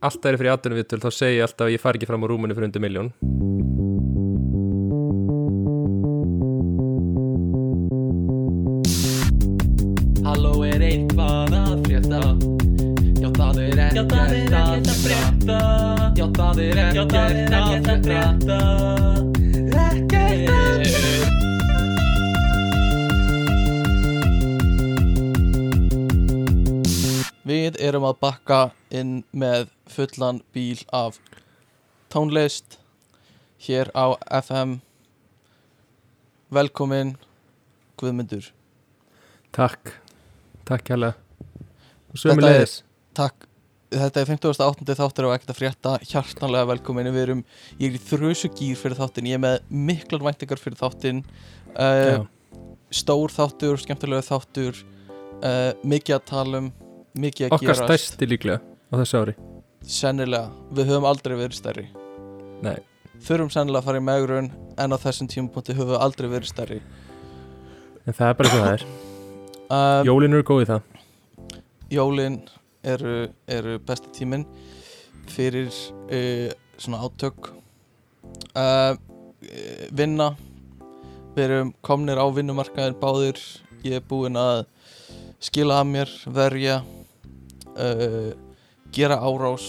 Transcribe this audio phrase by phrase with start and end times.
[0.00, 2.26] alltaf er fyrir aðdunum viðtöl þá segi ég alltaf að ég fari ekki fram á
[2.30, 3.10] rúmunni fyrir undir miljón
[10.28, 12.22] Halló er eitthvað að frétta?
[13.18, 15.60] Já það er ekkert að frétta.
[16.14, 19.07] Já það er ekkert að frétta
[27.88, 28.60] erum að bakka
[28.94, 31.18] inn með fullan bíl af
[32.12, 32.78] tónlist
[33.66, 34.78] hér á FM
[36.54, 37.16] Velkomin
[38.00, 38.52] Guðmundur.
[39.52, 39.92] Takk,
[40.68, 40.90] takk
[42.46, 42.82] er- leiðis
[43.18, 43.46] Takk.
[43.88, 44.94] Þetta er 58.
[44.94, 45.92] þáttur og ekkert að frétta.
[46.04, 47.08] Hjartanlega velkomin.
[47.08, 47.44] Við erum,
[47.80, 51.22] ég er í þrjusu gýr fyrir þáttin ég er með miklar væntingar fyrir þáttin
[51.72, 52.26] uh,
[52.92, 54.82] stór þáttur, skemmtilega þáttur.
[55.40, 56.70] Uh, mikið að tala um
[57.14, 57.84] mikið að Okkar gerast.
[57.88, 59.34] stærsti líklega á þessu ári.
[59.88, 61.86] Sennilega, við höfum aldrei verið stærri.
[62.64, 62.78] Nei,
[63.24, 66.80] þurfum sennilega að fara í megrun en á þessum tímapunkti höfum við aldrei verið stærri.
[68.06, 68.86] En það er bara svo það er.
[69.68, 70.82] Um, Jólin eru góð í það.
[71.92, 72.38] Jólin
[72.84, 73.14] eru,
[73.48, 74.46] eru besti tíminn
[75.28, 76.48] fyrir uh,
[76.80, 77.52] svona átök.
[78.56, 78.96] Uh,
[79.94, 80.32] vinna.
[81.36, 83.38] Við erum komnir á vinnumarkaðin báðir.
[83.84, 84.64] Ég er búinn að
[85.42, 86.80] skila að mér, verja
[87.76, 88.32] uh,
[88.94, 89.66] gera árás.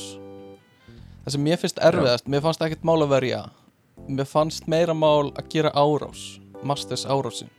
[1.23, 3.43] Það sem mér finnst erfiðast mér fannst ekkert mál að verja.
[4.07, 7.49] Mér fannst meira mál að gera árás Masters árásin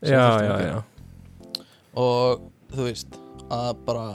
[0.00, 0.76] Já, já, já.
[1.98, 3.18] Og þú veist
[3.52, 4.06] að bara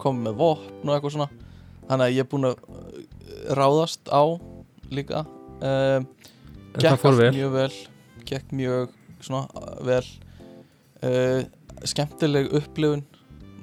[0.00, 1.28] koma með vopn og eitthvað svona.
[1.90, 2.96] Þannig að ég er búinn að uh,
[3.58, 4.22] ráðast á
[4.90, 5.22] líka.
[5.60, 6.08] Um,
[6.80, 7.32] gekk allt vel.
[7.36, 7.72] mjög vel
[8.30, 10.04] gekk mjög svona uh, vel.
[11.00, 11.42] Uh,
[11.88, 13.04] skemmtileg upplifun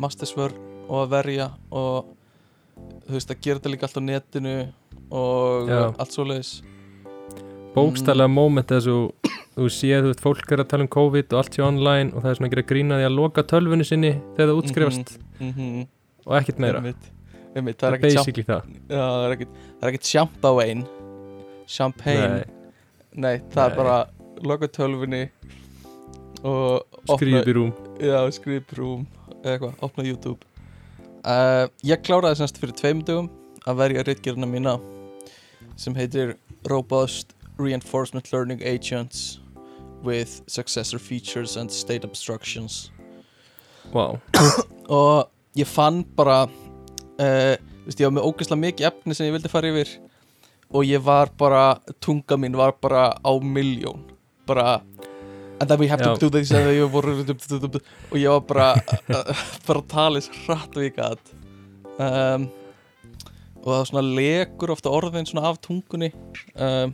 [0.01, 0.53] mastersvör
[0.87, 2.13] og að verja og
[3.07, 4.55] þú veist að gera þetta líka allt á netinu
[5.11, 5.81] og Já.
[5.97, 6.51] allt svoleiðis.
[7.75, 11.41] Bókstælega moment þess að þú séð þú veist fólk er að tala um COVID og
[11.41, 14.13] allt sé online og það er svona að gera grína því að loka tölvunni sinni
[14.35, 15.17] þegar það útskrifast.
[15.39, 15.88] Mm -hmm.
[16.25, 16.77] og ekkert meira.
[16.77, 17.09] Einmitt,
[17.56, 18.61] einmitt, Það það er basically það.
[18.89, 20.85] Já, er það er ekkert champagne
[21.67, 22.27] champagne.
[22.27, 22.44] Nei,
[23.17, 23.72] Nei, það Nei.
[23.72, 23.97] er bara
[24.45, 25.29] loka tölfunni
[26.44, 27.72] og opna, Skrýðið í rúm.
[28.02, 29.08] Já, skrifa upp rúm.
[29.42, 30.53] Eða eitthvað, opna YouTube.
[31.28, 33.31] Uh, Ég kláraði semst fyrir tveim dögum
[33.68, 34.78] að verja reitgerina mína
[35.78, 36.36] sem heitir
[36.70, 39.40] Robust Reinforcement Learning Agents
[40.03, 42.92] with Successor Features and State Obstructions.
[43.94, 44.19] Wow,
[44.92, 47.56] og ég fann bara uh,
[47.88, 49.94] ég var með ógeðslega mikið efni sem ég vildi fara yfir
[50.68, 54.04] og ég var bara, tunga mín var bara á miljón
[54.48, 54.81] bara
[55.59, 56.13] and then we have Já.
[56.13, 57.16] to do this and then voru,
[58.12, 58.68] og ég var bara
[59.68, 61.34] bara að tala eins hratt og ég gat.
[61.97, 62.50] Um,
[63.57, 66.12] og það var svona lekur ofta orðin svona af tungunni.
[66.56, 66.94] Um,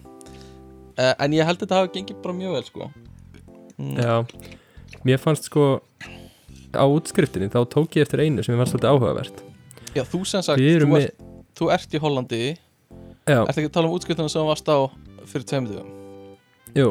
[0.98, 2.92] uh, en ég held að þetta hafi gengið bara mjög vel sko.
[3.78, 3.96] Mm.
[3.98, 4.16] já.
[5.04, 5.82] Mér fannst sko
[6.74, 9.44] á útskriftinni þá tók ég eftir einu sem ég fannst svolítið áhugavert.
[9.94, 11.26] Já, þú sem sagt, Við þú erum með ert,
[11.60, 12.44] þú ert í Hollandi.
[13.24, 14.78] Já, Ertu ekki að tala um útskriftunum sem þú varst á
[15.30, 15.92] fyrir tveim dögum?
[16.74, 16.88] jú,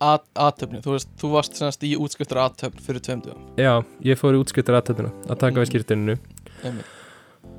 [0.00, 3.46] Aðtöfni, þú, þú varst semast í útskriftur aðtöfn fyrir tveim dögum.
[3.56, 3.72] Já,
[4.04, 6.18] ég fór í útskriftar aðtöðuna að taka við Mhm.
[6.64, 6.84] Einmitt.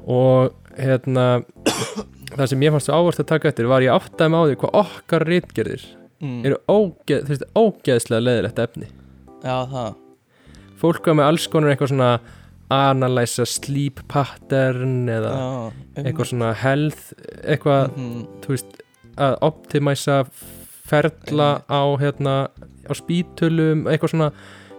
[0.07, 1.43] og hérna
[2.37, 4.57] það sem ég fannst svo ávart að taka eftir var ég áttaði með á því
[4.61, 5.85] hvað okkar rítgerðir
[6.21, 6.41] mm.
[6.45, 8.89] eru ógeð, þú veist, ógeðslega leðilegt efni.
[9.43, 9.95] Já, það.
[10.77, 12.11] Fólk var með alls konar eitthvað svona
[12.73, 15.49] analysa sleep pattern eða Já,
[16.03, 18.81] eitthvað svona health eitthvað, mm þú veist
[19.17, 20.17] að optimæsa
[20.87, 22.35] ferla á hérna
[22.87, 24.31] á spítulum, eitthvað svona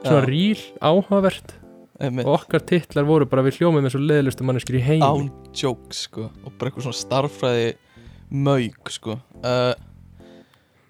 [0.03, 1.57] svona ríl áhugavert.
[1.99, 5.03] Og okkar titlar voru bara við hljómið með svo leðilustu manneskir í heimi.
[5.03, 6.29] Án joke sko.
[6.47, 7.73] Og bara eitthvað svona starffræði
[8.31, 9.19] mauk sko.
[9.43, 9.75] Uh,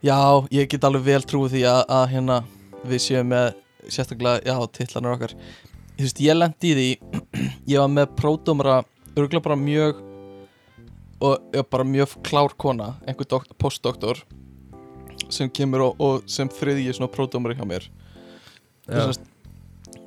[0.04, 2.34] Já, ég get alveg vel trúið því að, að hérna
[2.86, 3.48] við séum með
[3.90, 5.32] sérstaklega, já, titlanar okkar.
[5.96, 7.24] Þú veist, ég lendi í því
[7.72, 8.76] ég var með pródómara
[9.16, 10.04] örgulega bara mjög
[11.18, 14.20] og bara mjög klár kona einhver dokt, postdoktor
[15.32, 17.88] sem kemur og, og sem þriðji svona pródómari hjá mér
[18.88, 18.94] Já.
[18.94, 19.26] Þessast,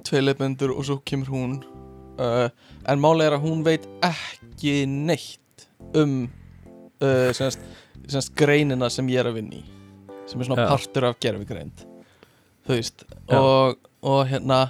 [0.07, 1.59] tvei leifendur og svo kemur hún
[2.21, 2.47] uh,
[2.89, 5.67] en málega er að hún veit ekki neitt
[5.97, 6.23] um
[7.01, 7.61] uh, semast,
[8.07, 9.65] semast greinina sem ég er að vinna í
[10.29, 10.71] sem er svona Já.
[10.71, 11.85] partur af gerfigreind
[12.65, 13.05] þú veist
[13.35, 14.63] og, og hérna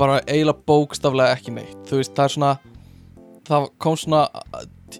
[0.00, 2.52] bara eiginlega bókstaflega ekki neitt þú veist það er svona
[3.48, 4.22] það kom svona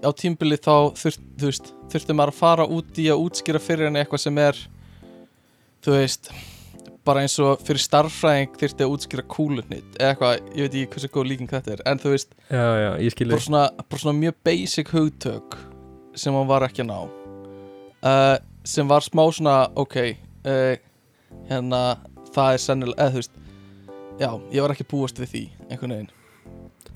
[0.00, 4.24] á tímbili þá þurft, þurfti maður að fara út í að útskýra fyrir henni eitthvað
[4.24, 4.58] sem er
[5.84, 6.30] þú veist
[7.06, 11.10] bara eins og fyrir starffræðing þyrfti að útskýra kúlunit eða eitthvað, ég veit ekki hversu
[11.16, 12.90] góð líking þetta er en þú veist, já, já,
[13.24, 15.58] bara svona, bara svona mjög basic hugtök
[16.14, 16.98] sem hann var ekki að ná.
[18.02, 18.36] Uh,
[18.68, 19.96] sem var smá svona ok
[20.46, 20.74] uh,
[21.50, 21.82] hérna
[22.32, 23.38] það er sennilega, eða þú veist
[24.22, 26.12] já, ég var ekki búast við því einhvern veginn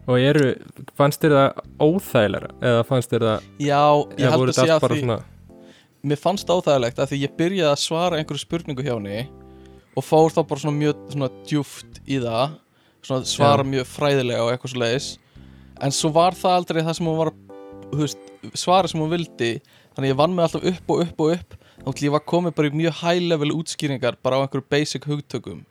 [0.07, 0.53] og eru,
[0.99, 3.83] fannst þér það óþægilega eða fannst þér það, já,
[4.19, 5.19] ég held að segja að því svona
[6.07, 9.25] mér fannst áþægilegt að því ég byrjaði að svara einhverju spurningu hjá henni
[9.97, 12.59] og fór þá bara svona mjög svona djúft í það
[13.07, 13.71] svona svara Já.
[13.73, 15.09] mjög fræðilega og eitthvað svo leiðis
[15.83, 17.33] en svo var það aldrei það sem hún var
[17.95, 18.23] veist,
[18.57, 19.57] svara sem hún vildi.
[19.97, 21.57] Þannig ég vann mig alltaf upp og upp og upp.
[21.77, 25.07] Þá til ég var komið bara í mjög high level útskýringar bara á einhverju basic
[25.09, 25.63] hugtökum.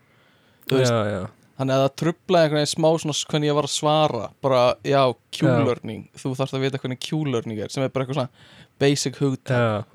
[0.66, 3.68] Þú veist, já, já, þannig að það trublaði einhvern veginn smá svona hvernig ég var
[3.68, 4.30] að svara.
[4.44, 5.02] Bara, já,
[5.38, 6.06] Q-learning.
[6.20, 9.86] Þú þarfst að vita hvernig Q-learning er sem er bara eitthvað svona basic hugtök já,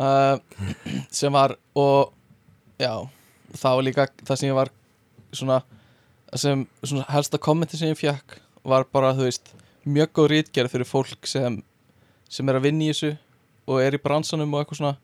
[0.00, 0.36] uh,
[1.20, 2.14] sem var og
[2.80, 2.94] já,
[3.52, 4.72] það var líka það sem ég var
[5.36, 5.60] svona
[6.40, 9.52] sem svona helsta kommenti sem ég fekk var bara, þú veist,
[9.88, 11.60] mjög góð rítgerð fyrir fólk sem
[12.30, 13.14] sem er að vinna í þessu
[13.70, 14.96] og er í bransanum og eitthvað svona.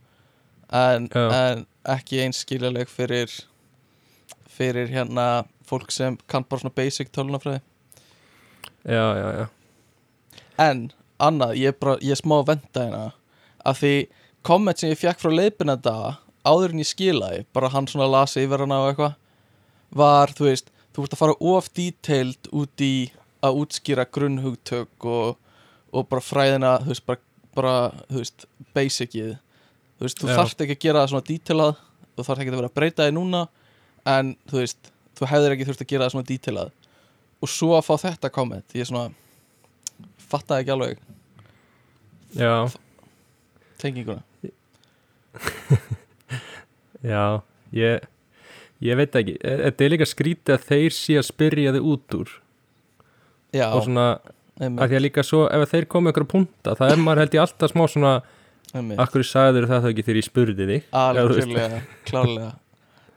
[0.66, 3.30] En, en ekki eins skiljaleg fyrir
[4.50, 7.60] fyrir hérna fólk sem kann bara svona basic tölunafræði
[8.86, 9.46] já, já, já.
[10.62, 10.86] En,
[11.20, 13.02] annað, ég er bara, ég er smá að venda hérna.
[13.66, 13.94] Að því
[14.46, 15.94] komment sem ég fekk frá leiðbynenda
[16.46, 19.16] áður en ég skilaði, bara hann svona lasi yfir hana og eitthvað
[19.96, 22.94] var, þú veist, þú ert að fara of detailed út í
[23.44, 25.34] að útskýra grunnhugtök og,
[25.92, 27.22] og bara fræðina, þú veist, bara,
[27.56, 27.74] bara
[28.06, 28.46] þú veist,
[28.76, 29.34] basicið.
[29.96, 31.76] Þú veist, þú þarft ekki að gera það svona detailað
[32.16, 33.42] þú þarft ekki að vera að breyta því núna
[34.06, 36.74] en, þú veist, þú hefðir ekki þurft að gera það svona detailað.
[37.44, 39.10] Og svo að fá þetta komment, ég er svona
[40.26, 41.02] fattaði ekki alveg
[42.36, 42.52] já,
[43.82, 44.22] tenginguna.
[47.06, 47.42] Já
[47.76, 48.06] ég,
[48.82, 49.36] ég veit ekki.
[49.38, 52.32] E- þetta er líka skrítið að þeir sé að spyrja þig út úr.
[53.54, 54.06] Já, og svona,
[54.58, 57.22] einmitt, að því að líka svo ef þeir koma ykkur að punta, það er maður
[57.22, 58.14] held ég alltaf smá svona,
[58.72, 58.98] einmitt.
[59.04, 60.72] akkur sagður það þá ekki þegar ég spurði þig?
[60.72, 60.96] Veist.
[61.04, 62.50] algjörlega, klárlega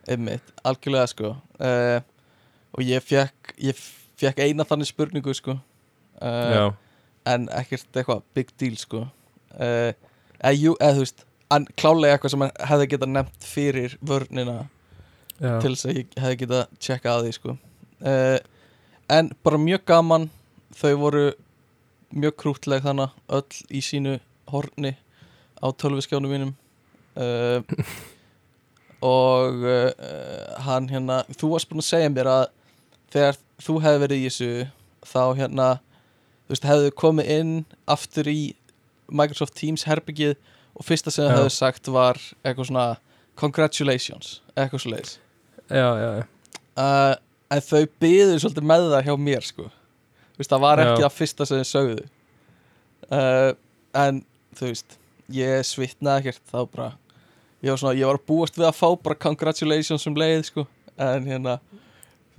[0.10, 1.34] einmitt, algjörlega sko.
[1.62, 2.00] Uh,
[2.76, 3.80] og ég fekk ég
[4.20, 5.58] fekk eina þannig spurningu sko.
[6.20, 6.72] Uh,
[7.30, 9.06] en ekkert eitthvað big deal sko.
[9.56, 9.92] Uh,
[10.40, 11.26] eða, jú, eða þú veist
[11.56, 14.58] en klálega eitthvað sem hefði getað nefnt fyrir vörnina
[15.40, 17.56] já, til þess að ég hefði getað tjekka að því sko.
[19.10, 20.28] En bara mjög gaman
[20.78, 21.24] þau voru
[22.14, 24.20] mjög krútleg þannig öll í sínu
[24.50, 24.94] horni
[25.60, 26.54] á tölviskjánum mínum.
[27.18, 27.66] Uh,
[29.06, 29.92] og uh,
[30.66, 32.46] hann hérna þú varst búin að segja mér að
[33.14, 34.50] þegar þú hefði verið í þessu
[35.08, 35.70] þá hérna
[36.46, 37.54] þú veist hefðu komið inn
[37.90, 38.40] aftur í
[39.10, 40.36] Microsoft Teams herbyggið
[40.76, 42.86] og fyrsta sem það hefðu sagt var eitthvað svona
[43.40, 45.16] congratulations eitthvað svo leiðis
[45.70, 46.24] já, já, já.
[46.76, 47.16] uh,
[47.50, 49.70] en þau byðu svolítið með það hjá mér sko
[50.40, 51.04] Þú veist, það var ekki Já.
[51.04, 52.04] það fyrsta sem þau sögðu
[53.12, 53.50] uh,
[54.00, 54.22] en
[54.56, 54.94] þú veist
[55.36, 56.86] ég svitnaði ekkert þá bara
[57.64, 60.66] ég var, svona, ég var búast við að fá bara congratulations um leið sko.
[61.00, 61.58] En hérna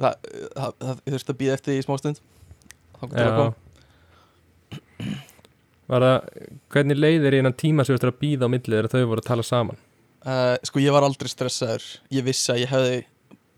[0.01, 0.15] það,
[0.55, 3.55] það, það þurfti að býða eftir í smástund þá kom til að koma.
[5.91, 6.19] Var það,
[6.71, 9.25] hvernig leiðir í einan tíma sem þú eftir að býða á millið þegar þau voru
[9.25, 9.81] að tala saman?
[10.21, 11.87] Uh, sko ég var aldrei stressaður.
[12.13, 12.99] Ég vissi að ég hefði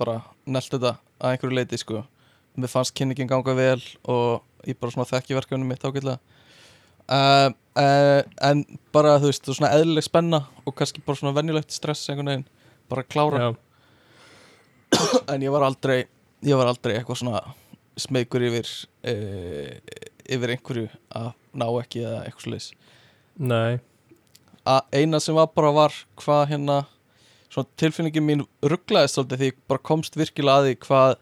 [0.01, 2.05] bara nelt þetta að einhverju leiti sko.
[2.59, 3.81] Mér fannst kynningin ganga vel
[4.11, 6.19] og ég bara svona þekki verkefni mitt ágætlega
[7.11, 8.65] uh, uh, en
[8.95, 12.49] bara þú veist, svona eðlileg spenna og kannski bara svona venjulegt stress einhvern veginn,
[12.93, 13.43] bara klára.
[13.43, 13.51] Já,
[15.33, 16.05] en ég var aldrei
[16.43, 17.43] ég var aldrei eitthvað svona
[18.01, 18.69] smeykur yfir
[19.09, 19.73] uh,
[20.33, 20.89] yfir einhverju
[21.19, 22.71] að ná ekki eða eitthvað sliðis
[23.37, 23.81] nei,
[24.69, 26.79] að eina sem var bara var hvað hérna
[27.53, 31.15] svona tilfinningin mín rugglaðist svolítið því ég bara komst virkilega að því hvað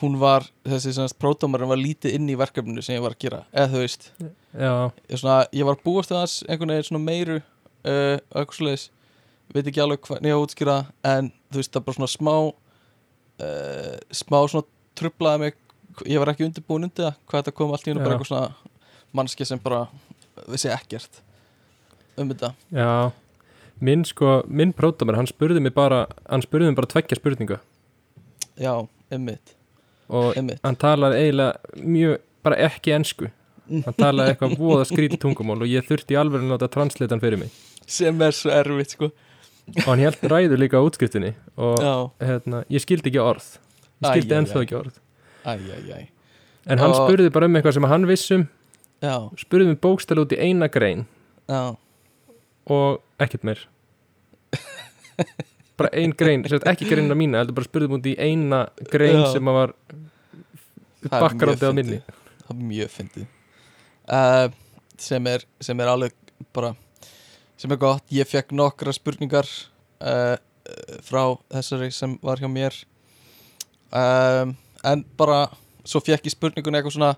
[0.00, 3.40] hún var, þessi semast pródómarinn var lítið inn í verkefninu sem ég var að gera.
[3.52, 8.18] Eða þú veist, já, ég, svona, ég var búast við þess einhvern veginn meiru uh,
[8.36, 8.90] og svoleiðis,
[9.52, 10.76] veit ekki alveg hvað ég á að útskýra,
[11.08, 12.36] en þú veist það er bara svona smá
[13.46, 14.68] uh, smá svona
[14.98, 15.58] trublaði mig
[16.08, 18.18] ég var ekki undirbúin undir það, hvað þetta kom allt í hennu bara Já.
[18.18, 18.72] eitthvað svona
[19.12, 19.82] mannski sem bara
[20.48, 21.20] vissi ekkert
[22.20, 22.52] um þetta.
[22.72, 23.12] Já.
[23.82, 27.58] Minn sko, minn pródómar, hann spurði mig bara hann spurði mig bara tveggja spurninga.
[28.60, 28.74] Já,
[29.12, 29.54] einmitt,
[30.12, 30.60] og einmitt.
[30.62, 33.30] hann talaði eiginlega mjög, bara ekki ensku
[33.86, 37.40] hann talaði eitthvað voða skrítið tungumál og ég þurfti alveg að láta translita hann fyrir
[37.42, 37.50] mig.
[37.86, 39.10] Sem er svo erfitt sko.
[39.78, 41.82] Og hann held ræður líka á útskriftinni og
[42.20, 43.46] hérna, ég skildi ekki orð.
[44.02, 44.96] Ég skildi ennþá ekki orð.
[45.46, 46.08] Æj, æj, æj
[46.70, 48.42] en hann Og- spurði bara um eitthvað sem hann vissum
[49.02, 51.06] já, spurði mig bókstæla út í eina grein.
[51.50, 51.74] Já,
[52.70, 53.64] og ekkert meir.
[55.78, 59.32] Bara ein grein, ekki greinina mína heldur bara spurðum út í eina grein Já.
[59.32, 59.72] sem var
[61.08, 61.98] bakkarandi á minni.
[62.46, 63.26] það er mjög fyndið
[64.08, 64.48] uh,
[64.98, 66.14] sem, er, sem er alveg
[66.54, 66.74] bara
[67.60, 69.46] sem er gott, ég fekk nokkra spurningar
[70.02, 70.34] uh,
[71.06, 72.74] frá þessari sem var hjá mér.
[73.92, 74.54] Um,
[74.86, 75.44] en bara
[75.86, 77.12] svo fekk ég spurningun eitthvað svona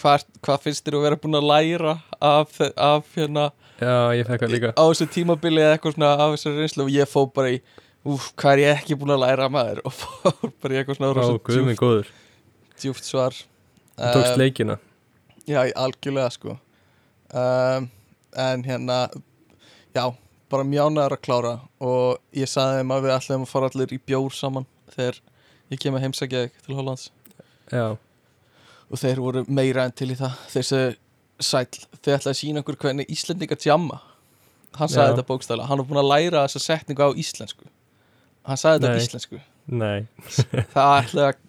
[0.00, 4.42] hvað, hvað finnst þér að vera búin að læra af, af hérna Já, ég fekk
[4.42, 4.72] það líka.
[4.74, 7.60] á þessu tímabili eða eitthvað svona af þessari reynslu og ég fó bara í
[8.06, 9.82] úf, hvað er ég ekki búin að læra maður?
[9.86, 12.10] Og fór bara í eitthvað svona Ó, rosa guð minn djúpt, góður.
[12.82, 13.38] djúpt svar.
[13.96, 14.78] Þú tókst leikina
[15.46, 16.56] Já, algjörlega sko.
[17.34, 17.90] Um,
[18.36, 19.06] En hérna
[19.96, 20.10] Já,
[20.50, 23.98] bara mjánaður að klára Og ég sagði þeim að við ætlum að fara allir í
[24.06, 25.20] bjór saman Þegar
[25.72, 27.06] ég kem að heimsækja þig til Hollands.
[27.72, 27.86] Já,
[28.90, 30.36] Og þeir voru meira en til í það.
[30.52, 30.92] Þeir sagði
[31.42, 31.70] sæll
[32.02, 33.98] Þið ætlaði að sína okkur hvernig Íslendingar tjamma
[34.76, 35.14] Hann sagði Já.
[35.16, 37.70] þetta bókstæðlega Hann var búin að læra þessa setningu á íslensku.
[38.46, 39.38] Hann sagði þetta á íslensku.
[39.66, 40.06] Nei.
[40.74, 41.40] Það ætlaði að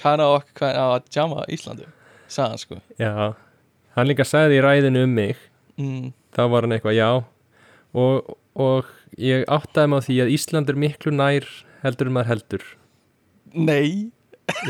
[0.00, 1.88] kæna okkur hvernig að jamma á Íslandi
[2.28, 2.78] Sagði hann sko.
[3.00, 3.10] Já,
[3.96, 5.36] hann líka sagði í ræðinu um mig.
[5.76, 6.12] Mm.
[6.36, 7.08] þá var hann eitthvað já.
[7.96, 8.88] Og, og
[9.20, 11.46] ég áttaði mig á því að Ísland er miklu nær
[11.82, 12.64] heldur en maður heldur.
[13.56, 14.12] Nei.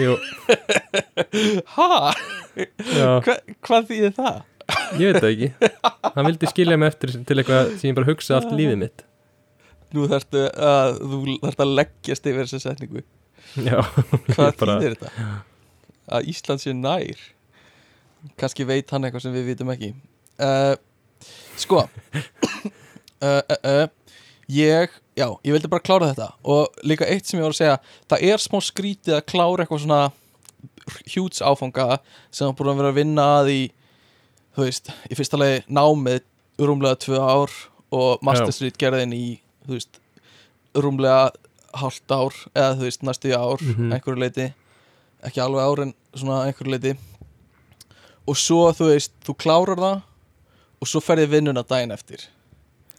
[0.00, 0.14] Jú,
[1.76, 2.12] Ha?
[2.56, 3.34] já, Hva,
[3.66, 4.38] hvað þýðir það?
[4.98, 5.48] ég veit það ekki.
[6.16, 9.04] Hann vildi skilja mig eftir til eitthvað sem ég bara hugsa allt lífið mitt.
[9.94, 10.96] Nú þarftu að
[11.52, 13.04] að leggjast yfir þessa setningu.
[13.62, 13.78] Já,
[14.32, 15.28] Hvað þýðir þetta?
[16.16, 17.20] Að Ísland sé nær
[18.40, 19.92] Kannski veit hann eitthvað sem við vitum ekki.
[20.40, 20.74] Uh,
[21.56, 21.84] Sko.
[23.22, 23.86] Uh,
[24.52, 26.26] Ég Já, ég vildi bara klára þetta.
[26.44, 27.76] Og líka eitt sem ég var að segja
[28.12, 30.00] Það er smá skrítið að klára eitthvað svona
[31.10, 31.86] Hjúts áfanga
[32.30, 33.62] Sem hann búin að vera að vinna að í
[34.56, 36.20] Þú veist, í fyrsta lagi námið
[36.62, 37.56] Rúmlega tvö ár
[37.96, 39.24] Og Masterstreet gerðin í
[39.66, 39.98] Þú veist,
[40.76, 41.32] rúmlega
[41.80, 43.90] hálft ár Eða þú veist, næstu í ár Mhm.
[43.96, 44.46] Einhverju leiti
[45.26, 46.94] Ekki alveg ár en svona einhverju leiti
[48.26, 50.00] Og svo, þú veist, þú klárar það
[50.82, 52.26] Og svo ferði vinnuna daginn eftir.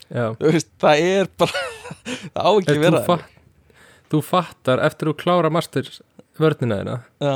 [0.09, 0.31] Já.
[0.39, 1.63] Þú veist, það er bara
[2.33, 3.37] Það á ekki Ef að vera þú, fatt,
[4.13, 5.99] þú fattar eftir þú klára masters
[6.39, 7.35] vörnina þeina Já,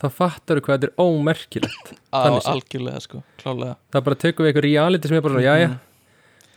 [0.00, 1.92] þá fattar þú hvað þetta er ómerkilegt.
[2.16, 2.20] Á,
[2.54, 5.70] algjörlega sko, klálega það bara tekur við eitthvað reality sem er bara svona, jæja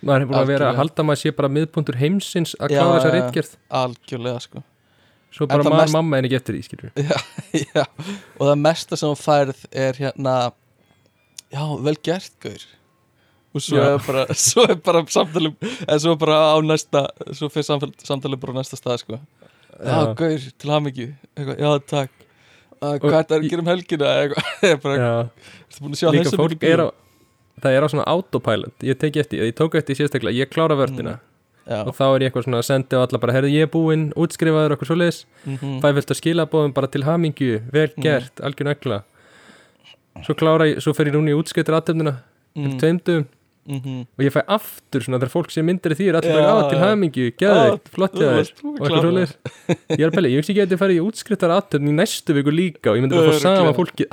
[0.04, 2.96] maður er búin að vera að halda að maður sé bara miðpuntur heimsins að klára
[2.98, 3.52] þessa reitgerð
[3.84, 4.64] Algjörlega sko
[5.34, 6.92] svo bara maður mest- mamma en ekki eftir því, skilur
[7.74, 7.84] Já,
[8.38, 10.36] og það mesta sem þú færð er hérna
[11.54, 12.64] Já, vel gert, gaur.
[13.54, 13.84] Og svo Já.
[13.94, 17.04] er bara, svo er bara samtalið En svo er bara á næsta
[17.38, 19.20] Svo fyrir samtal, samtalið bara á næsta stað, sko.
[19.74, 20.14] Já, Já.
[20.18, 21.08] gaur, til hamingju.
[21.38, 22.20] Eitthvað, Já, takk.
[22.84, 24.10] Uh, Hvað er það að í- gera um helgina?
[24.24, 24.98] Eitthvað,
[26.04, 26.88] Já, líka fólk er á
[27.64, 31.14] það er á svona autopilot, ég teki eftir ég tók eftir sérstaklega, ég klára vörnina
[31.64, 33.70] Já, og þá er ég eitthvað svona að senda á alla bara, herðu ég er
[33.72, 35.20] búinn, útskrifaður okkur svoleiðis.
[35.48, 38.04] Mhm, fæ vilt að skilabóðum bara til hamingju vel Mm.
[38.04, 39.04] gert, algjör negla.
[40.24, 42.20] Svo klára ég, svo fer ég núna í útskiptir aðtöfnina,
[42.56, 42.80] mm, mm.
[42.80, 43.26] tveimdum
[43.66, 44.06] mhm.
[44.12, 46.78] og ég fæ aftur svona þegar fólk sé myndir því er Já, bara, á til
[46.78, 46.84] já.
[46.84, 49.34] hamingju, geðveikt, flott búin og að eitthvað klára svoleiðis.
[49.90, 52.32] Ég er að pæla, ég veist ekki að þetta færi í útskriftar aðtöfn í næstu
[52.36, 54.08] viku líka og ég myndi bara fá sama fólkið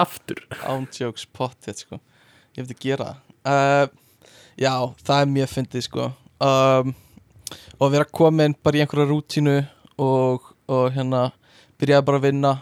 [7.80, 9.56] Og að vera komin bara í einhverja rútínu
[10.00, 11.30] og, og hérna
[11.80, 12.52] byrjaði bara að vinna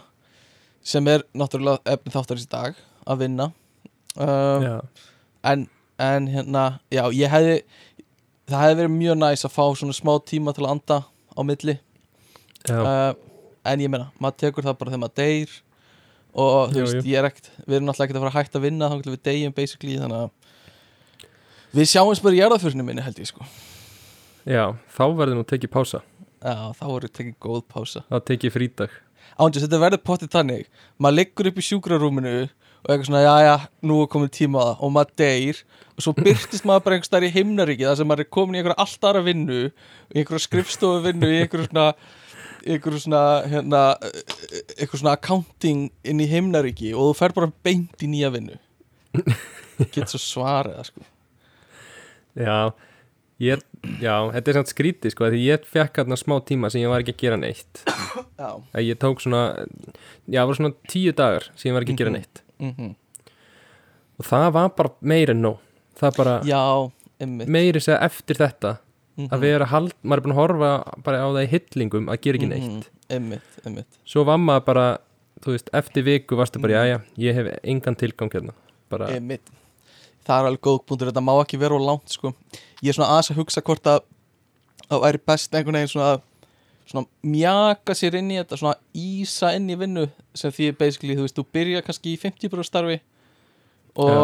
[0.89, 3.49] sem er náttúrulega efni þáttarins í dag að vinna.
[4.15, 4.67] Um,
[5.43, 5.65] en,
[5.99, 7.57] en hérna já, ég hefði
[8.49, 11.75] það hefði verið mjög næs að fá svona smá tíma til að anda á milli.
[12.69, 13.11] Uh,
[13.67, 15.57] en ég meina, maður tekur það bara þegar maður deyr
[16.39, 18.89] og þú veist, ég er ekkert við erum náttúrulega ekkert að fara hætta að vinna
[18.89, 23.47] þá við deyjum basically, þannig að við sjáumst bara í jarðaförinu minni held ég sko
[24.49, 24.63] já,
[24.95, 26.01] þá verður nú tekið pása.
[26.39, 28.03] Já, þá voru tekið góð pása.
[28.09, 28.95] Þá tekið frídag.
[29.39, 30.69] Ándjós, þetta verður pottið þannig.
[30.99, 33.55] Maður liggur upp í sjúkrarúminu og eitthvað svona, já, já,
[33.87, 34.81] nú er komin tíma það.
[34.83, 35.61] Og maður deyr.
[35.95, 38.61] Og svo byrtist maður bara einhvers staðar í himnaríki þar sem maður er komin í
[38.61, 41.87] einhverja allt aðra vinnu í einhverja skrifstofu vinnu í einhverju svona
[42.65, 43.83] einhverju svona hérna,
[44.77, 48.59] einhverju svona accounting inn í himnaríki og þú fer bara beint í nýja vinnu.
[49.93, 51.07] Get svo svarið það sko.
[52.39, 52.57] Já,
[53.39, 53.61] ég,
[54.01, 56.99] já, þetta er samt skrítið sko, því ég fekk hérna smá tíma sem ég var
[57.03, 59.43] ekki að gera neitt já, að ég tók svona
[60.27, 62.19] já, það var svona tíu dagar sem ég var ekki að gera Mhm.
[62.19, 62.95] neitt mm
[64.19, 65.59] og það var bara meira en nóg
[65.99, 66.59] það bara já
[67.23, 68.77] einmitt meiri segja eftir þetta
[69.19, 69.27] Mhm.
[69.35, 70.69] að vera hald, maður er búin að horfa
[71.03, 72.83] bara á það í hillingum að gera ekki neitt Mhm.
[73.09, 74.85] einmitt, einmitt svo var maður bara,
[75.41, 76.87] þú veist, eftir viku varstu bara, Mhm.
[76.87, 78.53] já, já, ég hef engan tilgang hérna,
[78.89, 79.41] bara, Einmitt.
[80.25, 82.33] Það er alveg góð punktur, þetta má ekki vera á langt sko.
[82.79, 84.01] Ég er svona aðeins að hugsa hvort að
[84.85, 86.25] það væri best einhvern veginn svona að
[86.89, 90.07] svona mjaka sér inn í þetta svona ísa inn í vinnu
[90.37, 92.97] sem því basically, þú veist, þú byrja kannski í 50% starfi
[93.99, 94.21] og, Já.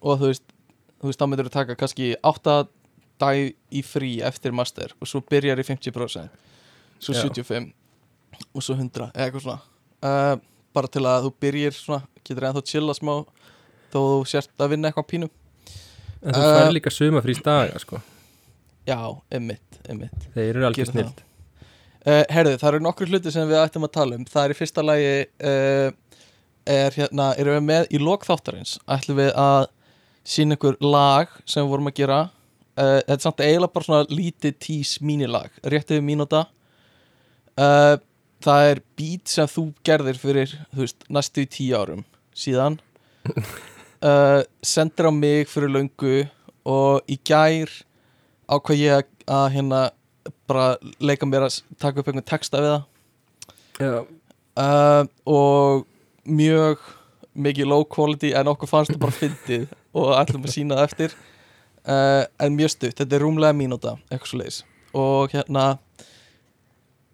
[0.00, 0.46] og þú veist
[0.96, 2.56] þú veist, þá myndir þú taka kannski 8
[3.20, 3.40] dag
[3.72, 6.40] í frí eftir master og svo byrjar í 50%
[7.00, 7.22] svo Já.
[7.26, 7.72] 75
[8.52, 9.60] og svo 100 eða eitthvað svona
[10.04, 10.36] uh,
[10.76, 13.14] bara til að þú byrjir svona getur ennþá chilla smá
[13.92, 15.30] þó þú sért að vinna eitthvað pínu
[16.26, 18.00] En þú fær líka sumafrís daga sko.
[18.86, 18.98] Já,
[19.34, 21.22] emmitt, emmitt Þeir eru Gerir snilt
[22.06, 24.26] uh, herðu, það eru nokkru hluti sem við ættum að tala um.
[24.30, 25.12] Það er í fyrsta lagi
[25.50, 25.88] uh,
[26.76, 29.68] er hérna, erum við með í lokþáttarins ætlum við að
[30.26, 32.20] sína ykkur lag sem við vorum að gera.
[32.76, 36.46] Uh, þetta er samt eiginlega bara svona lítið tís mínilag, rétt yfir mínúta.
[37.56, 42.02] Það er beat sem þú gerðir fyrir þú veist, næstu tíu árum
[42.36, 42.76] síðan
[44.06, 46.26] uh, sendir á mig fyrir löngu
[46.66, 47.72] og í gær
[48.46, 49.80] ákvað ég að, hérna
[50.46, 52.84] bara leika mér að taka upp einhvern texta við það.
[53.82, 53.96] Já,
[54.62, 55.86] uh, og
[56.26, 56.86] mjög
[57.36, 61.18] mikið low quality en okkur fannst það bara fyndið og ætlum að sína það eftir.
[61.86, 64.62] Uh, en mjög stutt, þetta er rúmlega mínúta eitthvað svo leiðis
[64.96, 65.76] og hérna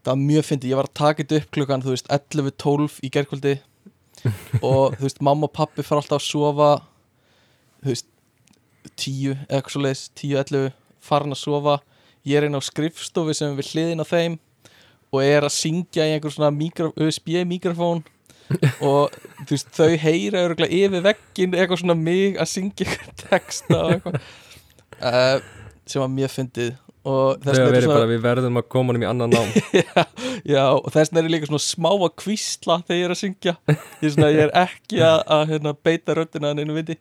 [0.02, 3.10] það var mjög fyndið, ég var að taka þetta upp klukkan þú veist 11.12 í
[3.12, 3.54] gerkvöldi
[4.68, 6.70] og þú veist mamma og pappi fara alltaf að sofa
[7.82, 8.08] þú veist
[8.98, 11.76] 10 eitthvað svo leiðis 10.11 farin að sofa.
[12.26, 14.38] Ég er einn á skrifstofi sem við hliðin á þeim
[15.12, 18.02] og er að syngja í einhver svona mikro, USB mikrofón.
[18.84, 19.12] Og
[19.46, 24.30] þú veist, þau heyra örgulega yfir veggin eitthvað svona mig að syngja texta og eitthvað.
[25.02, 25.36] Uh,
[25.88, 29.08] sem var mjög fyndið þegar er verið svona, bara við verðum að koma honum í
[29.08, 29.48] annan nám.
[29.82, 30.04] Já,
[30.46, 33.20] já, og þess vegna er ég líka svona smá að kvísla þegar ég er að
[33.20, 33.54] syngja.
[33.66, 36.96] Ég er, svona, ég er ekki að, að hérna, beita röddina en einu viti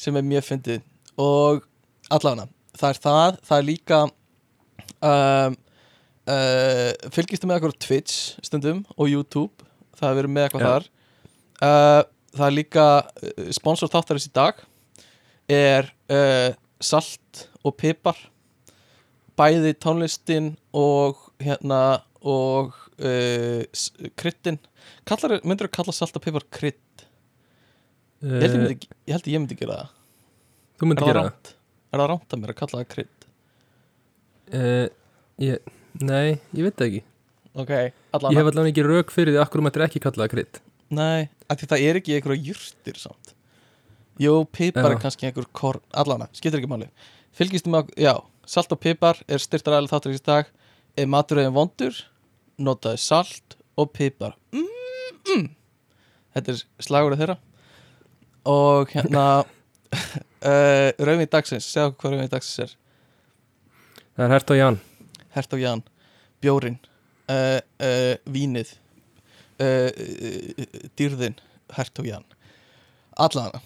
[0.00, 0.84] sem er mjög fyndið.
[1.24, 1.64] Og
[2.12, 5.56] allavega, það er það það er líka um,
[6.34, 9.66] uh, fylgistu með á Twitch stundum og YouTube?
[9.96, 10.70] Það er verið með eitthvað Já.
[10.74, 10.88] þar.
[11.56, 12.02] Uh,
[12.36, 14.64] það er líka uh, sponsor þáttarins í dag
[15.48, 16.50] er uh,
[16.82, 18.18] salt og pipar
[19.38, 21.80] bæði tónlistin og hérna
[22.26, 23.62] og uh,
[24.18, 24.58] kryddin.
[25.08, 26.46] Kallar, myndir þú kalla salt og pipar?
[26.62, 26.72] Ég
[28.26, 29.92] ég, uh, myndi, ég held ég myndi gera það.
[30.76, 31.52] Þú myndi gera það?
[31.92, 33.28] Er það rámt að mér að kalla það krydd?
[34.56, 34.86] uh,
[35.42, 37.04] ég, Nei, ég veit það ekki.
[37.56, 40.58] Ok, Ég hef allavega ekki rauk fyrir því akkur mættir ekki kalla það krydd.
[40.96, 43.32] Nei, af því það er ekki einhverja jurtir samt.
[44.20, 46.88] Jú, pipar er kannski einhver korn Allana, skiptir ekki máli
[47.36, 48.14] Fylgistu með, ok- já,
[48.48, 50.48] salt og pipar er styrtar aðeins þáttur í dag.
[50.96, 51.98] Ef maturöðin vondur,
[52.56, 54.36] notaði salt og pipar.
[54.56, 55.46] Mm, mm.
[56.36, 57.38] Þetta er slagurinn þeirra.
[58.48, 59.24] Og hérna
[60.50, 62.76] uh, Rauðvín dagsins, segja okkur hvað rauðvín dagsins er.
[64.16, 64.80] Það er hært á Jan.
[65.36, 65.82] Hert og Jan,
[66.40, 66.78] bjórin
[67.28, 68.70] uh, uh, Vínið
[69.60, 70.64] uh, uh,
[70.96, 71.36] Dýrðin
[71.76, 72.24] Hert og Jan
[73.20, 73.60] Allana,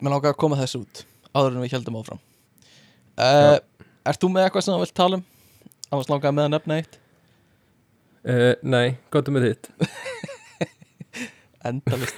[0.00, 1.02] mér langar að koma þessu út
[1.34, 2.22] Áður en við heldum áfram
[3.18, 3.58] uh,
[4.06, 5.24] Ert þú með eitthvað sem þú vilt tala um?
[5.90, 6.98] Annars langar með að nefna eitt?
[8.20, 9.70] Uh, Nei, gottum með þitt.
[11.70, 12.16] Endalist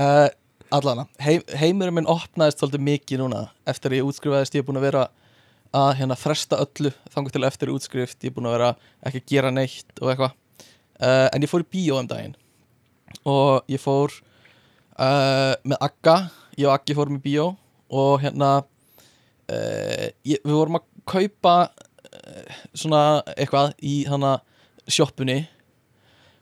[0.00, 0.28] uh,
[0.70, 4.54] Allana, heim, heimurinn minn opnaðist svolítið mikið núna Eftir að ég útskrifaðist.
[4.54, 5.06] Ég er búin að vera
[5.74, 8.18] að hérna fresta öllu Þangur til eftir útskrift.
[8.22, 8.68] Ég er búin að vera
[9.06, 10.36] ekki að gera neitt og eitthvað.
[11.00, 12.36] Uh, En ég fór í bíó um daginn.
[13.26, 14.14] Og ég fór
[14.94, 16.16] uh, Með Agga.
[16.58, 17.48] Ég og Aggi fórum í bíó
[17.90, 18.60] Og hérna
[20.26, 23.02] ég, Við vorum að kaupa uh, Svona
[23.36, 24.38] eitthvað Í hana
[24.90, 25.44] sjoppunni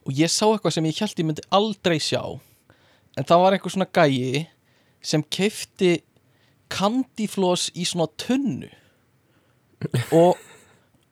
[0.08, 2.22] og ég sá eitthvað sem ég held ég myndi aldrei sjá
[3.18, 4.46] en það var eitthvað svona gæi
[5.04, 5.90] sem keifti
[6.72, 8.70] kandiflós í svona tunnu
[10.16, 10.40] og,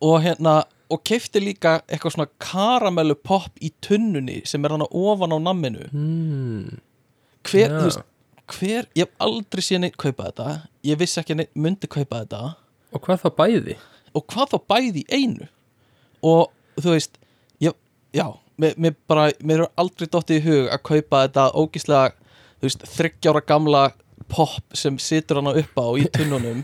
[0.00, 5.34] og hérna og keifti líka eitthvað svona karamellu pop í tunnunni sem er hann ofan
[5.34, 6.80] á namminu hmm.
[7.46, 7.76] hver, Já.
[7.76, 8.04] þú veist,
[8.52, 10.46] hver, ég hef aldrei séð neitt kaupa þetta.
[10.86, 12.40] Ég vissi ekki að neitt myndi kaupa þetta.
[12.94, 13.76] Og hvað þá bæði?
[14.16, 15.46] og hvað þá bæði í einu?
[16.24, 16.46] Og
[16.80, 17.18] þú veist
[17.60, 17.74] ég,
[18.16, 18.24] já,
[18.56, 22.14] mér, mér bara mér er aldrei dottið í hug að kaupa þetta ógíslega,
[22.56, 23.82] þú veist, þryggjára gamla
[24.32, 26.62] pop sem situr hana upp á í tunnunum.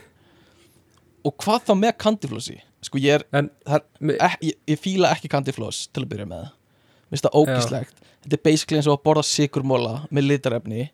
[1.28, 5.12] Og hvað þá með kandiflossi sko ég er, En er mi- ek, ég, ég fíla
[5.14, 6.48] ekki kandifloss til að byrja með.
[6.48, 10.88] Mér finnst það ógíslegt þetta er basically eins og að borða sigurmóla með litarefni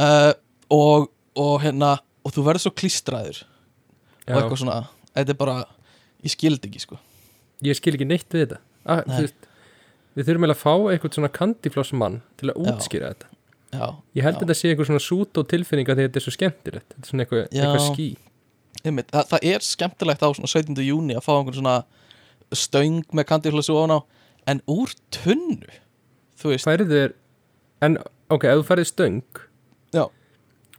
[0.00, 0.32] uh,
[0.74, 4.78] og, og hérna og þú verður svo klístraður og já, eitthvað svona,
[5.14, 5.56] þetta er bara
[6.24, 7.00] ég skildi ekki sko
[7.64, 9.24] ég skil ekki neitt við þetta ah, Nei.
[9.24, 9.50] veist,
[10.14, 12.66] Við þurfum eiginlega að fá eitthvað svona kandiflossmann til að Já.
[12.70, 13.30] útskýra þetta
[13.74, 14.38] já, Ég held já.
[14.38, 17.10] að þetta sé eitthvað svona sút og tilfinninga því þetta er svo skemmtilegt Þetta er
[17.10, 17.64] svona eitthvað, Já.
[17.64, 18.06] eitthvað ský
[18.84, 20.78] einmitt, það, er skemmtilegt á svona 17.
[20.84, 21.76] júni að fá einhvern svona
[22.54, 24.00] stöng með kandiflossu ofan á
[24.52, 25.80] en úr tunnu
[26.38, 27.14] þú veist, færið þér
[27.88, 27.98] en
[28.34, 29.48] ok, ef þú færið stöng Já.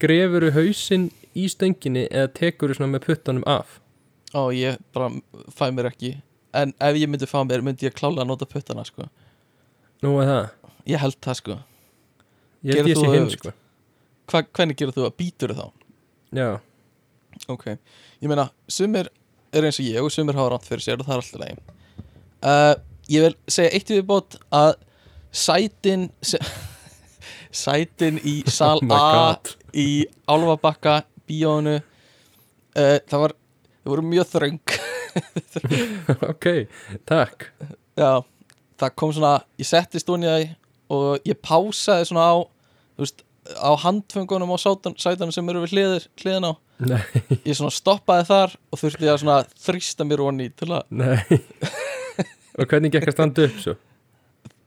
[0.02, 3.80] Grefur þú hausinn í stönginni eða tekur þú svona með puttunum af?
[4.36, 5.12] Á ég bara
[5.54, 6.16] fæ mér ekki.
[6.56, 9.08] En ef ég myndi fá mér myndi ég klálega að nota puttana sko.
[10.04, 10.46] Nú er það,
[10.92, 11.58] ég held það sko.
[12.66, 13.56] Ég held þú sé hinn sko.
[14.32, 15.66] Hva, hvernig gerir þú að býtur þá?
[16.36, 16.60] já,
[17.48, 17.66] ok,
[18.20, 19.08] ég meina sumir
[19.56, 21.60] er eins og ég og sumir hafa rátt fyrir sér og það er alltaf leið
[22.50, 22.74] uh,
[23.12, 24.74] ég vil segja eitt í viðbót að
[25.36, 26.10] sætin
[27.66, 29.38] sætin í sal Oh A.
[29.76, 34.62] í Álfabakka bíónu uh, það var það voru mjög þröng.
[36.28, 36.46] Ok,
[37.08, 37.46] takk.
[37.96, 38.20] Já,
[38.76, 40.42] það kom svona ég settist hún í það
[40.92, 42.36] og ég pásaði svona á
[43.00, 43.24] veist,
[43.56, 46.54] á handföngunum á sátan, sætanum sem eru við hliðir, hliðin á.
[46.84, 47.00] Nei,
[47.48, 51.40] ég svona stoppaði þar og þurfti að svona þrýsta mér onni til að nei.
[52.60, 53.80] Og hvernig gekk að standa upp svo?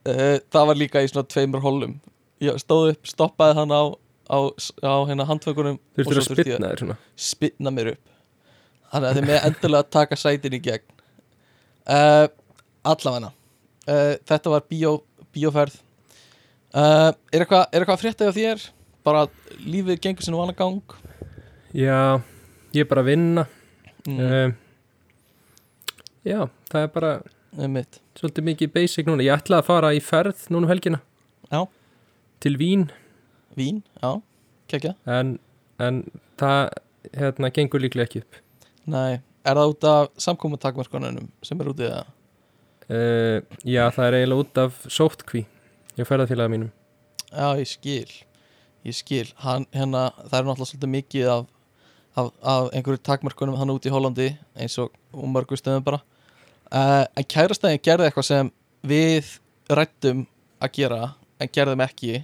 [0.09, 1.99] Uh, það var líka í svona tveimur holum
[2.45, 3.83] ég stóð upp, stoppaði hann á
[4.29, 4.39] á,
[4.85, 6.97] á hérna handföngunum og svo að þurfti ég svona?
[7.17, 8.15] Spinna mér upp.
[8.93, 10.87] Þannig að þið með endilega að taka sætin í gegn.
[11.89, 12.27] Uh,
[12.89, 13.31] allavegna
[13.89, 14.95] uh, þetta var bíó,
[15.35, 15.79] bíóferð.
[16.77, 18.67] Uh, er eitthvað eitthvað að frétta hjá þér?
[19.09, 19.27] Bara
[19.65, 20.97] lífið gengur sinni vana gang?
[21.73, 22.21] Já,
[22.77, 23.45] ég er bara að vinna.
[24.09, 24.55] Mm,
[26.25, 26.39] já,
[26.71, 27.11] það er bara
[28.17, 29.25] svolítið mikið basic núna.
[29.25, 31.01] Ég ætlaði að fara í ferð núna um helgina.
[31.49, 31.65] Já.
[32.41, 32.91] til Vín
[33.59, 34.11] vín, já,
[34.71, 35.37] kekja en,
[35.83, 36.05] en
[36.41, 36.61] það
[37.19, 38.39] hérna gengur líklega ekki upp.
[38.89, 42.15] Nei, er það út af samkomutakmarkonunum sem er út í það
[42.89, 45.45] uh, já, það er eiginlega út af sóttkví
[45.99, 46.73] ég ferðarfélaga mínum.
[47.29, 48.09] Já, ég skil
[48.87, 51.49] ég skil, hann, hérna, það er náttúrulega svolítið mikið af,
[52.15, 56.01] af, af einhverju takmarkunum hann út í Hollandi eins og um mörgu stöðum bara.
[56.69, 58.51] Uh, en kærastæðin gerði eitthvað sem
[58.87, 59.35] við
[59.73, 60.27] rættum
[60.63, 61.01] að gera
[61.41, 62.23] en gerðum ekki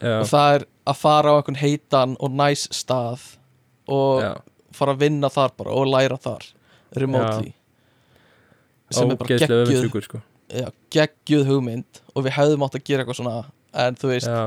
[0.00, 3.24] og það er að fara á einhvern heitan og næs stað
[3.90, 4.32] og já,
[4.76, 6.46] fara að vinna þar bara og læra þar
[6.96, 7.52] remotely.
[8.90, 10.22] Sem er bara geggjuð öfundsjúkur sko.
[10.50, 13.36] Já, geggjuð hugmynd og við hefðum átt að gera eitthvað svona
[13.84, 14.40] en þú veist já,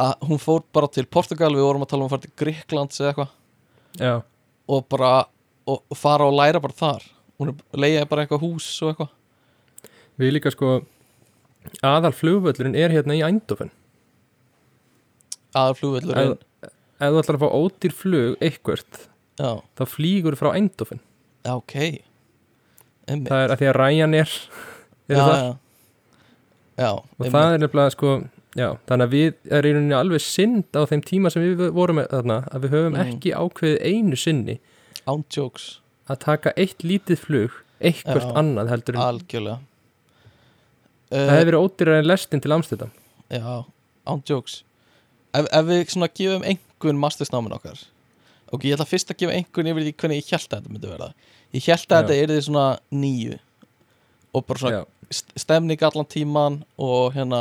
[0.00, 3.00] að hún fór bara til Portugal við vorum að tala um að fara til Gríklands
[3.00, 4.22] eða eitthvað.
[4.70, 5.12] Og bara
[5.66, 7.06] og, og fara og læra bara þar.
[7.40, 9.12] Hún leiði bara eitthvað hús og eitthvað.
[10.20, 10.80] Við líka sko
[11.84, 13.72] aðal flugvöllurinn er hérna í Eindhoven
[15.54, 16.36] aðal flugvöllurinn
[17.00, 18.98] ef þú ætlar að fá ódýr flug eitthvert
[19.40, 21.00] já, þá flýgur frá Eindhoven.
[21.46, 21.74] Já, ok.
[23.08, 23.30] Einmitt.
[23.30, 25.54] það er að því að Ryanair já, er það já,
[26.80, 27.32] já og einmitt.
[27.34, 28.10] það er nefnilega sko
[28.60, 31.98] já, þannig að við er í rauninni alveg synd á þeim tíma sem við vorum
[32.02, 33.08] með þarna að við höfum Mm.
[33.14, 34.58] ekki ákveðið einu sinni
[35.08, 38.36] án jokes, að taka eitt lítið flug eitthvert Já.
[38.36, 39.58] annað heldur en algjörlega.
[41.10, 42.90] Það uh, hefði verið ódýrar en lestin til Amsterdam.
[43.32, 43.64] Já,
[44.06, 44.60] án jokes
[45.34, 47.80] ef, ef við svona gefum einhvern mastersnámin okkar
[48.50, 50.88] ok, ég ætla fyrst að gefa einhvern yfir því hvernig ég held að þetta myndi
[50.90, 51.10] verða.
[51.54, 52.64] Ég held að þetta er því svona
[53.02, 53.36] nýju
[54.34, 57.40] og bara svona já, st- stemning allan tíman og hérna,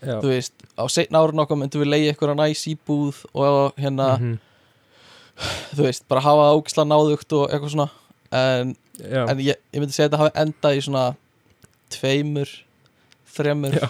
[0.00, 4.08] já, þú veist á setna árun okkar myndum við leiði eitthvað næs íbúð og hérna,
[4.18, 4.34] mhm,
[5.76, 7.88] þú veist, bara hafa ógisla náðugt og eitthvað svona.
[8.32, 8.74] En,
[9.28, 11.04] en ég, ég myndi segja að þetta hafi endað í svona
[11.92, 12.52] tveimur
[13.32, 13.88] þremur, Já.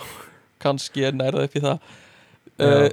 [0.62, 1.90] kannski er nærða upp í það.
[2.62, 2.88] Uh,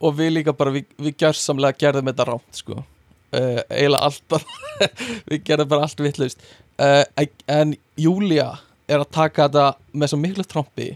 [0.00, 2.82] og við líka bara, við, við gjörsamlega gerðum þetta rámt sko.
[3.34, 4.88] Uh, eiginlega allt bara
[5.30, 6.46] við gerðum bara allt vitlaust.
[6.76, 8.50] Uh, en, en Júlia
[8.86, 10.90] er að taka þetta með svo miklu trompi.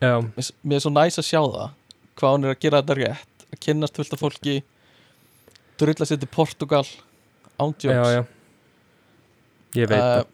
[0.00, 1.72] Já, mér mér er svo næs að sjá það
[2.20, 3.46] hvað hún er að gera þetta rétt.
[3.50, 4.60] Að kynnast fullt af fólki
[5.80, 6.84] drulla sér til Portugal
[7.80, 8.24] já
[9.76, 10.24] ég veit það,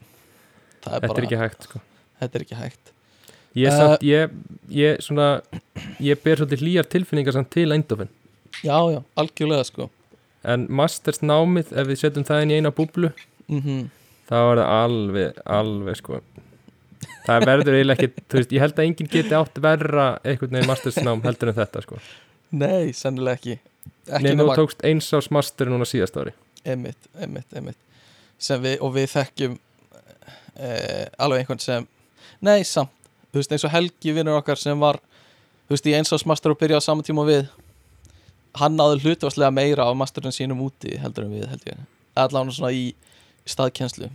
[0.82, 1.80] það er þetta bara, er ekki hægt sko.
[2.20, 2.92] Þetta er ekki hægt
[3.56, 4.30] ég, Eh, samt, ég,
[4.70, 5.28] ég svona
[6.02, 8.08] ég ber svolítið hlýjar tilfinningar samt til Eindhoven.
[8.64, 9.90] Já, já, algjörlega sko.
[10.46, 13.12] En masters námið, ef við setjum það inn í eina búblu
[13.48, 13.86] mm
[14.26, 16.20] þá er það alveg, alveg sko.
[17.26, 20.98] Það verður eiginlega ekki veist, ég held að enginn geti átt verra einhvern veginn masters
[21.02, 21.98] nám heldur en þetta sko.
[22.56, 23.56] Nei, sennilega ekki.
[24.06, 26.34] Ekki þú nema tókst eins ás master núna síðast ári.
[26.66, 27.78] Einmitt, einmitt.
[28.38, 29.56] Sem við, og við þekkjum
[30.58, 31.86] eh, alveg einhvern sem
[32.44, 32.92] nei, samt,
[33.32, 34.98] þú veist, eins og Helgi vinnur okkar sem var,
[35.66, 37.48] þú veist, í eins og master og byrja á saman tíma við
[38.56, 41.82] hann náði hlutvarslega meira af masterinn sínum úti heldur en við, held ég.
[42.16, 42.86] Allan svona í
[43.46, 44.08] staðkenslu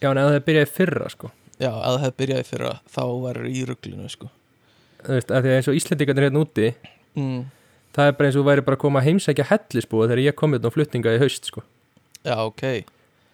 [0.00, 1.30] já, en ef það byrjaði fyrra sko.
[1.58, 4.28] Já, að það hefði byrjaði fyrra þá verður í ruglinu, sko.
[5.04, 6.68] Þú veist, að því að eins og Íslendingarnir hérna úti
[7.18, 7.40] mm,
[7.94, 10.54] það er bara eins og væri bara að koma að heimsækja hellisbúa þegar ég kom
[10.54, 11.62] hérna á flutninga í haust sko.
[12.26, 12.64] Já, ok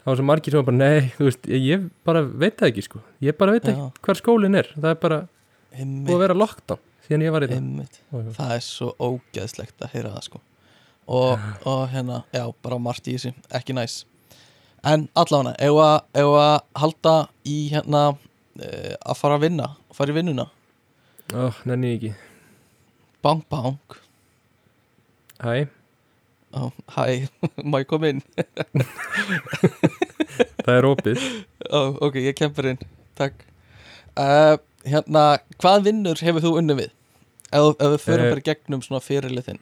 [0.04, 3.04] það var svo margir sem bara, nei, þú veist ég, bara veit það ekki, sko.
[3.24, 4.68] Ég bara veit ekki hvar skólinn er.
[4.76, 7.60] Það er bara búið að Einmitt, vera lockdown síðan ég var í það.
[7.60, 8.00] Einmitt.
[8.38, 10.42] Það er svo ógeðslegt að heyra það sko.
[11.04, 13.34] Og, og hérna, já, bara margt í þessu.
[13.54, 14.02] Ekki næs.
[14.84, 17.14] En allavega, ef að, halda
[17.48, 20.48] í hérna uh, að fara að vinna, fara í vinnuna?
[21.32, 22.14] Ó, nenni ég ekki.
[23.24, 23.96] Bang bang.
[25.40, 25.66] Hæ,
[26.54, 27.26] Ó, hæ,
[27.66, 28.20] má ég koma inn?
[30.64, 31.24] Það er opið.
[31.74, 32.78] Ó, ok, ég kempur inn,
[33.18, 33.42] takk.
[34.14, 34.54] Uh,
[34.86, 35.24] hérna,
[35.60, 36.92] hvað vinnur hefur þú unni við?
[37.54, 39.60] Ef, þú- förum Eh, bara gegnum svona fyrirlið þinn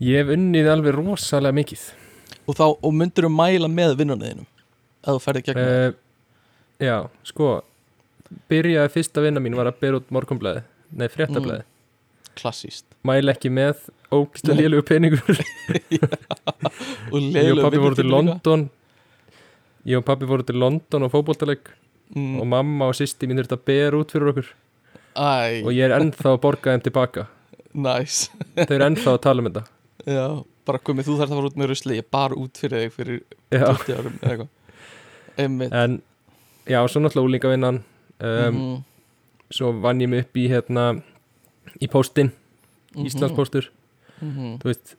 [0.00, 1.82] Ég hef unnið alveg rosalega mikið.
[2.48, 5.92] Og þá, og myndur þú mæla með vinnunni þínum ef þú ferði gegnum uh,
[6.84, 6.96] Já,
[7.28, 7.46] sko
[8.48, 10.62] Byrjaði fyrsta vinna mín var að byrja út morgunblæði
[10.96, 11.62] Nei, fréttablæði
[12.38, 15.22] klassíst Mæla ekki með ógstu lélugu peningur.
[17.12, 18.08] Og Ég og pappi voru til.
[18.10, 18.64] London.
[19.88, 21.68] Ég og pappi voru til London og fótboltaleg
[22.16, 22.38] mm.
[22.40, 24.48] og mamma og sýsti mín þurfti að bera út fyrir okkur.
[25.18, 27.26] Æ, og ég er ennþá að borga þeim tilbaka.
[27.78, 28.18] Næs
[28.56, 29.64] Þau eru ennþá að tala um þetta.
[30.08, 30.26] Já,
[30.68, 33.20] bara komið þú þarf að fara út með rusli ég bar út fyrir þig fyrir
[33.52, 34.54] Já, 20 árum eða eitthvað.
[35.82, 35.98] En
[36.68, 38.84] já, svo náttúrulega úlingavinnan um, Mhm,
[39.48, 40.82] Svo vann ég mig upp í hérna
[41.82, 42.32] í póstinn,
[42.94, 43.68] mhm, Íslandspóstur.
[44.20, 44.58] Mhm.
[44.62, 44.94] þú veist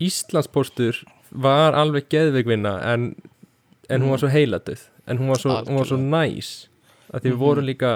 [0.00, 3.14] Íslandspóstur var alveg geðveikvinna en,
[3.90, 6.68] en hún var svo heiladöð en hún var svo, hún var svo næs
[7.12, 7.40] að því við Mhm.
[7.44, 7.92] vorum líka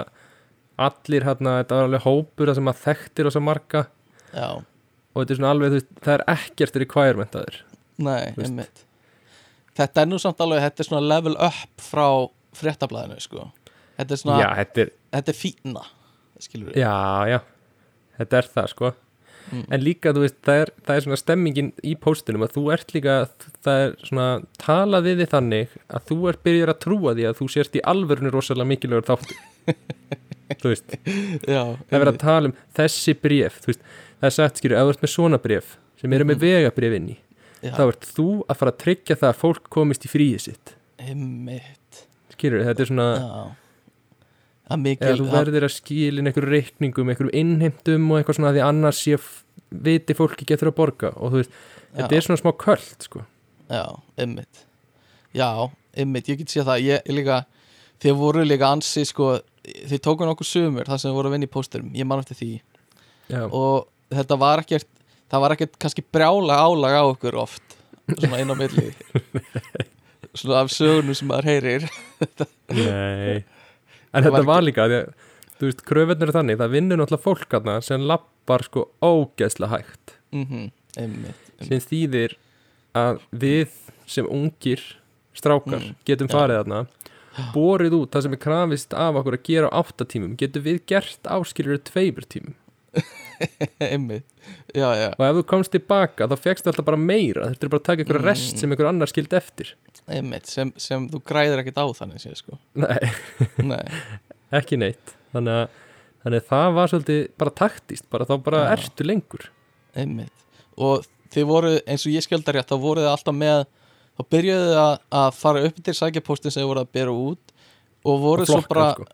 [0.79, 3.87] allir hérna, þetta var alveg hópur sem að þekktir og svo marga.
[4.33, 7.57] Já, og þetta er svona alveg, veist, það er ekkert requirement að þér.
[7.99, 8.85] Nei, einmitt.
[9.75, 13.49] Þetta er nú samt alveg, þetta er svona level up frá fréttablaðinu, sko.
[13.99, 15.85] Þetta er svona, Já, þetta er, þetta er fína
[16.39, 17.41] Skilur við já, já
[18.19, 18.95] þetta er það, sko.
[19.49, 19.65] Mm.
[19.73, 22.91] en líka, þú veist, það er, það er svona stemmingin í póstinum að þú ert
[22.93, 23.15] líka
[23.65, 24.27] það er svona
[24.61, 27.83] talað við þig þannig að þú ert byrjar að trúa því að þú sérst í
[27.93, 29.39] alvörinu rosalega mikilvægur þáttu
[30.61, 30.97] þú veist,
[31.49, 33.87] Já, það er verið að tala um þessi bréf, þú veist,
[34.19, 35.71] það er sagt skilur, ef þú ert með svona bréf
[36.03, 37.17] sem eru með vegabrif inn í,
[37.63, 40.75] já, þá ert þú að fara að tryggja það að fólk komist í fríið sitt.
[42.37, 43.41] Skilur, þetta er svona Já
[44.69, 48.65] Er mikil eða þú verður að skilin einhverju reikningum, einhverju innheimtum og eitthvað svona því
[48.67, 49.17] annars sé
[49.69, 51.13] viti fólki getur að borga.
[51.17, 51.55] Og þú veist,
[51.95, 52.19] þetta Já.
[52.19, 53.25] er svona smá köld sko.
[53.69, 53.85] Já,
[54.21, 54.65] ymmit
[55.37, 55.49] Já,
[55.97, 56.85] ymmit, ég get séð það.
[56.85, 57.41] Ég, líka,
[58.05, 61.49] þið voru líka ansi sko, þið tóku nokkuð sumur þar sem þið voru að vinna
[61.49, 62.53] í pósturum, ég man eftir því.
[63.29, 64.89] Já, og þetta var ekkert
[65.29, 67.77] það var ekkert kannski brjála álag á okkur oft,
[68.09, 68.93] svona inn á milli.
[70.39, 71.87] Svona af sögunum sem maður heyrir.
[72.77, 73.41] Nei
[74.13, 74.97] en þetta var líka að,
[75.59, 80.19] þú veist, kröfunir er þannig, það vinnur náttúrulega fólk aðna sem lappar sko ógeðslega hægt.
[80.33, 82.35] Mm Ymmit, sem þýðir
[82.97, 83.75] að við
[84.09, 84.81] sem ungir
[85.37, 86.87] strákar Mm, getum farið þarna
[87.55, 91.29] borið út það sem er krafist af okkur að gera á áttatímum, getum við gert
[91.31, 92.57] áskilur tveimur tímum
[93.95, 94.25] ymmit
[94.75, 97.49] Já, já, og ef þú komst tilbaka þá fegst alltaf bara meira.
[97.53, 98.27] Þetta er bara að taka ykkur Mm.
[98.29, 99.71] rest sem ykkur annar skildi eftir.
[100.13, 102.59] Ymmit sem, sem þú græðir ekkert á þannig séð sko.
[102.75, 103.13] Nei,
[103.71, 103.85] Nei,
[104.59, 105.15] ekki neitt.
[105.35, 105.79] Þannig að,
[106.25, 108.71] þannig að það var svolítið bara taktist, bara þá bara Já.
[108.79, 109.49] ertu lengur.
[109.99, 110.45] Einmitt.
[110.79, 113.65] og þið voru eins og ég skjöldar rétt þá voru þið alltaf með
[114.19, 117.53] þá byrjuðu þið að, að fara upp til sækjapostin sem þið voru að bera út
[118.09, 119.07] og voru og svo flokkan bara sko.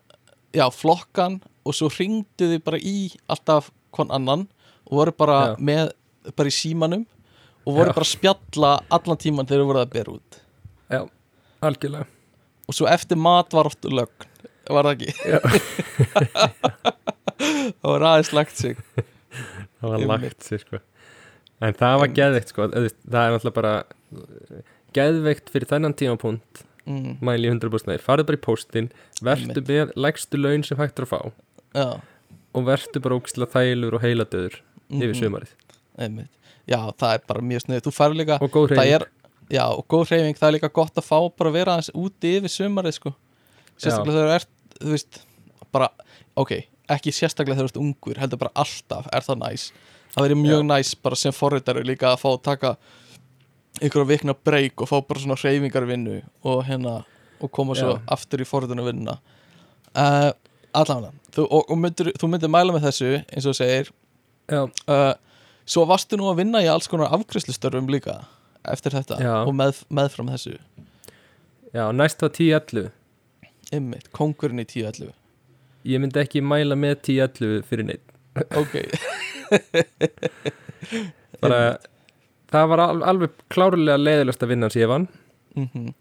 [0.55, 2.97] já, flokkan og svo ringdu þið bara í
[3.31, 4.45] alltaf kon annan
[4.85, 5.55] og voru bara Já.
[5.59, 5.91] með
[6.35, 7.05] bara í símanum
[7.65, 7.95] og voru Já.
[7.97, 10.39] bara að spjalla allan tíman þegar þið voru að bera út.
[10.93, 11.01] Já,
[11.65, 12.07] algjörlega.
[12.65, 14.31] Og svo eftir mat var oft lögn
[14.73, 15.11] var það ekki?
[17.35, 18.77] Það var aðeins lagt sig.
[19.81, 20.79] Það var lagt sér sko.
[21.65, 22.67] En það var geðveikt sko.
[22.71, 22.87] Það
[23.21, 23.73] er náttúrulega bara
[24.95, 28.81] geðveikt fyrir þennan tímapunkt mm, mæli 100% nei, farið bara í vertu
[29.25, 29.67] Einmitt.
[29.67, 31.19] með lægstu laun sem hægt er að fá
[31.75, 31.87] já,
[32.55, 34.57] og vertu bara ógislega þælur og heiladöður
[34.89, 35.53] yfir mhm, sumarið.
[35.95, 36.31] Einmitt.
[36.67, 39.07] já, það er bara mjög snið þú færðu líka og góð er,
[39.51, 40.39] já, og góð hreyfing.
[40.39, 43.15] Það er líka gott að fá bara að vera aðeins úti yfir sumarið sko.
[43.75, 45.19] Sérstaklega þegar þú ert, þú veist
[45.75, 45.89] bara,
[46.39, 46.53] ok,
[46.95, 49.69] ekki sérstaklega þegar þú ert ungur heldur bara alltaf, er það næs.
[50.15, 50.67] Það verður mjög Já.
[50.71, 52.75] næs bara sem forritari líka að fá að taka
[53.81, 57.01] einhverja vikna breyk og fá bara svona hreyfingar vinnu og hérna
[57.43, 58.01] og koma svo Já.
[58.15, 59.17] aftur í forritinu vinnuna
[59.99, 60.31] uh,
[60.81, 61.13] allavega.
[61.35, 63.91] Þú, og, og myndir, þú myndir mæla með þessu eins og segir
[64.53, 65.13] uh,
[65.65, 68.21] svo varstu nú að vinna í alls konar afgriðslustörfum líka
[68.71, 69.33] eftir þetta Já.
[69.43, 70.57] og með, meðfram þessu.
[71.75, 72.89] Já, næst var 10-11
[73.75, 75.11] ymmit, kongurinn í 10-11
[75.85, 78.13] ég myndi ekki mæla með 10-11 fyrir neitt
[78.57, 78.73] ok,
[81.43, 81.59] bara,
[82.51, 85.07] það var al alveg klárlega leiðilegsta vinnan sem ég vann
[85.57, 85.93] mm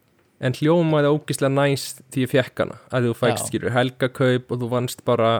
[0.45, 4.69] en hljómaði ógislega næst því ég fekk hana að þú fækst skilur helgakaup og þú
[4.75, 5.33] vannst bara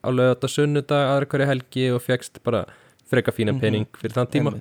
[0.00, 2.64] á lögat og sunnudag aðra hverju helgi og fekst bara
[3.10, 3.60] freka fína Mhm.
[3.60, 4.54] pening fyrir þann tíma.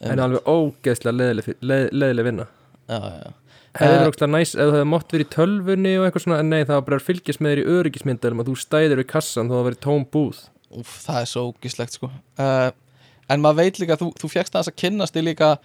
[0.00, 2.46] En alveg ógeðslega leðileg, leð, vinna.
[2.88, 2.98] Já.
[3.78, 6.50] hefði Eh, ógeðslega næst ef þú hefði mátt verið í tölvunni og eitthvað svona en
[6.50, 9.48] nei það var bara að fylgjast með þér í öryggismyndarum að þú stæðir við kassan
[9.50, 10.38] þó það verið tóm búð.
[10.78, 12.10] Úf, það er svo ógislegt sko.
[12.38, 12.70] Uh,
[13.28, 15.58] En maður veit líka, þú, þú fjækst það að kynnast í líka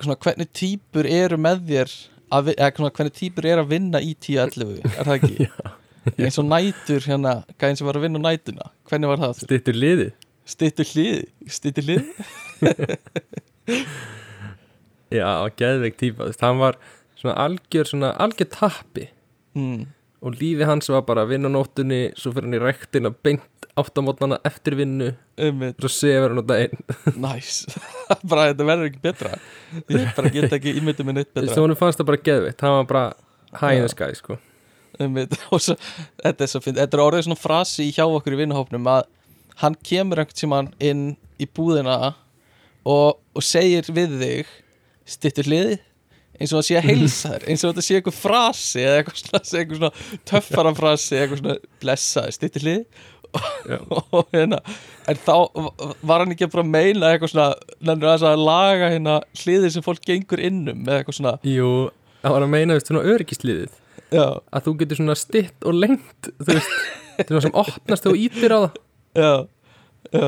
[0.00, 1.90] svona, hvernig típur eru með þér
[2.32, 5.48] að, eða svona, hvernig típur eru að vinna í 10-11 er það ekki?
[6.26, 9.32] eins og nætur hérna, gæðin sem var að vinna á nætuna hvernig var það?
[9.46, 10.08] stittur liði
[10.52, 11.18] Stittur hlið
[11.54, 12.02] Stittur hlið?
[15.18, 15.28] já,
[15.60, 16.74] geðveik veist, hann var
[17.20, 19.04] svona algjör, svona algjör tappi
[19.52, 19.82] Mm,
[20.22, 24.38] og lífi hans var bara að vinna nóttunni svo fyrir hann í rektina beint áttamótnana
[24.46, 25.10] eftir vinnu.
[25.40, 26.84] Um, svo sefur hann á daginn.
[27.18, 27.64] Næs
[28.30, 29.34] bara þetta verður ekki betra.
[29.88, 31.50] Ég bara get ekki ímyndið mér neitt betra.
[31.54, 33.04] Svo hann fannst það bara geðveitt, hann var bara
[33.58, 34.38] high in the sky sko.
[35.00, 35.76] Einmitt, og svo,
[36.22, 39.06] þetta, er svo finn, þetta er orðið svona frasi hjá okkur í vinnuhópnum að
[39.62, 41.06] hann kemur einhvern tímann inn
[41.40, 41.96] í búðina
[42.84, 44.52] og, og segir við þig
[45.08, 45.80] stittur hliði
[46.40, 49.22] eins og það sé að heilsa þér eins og þetta sé eitthvað frasi eða eitthvað
[49.22, 52.84] svona, eitthvað svona töffara frasi eitthvað svona blessaði
[53.32, 53.78] Já.
[54.12, 54.58] og hérna
[55.08, 55.36] en þá
[56.04, 57.46] var hann ekki bara að meina eitthvað svona
[57.80, 61.70] nefnir að, að laga hérna hliðið sem fólk gengur innum með eitthvað svona jú,
[62.22, 63.78] hann var að meina veist, svona öryggisliðið.
[64.12, 66.74] Já, að þú getur svona stitt og lengt þú veist,
[67.18, 68.80] er svona sem opnast og ítir á það.
[69.16, 69.32] Já,
[70.12, 70.26] já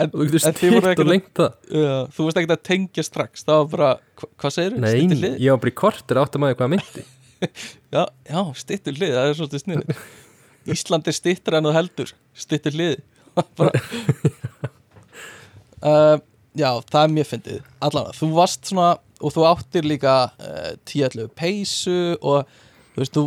[0.00, 1.50] en, þú getur En þið voru stitt ekki- og lengt það.
[1.80, 3.44] Já, þú veist ekki að tengja strax.
[3.46, 4.80] Það var bara, hva, hvað segir þú?
[4.84, 7.04] nei, ég var bara í kortir átt að maður hvað myndi
[7.94, 9.80] Já, já, stittur hlið, það er svolítið snið
[10.74, 12.10] Ísland er stittur en þú heldur.
[12.36, 12.98] Stittur hlið
[15.84, 16.18] uh,
[16.58, 17.60] Já, það er mjög fyndið.
[17.86, 18.88] Allavega, þú varst svona
[19.20, 22.48] og þú áttir líka uh, 10-11 peysu og
[22.94, 23.24] þú veist, þú,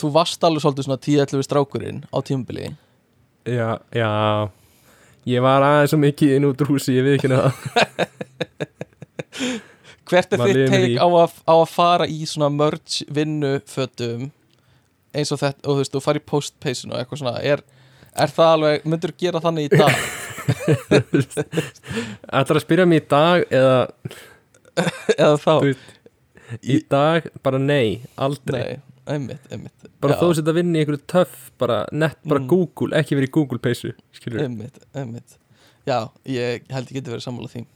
[0.00, 2.68] þú varst alveg svolítið svona 10-11 strákurinn á tímubili
[3.46, 4.10] já, já
[5.28, 7.52] ég var aðeins svo mikið inn út úr húsi ég við ekki það
[10.12, 14.26] Hvert er þitt teik á, á að fara í svona merch vinnufötum
[15.16, 17.62] eins og þetta, og þú veist, þú fara í postpeysinu og eitthvað svona, er,
[18.12, 19.94] er það alveg myndur þú gera þannig í dag?
[22.40, 23.78] ætlar að spyrja mig í dag eða
[25.22, 25.52] eða þá?
[25.64, 25.90] Veist,
[26.60, 28.60] í dag bara nei, aldrei.
[28.60, 29.86] Nei, einmitt, einmitt.
[30.00, 32.48] Bara þó að þetta vinni í einhverju töff bara nett, bara Mm.
[32.48, 35.36] Google, ekki verið í Google peysu skilur Einmitt, einmitt.
[35.86, 37.66] Já, ég held ég geti verið sammála því.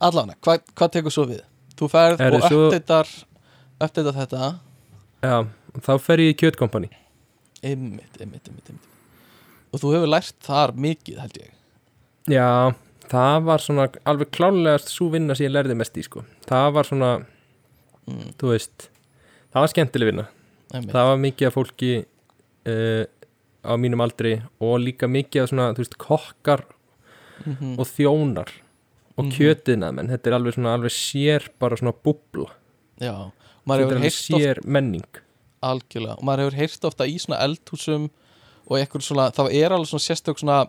[0.00, 1.40] Allána, hvað hva tekur svo við?
[1.76, 3.08] Þú ferð Er og svo- uppdeitar
[3.80, 4.58] uppdeitar þetta.
[5.22, 5.46] Já,
[5.80, 6.90] þá fer ég í kjötkompani.
[7.62, 8.86] Einmitt, einmitt, einmitt, einmitt.
[9.72, 11.50] Og þú hefur lært þar mikið held ég.
[12.28, 12.74] Já,
[13.08, 16.24] það var svona alveg klálegast svo vinna sem ég lærði mest í sko.
[16.46, 17.26] það var svona,
[18.06, 18.88] mm, þú veist
[19.52, 20.28] það var skemmtileg vinna
[20.72, 21.92] það var mikið af fólki
[22.68, 23.04] uh,
[23.64, 26.64] á mínum aldri og líka mikið af svona, þú veist, kokkar
[27.46, 28.50] mm og þjónar
[29.18, 29.32] og Mhm.
[29.34, 32.50] kjötiðna menn, þetta er alveg svona alveg sér bara svona búbla.
[33.00, 33.30] Já,
[33.66, 35.06] þetta er alveg sér menning.
[35.62, 36.18] Algjörlega.
[36.18, 38.10] Og maður hefur heyrt ofta í svona eldhúsum
[38.68, 40.68] og eitthvað svona, það er alveg svona sérstök svona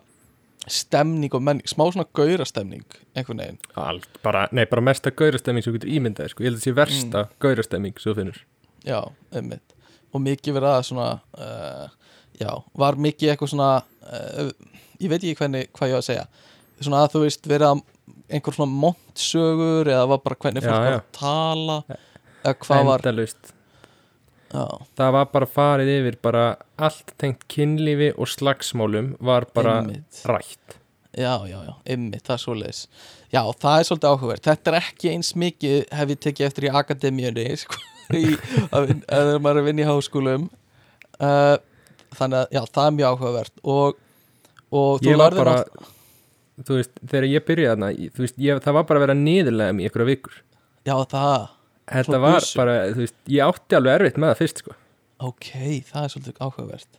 [0.66, 2.84] stemning og menning, smá svona gaurastemning
[3.16, 3.58] einhvern veginn.
[3.76, 6.42] Alg, bara, nei, bara mesta gaurastemming sem þú getur ímyndaði sko.
[6.42, 7.36] ég held að þetta sé versta mm.
[7.40, 8.40] gaurastemming sem þú finnur.
[8.84, 9.74] Já, einmitt
[10.10, 11.86] og mikið verið að svona uh,
[12.40, 12.50] já,
[12.82, 14.50] var mikið eitthvað svona uh,
[15.00, 16.26] ég veit ekki hvernig, hvað ég á að segja.
[16.80, 17.82] Svona að þú veist verið að
[18.30, 23.06] einhver svona montsögur eða var bara hvernig fólk var að tala eða hvað var
[24.98, 26.44] það var bara farið yfir bara
[26.80, 30.22] allt tengt kynlífi og slagsmálum var bara einmitt.
[30.26, 30.78] rætt.
[31.14, 32.80] Já, já, já, einmitt, það er svoleiðis.
[33.30, 34.44] Já, það er svolítið áhugavert.
[34.46, 37.78] Þetta er ekki eins mikið hef ég tekið eftir í akademíunni sko,
[38.10, 40.46] þegar maður er að vinna í háskólum
[41.20, 41.56] uh,
[42.18, 43.56] þannig að já, það er mjög áhugavert.
[43.62, 43.98] Og,
[44.70, 45.88] og þú bara nátt-
[46.66, 49.76] þú veist, þegar ég byrjaði þarna þú veist, ég, það var bara að vera niðurlega
[49.76, 50.40] í einhverja vikur.
[50.88, 51.46] Já, það,
[51.94, 52.58] þetta var busu.
[52.60, 54.76] bara, þú veist, ég átti alveg erfitt með það fyrst sko.
[55.20, 55.48] Ok,
[55.90, 56.90] það er svolítið áhugavert.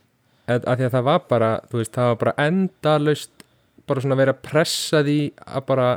[0.52, 3.46] Að, að því að það var bara, þú veist, það var bara endalaust
[3.90, 5.88] bara svona að pressa því að bara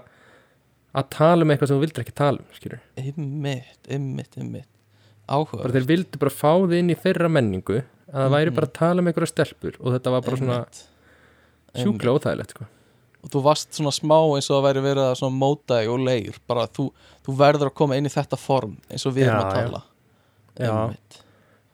[0.95, 2.81] að tala um eitthvað sem þú vildir ekki tala um skilur.
[3.01, 4.71] Einmitt, einmitt, einmitt
[5.29, 8.55] Áhugavert þeir vildu bara fá þið inn í þeirra menningu að það væri Mhm.
[8.55, 10.59] bara að tala um einhverja stelpur og þetta var bara svona
[11.75, 12.67] sjúklega óþægilegt sko.
[13.25, 16.01] Og þú varst svona smá eins og að væri verið að svona móta þig og
[16.05, 16.91] leir Bara þú,
[17.25, 19.63] þú verður að koma inn í þetta form eins og við erum Já, að já.
[19.65, 19.83] tala
[20.55, 20.73] Já.
[20.85, 21.21] Einmitt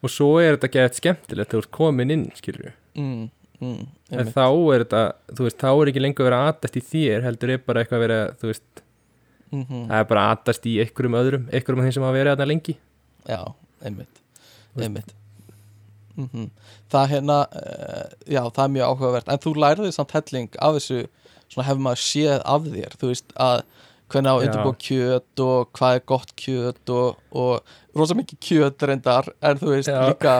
[0.01, 3.29] og svo er þetta gett skemmtilegt þú ert komin inn skilur mm,
[3.61, 3.81] mm,
[4.17, 5.01] en þá er þetta,
[5.35, 7.83] þú veist, þá er ekki lengur að vera að atast í þér, heldur er bara
[7.83, 8.81] eitthvað að vera þú veist,
[9.51, 9.87] Mhm.
[9.91, 12.47] það er bara að atast í einhverjum öðrum, einhverjum af þeim sem hafa verið þarna
[12.47, 12.75] lengi
[13.27, 13.41] já,
[13.85, 14.21] einmitt
[14.77, 15.13] einmitt.
[16.17, 16.49] Mm
[16.91, 19.29] það hérna uh, já, það er mjög áhugavert.
[19.31, 20.97] En þú læriði samt helling af þessu
[21.51, 22.97] svona hefur maður séð af þér.
[22.99, 23.61] Þú veist að
[24.11, 24.47] hvernig á að Já.
[24.49, 29.71] undirbúa kjöt og hvað er gott kjöt og, og rosa mikið kjöt reyndar en þú
[29.71, 30.01] veist Já.
[30.09, 30.33] líka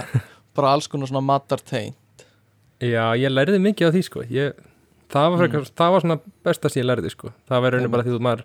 [0.59, 1.95] bara alls konar svona matartein
[2.83, 4.25] Já, ég lærði mikið á því sko.
[4.27, 4.59] Ég,
[5.07, 5.41] það, var Mm.
[5.45, 7.31] frekar, það var svona besta sem ég lærði sko.
[7.47, 8.43] Það var raunin bara því þú maður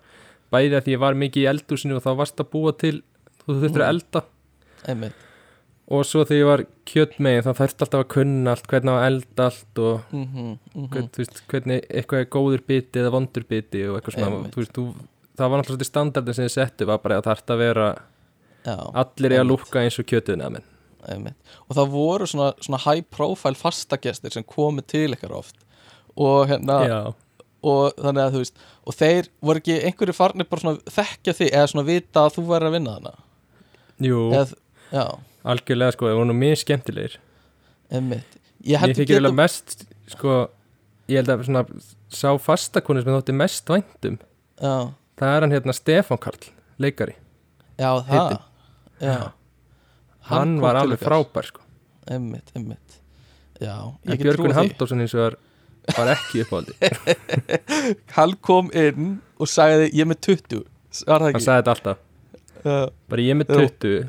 [0.55, 3.03] bæði að því ég var mikið í eldúsinu og þá varst að búa til
[3.47, 3.95] þú þurftir að Mm.
[3.95, 4.23] elda.
[4.87, 5.23] Einmitt.
[5.89, 9.45] Og svo þegar ég var kjötmegin þá þurfti alltaf að kunna allt hvernig að elda
[9.47, 13.85] allt og mm -hmm, hvern, þú veist, hvernig eitthvað er góður biti eða vondur biti
[13.89, 14.51] og eitthvað svona.
[14.51, 14.85] Þú veist, þú,
[15.39, 17.87] það var náttúrulega standardin sem ég setti var bara að það þarf að vera
[18.67, 20.65] já, allir í að lúkka eins og kjötuðina menn
[21.09, 21.37] einmitt.
[21.71, 25.55] Og það voru svona, svona high profile fastagestir sem komu til ykkar oft.
[26.17, 27.15] Og hérna Já,
[27.63, 31.53] og þannig að þú veist og þeir voru ekki einhverju farnir bara svona þekkja þig
[31.53, 33.15] eða svona vita að þú verður að vinna þarna
[34.03, 34.21] jú,
[34.93, 35.05] já,
[35.47, 37.19] algjörlega sko, það voru mjög skemmtilegir.
[37.93, 38.39] Einmitt.
[38.67, 40.37] Ég held eiginlega getum mest sko,
[41.11, 41.63] ég held að svona
[42.13, 44.75] sá fastakonu sem þótti mest væntum já,
[45.19, 46.51] það er hann hérna Stefán Karl,
[46.83, 47.17] leikari.
[47.77, 48.37] Já, það.
[49.03, 49.17] Já,
[50.31, 51.65] hann, kom var alveg frábær sko.
[52.11, 53.01] einmitt, einmitt.
[53.61, 53.75] Já,
[54.05, 55.37] ég en get Björgun Halldórsson eins og var,
[55.97, 56.75] var ekki uppáhaldi.
[58.17, 60.65] Hann kom inn og sagði ég er með 20
[61.05, 62.03] var það hann sagði þetta alltaf,
[62.67, 63.61] bara ég með Jú.
[63.63, 64.09] 20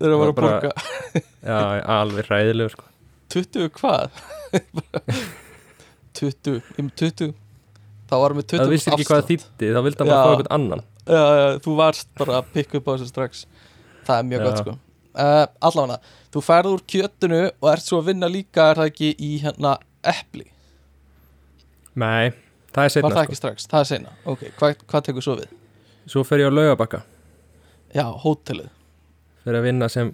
[0.00, 0.72] þeir eru að vera var að borga.
[1.50, 1.58] Já,
[1.96, 2.86] alveg ræðilegur sko.
[3.34, 4.20] 20 hvað?
[6.20, 7.34] 20, ég með 20
[8.10, 10.20] þá varum við 20 það vissi ekki hvað það þýtti, þá vildi bara Já.
[10.20, 10.84] fá eitthvað annan.
[11.10, 13.44] Já, já, þú varst bara að pikka upp á þessu strax.
[14.08, 14.74] Það er mjög gott sko.
[15.10, 19.08] Uh, allavega, þú færð úr kjötinu og ert svo að vinna líka, er það ekki
[19.18, 19.72] í hérna
[20.06, 20.44] epli,
[21.98, 22.30] nei,
[22.70, 23.24] það er var setna það sko.
[23.26, 23.66] ekki strax?
[23.72, 25.56] Það er seinna, ok, hvað, hvað tekur svo við?
[26.14, 27.02] Svo fer ég á laugabakka
[27.94, 28.70] já, hótelið,
[29.44, 30.12] fyrir að vinna sem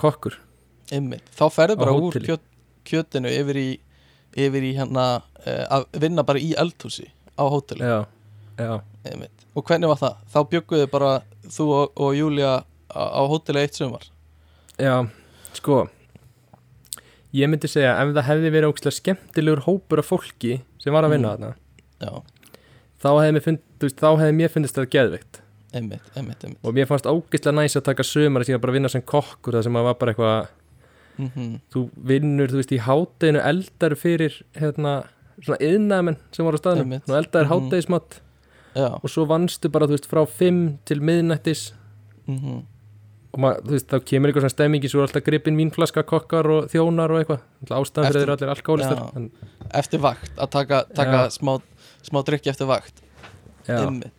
[0.00, 0.38] kokkur.
[0.94, 2.42] Ymmið þá ferðu bara úr kjöt,
[2.88, 3.68] kjötinu yfir í
[4.40, 7.06] yfir í hérna uh, að vinna bara í eldhúsi
[7.38, 8.00] á hóteli já,
[8.58, 8.72] já,
[9.06, 9.46] Einmitt.
[9.54, 10.18] Og hvernig var það?
[10.30, 11.12] Þá bjögguðu bara
[11.50, 12.50] þú og, og Júlia
[12.90, 14.04] á, á hóteli eitt sumar.
[14.78, 15.06] Já
[15.54, 15.84] sko
[17.34, 21.14] ég myndi segja ef það hefði verið ógstlega skemmtilegur hópur af fólki sem var að
[21.16, 21.38] vinna Mm.
[21.38, 21.54] þarna
[22.00, 22.22] Já,
[23.02, 25.40] þá hefði mér, fundist það geðveikt
[25.74, 26.58] einmitt, einmitt, einmitt.
[26.64, 29.62] Og mér fannst ógeðslega næs að taka sömur að síðan bara vinna sem kokkur það
[29.68, 30.48] sem að var bara eitthvað
[31.20, 34.94] mm þú vinnur, þú veist, í hátteginu eldar fyrir, hérna
[35.40, 36.94] svona yðnamenn sem voru á staðnum.
[37.08, 37.52] Og eldar Mhm.
[37.52, 38.20] háttegismat
[38.74, 41.72] Já, og svo vannstu bara, þú veist, frá 5 til miðnættis.
[42.28, 42.62] Mm
[43.32, 46.46] og maður, þú veist, þá kemur eitthvað svona stemmingi svo er alltaf gripin vínflaska, kokkar
[46.50, 47.40] og þjónar og eitthvað,
[47.70, 49.30] ástæðan fyrir Eftir- þeir eru allir alkoholistar en,
[49.72, 51.60] eftir vakt að taka, taka smá,
[52.02, 53.00] smá drykki eftir vakt.
[53.68, 54.10] Einmitt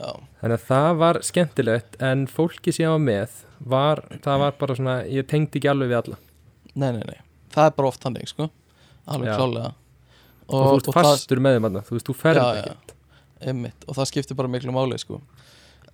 [0.00, 4.76] þannig að það var skemmtilegt en fólki sem ég var með var, það var bara
[4.78, 6.18] svona, ég tengdi ekki alveg við alla.
[6.74, 7.20] Nei, nei, nei.
[7.52, 8.48] Það er bara oft þannig, sko.
[9.10, 9.72] Alveg klálega
[10.50, 12.94] og, þú veist fastur með þeim þú veist, þú ferð Já, ekki já,
[13.50, 13.84] einmitt.
[13.86, 15.20] Og það skiptir bara miklu máli, sko.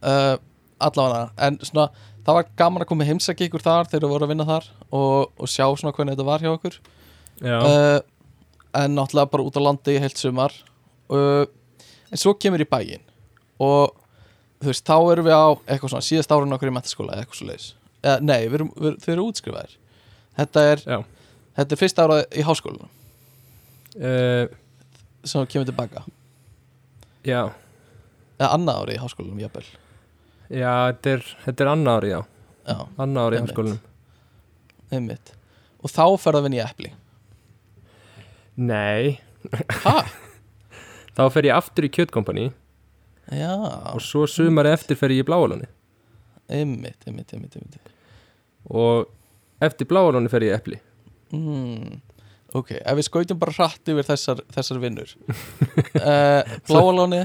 [0.01, 0.37] Uh,
[0.87, 1.91] Allavega, en svona
[2.27, 4.65] Það var gaman að koma í heimsæki ykkur þar þegar þú voru að vinna þar
[4.99, 6.79] og, og sjá svona hvernig þetta var hjá okkur.
[7.39, 8.01] Uh,
[8.81, 10.57] en náttúrulega bara út á landi heilt sumar.
[11.07, 11.45] Uh,
[12.11, 13.05] en svo kemur í bæinn
[13.63, 13.97] og
[14.61, 17.41] þú veist, þá erum við á eitthvað svona síðast árun okkur í mentaskóla eða eitthvað
[17.41, 17.73] svo leiðis
[18.07, 19.75] eða, nei, við erum, við, þau eru útskrifaðir.
[20.37, 20.99] Þetta er, já.
[21.59, 22.93] þetta er fyrsta árað í háskólanum.
[23.97, 24.45] Uh,
[25.27, 26.05] sem kemur tilbaka.
[27.27, 27.41] já,
[28.37, 29.65] eða annað árið í háskólanum, jafnvel.
[30.47, 32.21] Já, þetta er, þetta er annað ári, já.
[32.67, 33.81] Já, annað ári í háskólanum.
[34.95, 35.33] Einmitt.
[35.83, 36.93] Og þá fer það að vinna í epli?
[38.57, 39.19] Nei,
[39.83, 39.97] ha?
[41.17, 42.47] þá fer ég aftur í kjötkompani
[43.33, 43.53] já,
[43.95, 45.67] og svo sumari eftir fer ég í bláalóni.
[46.49, 47.93] Einmitt, einmitt, einmitt, einmitt.
[48.71, 49.09] og
[49.63, 50.79] eftir bláalóni fer ég í epli.
[51.35, 52.01] Mm,
[52.55, 55.15] ok, ef við skautum bara hratt yfir þessar, þessar vinnur.
[55.97, 57.25] Uh, Bláalóni.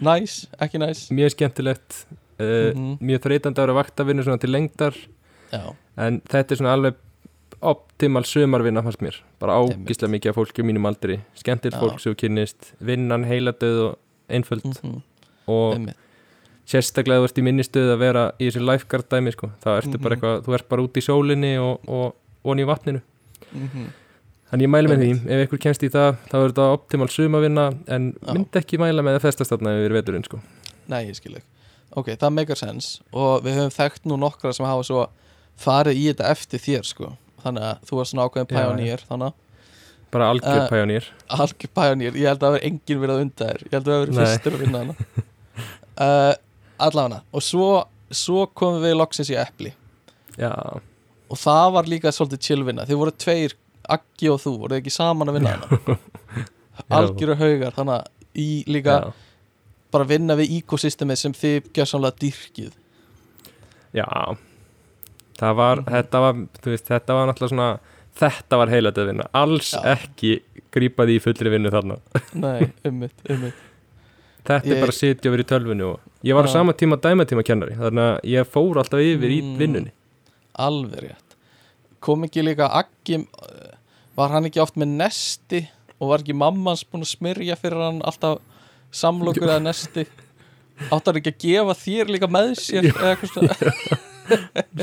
[0.00, 2.04] Næs, ekki næs mjög skemmtilegt.
[2.38, 2.98] Uh, Mhm.
[3.02, 4.94] mjög þreytandi ára vaktavinnu svona til lengdar.
[5.50, 6.94] Já, en þetta er svona alveg
[7.66, 9.16] optimal sumarvinna fannst mér.
[9.42, 11.16] Bara ágislega mikið af fólki á mínum aldri.
[11.34, 11.82] Skemmtilegt Já.
[11.82, 12.68] fólk sem þú kynnist.
[12.78, 13.98] Vinnan heiladöð og
[14.28, 14.64] einföld.
[14.84, 15.02] Mm
[15.48, 15.96] og einmitt.
[16.68, 19.48] sérstaklega þú ert í minni stöð að vera í þessu lifeguard dæmi sko.
[19.64, 20.02] þá ertu Mhm.
[20.02, 22.14] bara eitthvað, þú ert bara út í sólinni og, og,
[22.44, 23.00] og í vatninu.
[23.54, 23.88] Mm
[24.48, 27.64] Þannig ég mæli með því, ef ykkur kemst í það þá er þetta optimal sumavinna
[27.86, 28.32] en Já.
[28.32, 30.38] myndi ekki mæla með að festast þarna yfir veturinn sko.
[30.88, 31.44] Nei, ég skil ekki
[31.96, 35.02] Ok, það meikar sens og við höfum þekkt nú nokkra sem hafa svo
[35.60, 37.10] farið í þetta eftir þér sko.
[37.44, 39.32] Þannig að þú var svona ákveðin pæjonýr Þannig
[40.12, 43.22] bara algjör Eh, pæjonýr að algjör pæjonýr Ég held að það hafi enginn verið að
[43.24, 43.62] unda þér.
[43.66, 44.18] Ég held að það Nei.
[44.24, 44.94] fyrstur að vinna hana.
[45.98, 46.34] Uh,
[46.88, 47.22] Allavega.
[47.34, 47.68] Og svo
[48.10, 49.72] svo komum við loksins í epli.
[50.38, 50.52] Já,
[51.28, 52.86] og það var líka svolítið chillvinna.
[52.88, 53.52] Þið voru tveir,
[53.88, 55.96] Aggi og þú voru ekki saman að vinna hana?
[56.98, 59.12] Algjöru haugar, þannig að í líka já,
[59.92, 62.72] bara vinna við ekosystemið sem þið gjörsamlega dýrkið.
[63.96, 64.06] Já.
[65.38, 65.90] Það var, Mhm.
[65.94, 66.34] þetta var
[66.64, 67.68] veist, þetta var náttúrulega svona
[68.18, 69.80] þetta var heilat að vinna, alls Já.
[69.96, 70.32] ekki
[70.74, 71.96] grípa því í fullri vinnu þarna.
[72.34, 73.64] Nei, ummitt, ummitt
[74.48, 76.96] þetta Ég- er bara að sitja vera í tölvunni og ég var á sama tíma
[76.96, 79.56] dæmatíma kennari þannig að ég fór alltaf yfir í Mm.
[79.60, 79.90] vinnunni.
[80.58, 81.34] Alveg rétt.
[82.00, 82.68] Kom ekki líka
[83.28, 83.74] uh,
[84.16, 85.60] var hann ekki oft með nesti
[86.00, 88.38] og var ekki mammans búin að smyrja fyrir hann alltaf
[88.90, 90.06] samlokur eða nesti?
[90.94, 92.88] Áttar ekki að gefa þér líka með sér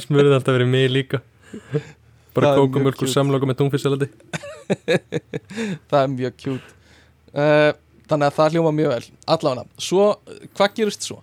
[0.06, 1.22] smurði alltaf verið mig líka
[2.36, 4.10] bara kókumölkur samloka með tungfisalati
[5.90, 6.70] það er mjög kjút
[7.34, 7.72] uh,
[8.10, 9.06] þannig að það hljóma mjög vel.
[9.34, 10.04] Allavega, svo,
[10.58, 11.20] hvað gerist svo?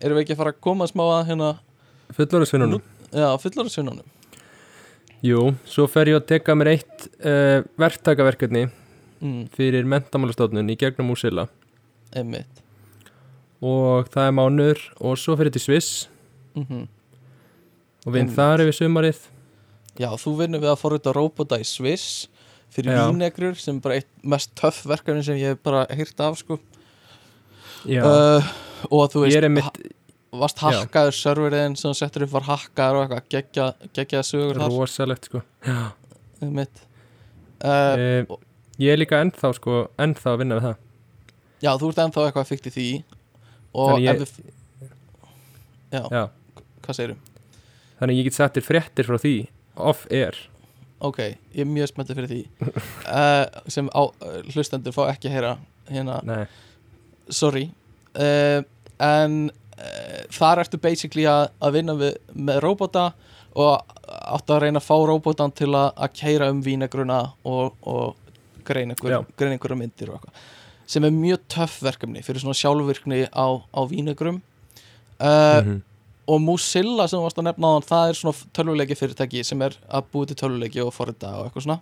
[0.00, 1.50] erum við ekki að fara að koma smá að hérna,
[2.16, 4.10] fullorðisvinnunum já, fullorðsvinnunum
[5.24, 11.14] Jú, svo fer ég að teka mér eitt uh, verktakaverkefni mm, fyrir mentamálastofnun í gegnum
[11.14, 11.46] Úsila
[12.14, 12.60] einmitt.
[13.64, 16.02] Og það er mánuður og svo fer ég til Sviss.
[16.52, 16.84] Mm
[18.04, 19.22] og vinn þar yfir sumarið
[20.00, 22.26] Já, þú vinnur við að forrita robota í Sviss
[22.74, 26.38] fyrir vínegrur sem er bara eitt mest töff verkefni sem ég hef bara heyrt af
[26.40, 26.56] sko.
[27.84, 28.40] Uh,
[28.90, 33.28] og þú veist einmitt ha varst hakkaður serveriðin sem settur upp var hakkaður og eitthvað
[33.36, 34.72] geggja, geggjaða sögur þar.
[34.74, 35.42] Rosalegt sko.
[36.42, 36.82] Mitt
[37.62, 38.34] uh, uh,
[38.82, 40.80] ég er líka ennþá sko ennþá að vinna við það.
[41.62, 42.88] Já, þú ert ennþá eitthvað fyrkt í því.
[43.78, 44.52] Og ég- ef við
[45.94, 46.24] Já, Já,
[46.82, 47.18] hvað segirum?
[48.00, 49.34] þannig ég get sett þér fréttir frá því
[49.76, 50.38] off-air
[51.04, 51.18] Ok,
[51.52, 52.42] ég er mjög spenntið fyrir því.
[53.04, 53.42] Uh,
[53.74, 54.02] sem á,
[54.54, 55.50] hlustendur fá ekki að heyra
[55.90, 56.20] hérna.
[56.24, 56.44] Nei,
[57.28, 57.66] sorry.
[58.16, 58.62] Uh,
[59.04, 63.10] en uh, þar ertu basically að, að vinna við, með robota
[63.52, 68.16] og áttu að reyna að fá robotan til að, að keira um vínegruna og, og
[68.64, 70.42] greina einhverja myndir og eitthvað
[70.90, 74.40] sem er mjög töff verkefni fyrir svona sjálfvirkni á, á vínegrum
[75.20, 75.78] uh, mhm.
[76.30, 79.64] Og Mozilla sem þú varst að nefna á hann það er svona tölvuleiki fyrirtæki sem
[79.66, 81.78] er að búi til tölvuleiki og forrita og eitthvað svona.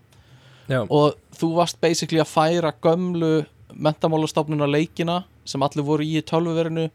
[0.71, 3.33] Já, og þú varst basically að færa gömlu
[3.73, 6.87] mentamálastofnuna leikina sem allir voru í tölvuverinu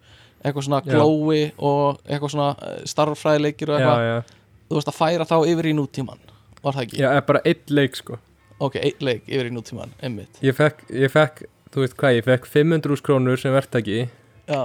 [0.46, 4.08] eitthvað svona glói og eitthvað svona eh, starffræðileikir og eitthvað.
[4.08, 6.28] Já, þú varst að færa þá yfir í nútíman
[6.64, 7.02] var það ekki?
[7.02, 8.18] já, bara eitt leik sko.
[8.58, 10.40] Ok, einn leik yfir í nútíman, einmitt.
[10.46, 11.44] Ég fekk, ég fekk,
[11.74, 14.08] þú veist hvað, ég fekk 500 krónur sem verktaki.
[14.50, 14.62] Já,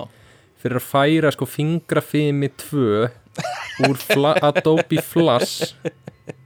[0.63, 3.11] fyrir að færa sko fingrafimi 2
[3.89, 5.75] úr fla, Adobe Flash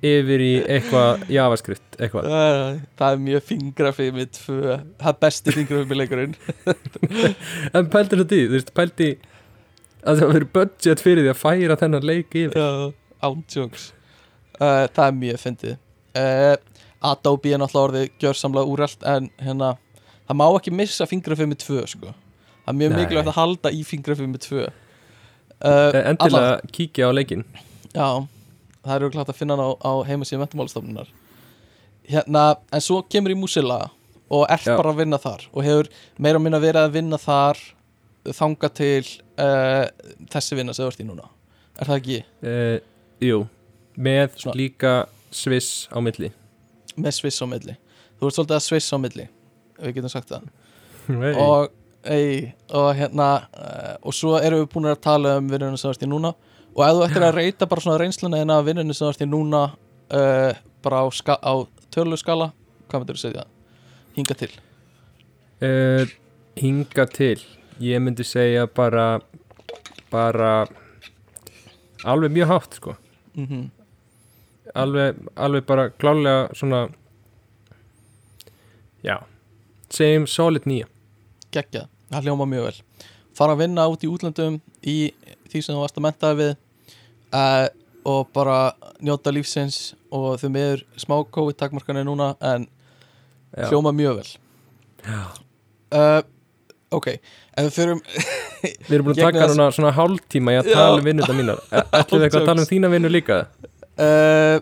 [0.04, 2.28] yfir í eitthvað javascript, eitthvað.
[2.96, 6.36] Það, er mjög fingrafið með tvö, það er besti fingrafið með leikurinn
[7.76, 9.10] en pældi þetta í, þú veist, pældi
[10.06, 12.94] að það verið budget fyrir því að færa þennan leik yfir.
[13.26, 13.90] Ántjóks
[14.60, 15.80] uh, það er mjög fyndið.
[16.16, 16.54] Uh,
[17.06, 19.74] Adobe er náttúrulega orðið gjörsamlega úrælt en hérna,
[20.28, 22.14] það má ekki missa fingrafið með tvö sko
[22.66, 22.98] það er mjög Nei.
[23.04, 24.64] mikilvægt að halda í fingrafið með tvö.
[25.56, 27.44] Uh, endilega kíkja á leikin
[27.96, 28.26] Já,
[28.84, 31.08] það eru klátt að finna hann á, á heimasíðu mentamálastofnunar
[32.10, 32.42] Hérna,
[32.76, 33.78] en svo kemur í Mozilla
[34.28, 34.74] og ert Já.
[34.76, 35.88] bara að vinna þar og hefur
[36.20, 37.62] meira og minna verið að vinna þar
[38.36, 39.06] þanga til
[39.40, 39.86] uh,
[40.34, 41.26] þessi vinna sem þú ert í núna.
[41.80, 42.18] Er það ekki?
[42.42, 42.76] uh,
[43.22, 43.40] jú,
[43.96, 44.92] með Svona- líka
[45.30, 46.30] Sviss á milli.
[46.98, 47.76] Með Sviss á milli.
[48.18, 49.26] Þú ert svolítið að Sviss á milli
[49.80, 50.46] við getum sagt það.
[51.38, 51.70] Og,
[52.10, 56.04] ei, og hérna uh, og svo erum við búin að tala um vinnunum sem ert
[56.04, 56.32] í núna.
[56.76, 59.28] Og ef þú ættir að reyta bara svona reynsluna en að vinnunum sem ert í
[59.28, 61.54] núna uh, bara á, á
[61.94, 62.50] tölu skala
[62.86, 63.46] hvað myndir þú segja?
[64.16, 64.50] Hinga til.
[65.60, 66.04] Uh,
[66.60, 67.38] hinga til.
[67.82, 69.16] Ég myndi segja bara
[70.12, 70.52] bara
[72.06, 72.94] alveg mjög hátt sko.
[73.36, 73.66] Mm
[74.74, 76.88] alveg, alveg bara klálega svona
[79.02, 79.20] já
[79.90, 80.88] segjum solid nýja
[81.54, 82.76] geggjað, það hljóma mjög vel.
[83.36, 84.96] Fara að vinna út í útlöndum í
[85.50, 86.52] því sem þú varst að mentaði við
[87.36, 87.66] uh,
[88.06, 88.58] og bara
[89.02, 92.68] njóta lífsins og þau meður smá COVID takmarkanir núna en
[93.56, 93.68] Já.
[93.70, 94.30] hljóma mjög vel.
[95.06, 95.20] Já.
[95.96, 96.22] uh,
[96.94, 97.08] ok,
[97.56, 98.02] ef við förum
[98.62, 101.60] við erum búin að taka núna svona hálftíma í að tala um vinnunda mínar.
[101.98, 103.42] Ætlum við eitthvað að tala um þína vinnu líka?
[103.96, 104.58] Uh,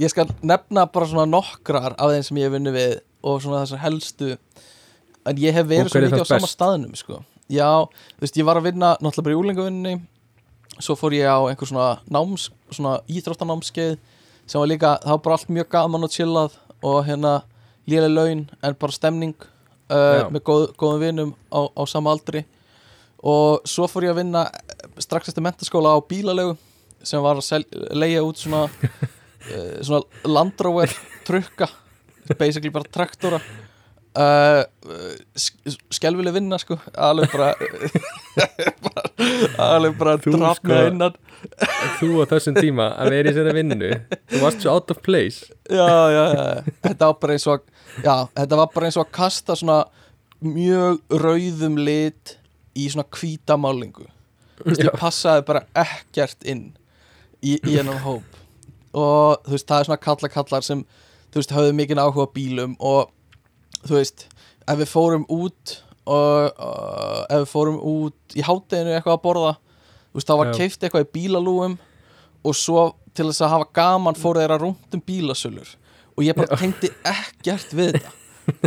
[0.00, 3.62] ég skal nefna bara svona nokkrar af þeim sem ég hef vinni við og svona
[3.62, 4.34] þessar helstu
[5.28, 7.20] en ég hef verið svo mikið á sama staðnum sko.
[7.52, 7.68] já,
[8.16, 9.94] þú veist, ég var að vinna náttúrulega bara í úlingavinni
[10.82, 13.96] svo fór ég á einhver svona náms svona íþróttanámskeið
[14.46, 17.34] sem var líka, það var bara allt mjög gaman og chillað og hérna
[17.88, 19.36] lélega laun en bara stemning
[19.92, 22.44] uh, með góð, góðum vinum á, á sama aldri.
[23.22, 24.46] Og svo fór ég að vinna
[25.02, 26.56] strax eftir mentaskóla á bílalegu
[27.06, 30.90] sem var að leia út svona uh, svona Land Rover
[31.26, 31.70] trukka
[32.38, 33.40] basically bara traktora
[34.18, 34.62] uh,
[35.92, 36.76] skelvileg vinna sko.
[36.94, 37.52] Alveg bara,
[39.72, 40.80] alveg bara Þú, drafna sko.
[40.90, 41.18] innan
[41.98, 43.90] Þú á þessum tíma að vera í þessari vinnu
[44.32, 45.48] Þú varst svo out of place.
[45.70, 47.18] Já, já, já, þetta var
[47.50, 47.66] og
[48.02, 49.78] að þetta var bara eins og að kasta svona
[50.42, 52.36] mjög rauðum lit
[52.78, 53.06] í svona
[54.70, 56.68] veist, ég passaði bara ekkert inn
[57.42, 58.38] í, í hennan hóp.
[58.92, 60.84] Og þú veist, það er svona kalla kallar sem,
[61.32, 63.12] þú veist, höfðu mikið áhuga bílum og
[63.86, 64.26] þú veist,
[64.66, 65.76] ef við fórum út
[66.06, 70.52] og, og ef við fórum út í hátteginu eitthvað að borða þú veist, þá var
[70.56, 71.78] keift eitthvað í bílalúum
[72.42, 75.68] og svo til þess að hafa gaman fóru þeirra rúmt um bílasölur.
[76.16, 78.12] Og ég bara tengdi ekkert við þetta.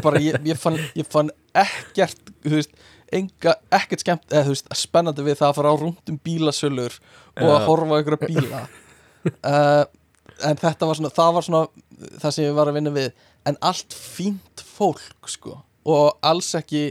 [0.05, 2.73] Bara ég, ég, fann, ég fann ekkert þú veist,
[3.13, 6.97] enga, ekkert skemmt eða þú veist, spennandi við það að fara á rúmt um bílasölur
[7.41, 8.65] og að horfa ykkur bíla.
[9.41, 9.83] Uh,
[10.49, 11.63] en þetta var svona það var svona
[12.21, 13.11] það sem ég var að vinna við
[13.45, 15.59] en allt fínt fólk sko.
[15.85, 16.89] Og alls ekki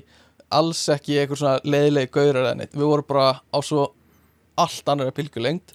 [0.54, 3.88] alls ekki einhver svona leiðilegi gaurar eða neitt, við vorum bara á svo
[4.60, 5.72] allt annar pilgulengd.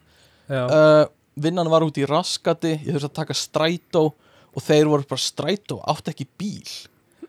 [0.49, 1.03] Já, uh,
[1.39, 5.79] vinnan var út í raskati ég þurfti að taka strætó og þeir voru bara strætó,
[5.87, 6.71] átti ekki bíl?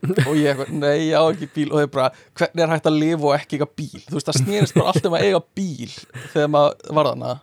[0.01, 1.67] Og ég eitthvað, nei, ég á ekki bíl.
[1.75, 2.07] Og þeir bara,
[2.39, 4.01] hvernig er hægt að lifa og ekki eiga bíl?
[4.07, 5.91] Þú veist, það snýrist bara allt um að eiga bíl
[6.33, 7.35] þegar maður var þarna.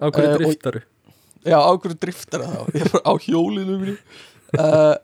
[0.00, 0.82] Á hverju eh, og- driftaru?
[1.40, 2.62] Já, á hverju driftar það þá?
[2.78, 3.96] Ég er bara á hjólinu mínu.
[4.56, 4.94] Uh,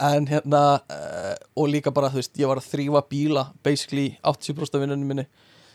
[0.00, 4.74] en hérna uh, og líka bara, þú veist, ég var að þrýfa bíla basically 80%
[4.78, 5.26] af vinnunum minni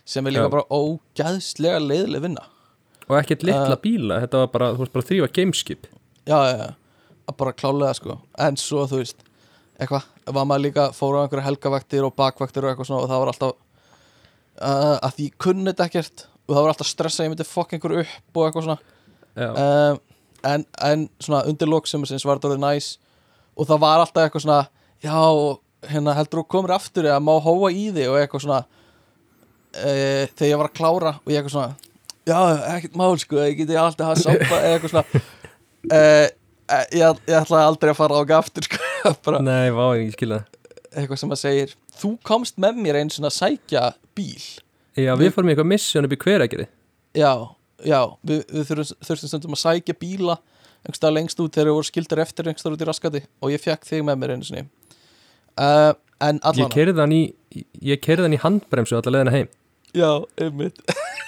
[0.06, 0.54] sem er líka Já.
[0.56, 2.46] bara ógæðslega leiðileg vinna.
[3.08, 3.82] Og ekkert litla Eh.
[3.84, 5.88] bíla, þetta var bara, þú varst bara að þrýfa gameskip.
[6.26, 6.70] Já, já, já,
[7.30, 8.20] að bara klálega sko.
[8.40, 9.22] En svo þú veist,
[9.80, 13.22] eitthvað var maður líka, fór á einhverja helgavaktir og bakvaktir og eitthvað svona og það
[13.24, 13.54] var alltaf
[14.62, 17.74] uh, að því ég kunni þetta ekkert og það var alltaf stressa ég myndi fokk
[17.78, 18.80] einhverju upp og eitthvað svona.
[19.36, 20.00] Um,
[20.44, 22.90] en, en svona undir loksumarsins var þetta orðið næs
[23.58, 24.62] og það var alltaf eitthvað svona
[25.04, 25.16] já,
[25.92, 30.52] hérna heldur þú komir aftur eða má hóa í þig og eitthvað svona uh, þegar
[30.52, 31.92] ég var að klára og ég eitthvað svona
[32.28, 32.40] já,
[32.76, 35.24] ekkert mál sko, ég geti alltaf hafa sápa eða eitthvað svona.
[35.92, 36.28] Uh,
[36.94, 38.82] ég, ég ætlaði aldrei að fara á aftur sko,
[39.26, 39.42] bara.
[39.46, 40.44] Nei, vá, ég skilja
[40.92, 43.84] eitthvað sem að segir þú komst með mér einn svona að sækja
[44.18, 44.44] bíl.
[45.00, 46.68] Já, við fórum í eitthvað mission upp í hveragerði.
[47.16, 47.32] Já,
[47.88, 50.38] já, við, við þurfum, þurftum stundum að sækja bíla
[50.86, 53.88] einhverstað lengst út þegar við voru skildar eftir einhverstað út í raskati og ég fekk
[53.90, 54.64] þig með mér einu sinni.
[55.60, 56.70] Uh, En Ég allan
[57.18, 57.22] í
[57.82, 59.48] ég kerði hann í handbremsu alla leiðina heim.
[59.98, 60.78] Já, einmitt.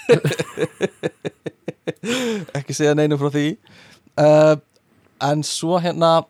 [2.58, 3.48] Ekki segja neinu frá því.
[4.14, 4.54] Uh,
[5.24, 6.24] En svo hérna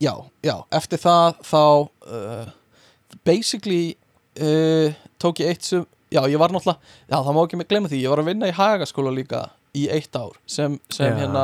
[0.00, 0.12] Já,
[0.44, 1.60] já, eftir það þá
[2.12, 2.48] uh,
[3.24, 3.96] basically
[4.40, 6.78] uh, tók ég eitt sem Já, ég var náttúrulega,
[7.10, 9.40] já það má ekki með glemma því Ég var að vinna í hagaskóla líka
[9.76, 11.16] í eitt ár sem, sem Já.
[11.24, 11.42] hérna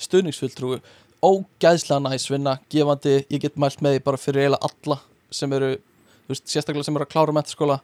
[0.00, 0.80] stuðningsfulltrúi.
[1.24, 3.22] Ógæðslega næs vinna, gefandi.
[3.32, 4.98] Ég get mælt með því bara fyrir eiginlega alla
[5.34, 5.70] sem eru,
[6.26, 7.80] þú veist, sérstaklega sem eru að klára mentaskóla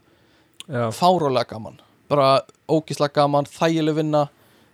[0.67, 1.81] Já, fárólega gaman.
[2.11, 4.27] Bara ógíslega gaman, þægileg vinna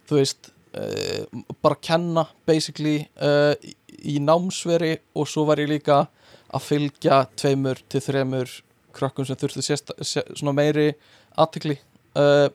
[0.09, 1.25] þú veist uh,
[1.63, 3.55] bara kenna basically uh,
[3.97, 6.05] í, námsveri og svo var ég líka
[6.47, 8.53] að fylgja tveimur til þremur
[8.97, 10.93] krökkum sem þurftu sérst, sér, meiri
[11.37, 11.79] aðtikli
[12.17, 12.49] uh,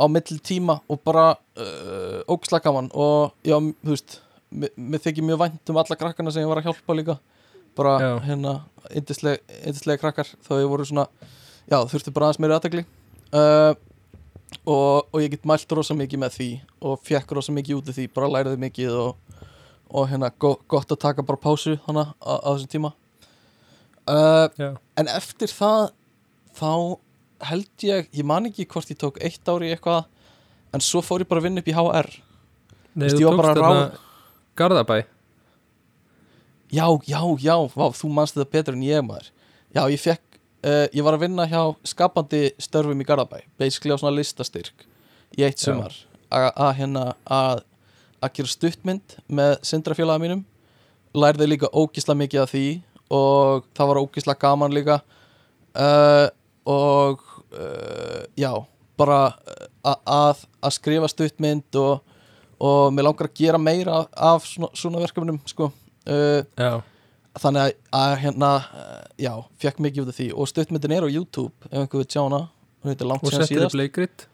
[0.00, 2.88] á milli tíma og bara uh, ógíslega gaman.
[2.96, 4.16] Og já, þú veist
[4.50, 7.18] mér, þykir mjög vænt um alla krakkana sem ég var að hjálpa líka.
[7.78, 8.12] Bara Já.
[8.24, 8.54] hérna
[8.90, 10.32] yndislega, krakkar.
[10.42, 11.06] Þá ég voru svona
[11.70, 12.82] já, þurftu bara aðeins meiri aðtekli
[13.36, 13.74] uh,
[14.66, 16.48] og, og ég get mælt rosa mikið með því
[16.82, 18.08] og fekk rosa mikið út af því.
[18.16, 19.44] Bara læriði mikið og,
[19.90, 22.92] og hérna go, gott að taka bara pásu hana á, þessum tíma.
[24.10, 25.92] Uh, en eftir það
[26.58, 26.72] þá
[27.48, 30.04] held ég, ég man ekki hvort ég tók eitt ári eitthvað
[30.74, 32.10] en svo fór ég bara að vinna upp í HR
[32.90, 34.08] Nei, Veist, þú tókst að þarna
[34.60, 34.96] Garðabæ.
[36.70, 39.30] Já, já, já, vá, þú manst þetta betur en ég maður.
[39.74, 43.98] Já, ég fekk, uh, ég var að vinna hjá skapandi störfum í Garðabæ basically á
[43.98, 44.86] svona listastyrk
[45.38, 45.94] í eitt sumar.
[46.30, 47.64] Að hérna að
[48.36, 50.44] gera stuttmynd með syndrafélaga mínum
[51.16, 52.66] lærði líka ógisla mikið af því
[53.10, 55.00] og það var ógisla gaman líka.
[55.74, 56.28] Uh,
[56.70, 58.52] og uh, já,
[59.00, 62.00] bara uh, að, að skrifa stuttmynd og,
[62.62, 65.70] og mér langar að gera meira af svona, svona verkefnum sko.
[66.06, 66.42] Uh,
[67.40, 68.54] þannig að, að hérna
[69.20, 70.30] já, fekk mikið út af því.
[70.34, 72.44] Og stuttmyndin er á YouTube ef einhver vil sjá hana.
[72.80, 73.74] Hún heitir langt og síðan settir síðast.
[73.74, 74.26] upp leikrit?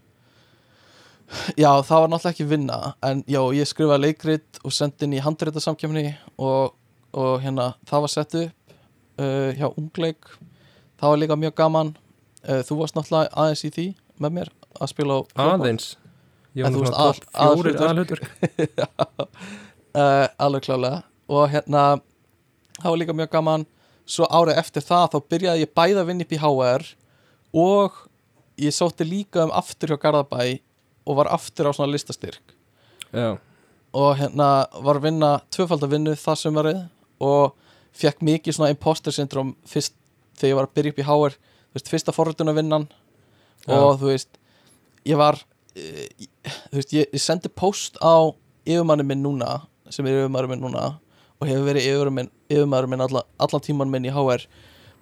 [1.59, 5.23] Já, það var náttúrulega ekki vinna en já, ég skrifaði leikrit og sendi inn í
[5.25, 6.05] handreitasamkjöfni
[6.39, 6.77] og,
[7.11, 8.77] og hérna, það var sett upp
[9.19, 10.31] uh, hjá Ungleik.
[11.01, 11.91] Það var líka mjög gaman
[12.47, 13.87] þú varst náttúrulega aðeins í því
[14.23, 15.87] með mér að spila á aðeins.
[16.57, 18.29] Ég En var þú nú veist, svona að- topp fjórir aðalhlutverk.
[18.97, 19.31] aðhlutverk
[19.97, 21.83] uh, alveg klálega og hérna
[22.81, 23.67] það var líka mjög gaman.
[24.07, 26.85] Svo árið eftir það þá byrjaði ég bæði að vinna upp í HR
[27.59, 27.97] og
[28.63, 30.61] ég sótti líka um aftur hjá Garðabæ
[31.07, 32.55] og var aftur á svona listastyrk.
[33.11, 33.35] Já,
[33.97, 34.49] og hérna
[34.85, 36.81] var að vinna tvöfald að vinnu það sömarið
[37.27, 37.55] og
[37.97, 39.95] fekk mikið svona imposter syndrom fyrst
[40.37, 41.37] þegar ég var að byrja upp í HR
[41.77, 42.89] veist, fyrsta forrönduna vinnan
[43.67, 44.41] og þú veist
[45.07, 45.39] ég var
[45.77, 46.09] eh,
[46.71, 48.33] þú veist, ég, ég sendi post á
[48.67, 50.89] yfirmanni minn núna sem er yfirmanni minn núna
[51.37, 54.47] og hefur verið yfirmanni minn, yfirmanni minn alla, allan tíman minn í HR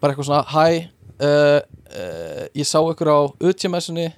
[0.01, 0.91] bara eitthvað svona, hæ
[1.23, 1.61] uh,
[1.95, 4.11] uh, ég sá ykkur á UTMS-unni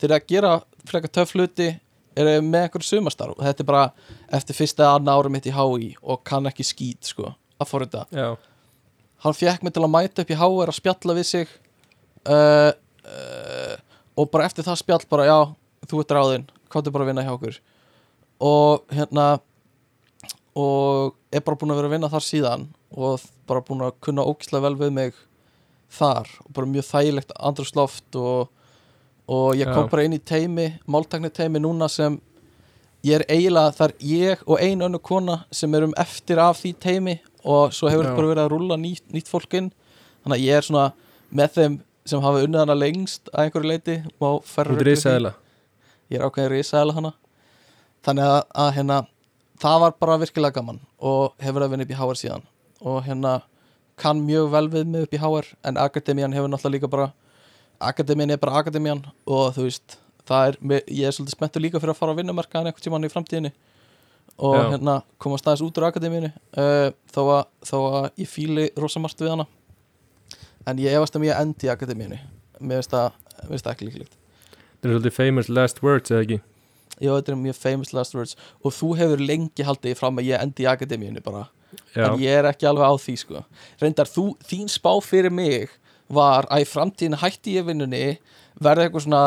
[0.00, 0.54] þeir að gera
[0.86, 1.72] frekar töff hluti.
[2.16, 3.80] Eru með einhverju sumastarf og þetta er bara
[4.38, 8.06] eftir fyrsta annað ára mitt í HÍ og kann ekki skít sko, að forrita.
[8.08, 8.30] Já,
[9.20, 11.52] hann fekk mig til að mæta upp í HR að spjalla við sig
[12.26, 12.72] uh,
[13.06, 13.74] uh,
[14.16, 15.38] og bara eftir það spjall bara já,
[15.86, 17.60] þú ert ráðinn hvað er bara að vinna hjá okkur.
[18.46, 19.26] Og hérna
[20.56, 24.24] og er bara búin að vera að vinna þar síðan og bara búin að kunna
[24.24, 25.18] ógislega vel við mig
[25.92, 28.48] þar og bara mjög þægilegt andrúsloft og,
[29.28, 29.90] og ég kom Já.
[29.92, 32.16] bara inn í teimi máltakni teimi núna sem
[33.06, 36.72] ég er eiginlega, það er ég og ein önnu kona sem erum eftir af því
[36.82, 39.68] teimi og svo hefur þetta bara verið að rúlla nýtt, nýtt fólk inn.
[40.24, 40.86] Þannig að ég er svona
[41.30, 41.76] með þeim
[42.06, 44.86] sem hafa unnið hana lengst að einhverju leiti má því.
[44.86, 45.34] risaðila
[46.10, 47.12] ég er ákveðin risaðala hana
[48.06, 49.02] þannig að, að hérna
[49.60, 52.48] það var bara virkilega gaman og hefur að vinna upp í HR síðan.
[52.86, 53.36] Og hérna
[54.00, 57.12] kann mjög vel við mig upp í HR en Akademian hefur náttúrulega líka bara
[57.80, 60.58] Akademian er bara Akademian og þú veist er,
[60.90, 63.52] ég er svolítið spenntur líka fyrir að fara á vinnumarkaðan einhvern tímann í framtíðinni
[64.36, 64.62] og Já.
[64.74, 69.22] hérna komast aðeins út úr Akademíinu uh, þó, að, þó að ég fíli rosa margt
[69.22, 69.46] við hana
[70.66, 72.18] en ég efast um ég endi í Akademíinu
[72.60, 73.16] mér finnst það,
[73.50, 74.14] mér ekki líklegt.
[74.80, 76.38] Það er svolítið famous last words, eða ekki?
[76.96, 78.36] Já, þetta er mjög famous last words.
[78.64, 81.46] Og þú hefur lengi haldið fram að ég endi í akademíunni bara,
[81.92, 83.42] Já, en ég er ekki alveg á því sko.
[83.82, 85.74] reyndar þú, þín spá fyrir mig
[86.08, 88.18] var að í framtíðin hætti ég vinnunni
[88.62, 89.22] verði eitthvað svona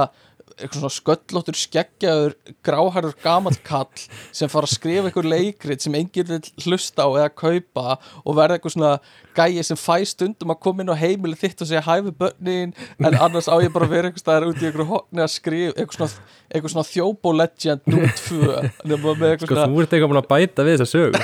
[0.59, 2.35] eitthvað svona sköllóttur skeggjaður
[2.65, 4.03] gráhærður gamall kall
[4.35, 8.59] sem fara að skrifa eitthvað leikrit sem enginn vil hlusta á eða kaupa og verði
[8.59, 8.93] eitthvað svona
[9.39, 13.19] gæi sem fæ stundum að koma inn á heimili þitt og segja hæfi börnin en
[13.19, 15.97] annars á ég bara að vera eitthvað staðar út í eitthvað hotni að skrifa eitthvað
[15.99, 20.21] svona, eitthvað svona þjóbo legend nú tvö nema með eitthvað sko þú ert eitthvað búin
[20.23, 21.23] að bæta við þessa sögu.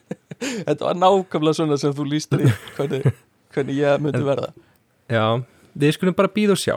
[0.66, 3.10] Þetta var nákvæmlega svona sem þú lístir í hvernig,
[3.54, 4.52] hvernig ég myndi verða.
[5.10, 5.24] Já,
[5.76, 6.76] við skulum bara býða og sjá.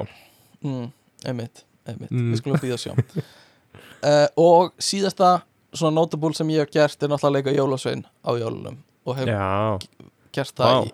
[0.64, 0.90] Mm,
[1.26, 2.32] Einmitt, einmitt, Mm.
[2.34, 2.94] við skulum býða sjá.
[4.04, 5.42] Uh, Og síðasta
[5.74, 9.28] svona notable sem ég hef gert er náttúrulega að leika jólasvein á jólunum og hef
[9.28, 9.80] Já,
[10.36, 10.86] gert það Vá.
[10.86, 10.92] í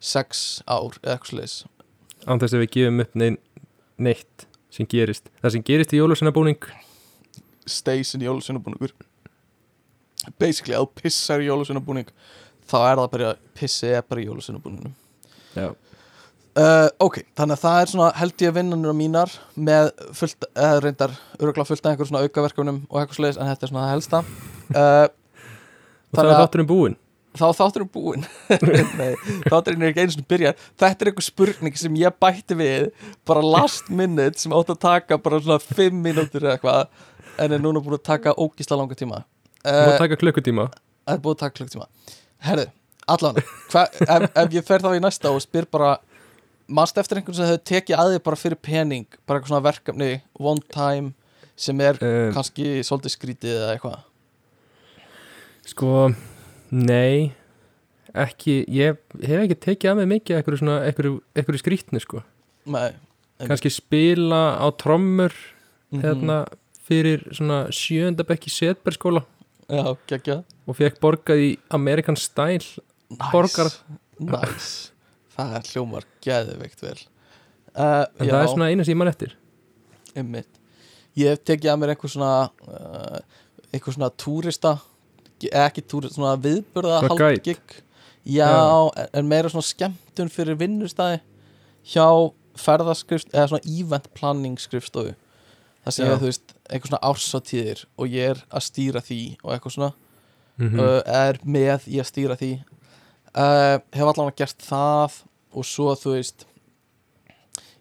[0.00, 1.56] sex ár eða eitthvað sliðis
[2.22, 3.36] þess að við gefum upp nein,
[3.98, 5.28] neitt sem gerist.
[5.42, 6.62] Það sem gerist í jólusinabúning
[7.66, 8.90] Stays-in jólasveinabúningur.
[10.38, 12.08] Basically, að þú pissar í jólasveinabúning
[12.70, 14.94] þá er það bara, pissi er bara í jólasveinabúningnum.
[15.56, 15.68] Já,
[16.52, 19.86] Uh, ok, þannig að það er svona held ég vinnanur mínar með
[20.18, 23.72] fullt, eða reyndar öruglega fullt af einhver svona aukaverkunum og eitthvað sliðis en þetta er
[23.72, 24.20] svona það helsta.
[24.72, 25.06] Uh,
[26.12, 26.98] og það er þátturinn búinn.
[27.32, 28.26] Þá þáttur er búinn.
[29.00, 29.14] Nei,
[29.48, 30.66] þátturinn er ekki einu svona byrjað.
[30.82, 32.90] Þetta er einhver spurning sem ég bætti við
[33.28, 37.64] bara last minute sem átt að taka bara svona 5 mínútur eða eitthvað en er
[37.64, 39.24] núna búin að taka ógísla langa tíma.
[39.64, 40.68] Þú má uh, taka klukkutíma?
[41.06, 41.88] Það er búin að taka klukktíma
[42.42, 42.64] Herðu,
[43.14, 43.38] allan
[43.70, 45.96] hva, ef, ef ég fer þá í næsta og spyr bara
[46.68, 50.10] Manst eftir einhvern sem hefur tekið að þig bara fyrir pening Bara eitthvað svona verkefni
[50.38, 51.12] One time
[51.56, 53.98] Sem er um, kannski svolítið skrítið eða eitthvað?
[55.68, 55.90] Sko,
[56.74, 57.32] nei
[58.12, 61.14] ekki, ég hef ekki tekið að mig mikið eitthvað svona, eitthvað,
[61.62, 62.22] skrítni sko.
[62.68, 62.90] Nei
[63.42, 65.32] kannski spila á trommur
[65.92, 66.02] Mhm.
[66.02, 66.36] hérna
[66.88, 68.48] fyrir svona sjöndabekki
[70.08, 73.30] geggja og fekk borgað í American Style nice.
[73.32, 73.68] Borgar.
[74.20, 74.91] Nice
[75.32, 76.98] Það er hljómar geðveikt vel.
[77.72, 79.36] Uh, en það er svona eina sem ég man eftir.
[80.12, 80.60] Einmitt.
[81.16, 82.32] Ég hef tekið að mér einhver svona
[82.68, 83.20] uh,
[83.72, 84.76] einhver svona túrista
[85.42, 87.18] ekki túrista, svona viðburða guide.
[87.18, 87.82] haldgig.
[88.22, 88.52] Já,
[89.12, 91.18] en- meira svona skemmtun fyrir vinnustæði
[91.90, 92.06] hjá
[92.54, 95.16] ferðaskrift eða svona event planning skrifstofu.
[95.82, 96.04] Það Já.
[96.06, 99.92] ég, þú veist, einhver svona ársatíðir og ég er að stýra því og eitthvað svona
[100.60, 102.52] mm uh, er með í að stýra því
[103.38, 105.20] uh, hef allan gert það
[105.52, 106.46] og svo þú veist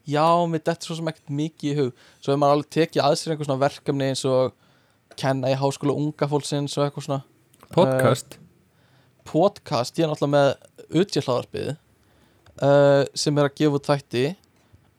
[0.08, 2.06] já, mér dettur svo sem ekkert mikið í hug.
[2.20, 4.56] Svo hefur maður alveg tekið að sér einhver svona verkefni eins og
[5.20, 7.22] kenna í háskóla unga fólksins og eitthvað svona.
[7.72, 8.38] Podcast?
[9.28, 14.24] Podcast, ég er náttúrulega með utjálhlaðarpið uh, sem er að gefa út þætti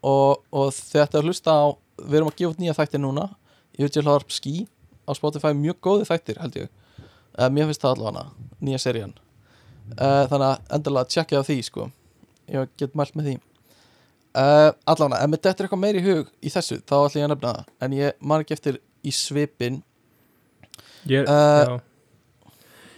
[0.08, 1.64] og, og þetta að hlusta á
[2.02, 3.28] við erum að gefa út nýja þættir núna
[3.76, 4.54] hlaðar skí
[5.08, 6.72] á Spotify mjög góði þættir held ég.
[7.34, 9.14] Uh, mér finnst það allavega nýja serían
[9.96, 11.86] uh, þannig að endilega tjekkja á því sko.
[12.52, 13.34] Ég get mælt með því.
[14.32, 17.32] Uh, allavega, ef mér dettur eitthvað meir í hug í þessu þá ætla ég að
[17.34, 17.70] nefna það.
[17.84, 19.82] En ég man ekki eftir í svipin
[21.10, 21.76] ég, Uh,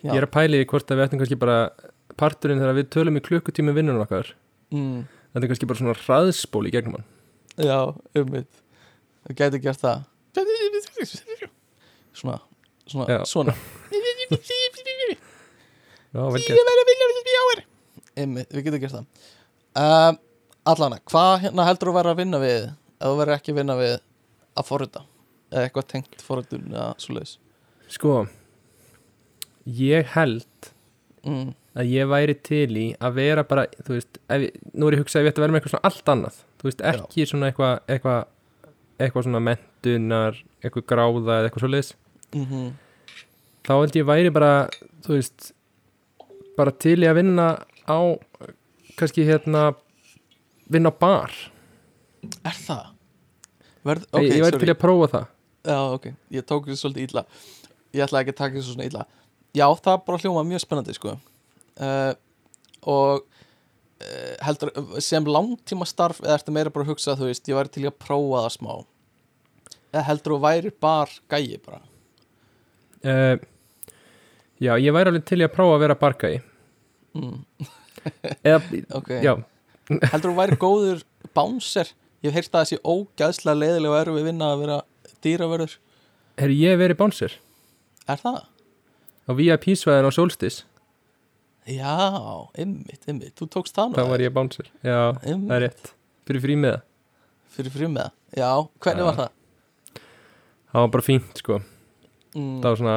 [0.05, 1.59] ég er að pæla í hvort að við ættum kannski bara
[2.21, 4.35] parturinn þegar við tölum í klukkutími vinnunum okkar.
[4.75, 7.09] Mm, þetta er kannski bara svona hraðspól í gegnum hann.
[7.59, 8.63] Já, um mitt
[9.25, 10.05] það gæti gert það.
[12.15, 12.39] Svona
[12.87, 13.25] svona, Já.
[16.15, 17.65] svona já, vel gert.
[18.15, 19.07] Einmitt, við getum gert það.
[19.75, 20.19] Um,
[20.71, 23.59] Allana, hvað hérna heldur þú að vera að vinna við ef þú verður ekki að
[23.59, 23.95] vinna við
[24.55, 25.03] að forrita?
[25.51, 27.35] Eða eitthvað tengt forritun eða svoleiðis?
[27.93, 28.15] Sko
[29.75, 30.71] ég held
[31.27, 31.51] mm,
[31.81, 35.01] að ég væri til í að vera bara, þú veist, ef, ég- nú er ég
[35.01, 37.27] að hugsa að ég ætti að vera með eitthvað svona allt annað þú veist, ekki
[37.31, 38.25] svona eitthvað eitthvað
[39.05, 41.93] eitthvað svona mentunar eitthvað gráða eða eitthvað svoleiðis.
[42.39, 42.73] Mm
[43.65, 44.51] þá held ég væri bara,
[45.07, 45.54] þú veist
[46.59, 47.49] bara til í að vinna
[47.87, 47.99] á
[48.99, 49.67] kannski hérna
[50.71, 51.35] vinna á bar.
[52.45, 52.91] Er það?
[53.85, 55.31] Verð, okay, ég, ég væri til í að prófa það.
[55.65, 57.25] Já, ok, ég tók þessu svolítið illa.
[57.95, 59.07] Ég ætlaði ekki að taka þessu svona illa.
[59.55, 61.17] Já, það bara hljóma mjög spennandi sko.
[61.75, 62.15] Uh,
[62.85, 67.59] Og uh, heldur, sem langtíma starf eða ertu meira bara að hugsa þú veist, ég
[67.59, 68.75] væri til í að prófa það smá?
[69.95, 71.81] Eða heldur þú væri bara gæi bara?
[73.05, 73.37] Uh,
[74.63, 76.35] já, ég væri alveg til í að prófa að vera bargæi
[77.15, 77.37] mm,
[78.47, 78.61] eða,
[79.01, 79.35] Ok, já,
[80.13, 81.03] heldur þú væri góður
[81.35, 81.91] bouncer?
[82.25, 84.77] Ég hef heyrt að þessi ógæðslega leiðilega og erfið vinna að vera
[85.25, 85.73] dýravörður.
[86.41, 87.35] Herri ég verið bánsir
[88.09, 88.39] Er það?
[89.29, 90.63] á VIP-svæðin á Solstis.
[91.69, 91.93] Já,
[92.61, 95.49] ymmit, ymmit, þú tókst það nú þá var ég bánsir, já, Einmitt.
[95.49, 95.93] það er rétt.
[96.29, 96.83] Fyrir frí með það,
[97.55, 98.11] Fyrir það.
[98.37, 98.49] Já,
[98.85, 99.07] hvernig Já.
[99.09, 99.31] var það?
[100.75, 101.59] það var bara fínt sko.
[102.35, 102.97] Mm, það var svona,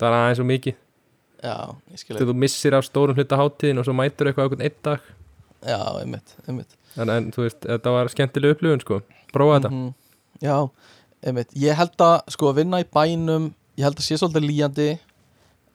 [0.00, 0.78] það var aðeins og mikið.
[1.40, 1.54] Já,
[1.92, 4.76] ég skil þegar þú missir af stórum hluta hátíðin og svo mætur eitthvað okkur einn
[4.84, 5.06] dag.
[5.64, 9.00] Já, ymmit, ymmit en, en þú veist, þetta var skemmtileg upplifun sko.
[9.32, 9.94] Prófa þetta, Mhm.
[10.40, 10.56] Já,
[11.28, 11.50] einmitt.
[11.54, 14.88] Ég held að sko að vinna í bænum Ég held að sé svolítið líjandi.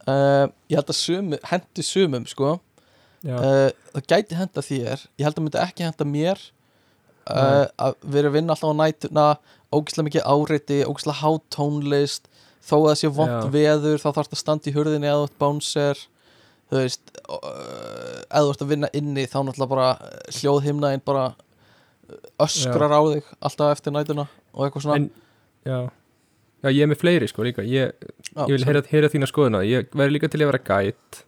[0.06, 2.60] Uh, Ég held að sumu, hendi sumum sko.
[3.26, 5.06] Uh, Það gæti henda þér.
[5.18, 6.38] Ég held að myndi ekki henda mér
[7.30, 7.66] uh.
[7.82, 9.24] Að vera að vinna alltaf á nætuna
[9.74, 12.28] Ógislega mikið áreiti, ógislega hátónlist
[12.66, 13.50] Þó að það sé vont Já.
[13.56, 16.02] veður Þá þarf það að standa í hurðinni eða þú ert bánser
[16.66, 19.88] Þú veist Eða þú ert að vinna inni Þá náttúrulega bara
[20.40, 21.26] hljóðhimnaðin bara
[22.38, 24.98] öskrar á þig alltaf eftir nætuna og eitthvað svona.
[25.00, 25.08] En
[25.66, 25.78] já.
[26.62, 27.64] Já, ég er með fleiri sko líka.
[27.66, 27.92] Ég,
[28.30, 31.18] Já, ég vil heyra, heyra þína skoðuna ég væri líka til að vera gæt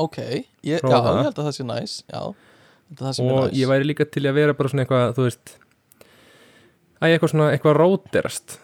[0.00, 1.08] ok, ég, já, það.
[1.08, 3.54] ég held að það sé næs já, ég að það sé og næs.
[3.60, 5.52] ég væri líka til að vera bara svona eitthvað þú veist
[7.02, 8.56] Æ, eitthvað svona, eitthvað róterast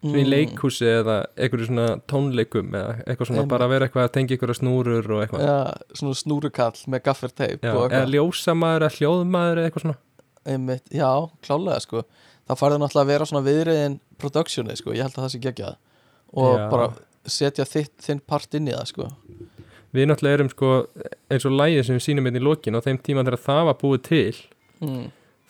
[0.00, 3.50] í Mm, leikhúsi eða eitthvað svona tónleikum eða eitthvað svona Einmitt.
[3.52, 5.42] bara að vera eitthvað að tengja ykkur snúrur og eitthvað.
[5.44, 5.58] Já,
[5.98, 8.14] svona snúrukall með gafferteip eða eitthvað.
[8.14, 9.98] ljósamaður eða hljóðmaður eða eitthvað svona.
[10.48, 11.10] Einmitt, já,
[11.44, 12.04] klálega sko.
[12.48, 15.76] Það farið náttúrulega að vera svona viðriðin productioni sko, ég held að það sé geggjað.
[16.40, 16.64] Og Já.
[16.72, 16.88] bara
[17.28, 19.08] setja þitt, þinn part inn í það sko.
[19.92, 20.72] Við náttúrulega erum sko
[21.30, 23.78] eins og lægið sem við sýnum hérna í lokin á þeim tíma þegar það var
[23.80, 24.36] búið til
[24.80, 25.06] mm.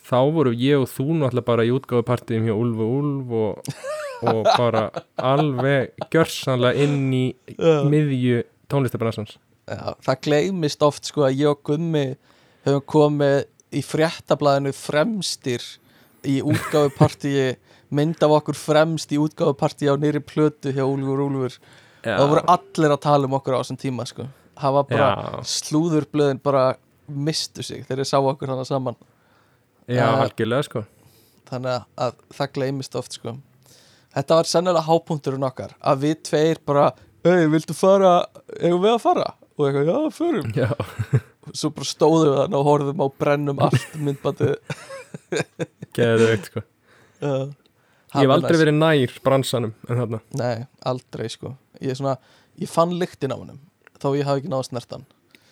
[0.09, 3.75] þá voru ég og þú náttúrulega bara í útgáfupartíum hjá Úlf og Úlf og,
[4.21, 4.83] og bara
[5.17, 7.25] alveg gjörsanlega inn í
[7.57, 9.37] miðju tónlistabransans
[9.71, 12.05] Já, það gleymist oft sko að ég og Gummi
[12.65, 13.37] höfum komið
[13.77, 15.63] í fréttablaðinu fremstir
[16.27, 17.53] í útgáfupartíi
[17.95, 21.55] mynd af okkur fremst í útgáfupartíi á nýri plötu hjá Úlfur Úlfur.
[22.01, 24.25] Já, það voru allir að tala um okkur á þessum tíma sko.
[24.61, 26.65] Það var bara já, slúðurblöðin bara
[27.07, 28.97] mistu sig þegar ég sá okkur hana saman.
[29.87, 30.83] Já, Eh, algjörlega sko.
[31.49, 33.37] Þannig að, að það gleymist oft sko
[34.15, 36.91] þetta var sennilega hápunkturinn okkar að við tveir bara
[37.21, 38.15] Ei, viltu fara,
[38.57, 39.25] eigum við að fara?
[39.53, 40.47] Og eitthvað, já, förum.
[40.57, 41.19] Já,
[41.53, 44.55] svo bara stóðum við þannig og horfðum á brennum allt myndbandið.
[45.99, 46.63] Geðveikt sko.
[47.21, 47.51] Uh,
[48.15, 50.21] ég hef aldrei verið nær bransanum en þarna.
[50.41, 51.53] Nei, aldrei sko.
[51.77, 52.15] Ég, svona,
[52.57, 53.61] ég fann lyktin á honum
[54.01, 55.07] þó ég hafi ekki náða snertan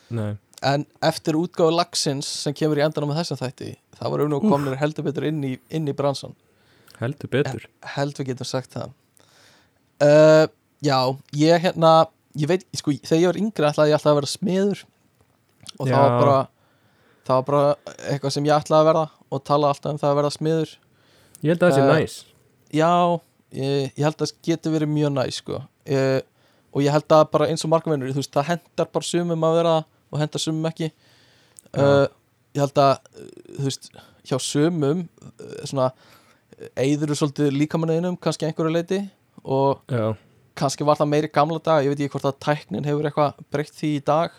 [0.09, 0.37] Nei.
[0.65, 4.79] En eftir útgáfu lagsins sem kemur í endanum með þessum þætti það var og komnir
[4.79, 6.33] heldur betur inn í, inn í bransan
[6.99, 7.65] heldur betur.
[7.95, 8.95] Held við getum sagt það.
[9.99, 10.47] Uh,
[10.79, 10.95] Já,
[11.35, 12.07] ég hérna
[12.39, 14.83] ég veit, sko, þegar ég var yngri ætlaði ég alltaf að vera smiður.
[15.75, 15.99] Og það Já.
[15.99, 16.37] var bara
[17.29, 17.63] það var bara
[18.09, 20.71] eitthvað sem ég ætlaði að verða og tala alltaf um það að verða smiður.
[21.43, 22.15] Ég held að það sé Eh, næs.
[22.79, 22.91] Já,
[23.59, 25.61] ég, ég held að það geti verið mjög næ sko.
[25.89, 26.21] ég,
[26.73, 29.55] og ég held að bara eins og markavinnur þú veist, það hendar bara sumum að
[29.59, 30.91] vera það og hendar sumum ekki.
[31.73, 32.07] Uh,
[32.55, 33.27] ég held að uh,
[33.57, 33.91] þú veist,
[34.25, 35.91] hjá sumum uh,
[36.59, 38.99] svona eyður svolítið líkamanniðinum kannski einhverju leiti
[39.43, 40.13] og já,
[40.59, 43.75] kannski var það meiri gamla dag ég veit ekki hvort að tæknin hefur eitthvað breytt
[43.77, 44.35] því í dag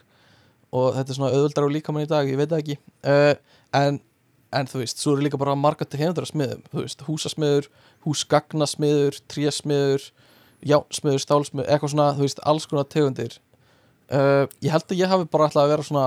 [0.70, 2.76] og þetta er svona auðvöldar og líkamann í dag, ég veit það ekki.
[3.02, 3.32] Uh,
[3.74, 4.00] en,
[4.54, 7.70] en þú veist, svo eru líka bara marga til hefndur að smiðum, þú veist, húsasmiður
[8.06, 10.06] húsgagnasmiður, trésmiður
[10.66, 13.38] jásmiður, stálsmiður eitthvað svona, þú veist, alls konar tegundir.
[14.10, 16.06] Uh, ég held að ég hafi bara ætlað að vera svona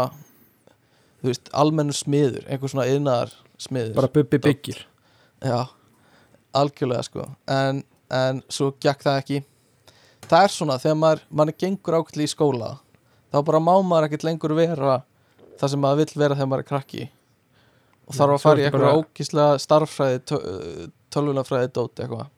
[1.23, 3.31] þú veist, almennu smiður, einhver svona yðnaðar
[3.63, 4.83] smiður bara bubbi byggir.
[5.43, 5.59] Já,
[6.57, 7.27] algjörlega sko.
[7.49, 7.83] En,
[8.13, 9.41] en svo gekk það ekki.
[10.23, 12.71] Það er svona, þegar maður, maður gengur ákveðli í skóla
[13.33, 15.01] þá bara má maður ekkert lengur vera
[15.59, 17.09] það sem maður vill vera þegar maður er krakki.
[18.03, 20.21] Og þarf að fara í eitthvað ógíslega starffræði
[21.13, 22.29] tölvunafræði dót eitthvað.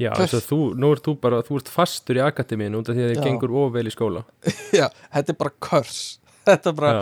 [0.00, 2.96] Já, þess að þú, nú ert þú bara þú ert fastur í akademíinu út af
[2.96, 4.22] því að þið gengur ofvel í skóla.
[4.78, 6.00] Já, þetta er bara körs.
[6.50, 7.00] Þetta er bara,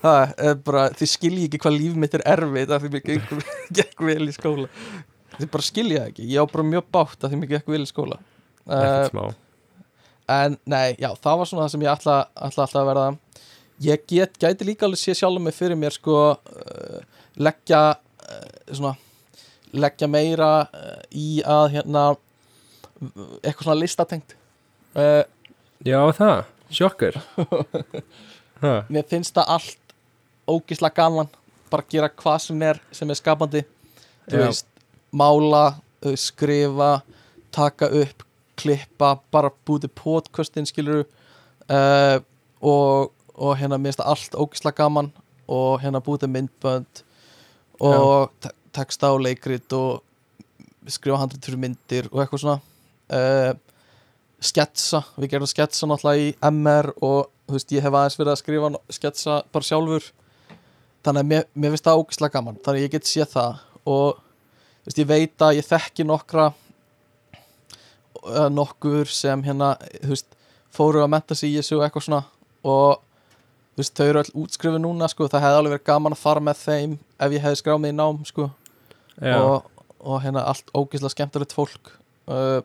[0.00, 3.42] það er bara þið skilji ekki hvað líf mitt er erfitt af því mér gengur,
[3.76, 4.70] gekk vel í skóla
[5.36, 7.88] þið bara skilja það ekki, ég á bara mjög bátt af því gekk vel í
[7.88, 8.18] skóla.
[8.66, 9.30] Uh,
[10.30, 13.06] En nei, já, það var svona það sem ég ætla, ætla alltaf að verða.
[13.82, 17.00] Ég get, gæti líka alveg sé sjálfum mig fyrir mér sko uh,
[17.40, 18.94] leggja uh, svona
[19.74, 20.50] leggja meira
[21.14, 22.04] í að hérna
[23.46, 24.34] eitthvað svona listatengt
[25.86, 26.40] já, það,
[26.74, 27.20] sjokkar.
[28.60, 29.92] Ha, Mér finnst það allt
[30.50, 31.30] ógislega gaman
[31.72, 33.62] bara að gera hvað sem er sem er skapandi.
[34.28, 34.66] Þú veist,
[35.12, 35.64] mála
[36.16, 37.00] skrifa,
[37.52, 38.24] taka upp
[38.60, 42.20] klippa, bara búið til podcastin skilur uh,
[42.60, 45.10] og, og hérna það allt ógislega gaman
[45.50, 47.04] og hérna búið til myndbönd
[47.80, 50.04] og te texta og leikrit og
[50.86, 52.60] skrifa handrið fyrir myndir og eitthvað svona.
[53.10, 53.52] Uh,
[54.40, 58.40] sketsa, við gerum sketsa náttúrulega í MR og þú veist, ég hef aðeins verið að
[58.40, 60.06] skrifa sketsa bara sjálfur.
[61.04, 64.22] Þannig að mér, mér finnst það ógislega gaman þannig að ég get séð það og
[64.86, 66.50] veist, ég veit að ég þekki nokkra
[68.24, 70.28] uh, nokkur sem hérna veist,
[70.70, 72.22] fóru að menta sig í þessu og eitthvað svona
[72.66, 73.00] og
[73.78, 76.64] veist, þau eru all útskrifið núna sko, það hefði alveg verið gaman að fara með
[76.64, 78.50] þeim ef ég hefði skráð mig í nám sko.
[79.20, 81.92] Og, og hérna allt ógeðslega skemmtilegt fólk.
[82.30, 82.60] Uh,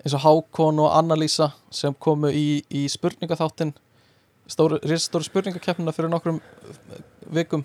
[0.00, 3.74] eins og Hákon og Annalísa sem komu í, í spurningaþáttin
[4.50, 6.40] stóru, risastóru spurningakeppnina fyrir nokkrum
[7.34, 7.64] vikum.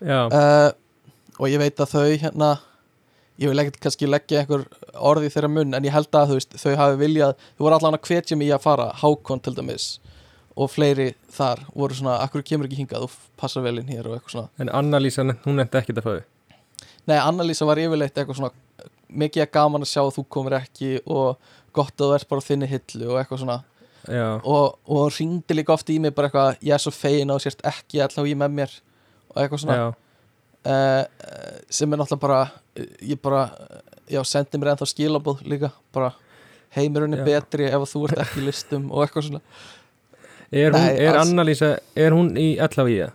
[0.00, 0.70] Uh,
[1.40, 2.50] og ég veit að þau hérna
[3.40, 4.66] ég vil ekkert kannski leggja einhver
[4.96, 8.10] orði þeirra munn en ég held að veist, þau hafi viljað þau voru allan að
[8.10, 9.94] hvetja mig í að fara Hákon til dæmis
[10.60, 13.06] og fleiri þar voru svona, akkur kemur ekki hingað?
[13.06, 14.50] Þú passar vel inn hér og eitthvað svona.
[14.60, 16.20] En Anna-Lísa, hún nefndi ekkert að þau
[17.08, 18.88] Nei, Annalísa var yfirleitt eitthvað svona
[19.20, 22.44] mikið að gaman að sjá að þú komir ekki og gott að þú ert bara
[22.44, 23.56] á þinni hillu og eitthvað svona.
[24.08, 27.42] Já, og, og ringdi líka oft í mig bara eitthvað ég er svo fegin og
[27.42, 28.76] sért ekki alltaf ég með mér
[29.32, 29.78] og eitthvað svona.
[29.80, 30.09] Já,
[30.66, 31.04] uh,
[31.70, 32.40] sem er náttúrulega bara
[32.76, 33.44] eh, ég bara,
[34.10, 36.12] já, sendi mér ennþá skilabóð líka, bara
[36.76, 37.24] heimurinn Já.
[37.26, 39.40] betri ef þú ert ekki listum og eitthvað svona,
[40.52, 43.10] er, er Anna-Lísa er hún í allavega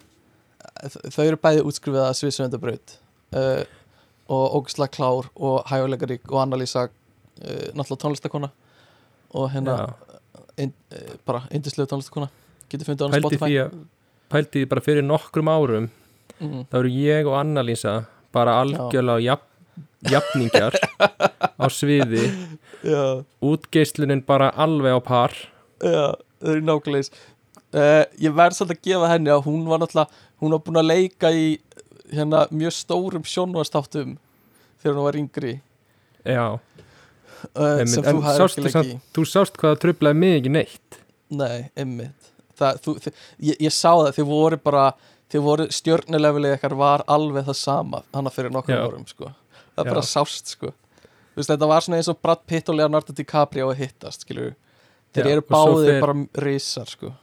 [0.85, 2.95] Þ- þau eru bæði útskrifið að sviðsöndabraut
[3.39, 3.63] uh,
[4.35, 8.49] og ógislega klár og hæguleikarík og Annalísa uh, náttúrulega tónlistakona
[9.35, 9.77] og hérna
[10.59, 10.73] in,
[11.27, 12.27] bara indislega tónlistakona
[12.71, 13.53] getur fundið á hann Spotify.
[14.51, 15.87] því bara fyrir nokkrum árum
[16.39, 17.95] mm, þá eru ég og Anna-Lísa
[18.35, 20.75] bara algjörlega jafn, jafningjar
[21.63, 22.25] á sviði.
[22.85, 25.37] Já, útgeislunin bara alveg á par.
[25.83, 27.11] Já, þau eru nákvæmleis
[27.75, 30.89] uh, ég verð svolítið að gefa henni að hún var náttúrulega hún var búin að
[30.91, 31.47] leika í
[32.11, 34.15] hérna mjög stórum sjónvastáttum
[34.81, 35.55] þegar hún var yngri.
[36.25, 38.95] Já, uh, en þú sástu í.
[39.15, 41.01] þú sást hvað það trublaði mig ekki neitt.
[41.35, 42.31] Nei, einmitt.
[42.55, 43.11] Það, þú, þi,
[43.49, 44.85] ég, ég sá það, þið voru bara
[45.33, 49.31] þið voru stjörnulefileg ykkar var alveg það sama hana fyrir nokkrum árum sko.
[49.75, 49.89] það Já.
[49.93, 50.71] bara sást sko.
[51.35, 54.53] Veist, þetta var svona eins og Brad Pitt og Leonardo DiCaprio að hittast skilur
[55.15, 57.13] þeir eru báðir fer- bara risar sko.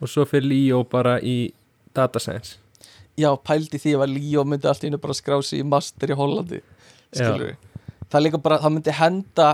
[0.00, 1.52] og svo fyrir Líó bara í
[1.94, 2.58] data science
[3.16, 6.16] já, pældi því að Líó myndi allt í einu bara skrá sig í master í
[6.18, 6.60] Hollandi
[7.12, 7.56] skilur
[8.10, 9.48] það er líka bara, það myndi henda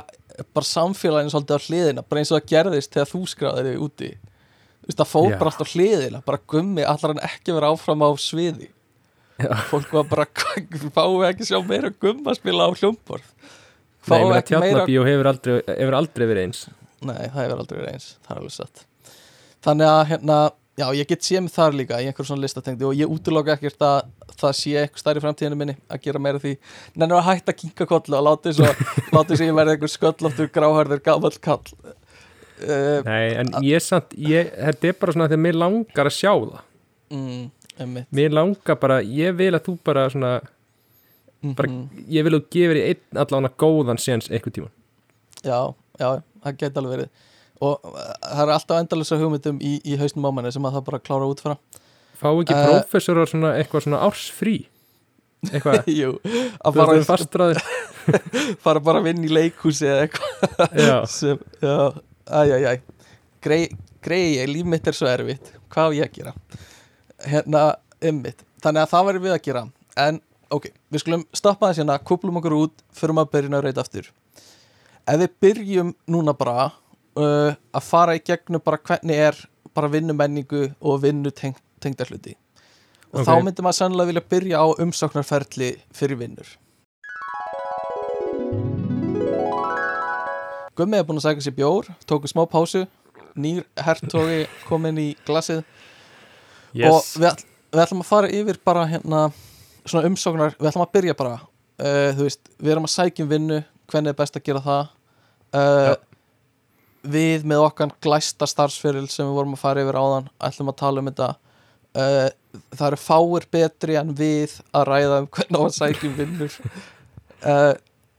[0.54, 4.10] bara samfélaginu svolítið á hliðina bara eins og það gerðist þegar þú skráðir þig úti
[4.90, 5.38] það Já.
[5.38, 8.70] bara allt á hliðina bara gummi, allar hann ekki vera áfram á sviði.
[9.42, 9.50] Já.
[9.70, 10.26] fólk var bara
[10.96, 13.26] fáum við ekki sjá meira gumma spila á hljómborð?
[14.02, 16.64] Að ekki meira tjarnabíó hefur aldrei, hefur aldrei verið eins.
[17.02, 18.84] Nei, það hefur aldrei verið eins, það er alveg satt.
[19.62, 20.38] Þannig að hérna
[20.78, 23.84] já, ég get séð mig þar líka í einhver svona listatengdi og ég útiloka ekkert
[23.86, 23.98] að
[24.40, 26.54] það sé eitthvað stærri framtíðinu minni að gera meira því.
[26.96, 28.62] Nennir að hætta að kinka kollu og láta þess
[29.22, 31.62] að ég verði einhver sköllóttur gráhærður gamall kall
[32.62, 36.32] uh, Nei, en ég samt, ég, þetta er bara svona þegar mér langar að sjá
[36.32, 36.62] það.
[37.12, 37.50] Mm,
[38.14, 40.32] Mér langar bara, ég vil að þú bara svona
[41.42, 42.04] bara, Mhm.
[42.14, 44.68] ég vil þú gefur í einn allan að góðan séns einhvern tíma
[45.42, 47.08] Já, já, það geti alveg verið.
[47.62, 50.84] Og uh, það er alltaf endalisa hugmyndum í, í hausnum á manni sem að það
[50.90, 51.56] bara klára út frá.
[52.22, 52.66] Fá ekki Eh.
[52.68, 54.54] prófessorar svona eitthvað svona ársfrí
[55.50, 56.12] eitthvað, Jú,
[56.62, 57.62] að fara, erum fastræðir
[58.62, 61.76] fara bara að vinna í leikhúsi eða eitthvað já, sem, já,
[62.26, 62.80] æjæjæj
[63.42, 63.62] grei,
[64.02, 65.52] grei líf mitt er svo erfitt.
[65.72, 66.34] Hvað á ég að gera?
[67.26, 67.62] Hérna,
[68.02, 69.64] ymmit, þannig að það verður við að gera.
[70.02, 70.20] En,
[70.50, 74.10] ok, við skulum stoppa þess hérna, kuplum okkur út fyrir maður byrjun að reyta aftur.
[75.06, 79.40] Ef við byrjum núna bara uh, að fara í gegnum bara hvernig er
[79.74, 82.36] bara vinnumenningu og vinnu teng, tengdarhluti
[83.12, 83.26] og Ok.
[83.28, 86.48] þá myndi maður sannlega vilja byrja á umsóknarferli fyrir vinnur
[90.78, 92.86] Gummi er búinn að sækja sér bjór tóku smá pásu
[93.36, 95.62] nýr hertógi komin í glasið.
[96.72, 97.10] Og yes.
[97.18, 99.26] við, ætl, við ætlum að fara yfir bara hérna
[99.84, 103.30] svona umsóknar, við ætlum að byrja bara uh, þú veist, við erum að sækja um
[103.32, 103.60] vinnu
[103.92, 104.90] hvernig er best að gera það?
[105.52, 105.94] Uh,
[107.12, 111.02] við með okkar glæsta starfsferil sem við vorum að fara yfir áðan ætlum að tala
[111.02, 111.30] um þetta.
[111.92, 112.28] Uh,
[112.72, 116.60] það eru fáir betri en við að ræða um hvernig á að sækja um vinnur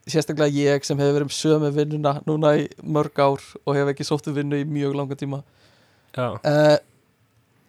[0.07, 4.03] sérstaklega ég sem hefur verið um sömu vinnuna núna í mörg ár og hef ekki
[4.07, 5.43] sóttu vinnu í mjög langa tíma.
[6.17, 6.77] Já, uh,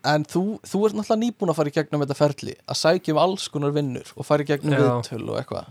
[0.05, 3.21] en þú, þú ert náttúrulega nýbúin að fara í gegnum þetta ferli að sækja um
[3.23, 4.83] alls konar vinnur og fara í gegnum Já.
[4.83, 5.71] viðtöl og eitthvað.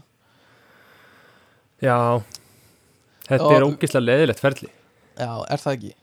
[1.83, 1.97] Já.
[3.27, 4.69] Þetta Og- er ógislega leðilegt ferli.
[5.17, 5.93] Já, er það ekki?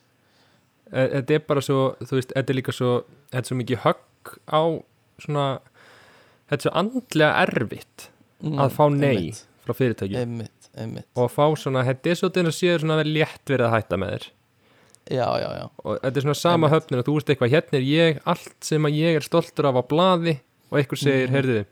[0.93, 2.93] E- þetta er bara svo, þú veist, þetta er líka svo
[3.31, 4.63] þetta er svo mikið högg á
[5.23, 5.45] svona
[6.51, 8.09] þetta er svo andlega erfitt
[8.43, 9.09] Mm, að fá nei.
[9.17, 10.19] einmitt, frá fyrirtæki.
[10.21, 11.07] Einmitt, einmitt.
[11.17, 13.67] og að fá svona, þetta er svo til að séu svona að vera létt verið
[13.69, 14.29] að hætta með þér.
[15.11, 16.75] Já, já, já, og þetta er svona sama Einmitt.
[16.77, 19.79] höfnin og þú veist eitthvað, hérna er ég allt sem að ég er stoltur af
[19.81, 20.35] á blaði
[20.71, 21.35] og einhver segir, Mhm.
[21.35, 21.65] heyrðu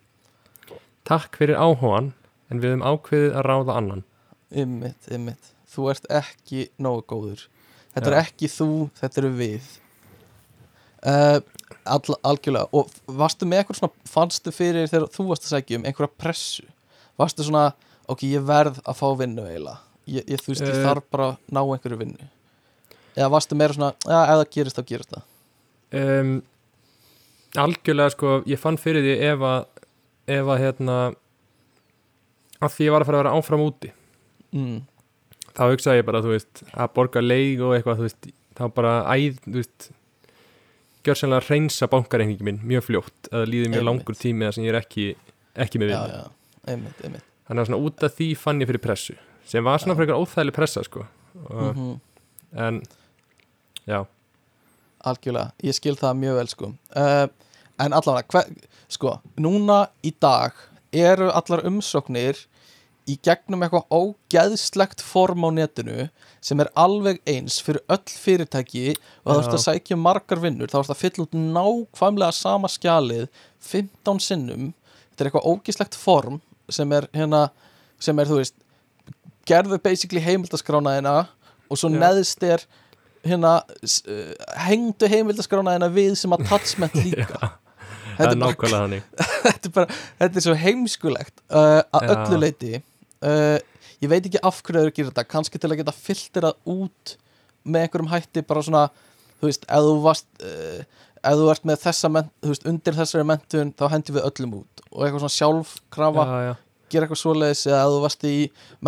[1.09, 2.12] takk fyrir áhugan
[2.51, 4.05] en við höfum ákveðið að ráða annan.
[4.53, 5.53] Einmitt, einmitt.
[5.68, 7.46] Þú ert ekki nógu góður.
[7.94, 8.12] Þetta Já.
[8.16, 9.62] er ekki þú, þetta eru við.
[11.07, 11.40] Uh,
[11.86, 12.66] all, algjörlega.
[12.74, 16.64] Og varstu með eitthvað svona fannstu fyrir þegar þú varst að sækja um einhverja pressu?
[17.20, 17.68] Varstu svona,
[18.09, 19.78] ok, ég verð að fá vinnu eiginlega.
[20.09, 20.84] Ég, ég, þú veist, ég Eh.
[20.86, 22.28] þarf bara að ná einhverju vinnu.
[23.18, 25.24] Eða varstu meira svona, ef það gerist þá gerist það.
[25.98, 26.42] Um,
[27.56, 29.66] algjörlega sko ég fann fyrir því ef að
[30.28, 30.96] ef að hérna
[32.61, 33.92] að því ég var að fara að vera áfram úti.
[34.52, 34.78] Mm.
[35.59, 38.92] þá hugsaði ég bara, þú veist, að borga leig og eitthvað, þú veist, þá bara
[39.11, 39.88] æð, þú veist
[41.04, 43.28] gjörsanlega að reynsa bankareikningi minn mjög fljótt.
[43.32, 43.88] Að það líði mjög Einmitt.
[43.90, 45.06] langur tími þar sem ég er ekki,
[45.66, 46.20] ekki með vinnu.
[46.68, 49.16] einmitt, einmitt þannig að svona út af því fann ég fyrir pressu
[49.49, 51.07] sem var svona frekar óþægileg pressa sko.
[51.49, 51.96] Og, mm
[52.53, 52.82] en
[53.84, 54.03] já,
[55.05, 56.70] algjörlega, ég skil það mjög vel sko.
[56.96, 57.26] Uh,
[57.78, 58.44] en allavega
[58.90, 60.57] sko, núna í dag
[60.94, 62.40] eru allar umsóknir
[63.09, 66.09] í gegnum eitthvað ógeðslegt form á netinu
[66.44, 70.68] sem er alveg eins fyrir öll fyrirtæki og það ert að sækja um margar vinnur
[70.68, 73.28] þá ert að fylla út nákvæmlega sama skjalið
[73.64, 74.68] 15 sinnum.
[75.11, 76.42] Þetta er eitthvað ógeðslegt form
[76.73, 77.49] sem er hérna,
[78.03, 78.57] sem er þú veist
[79.49, 81.14] gerðu basically heimildaskránaðina
[81.69, 82.64] og svo neðst er
[83.27, 84.35] hérna uh,
[84.66, 87.55] hengdu heimildaskránaðina við sem attachment líka.
[88.19, 89.09] Það þetta, er nákvæmlega þannig.
[89.49, 93.59] Þetta, er bara, þetta er svo heimskulegt uh, að öllu leiti uh,
[94.03, 97.14] ég veit ekki af hverju þau gerir þetta kannski til að geta filterað út
[97.62, 98.83] með einhverjum hætti bara svona
[99.39, 100.27] þú veist, ef þú varst
[101.23, 104.57] ef þú ert með þessa ment, þú veist, undir þessari mentun þá hendi við öllum
[104.61, 104.82] út.
[104.93, 106.53] Og eitthvað svona sjálfkrafa já, já,
[106.93, 108.36] gera eitthvað svoleiðis eða ef þú varst í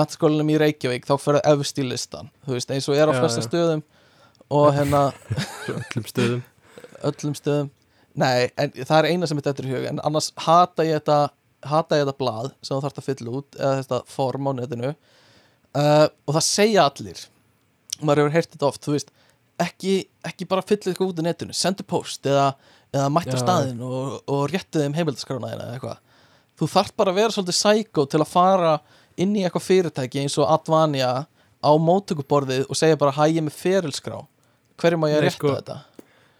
[0.00, 3.28] mentaskólanum í Reykjavík þá fyrir efst í listan þú veist, eins og er á já.
[3.46, 3.84] stöðum.
[4.50, 5.02] Og hérna
[5.76, 6.40] öllum stöðum.
[7.06, 7.70] Öllum stöðum.
[8.18, 11.30] Nei, en það er eina sem mitt eftir í hug en annars hata ég þetta
[11.70, 14.92] hata ég þetta blað sem þú þarfst að fylla út eða þetta form á netinu.
[15.70, 17.20] Uh, og það segja allir.
[18.00, 19.12] Maður hefur heyrt þetta oft, þú veist
[19.64, 19.94] ekki,
[20.26, 22.48] ekki bara fylla eitthvað út á netinu sendu post eða,
[22.94, 26.00] eða mættu staðin og, og réttu þeim heimildaskránaðina eða eitthvað.
[26.60, 28.72] Þú þarft bara að vera svolítið psycho til að fara
[29.20, 31.12] inn í eitthvað fyrirtæki eins og Advania
[31.60, 34.18] á móttökuborðið og segja bara hæ ég með ferilskrá.
[34.80, 35.54] Hverju má ég Nei, rétta sko.
[35.56, 35.78] þetta?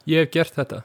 [0.09, 0.79] ég hef gert þetta.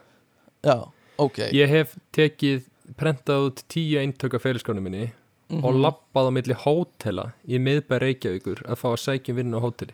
[0.67, 0.75] Já,
[1.17, 1.37] ok.
[1.57, 2.65] Ég hef tekið
[2.97, 5.07] prentað út tíu eintöka fyrirskránu minni
[5.47, 5.63] Mhm.
[5.63, 9.63] og lappað á milli hótela í miðbæ Reykjavíkur að fá að sækja um vinnu á
[9.63, 9.93] hóteli.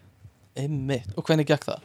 [0.58, 1.84] Einmitt, og hvernig gekk það?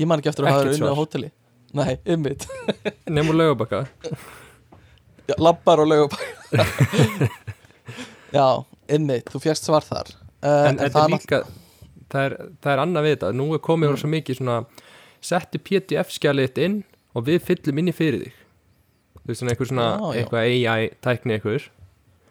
[0.00, 1.30] Ég man ekki eftir að hafa verið unni á hóteli.
[1.72, 2.46] Nei, einmitt.
[3.14, 3.86] Nefnum lögabakka
[5.28, 6.16] Já, Labbar og lögum
[8.36, 8.46] Já,
[8.88, 10.12] einmitt, þú fjast svar þar.
[10.42, 11.42] Uh, en, þetta er líka
[12.12, 14.00] það er, það er annað við þetta, nú er komið mm.
[14.02, 14.56] svo mikið svona,
[15.24, 16.78] settu PDF skjalið þitt inn
[17.16, 18.40] og við fyllum inn í fyrir þig.
[19.22, 20.20] Þú veist svona einhver svona Já, já.
[20.20, 21.68] eitthvað AI tækni einhver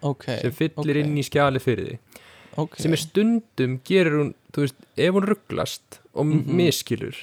[0.01, 2.21] ok sem fyllir ok, inn í skjali fyrir því
[2.63, 6.55] ok, sem er stundum gerur hún, þú veist, ef hún rugglast og Mhm.
[6.57, 7.21] miskilur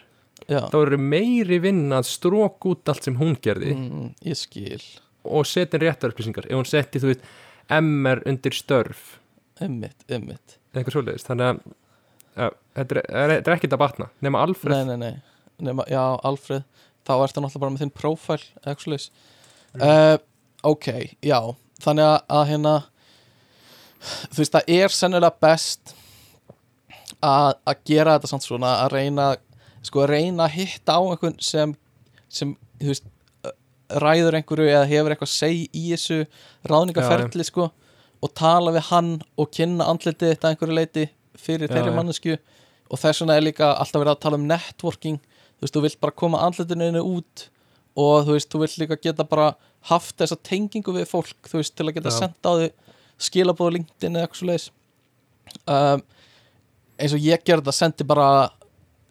[0.49, 3.75] já, þá eru meiri vinna að strók út allt sem hún gerði.
[3.77, 4.81] Mm, ég skil.
[5.29, 6.47] Og setja réttar upplýsingar.
[6.49, 7.27] Ef hún setti, þú veist,
[7.79, 9.19] MR undir störf.
[9.61, 11.49] Einmitt eða eitthvað svoleiðist, þannig
[12.39, 14.07] að þetta, er, er, er ekkert að batna.
[14.23, 16.63] Nema Alfred nei, nei, nei, Nema, já, Alfred
[17.09, 19.01] þá ertu náttúrulega bara með þinn prófæl actually
[19.69, 19.83] Mm.
[19.85, 20.17] uh,
[20.65, 20.87] ok,
[21.21, 21.37] já.
[21.85, 22.71] Þannig að, að hérna
[24.33, 25.93] þú veist, það er sennilega best
[27.21, 29.27] að, að gera þetta samt svona að reyna
[29.87, 31.75] sko að reyna að hitta á einhvern sem,
[32.29, 33.07] sem þú veist
[33.89, 36.19] ræður einhverju eða hefur eitthvað að segja í þessu
[36.69, 37.71] ráðningaferli sko
[38.19, 41.07] og tala við hann og kynna andlitið þetta einhverju leiti
[41.39, 42.35] fyrir Já, þeirri mannesku
[42.89, 45.19] og þess vegna er líka alltaf verið að tala um networking.
[45.59, 47.49] Þú veist, þú vilt bara koma andlitinu einu út
[47.99, 49.49] og þú veist, þú vilt líka geta bara
[49.89, 52.19] haft þessa tengingu við fólk þú veist, til að geta Já.
[52.19, 52.69] senda á því
[53.29, 54.69] skilabóðu LinkedIn eða eitthvað svo leiðis
[55.67, 56.03] um,
[56.99, 58.29] eins og ég gerði þetta sendi bara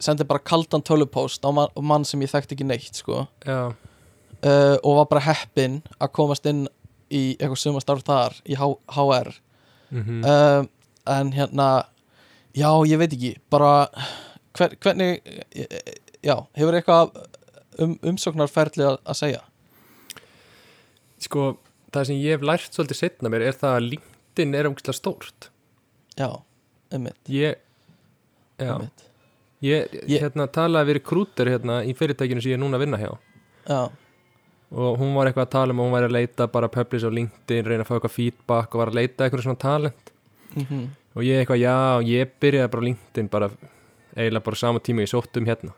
[0.02, 3.26] sendi bara kaldan tölupóst á mann, mann sem ég þekkti ekki neitt sko.
[3.46, 6.66] Uh, og var bara heppinn að komast inn
[7.10, 9.32] í eitthvað sumastarf þar í H HR
[9.90, 10.66] mm uh,
[11.08, 11.88] en hérna
[12.52, 13.88] já, ég veit ekki, bara
[14.58, 15.22] hver, hvernig
[15.56, 17.14] eh, já, hefur eitthvað
[17.80, 19.42] um, umsóknarferli að, segja?
[21.22, 21.54] Sko
[21.94, 25.50] það sem ég hef lært svolítið setna mér er það að LinkedIn er umkvæmlega stórt.
[26.18, 26.28] Já,
[26.92, 27.56] einmitt, ég
[28.58, 29.07] já, einmitt.
[29.62, 32.98] Ég, Ég- hérna talaði við rekrúter hérna í fyrirtækinu sem ég er núna að vinna
[33.00, 33.10] hjá.
[33.68, 33.80] Já,
[34.72, 37.10] og hún var eitthvað að tala um að hún væri að leita bara publish á
[37.10, 40.12] LinkedIn, reyna að fá eitthvað feedback og var að leita eitthvað svona talent.
[40.56, 41.74] Mm og ég eitthvað, já,
[42.06, 43.48] ég byrjaði bara LinkedIn bara,
[44.14, 45.72] eiginlega bara sama tíma ég sótt um hérna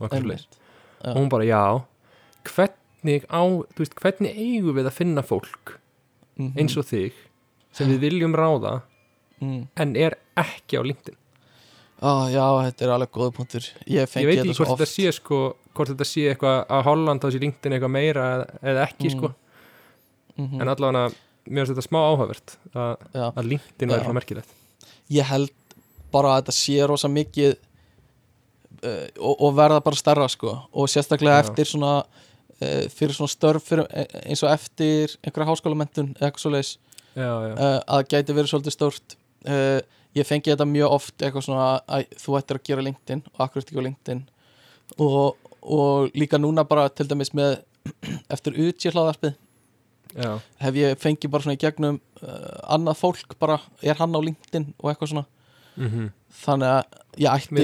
[0.00, 1.84] og og hún bara, já
[2.44, 5.76] hvernig á, þú veist, hvernig eigum við að finna fólk
[6.38, 6.56] Mhm.
[6.58, 7.12] eins og þig
[7.72, 8.82] sem við viljum ráða
[9.40, 9.68] mm.
[9.76, 11.19] en er ekki á LinkedIn
[12.00, 15.10] Ó, já, þetta er alveg góða punktur ég ég veit ekki svo hvort þetta sé
[15.12, 15.40] sko
[15.76, 19.16] hvort þetta sé eitthvað að Holland á sér LinkedIn eitthvað meira eða- eða ekki Mm.
[19.18, 19.34] sko
[20.38, 20.60] Mhm.
[20.62, 21.12] en allavega,
[21.50, 23.98] mér finnst þetta smá áhugavert að, LinkedIn Já.
[24.00, 24.48] svona merkilegt
[25.10, 25.50] ég held
[26.12, 27.56] bara að þetta sé rosa mikið
[28.84, 31.44] uh, og, og verða bara stærra sko og sérstaklega Já.
[31.50, 31.92] eftir svona
[32.62, 36.76] uh, fyrir svona störf fyrir, e- eins og eftir einhverja háskólamentun eða eitthvað svoleiðis
[37.16, 39.16] já, já, uh, að gæti verið svolítið stórt
[39.46, 39.80] uh,
[40.18, 43.62] ég fengi þetta mjög oft eitthvað svona að þú ættir að gera LinkedIn og akkur
[43.62, 44.22] ekki á LinkedIn?
[44.98, 47.60] Og, og líka núna bara til dæmis með
[48.34, 49.36] eftir UT hlaðarpið
[50.58, 54.72] hef ég fengið bara svona í gegnum uh, annað fólk bara, er hann á LinkedIn
[54.82, 55.26] og eitthvað svona.
[55.78, 56.08] Mm
[56.40, 57.54] þannig að ég ætti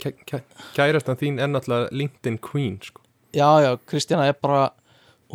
[0.00, 3.02] kæ- kæ- kærastan þín er náttúrulega LinkedIn Queen sko.
[3.36, 4.70] Já, já, Kristjana er bara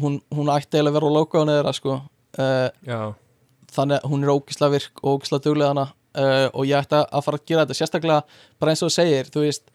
[0.02, 2.00] hún, hún ætti eiginlega að vera á logoðan eða sko.
[2.40, 2.70] Uh,
[3.72, 5.86] þannig að hún er ógislega virk og ógislega duglega hana
[6.20, 7.78] uh, og ég ætti að fara að gera þetta.
[7.80, 8.22] Sérstaklega
[8.60, 9.72] bara eins og þú segir, þú veist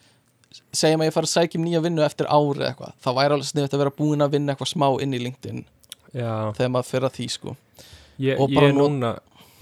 [0.71, 3.49] segjum að ég fara að sækja um nýja vinnu eftir ári eitthvað, það væri alveg
[3.51, 5.63] sniðvægt að vera búin að vinna eitthvað smá inn í LinkedIn
[6.15, 6.31] já.
[6.55, 7.55] þegar maður fer að því sko.
[8.23, 9.11] Ég, ég er núna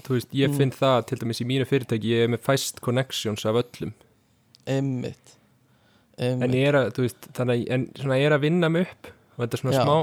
[0.05, 0.57] þú veist, ég Mm.
[0.59, 3.93] finn það til dæmis í mínu fyrirtæki ég er með fæst connections af öllum.
[4.69, 5.33] Einmitt,
[6.21, 9.09] en ég er að, þú veist, þannig en svona ég er að vinna mig upp
[9.37, 9.83] og þetta er svona Já.
[9.87, 9.97] smá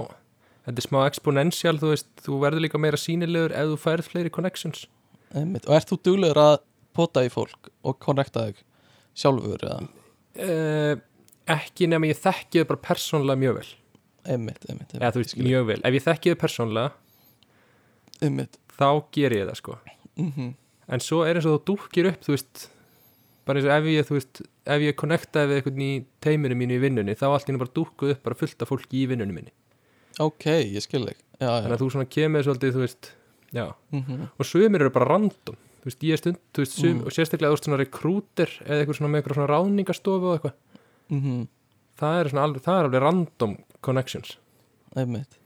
[0.66, 4.30] þetta er smá exponential, þú veist, þú verður líka meira sínilegur ef þú færð fleiri
[4.34, 4.86] connections.
[5.34, 5.68] Einmitt.
[5.70, 6.58] Og ert þú duglegur að
[6.96, 8.62] pota í fólk og connecta þig
[9.20, 9.90] sjálfur eða?
[10.40, 10.94] Uh,
[11.50, 13.68] ekki nema ég þekki þau bara persónlega mjög vel.
[14.30, 16.90] Einmitt, einmitt, eða þú veist, mjög vel, ef ég þekki þau persónlega
[18.20, 18.58] einmitt.
[18.76, 19.78] þá ger ég það sko.
[20.20, 20.50] Mm
[20.90, 22.64] en svo er eins og þú dúkkir upp, þú veist
[23.46, 24.40] bara eins og ef ég, þú veist
[24.74, 25.90] ef ég connectaði við einhvern í
[26.24, 29.08] teiminu mínu í vinnunni þá allt henni bara dúkkuð upp bara fullt af fólki í
[29.10, 29.54] vinnunni minni.
[30.18, 31.20] Ok, ég skil þig.
[31.38, 33.12] Þannig að þú svona kemur svolítið, þú veist
[33.54, 36.98] já, Mm og sömur eru bara random þú veist, ég er stund, þú veist, sum,
[36.98, 37.04] Mm.
[37.06, 40.54] og sérstaklega þú veist svona rekrúter eða eitthvað svona með eitthvað svona ráðningastofu og eitthvað,
[41.10, 41.46] -hmm.
[42.00, 44.36] það er svona alveg, það er alveg random connections.
[44.96, 45.38] Einmitt.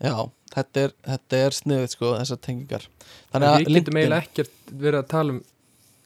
[0.00, 2.86] Já, þetta er, þetta er sniðið sko, þessar tengingar.
[3.34, 5.42] En við getum eiginlega ekkert verið að tala um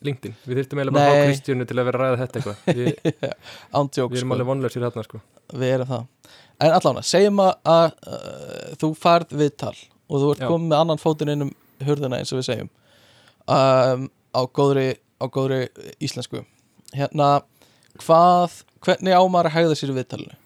[0.04, 1.28] LinkedIn, við þurftum eiginlega bara að fá Nei.
[1.30, 2.56] Kristjánu til að vera að ræða þetta eitthvað.
[2.74, 2.88] Við,
[3.78, 5.20] ándjók við erum sko, alveg vonlausir þarna sko.
[5.54, 6.06] Við erum það.
[6.60, 9.74] En allána, segjum að, að uh, þú færð viðtal
[10.08, 10.48] og þú ert Já.
[10.48, 12.70] komið með annan fótinn inn um hurðina eins og við segjum
[13.50, 14.88] um, á góðri
[15.20, 15.66] á góðri
[16.02, 16.44] íslensku.
[16.94, 17.42] Hérna,
[18.02, 20.38] hvað hvernig á maður að hegða sér viðtalinu?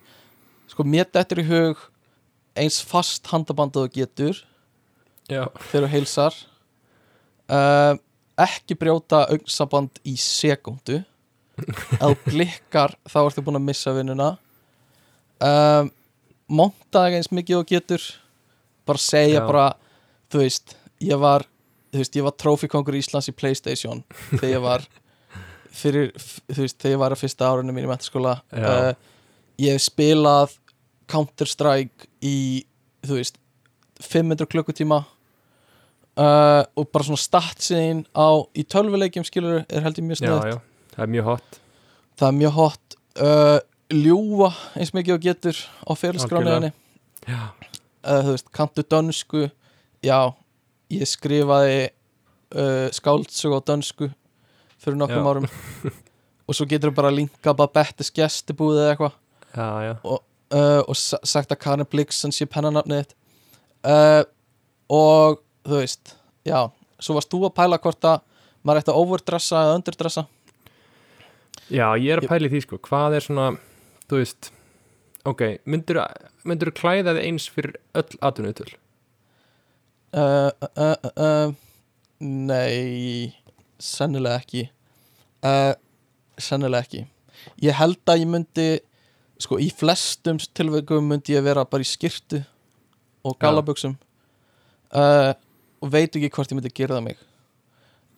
[0.68, 1.80] Sko, mér dettur í hug
[2.58, 4.36] eins fast handaband og getur
[5.30, 6.38] já, þegar þú heilsar.
[7.48, 7.94] Uh,
[8.38, 11.00] ekki brjóta augsaband í sekundu
[11.58, 14.32] ef þú blikkar þá ertu búin að missa vinnuna.
[15.42, 15.90] Um,
[16.48, 18.04] monta þig eins mikið og getur.
[18.88, 19.46] Bara segja Já.
[19.48, 19.66] bara
[20.32, 21.44] þú veist, ég var
[21.98, 24.86] þú veist, ég var trófikongur Íslands í Playstation þegar ég var
[25.74, 26.10] fyrir,
[26.46, 28.38] þú veist, þegar ég var að fyrsta árunum mín í mentaskóla.
[28.54, 28.70] Já.
[28.70, 30.56] uh, ég hef spilað
[31.10, 32.64] Counter Strike í
[33.06, 33.38] þú veist
[34.04, 35.02] 500 klukkutíma.
[36.18, 40.46] Uh, og bara svona statsin á í tölvuleikjum skilur er held ég mjög já, snöð
[40.50, 40.56] já,
[40.96, 41.58] það er mjög hot.
[42.18, 42.96] Það er mjög hot.
[43.18, 43.58] Uh,
[43.94, 45.92] ljúa eins mikið og getur á
[47.28, 49.44] uh, þú veist, kantu dönsku
[50.02, 50.18] já,
[50.94, 54.08] ég skrifaði uh, skáldsög á dönsku
[54.78, 55.48] fyrir nokkrum árum.
[56.48, 59.18] Og svo getur þú bara að linka bara Bettis gestibúð eða eitthvað.
[59.58, 63.14] Já uh, og sa- sagt að Karin Blixen sé pennanafnið þitt.
[63.84, 64.22] Uh,
[64.88, 66.14] og þú veist,
[66.48, 66.62] já.
[66.98, 68.22] Svo varst þú að pæla hvort að
[68.64, 70.24] maður ætti að overdressa eða underdressa?
[71.68, 73.46] Já, ég er að pæla í því sko, hvað er svona,
[74.08, 74.48] þú veist,
[75.28, 76.00] ok, myndur
[76.70, 78.70] þú klæða þig eins fyrir öll atvinnuðutöl?
[80.16, 81.52] Uh, uh, uh,
[82.20, 83.32] nei
[83.78, 84.64] sennilega ekki.
[85.44, 85.74] Uh,
[86.40, 87.04] sennilega ekki.
[87.62, 88.68] Ég held að ég myndi
[89.38, 92.42] sko í flestum tilveikum myndi ég vera bara í skyrtu
[93.26, 93.94] og gallabuxum.
[94.88, 95.34] Uh,
[95.82, 97.22] og veit ekki hvort ég myndi gera það mig.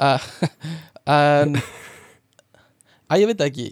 [0.00, 0.30] Uh,
[1.18, 1.58] en
[3.10, 3.70] að ég veit ekki.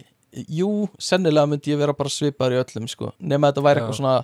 [0.53, 4.17] Jú, sennilega myndi ég vera bara svipaður í öllum sko, nema þetta væri eitthvað svona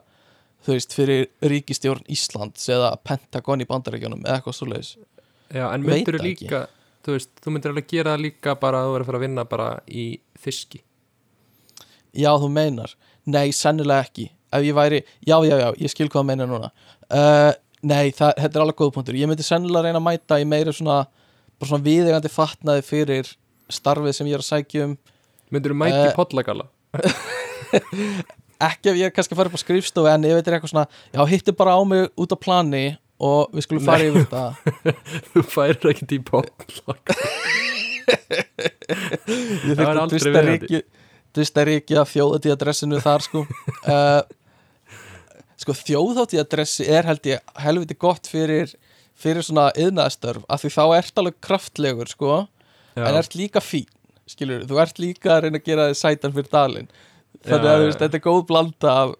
[0.65, 4.93] þú veist, fyrir ríkistjórn Íslands eða Pentagon í bandaríkjunum eða eitthvað svoleiðis.
[5.53, 6.61] Já, en myndur þú líka,
[7.05, 9.27] þú veist, þú myndur alveg gera það líka bara að þú verður að fara að
[9.27, 10.05] vinna bara í
[10.41, 10.81] fiski.
[12.15, 12.95] Já, þú meinar.
[13.25, 14.29] Nei, sennilega ekki.
[14.55, 16.71] Ef ég væri, já, já, já, ég skil hvað það meina núna.
[17.05, 17.53] Uh,
[17.85, 19.17] Nei, það, þetta er alveg góð punktur.
[19.19, 21.03] Ég myndi sennilega reyna að mæta í meira svona
[21.59, 23.29] bara svona viðegandi fatnaði fyrir
[23.71, 24.95] starfið sem ég er að sækja um.
[25.53, 26.15] Myndur þú mæti uh?
[28.65, 30.71] Ekki ef ég er kannski að fara upp á skrifstofu en ég veit er eitthvað
[30.73, 32.85] svona, já, hittu bara á mig út á plani
[33.21, 34.43] og við skulum fara yfir þetta.
[35.33, 36.95] Þú færir ekki í pollagala.
[39.65, 40.49] Ég þurfti Tvista viðeigandi.
[40.51, 40.81] ríki
[41.35, 43.45] Tvista ríki að þjóðatíðadressinu þar sko.
[43.83, 44.21] Uh,
[45.61, 48.73] Sko þjóðatíðadressi er held ég helviti gott fyrir
[49.15, 52.41] fyrir svona yðnaðstörf af því þá ert alveg kraftlegur sko.
[52.95, 53.87] Já, en ert líka fín
[54.29, 56.87] skilur, þú ert líka að reyna að gera þið sætan fyrir dalinn
[57.45, 59.15] þannig að veist, þetta er góð blanda af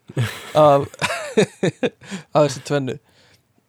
[0.55, 0.85] af,
[2.35, 2.97] af þessu tvennu.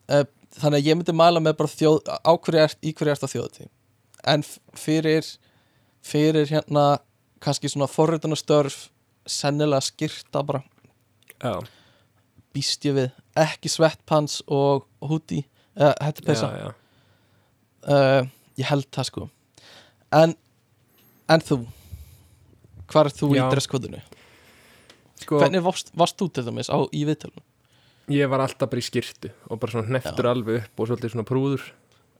[0.06, 0.24] Uh,
[0.60, 3.32] þannig að ég myndi mæla með bara þjóð á hverju ert, í hverju ert á
[3.32, 3.72] þjóðatíð
[4.26, 4.42] en
[4.78, 5.26] fyrir
[6.06, 6.86] fyrir hérna
[7.42, 8.88] kannski svona forritunastörf
[9.26, 10.62] sennilega skyrta bara.
[11.42, 11.58] Já,
[12.54, 15.42] býst ég við, ekki svettpants og húti,
[15.76, 16.68] eða hætti já, peysa já.
[17.90, 19.26] uh, ég held það sko.
[20.16, 20.36] En,
[21.28, 21.58] en þú?
[22.86, 23.42] Hvar er þú Já.
[23.42, 24.00] í dresskóðinu?
[25.22, 27.44] Sko, hvernig varst, varst þú til dæmis á, í viðtölunum?
[28.12, 31.24] ég var alltaf bara í skirtu og bara svona hneftur alveg upp og svolítið svona
[31.26, 31.62] prúður.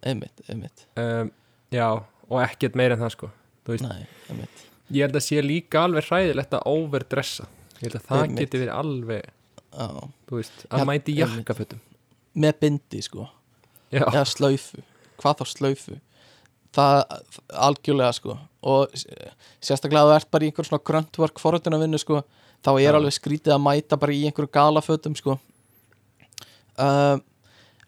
[0.02, 1.30] einmitt, einmitt, Um,
[1.70, 1.86] já,
[2.28, 3.30] og ekkert meira en það sko.
[3.68, 7.46] Nei, einmitt ég held að sé líka alveg hræðilegt að overdressa.
[7.80, 8.38] Ég held að það Einmitt.
[8.40, 9.24] geti verið alveg,
[9.76, 9.88] Já.
[10.28, 11.80] þú veist, að Ja, mæti jakkafötum.
[12.36, 13.28] með bindi sko
[13.92, 14.82] Já, eða slaufu,
[15.18, 16.00] hvað þá slaufu
[16.76, 17.04] það
[17.54, 18.90] algjörlega sko og
[19.62, 22.22] sérstaklega að þú ert bara í einhver svona gruntwork forröndunarvinnu sko
[22.64, 22.94] þá er Já.
[22.98, 25.36] alveg skrítið að mæta bara í einhverju galafötum sko
[26.78, 27.20] um,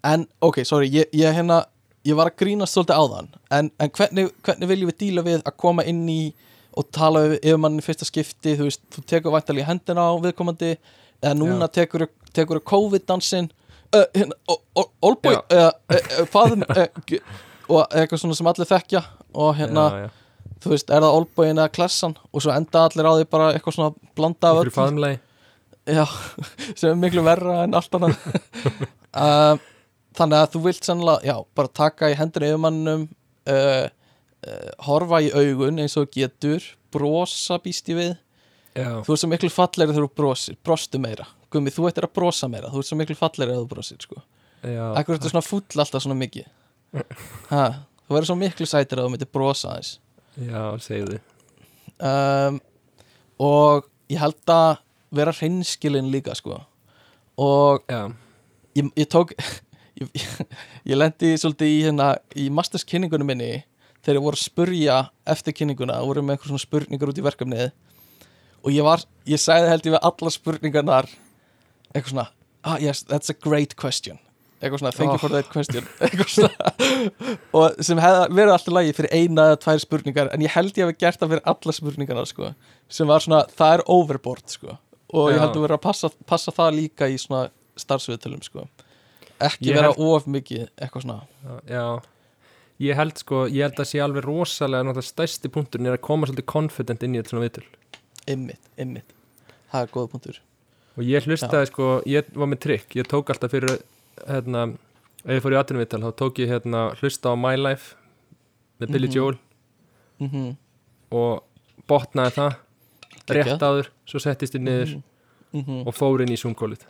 [0.04, 1.62] en ok, sorry ég, ég hérna,
[2.06, 5.56] ég var að grínast svolítið áðan en, en hvernig, hvernig viljum við díla við að
[5.60, 6.20] koma inn í
[6.78, 10.74] og tala við yfirmannin í fyrsta skipti þú veist, þú tekur væntalega hendina á viðkomandi
[11.24, 13.48] eða núna tekur tekur COVID-dansinn
[13.96, 14.36] uh, hérna,
[15.34, 15.42] Já.
[15.58, 17.22] uh, uh, faðum uh, g-
[17.68, 19.02] og eitthvað svona sem allir þekkja
[19.34, 20.10] og hérna, já, já.
[20.62, 23.76] Þú veist, er það Olbúin eða klessan og svo enda allir á því bara eitthvað
[23.78, 25.20] svona blanda af Ykkur faðumlegi.
[25.88, 26.04] Já,
[26.78, 28.16] sem er miklu verra en allt annað.
[29.18, 29.56] Uh,
[30.18, 33.06] Þannig að þú vilt sannlega, já, bara taka í hendina yfirmannum
[33.48, 36.64] uh, uh, horfa í augun eins og getur
[36.94, 38.10] brosa býst ég við.
[38.76, 42.12] Já, þú ert svo miklu fallegri þegar þú brosir brostu meira, Gumi, þú ættir að
[42.18, 42.70] brosa meira.
[42.72, 44.20] Þú ert svo miklu fallegri þegar þú brosir sko.
[45.00, 46.50] Akkur ertu svona fúll alltaf svona mikið?
[47.52, 47.64] Ha,
[48.08, 49.94] Þú verður svo miklu sætir að þú myndir brosa aðeins
[50.38, 51.18] Já, segðu
[51.98, 52.58] um,
[53.42, 54.78] og ég held að
[55.14, 56.58] vera hreinskilin líka sko.
[57.40, 57.84] Og
[58.76, 59.32] ég, ég tók
[60.00, 60.08] ég,
[60.84, 63.64] ég lendi svolítið í hérna í masters kynningunum minni
[64.02, 64.98] þegar ég voru að spurja
[65.28, 67.70] eftir kynninguna voru með einhver svona spurningar út í verkefnið.
[68.66, 71.10] Og ég var, ég sagði held ég við allar spurningarnar
[71.94, 72.30] eitthvað svona
[72.68, 74.18] ah yes, that's a great question
[74.58, 75.84] eitthvað svona, thank you for that question.
[77.58, 80.84] Og sem hefði verið alltaf lagi fyrir eina eða tvær spurningar en ég held ég
[80.88, 82.50] hefði gert það fyrir alla spurningarna sko,
[82.90, 84.76] sem var svona, það er overboard sko,
[85.14, 85.42] og ég Já.
[85.44, 87.48] held að vera að passa, passa það líka í svona
[87.78, 88.66] starfsviðtölum sko.
[89.38, 91.20] Ekki Ég vera held- of mikið eitthvað svona.
[91.70, 91.84] Já,
[92.88, 96.26] ég held sko, ég held að sé alveg rosalega náttúrulega stærsti punkturinn er að koma
[96.26, 97.68] svolítið confident inn í þetta svona viðtöl.
[98.28, 99.14] Ymmit, ymmit
[99.70, 100.36] Það er góða punktur.
[100.98, 102.94] Og ég hlustaði sko, ég var með trikk.
[102.98, 103.76] Ég tók alltaf fyrir
[104.26, 104.62] hérna,
[105.24, 107.94] ef ég fór í atvinnumviðtal þá tók ég hérna hlusta á My Life
[108.80, 109.14] með Billy Mhm.
[109.16, 109.38] Joel.
[110.20, 110.56] Mm
[111.10, 111.42] og
[111.88, 112.56] botnaði það
[113.24, 113.44] Geggjað.
[113.46, 114.90] rétt áður, svo settist ég niður
[115.54, 115.86] -hmm.
[115.86, 116.82] og fór inn í Zoom-kólið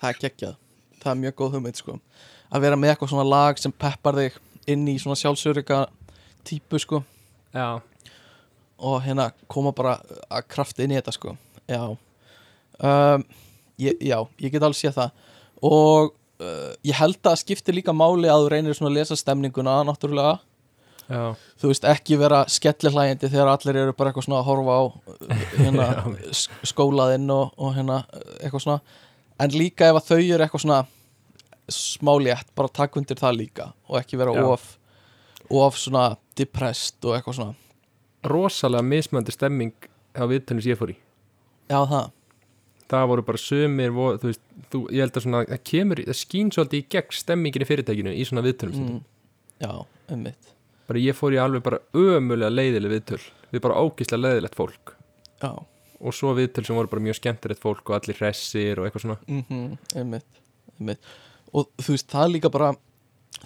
[0.00, 0.54] Það er geggjað.
[1.02, 1.98] Það er mjög góð hugmynd sko.
[2.52, 4.32] Að vera með eitthvað svona lag sem peppar þig
[4.66, 5.86] inn í svona sjálfsörygga
[6.44, 7.02] típu sko.
[7.54, 7.80] Já,
[8.78, 10.00] og hérna koma bara
[10.30, 11.36] að krafti inn í þetta sko.
[11.68, 11.96] Já.
[12.80, 13.24] Um,
[13.78, 15.10] ég, Já, ég get alveg séð það
[15.66, 16.12] og
[16.42, 20.38] uh, ég held að skipti líka máli að þú reynir svona að lesa stemninguna náttúrulega.
[21.10, 24.82] Já, þú veist ekki vera skellihlægjandi þegar allir eru bara eitthvað svona að horfa á
[24.86, 25.88] uh, hérna
[26.72, 28.98] skólaðinn og, og hérna uh, eitthvað svona.
[29.40, 30.82] En líka ef að þau eru eitthvað svona
[31.70, 34.76] smálétt, bara takk undir það líka og ekki vera of
[35.50, 37.54] of svona depressed og eitthvað svona.
[38.30, 39.74] Rosalega mismöndi stemming
[40.14, 40.96] á viðtölum sem ég fór í.
[41.70, 42.10] Já það,
[42.90, 46.54] það voru bara sömur þú veist, þú, ég held að svona, það kemur það skýn
[46.54, 49.02] svolítið í gegn stemmingin í fyrirtækinu í svona viðtölum mm,
[49.62, 49.72] já,
[50.10, 50.54] ummitt
[50.90, 53.20] bara ég fór í alveg bara ömulega leiðileg viðtöl
[53.52, 54.94] við bara ógislega leiðilegt fólk.
[55.40, 55.52] Já,
[56.00, 59.18] og svo viðtöl sem voru bara mjög skemmtilegt fólk og allir hressir og eitthvað svona.
[59.30, 60.40] Mhm, ummitt
[60.80, 61.10] ummitt,
[61.54, 62.72] og þú veist það er líka bara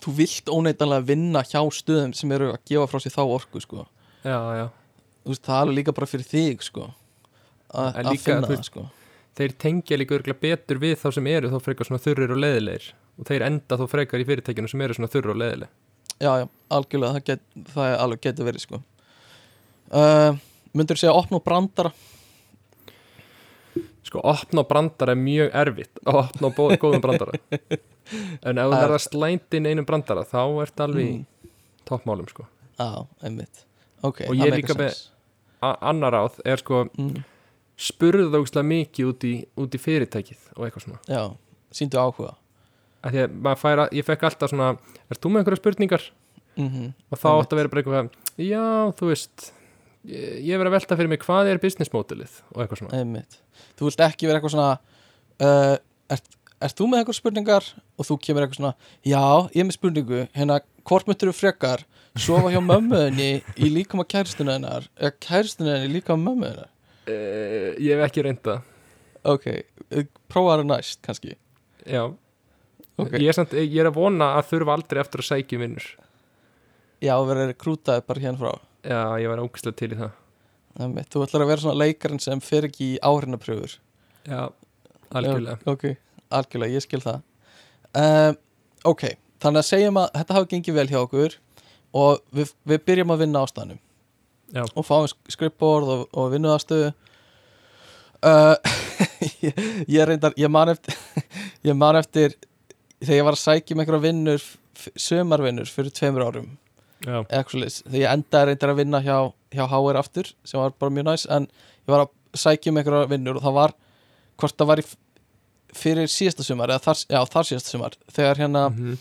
[0.00, 3.86] þú vilt óneitanlega vinna hjá stöðum sem eru að gefa frá sér þá orku sko.
[4.24, 4.66] Já, já,
[5.28, 6.88] veist, það er líka bara fyrir þig sko
[7.74, 8.88] að líka, finna það sko
[9.38, 12.88] þeir tengja líka örgulega betur við þá sem eru þá frekar svona þurrir og leiðilegir.
[13.18, 15.68] Og þeir enda þó frekar í fyrirtækinu sem eru svona þurrir og leiðileg
[16.22, 17.40] já, já, algjörlega, það, get,
[17.74, 18.78] það alveg getur verið sko.
[19.90, 20.36] Uh,
[20.72, 21.90] myndur þú segja opna og brandara?
[24.06, 25.98] Sko, opna á brandara er mjög erfitt.
[26.06, 27.38] Að opna á bó- góðum brandara.
[28.44, 31.52] En ef þú Það er- verða slænt inn einum brandara þá ert alveg Mm.
[31.88, 32.44] toppmálum sko.
[32.78, 33.62] Já, einmitt.
[34.04, 35.08] Ok, Og ég líka með-
[35.62, 37.24] annar ráð er sko mm,
[37.80, 41.00] spurðu það ógustlega mikið út í, út í fyrirtækið og eitthvað svona.
[41.10, 41.22] Já,
[41.74, 42.34] síndu áhuga.
[43.04, 44.68] Að að maður fær að, ég fekk alltaf svona
[45.10, 46.06] er þú með einhverja spurningar?
[46.54, 49.48] Mm og þá átt að vera bara eitthvað já, þú veist
[50.06, 53.00] ég, ég verið að velta fyrir mig hvað er business modelið og eitthvað svona.
[53.00, 53.40] Einmitt.
[53.78, 54.78] Þú vilt ekki vera eitthvað svona
[55.42, 55.76] uh,
[56.14, 57.66] ert, ert þú með eitthvað spurningar?
[57.98, 61.84] Og þú kemur eitthvað svona já, ég er með spurningu, hérna hvort myndur þú frekar
[62.14, 66.70] sofa hjá mömmuðinni í líkama kæristuna hennar eða í líkama mömmu hennar
[67.08, 68.58] uh, ég hef ekki reynda
[69.24, 69.48] ok,
[69.88, 71.36] uh, prófa það næst kannski.
[71.84, 72.02] Já,
[72.96, 75.64] ok, ég, er samt, ég er að vona að þurfa aldrei eftir að sækja um
[75.66, 75.88] vinnur.
[77.04, 78.62] Já, verður rekrútaði bara hérna frá.
[78.84, 80.14] Já, ég var ógustlega til í það.
[80.84, 83.76] Einmitt, þú ætlar að vera svona leikarinn sem fer ekki í áhrinnapröfur
[84.26, 84.40] já,
[85.14, 85.60] algjörlega.
[85.60, 85.84] Já, ok,
[86.34, 87.20] algjörlega, ég skil það.
[87.94, 88.40] Um,
[88.84, 89.06] Ok,
[89.40, 91.34] þannig að segjum að þetta hafi gengið vel hjá okkur
[91.96, 93.78] og við, við byrjum að vinna ástæðanum
[94.52, 94.64] Já.
[94.74, 96.90] og fáum skrippborð og, og vinnuðastöðu
[98.24, 98.56] uh,
[99.46, 100.96] ég, ég reyndar ég man eftir
[101.68, 102.34] ég man eftir
[103.04, 104.44] þegar ég var að sækja um einhverja vinnur
[105.00, 106.50] sömarvinnur fyrir tveimur árum
[107.04, 107.80] svoleiðis.
[107.84, 109.16] þegar ég endaði reyndar að vinna hjá,
[109.54, 111.48] hjá HR aftur sem var bara mjög næs en
[111.84, 112.12] ég var að
[112.44, 113.74] sækja um einhverja vinnur og það var
[114.40, 114.86] hvort það var í,
[115.74, 118.96] fyrir síðasta sumar eða þar, já, þar síðasta sumar þegar hérna, Mhm.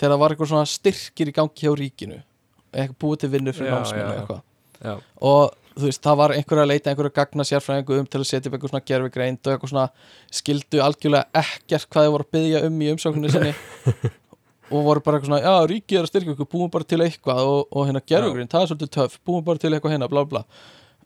[0.00, 2.18] þegar það var eitthvað svona styrkir í gangi hjá ríkinu
[2.72, 3.80] eitthvað búið til vinnur fyrir já.
[4.20, 4.42] eitthvað
[4.80, 4.94] já,
[5.30, 8.50] og þú veist, það var einhverja að leita einhverja gagna sérfræðingu um til að setja
[8.50, 9.86] upp eitthvað svona gerfi greind og eitthvað svona
[10.40, 13.54] skildu algjörlega ekkert hvað þið voru að byggja um í umsókninu sinni.
[14.70, 17.40] Og voru bara eitthvað svona, já, ríkið er að styrkja ykkur búum bara til eitthvað.
[17.42, 20.22] Og, og hérna gerfi greind, það er svolítið töff, búum bara til eitthvað hérna, bla
[20.30, 20.44] bla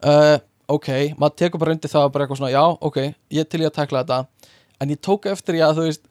[0.05, 0.35] uh,
[0.75, 2.99] ok, maður tekur bara undir það og bara eitthvað svona, já, ok,
[3.39, 4.51] ég til ég að takla þetta.
[4.85, 6.05] En ég tók eftir ég að þú veist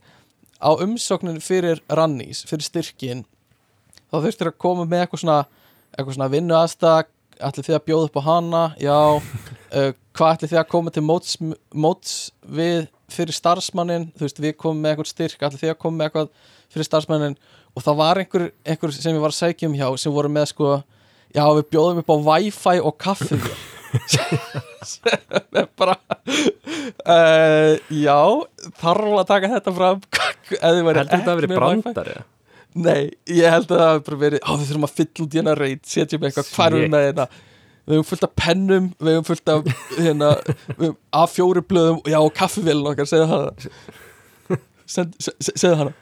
[0.63, 3.25] á umsókninu fyrir rannís, fyrir styrkin
[4.09, 5.39] þá þurftir að koma með eitthvað svona
[5.93, 8.63] eitthvað svona vinnu aðstak ætli þið að bjóða upp á hana?
[8.81, 11.37] Já, uh, hvað ætli þið að koma til móts,
[11.73, 15.99] móts við fyrir starfsmannin, þú veist við komum með eitthvað styrk, ætli þið að koma
[15.99, 16.31] með eitthvað
[16.73, 17.37] fyrir starfsmannin
[17.73, 20.49] og það var einhver, einhver sem ég var að sækja um hjá sem voru með
[20.53, 20.73] sko,
[21.33, 23.39] já við bjóðum upp á wifi og kaffi.
[24.83, 25.19] Sem
[25.53, 25.93] er bara
[27.05, 28.17] uh, já
[28.81, 30.01] þarf að taka þetta fram.
[30.63, 32.25] Heldur heldur þetta að vera brandar eða?
[32.73, 35.39] Nei, ég held að það hafi bara verið Á, við þurfum að fylla út í
[35.41, 36.93] hennar reyt Setja með eitthvað, hvað við Shit.
[36.93, 37.25] með hérna
[37.83, 39.67] Við hefum fullt af pennum Við hefum fullt af
[39.99, 40.29] hérna,
[40.71, 44.57] við hefum A4 blöðum Já, og kaffivélun okkar, segðu hana
[44.93, 45.93] Send, se, se, Segðu hana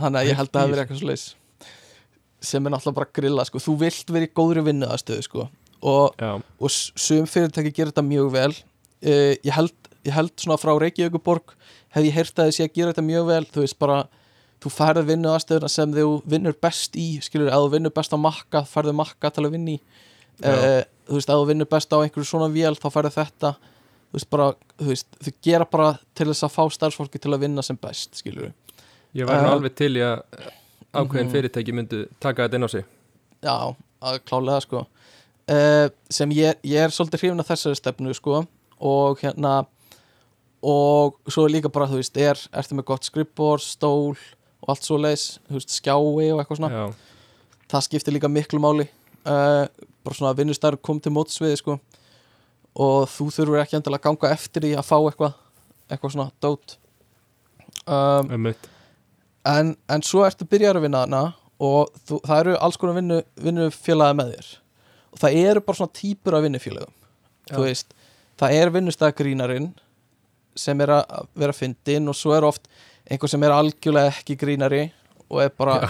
[0.00, 1.24] Þannig að ég held að það hafi verið eitthvað svo leis
[2.42, 3.60] Sem er náttúrulega bara að grilla sko.
[3.62, 5.44] Þú vilt vera í góðri vinnuðastöðu sko.
[5.82, 6.22] og,
[6.58, 9.74] og sum fyrirtæki gerir þetta mjög vel uh, ég, held,
[10.06, 11.54] ég held svona frá Reykjavíkuborg
[11.94, 13.96] hef ég heyrt að sé að gera þetta mjög vel þú veist bara
[14.62, 18.18] þú færð vinnu aðstöðuna sem þú vinnur best í skilur, ef þú vinnur best á
[18.20, 19.78] makka færðu makka til að vinna í.
[20.42, 20.52] Já.
[20.52, 23.52] uh, þú veist, ef þú vinnur best á einhverju svona vél þá færðu þetta.
[24.12, 24.48] Þú veist, bara,
[24.78, 28.20] þú veist, þau gera bara til þess að fá starfsfólki til að vinna sem best
[28.20, 28.50] skilur
[29.12, 30.22] Ég nú Uh, alveg til í að
[30.92, 31.32] ákveðin mhm.
[31.32, 32.84] fyrirtæki myndu taka þetta inn á sig.
[33.44, 33.56] Já,
[34.00, 34.86] að klálega sko.
[35.50, 38.44] Uh, sem ég, ég er svolítið hrifin af þessari stefnu sko
[38.82, 39.64] og hérna
[40.62, 44.14] og svo líka bara, þú veist, er ertu með gott skrippbor, stól
[44.62, 46.70] og allt svo leis, skjái og eitthvað svona.
[46.72, 48.86] Já, það skiptir líka miklu máli.
[49.22, 49.66] Uh,
[50.02, 51.76] bara svona að vinnustæður kom til mótsviði sko.
[52.82, 55.36] Og þú þurfur ekki endilega að ganga eftir því að fá eitthvað
[55.92, 56.78] eitthvað svona dót.
[57.82, 58.48] Um,
[59.50, 61.22] en, en svo ertu byrjar að vinna hana
[61.62, 64.50] og þú, það eru alls konar vinnu, vinnufélagi með þér.
[65.12, 66.98] Og það eru bara svona típur af vinnufélagum
[67.50, 67.94] þú veist,
[68.40, 69.68] það er vinnustæðagrínarinn
[70.58, 72.68] sem er að vera fyndin og svo er oft
[73.10, 74.84] einhver sem er algjörlega ekki grínari
[75.28, 75.80] og er bara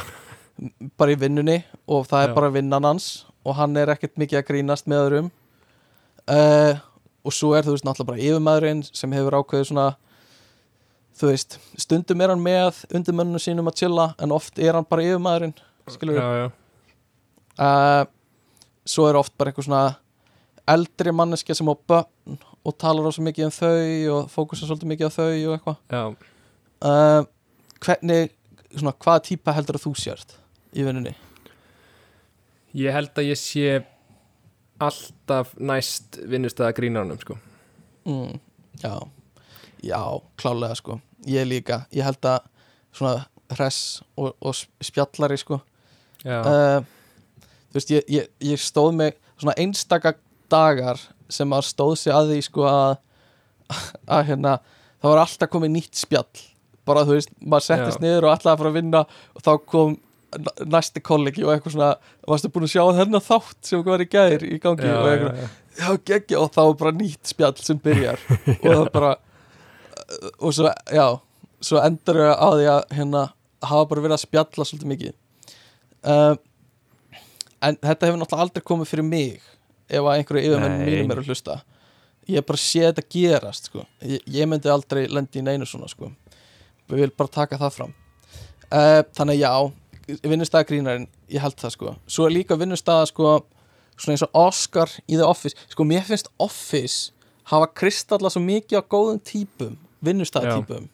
[0.98, 1.58] bara í vinnunni
[1.90, 2.34] og það er Já.
[2.38, 3.10] bara vinnan hans
[3.42, 5.30] og hann er ekkert mikið að grínast með öðrum.
[6.30, 6.78] Uh,
[7.26, 9.86] og svo er þú veist náttúrulega bara yfirmaðurinn sem hefur ákveðið svona
[11.18, 15.06] þú veist, stundum er hann með undirmönnum sínum að chilla en oft er hann bara
[15.06, 15.54] yfirmaðurinn
[15.92, 16.50] skilur já,
[17.58, 18.04] uh,
[18.86, 19.84] svo er oft bara eitthvað svona
[20.72, 25.10] eldri manneskja sem á börn og talar rosa mikið um þau og fókusa svolítið mikið
[25.10, 25.80] á þau og eitthvað
[26.82, 27.22] uh,
[27.82, 28.32] hvernig,
[28.74, 30.36] svona, hvaða típa heldur að þú sért
[30.76, 31.14] í vinnunni?
[32.78, 33.82] Ég held að ég sé
[34.82, 37.36] alltaf næst vinnustæða grínarnum sko.
[38.08, 38.38] Mm,
[38.82, 38.94] já,
[39.84, 40.00] já,
[40.40, 40.98] klálega sko.
[41.28, 42.48] Ég líka, ég held að
[42.92, 45.60] svona hress og, og spjallari sko.
[46.24, 50.14] Já, uh, þú veist, ég, ég, ég stóð mig svona einstaka
[50.52, 51.00] dagar
[51.32, 52.96] sem maður stóð sig að því sko að,
[54.18, 54.56] að hérna
[55.02, 56.42] það var alltaf komið nýtt spjall
[56.88, 58.04] bara þú veist, maður settist Já.
[58.04, 59.96] niður og alltaf að fara að vinna og þá kom
[60.72, 61.90] næsti kollegi og eitthvað svona
[62.28, 65.42] varstu búin að sjá þennan þátt sem var í gæðir í gangi já, og eitthvað,
[65.42, 65.48] já.
[65.82, 68.22] já, geggja og þá er bara nýtt spjall sem byrjar
[68.62, 69.10] og það bara
[70.38, 71.06] og svo, já,
[71.60, 73.26] svo endur við á því að hérna
[73.62, 75.12] hafa bara verið að spjalla svolítið mikið
[76.14, 76.40] um,
[77.62, 79.52] en þetta hefur náttúrulega aldrei komið fyrir mig
[79.92, 81.60] ef að einhverju yfirmenn mínum er að hlusta
[82.30, 83.84] ég bara sé þetta gerast sko.
[84.06, 86.10] ég, ég myndi aldrei lendi í neinu svona sko.
[86.92, 87.94] Við vil bara taka það fram.
[88.72, 89.52] Uh, þannig já
[90.26, 91.94] vinnustæða grínarinn, ég held það sko.
[92.10, 93.34] Svo er líka vinnustæða sko
[93.96, 95.56] svona eins og Oscar í The Office.
[95.72, 97.12] Sko mér finnst Office
[97.52, 100.88] hafa kristalla svo mikið á góðum típum vinnustæða típum.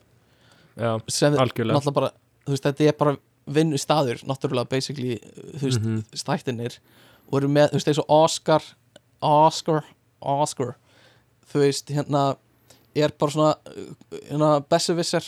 [0.79, 2.11] Já, sem náttúrulega bara,
[2.47, 3.17] þú veist, þetta er bara
[3.49, 5.17] vinnustaður, náttúrulega basically,
[5.57, 6.05] þú veist, mm Mhm.
[6.15, 6.79] stættinir
[7.33, 8.63] og eru með, þú veist, eins og Oscar
[9.23, 9.83] Oscar,
[10.23, 10.75] Oscar
[11.51, 12.37] þú veist, hérna
[12.95, 15.25] er bara svona, uh, hérna Besserwisser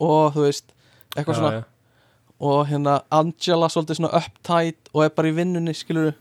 [0.00, 0.72] og þú veist
[1.16, 1.62] eitthvað svona, já,
[2.40, 6.12] og hérna Angela svolítið svona uptight og er bara í vinnunni, skilur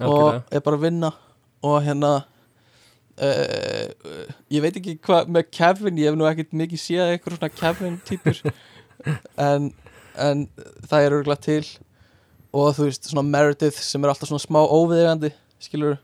[0.00, 1.10] og er bara að vinna.
[1.66, 2.12] Og hérna
[3.20, 3.86] uh,
[4.52, 7.98] ég veit ekki hvað með Kevin, ég hef nú ekkert mikið séð eitthvað svona Kevin
[8.08, 8.40] típur
[9.48, 9.72] en,
[10.14, 10.46] en
[10.86, 11.64] það er örgulega til.
[12.50, 15.98] Og þú veist svona Meredith sem er alltaf svona smá óviðegandi skilur,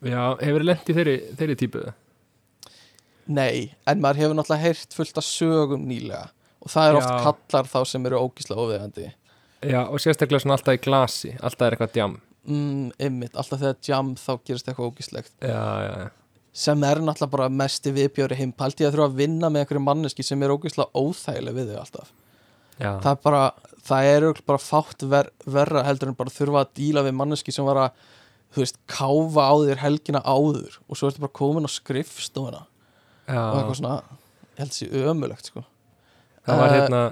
[0.00, 1.80] Já, hefur þið lent í þeirri, þeirri típu
[3.30, 6.28] nei en maður hefur náttúrulega heyrt fullt af sögum nýlega.
[6.60, 7.18] Og það er oft Já.
[7.24, 9.06] kallar þá sem eru ógíslega óviðegandi
[9.60, 12.16] Já, og sérstaklega svona alltaf í glasi Alltaf er eitthvað djam.
[12.48, 16.08] Mm, ymmit, alltaf þegar jam þá gerist eitthvað ógíslegt Já, já, já.
[16.52, 18.52] Sem er náttúrulega bara mesti viðbjóri heim.
[18.58, 22.08] Paldi að þurfa að vinna með einhverju manneski sem er ógeðslega óþægileg við þau alltaf.
[22.80, 23.42] Já, það er bara,
[23.86, 27.54] það er örugglega bara fátt ver, verra heldur en bara þurfa að díla við manneski
[27.54, 28.02] sem var að,
[28.50, 30.80] þú veist, káfa á þér helgina áður.
[30.88, 32.64] Og svo ertu bara komin á skrifstofuna
[33.30, 34.02] og eitthvað svona,
[34.58, 35.64] held þessi ömulegt sko.
[36.46, 37.02] Það var Eh, hérna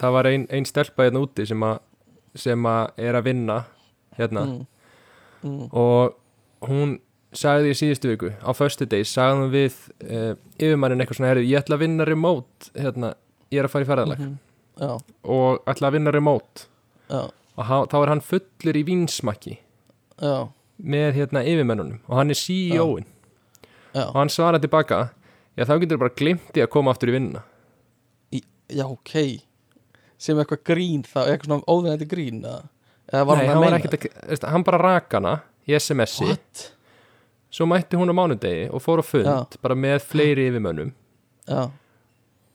[0.00, 1.78] Það var ein, ein stelpa hérna úti sem að
[2.40, 3.56] sem að er að vinna
[4.16, 4.44] hérna.
[4.46, 4.66] Mm,
[5.44, 6.14] mm, og
[6.70, 6.94] hún
[7.36, 9.76] sagði í síðustu viku á föstu deg, sagði hún við
[10.06, 13.12] uh, yfirmannin eitthvað svona, herri, ég ætla að vinna remote hérna,
[13.52, 14.22] ég er að fara í ferðalag.
[14.24, 14.38] Mhm,
[14.80, 14.92] já,
[15.36, 16.66] og ætla að vinna remote.
[17.10, 17.20] Já,
[17.56, 19.58] og ha, þá er hann fullur í vinsmakki
[20.80, 23.06] með hérna yfirmennunum og hann er CEO-in
[23.94, 25.00] og hann svaraði tilbaka
[25.58, 27.44] já þá getur bara glimti að koma aftur í vinna
[28.70, 29.14] já, ok.
[30.20, 32.68] Sem eitthvað grín þá, eitthvað svona óvinnandi grín eða,
[33.10, 35.32] eða var Nei, hann að meina ekkert að, veist, hann bara rak hana
[35.66, 36.66] í SMS-i what?
[37.50, 39.38] svo mætti hún á mánudegi og fór á fund Já.
[39.64, 40.92] bara með fleiri yfirmönnum.
[41.50, 41.64] Já,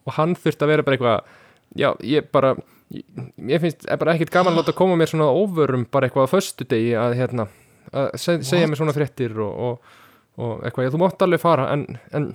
[0.06, 1.36] og hann þurfti að vera bara eitthvað
[1.82, 2.54] já, ég bara
[2.94, 3.04] ég,
[3.50, 6.68] ég finnst bara ekkert gaman að láta koma mér svona óvörum bara eitthvað á föstu
[6.70, 7.48] degi að hérna
[7.92, 9.96] að seg, segja mér svona fréttir og, og,
[10.40, 11.86] og eitthvað, já, þú mátt alveg fara en,
[12.16, 12.30] en,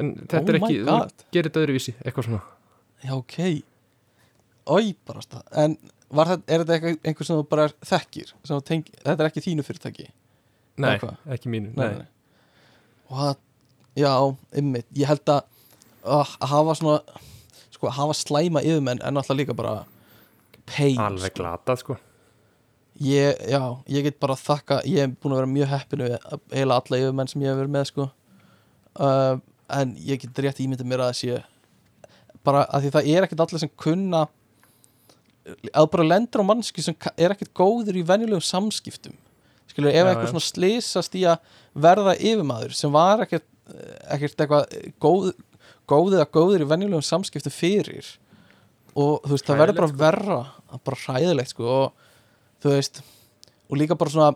[0.00, 0.96] en þetta Oh er ekki, þú
[1.34, 2.40] gerir þetta öðruvísi eitthvað svona.
[3.04, 3.38] Já, ok.
[4.78, 5.76] Oi bara stað en
[6.12, 9.64] þetta, er þetta eitthvað, einhver sem þú bara þekkir sem tengi, þetta er ekki þínu
[9.66, 10.08] fyrirtæki?
[10.78, 12.08] Nei, Eða ekki mínu Nei, nei.
[13.10, 13.38] og það,
[13.98, 14.12] já,
[14.62, 15.40] ymmit ég held að,
[16.06, 16.98] að að hafa svona
[17.74, 19.72] sko, að hafa slæma yfirmenn er náttúrulega líka bara
[20.68, 21.40] pain Alveg sko.
[21.42, 21.96] glatað sko.
[22.98, 23.60] Ég, já,
[23.94, 26.16] ég get bara þakka ég hef búin að vera mjög heppinu við
[26.58, 28.08] heila alla yfirmenn sem ég hef verið með sko.
[28.98, 29.36] uh,
[29.68, 31.38] en ég get rétt ímyndið mér að það sé
[32.46, 34.24] bara að því það er ekkert allir sem kunna
[35.72, 39.14] að bara lendur á mannski sem er ekkert góður í venjulegum samskiptum.
[39.68, 41.44] Skilur, ef eitthvað svona slysast í að
[41.76, 43.46] verða yfirmaður sem var ekkert
[44.08, 45.30] ekkert eitthvað góð,
[45.88, 48.06] góð eða góður í venjulegum samskiptum fyrir
[48.98, 50.38] og þú veist, það verður bara Hræðilegt, verra
[50.72, 52.06] er bara hræðilegt sko og
[52.64, 53.02] þú veist,
[53.68, 54.30] og líka bara svona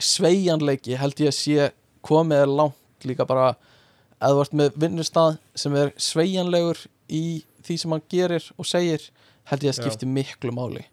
[0.00, 1.68] sveigjanleiki held ég að sé
[2.04, 3.52] komið langt líka bara
[4.24, 6.80] að þú ert með vinnustað sem er sveigjanlegur
[7.12, 7.24] í
[7.64, 9.08] því sem hann gerir og segir
[9.50, 9.84] held ég að Já.
[9.84, 10.84] skipti miklu máli.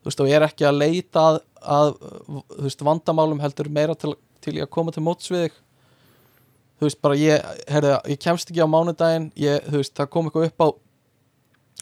[0.00, 3.96] Þú veist, og ég er ekki að leita að, að þú veist, vandamálum heldur meira
[3.98, 5.58] til, til ég að koma til móts við þig.
[6.80, 10.30] Þú veist, bara ég herði, ég kemst ekki á mánudaginn ég, þú veist, það kom
[10.30, 10.68] eitthvað upp á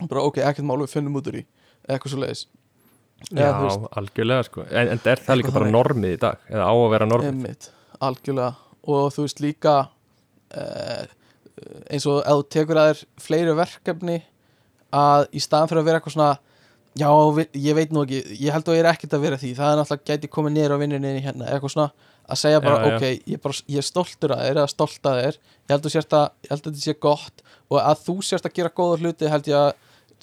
[0.08, 1.44] bara ok, ekkert mál við finnum út úr í
[1.88, 2.46] eitthvað svo leiðis
[3.34, 3.50] Já,
[3.98, 4.64] algjörlega sko.
[4.70, 6.42] En, en er það líka bara normið í dag?
[6.52, 7.64] Eða á að vera normið?
[8.06, 8.52] Algjörlega.
[8.94, 9.72] Og þú veist líka
[10.56, 11.06] uh,
[11.90, 14.18] eins og ef þú tekur að þér fleiri verkefni
[14.94, 16.34] að í staðan fyrir að vera eitthvað svona
[16.98, 17.08] já,
[17.58, 19.80] ég veit nú ekki, ég held að ég er ekkert að vera því, það er
[19.80, 22.96] náttúrulega gæti komið niður á vinninni hérna, eitthvað svona að segja bara, Já, já.
[22.96, 25.38] ok, ég er, bara, ég er stoltur að þér eða stolt að þér,
[25.68, 28.56] ég held að, að, ég held að þetta sé gott og að þú sérst að
[28.58, 29.70] gera góða hluti held ég að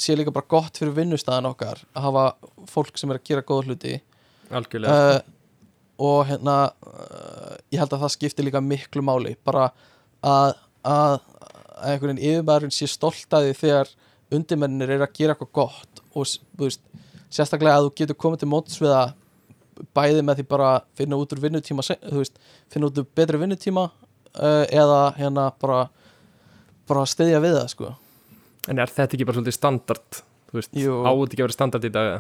[0.06, 2.26] sé líka bara gott fyrir vinnustæðan okkar að hafa
[2.70, 3.96] fólk sem er að gera góða hluti
[4.56, 5.20] Algjörlega uh,
[6.06, 9.70] og hérna uh, ég held að það skiptir líka miklu máli bara
[10.24, 10.56] að,
[10.86, 11.18] að,
[11.76, 13.94] að einhverjum yfirmaðurinn sé stolt að því þegar
[14.36, 16.30] undirmennir er að gera eitthvað gott og
[16.60, 16.82] veist,
[17.34, 19.14] sérstaklega að þú getur komið til móts við að
[19.96, 21.84] bæði með því bara finna út úr vinnutíma
[22.16, 22.40] veist,
[22.72, 25.82] finna út úr betri vinnutíma uh, eða hérna bara
[26.88, 27.92] bara stiðja við það sko
[28.66, 30.94] En er þetta ekki bara svolítið standard Þú veist, Jú.
[31.06, 32.14] á þetta ekki að vera standard í dag?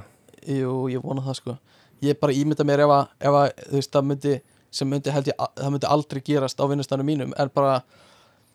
[0.45, 1.55] Jú, ég vona það sko
[2.03, 4.33] Ég bara ímynda mér ef að, ef að þú veist, það myndi,
[4.75, 7.79] sem myndi held ég það myndi aldrei gerast á vinnustanum mínum en bara,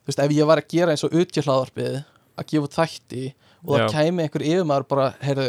[0.05, 1.98] þú veist, ef ég var að gera eins og utjöhlaðarpið,
[2.40, 3.24] að gefa þætti
[3.66, 5.48] og það kæmi einhver yfirmaður bara, heyrðu,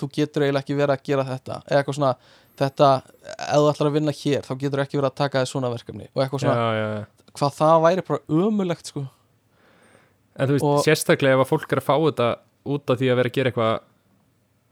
[0.00, 2.12] þú getur eiginlega ekki verið að gera þetta, eða eitthvað svona
[2.60, 2.88] þetta,
[3.36, 6.08] ef þú ætlar að vinna hér þá getur ekki verið að taka þér svona verkefni
[6.10, 9.04] og eitthvað svona, já, já hvað það væri bara ömulegt sko.
[10.40, 12.28] En þú veist, Og- sérstaklega ef að fólk er að fá þetta
[12.74, 13.78] út af því að vera að gera eitthvað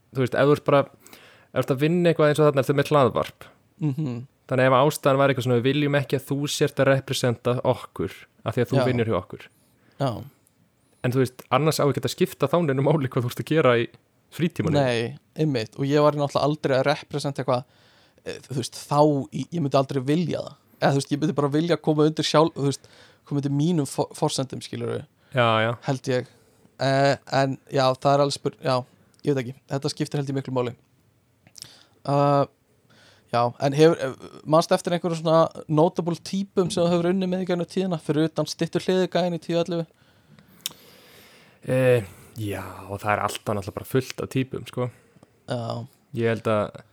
[0.09, 2.63] Þú veist, ef þú ert bara Ef þú ert að vinna eitthvað eins og þarna
[2.65, 3.47] eftir með hlaðvarp
[3.85, 4.19] mm
[4.49, 8.15] Þannig ef ástæðan var eitthvað svona Við viljum ekki að þú sért að representa okkur
[8.49, 8.85] af því að þú Já.
[8.89, 9.49] vinnur hjá okkur.
[9.99, 10.11] Já,
[11.07, 13.75] En þú veist, annars á ekki að skipta þáninu máli hvað þú ert að gera
[13.79, 13.85] í
[14.35, 14.79] frítímanum.
[14.83, 15.77] Nei, einmitt.
[15.79, 17.63] Og ég var náttúrulega aldrei að representa eitthvað
[18.25, 18.99] eh, þú veist, þá,
[19.39, 20.57] ég myndi aldrei vilja það.
[20.79, 22.91] Eða þú veist, ég myndi bara vilja koma undir sjálf þú veist,
[23.29, 25.05] koma undir mínum for forsendum skilur
[25.35, 26.29] Já, já, held ég.
[26.83, 28.77] Eh, en já, það er alveg spur já,
[29.27, 30.75] ég veit ekki, þetta skiptir held ég miklu máli.
[32.09, 32.47] Uh,
[33.29, 37.45] Já, en hefur, eh, manst eftir einhverjum svona notable típum sem þú hefur unni með
[37.45, 39.87] í gænum tíðina, fyrir utan stittur hliðigæðin í 10.11
[41.69, 42.05] e,
[42.41, 44.89] já og það er alltaf náttúrulega bara fullt af típum sko.
[45.49, 45.87] Já,
[46.17, 46.85] Ég held að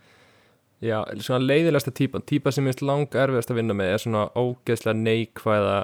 [0.83, 4.99] Já, svona leiðilegasta típan Típa sem minnst lang erfiðast að vinna með er svona ógeðslega
[4.99, 5.77] neikvæða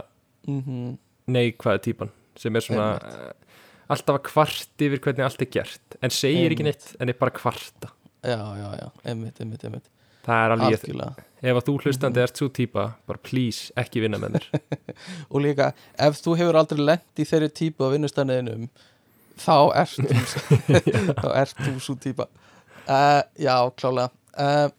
[0.51, 0.97] mhm.
[1.31, 3.31] neikvæða típan sem er svona uh,
[3.91, 6.85] alltaf að kvart yfir hvernig allt er gert en segir ekki Einmitt.
[6.91, 7.91] neitt en er bara kvarta.
[8.21, 9.89] Já, já, já, einmitt, einmitt, einmitt
[10.25, 11.25] það er alveg, Algjörlega.
[11.41, 14.47] ef að þú hlustandi ert svo típa, bara please, ekki vinna með mér.
[15.31, 18.69] Og líka ef þú hefur aldrei lent í þeirri típu á vinnustæniðinum
[19.41, 20.13] þá ert
[21.23, 22.27] þá ert þú svo típa
[22.85, 24.11] uh, já, klálega.
[24.37, 24.69] Uh,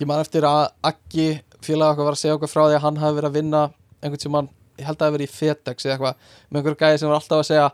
[0.00, 1.28] ég man eftir að Aggi
[1.62, 3.62] félag okkar var að segja okkur frá því að hann hafi verið að vinna
[4.02, 4.48] einhvern sem hann,
[4.80, 7.20] ég held að það hafi verið í FedEx eða eitthvað, með einhver gæði sem var
[7.20, 7.68] alltaf að segja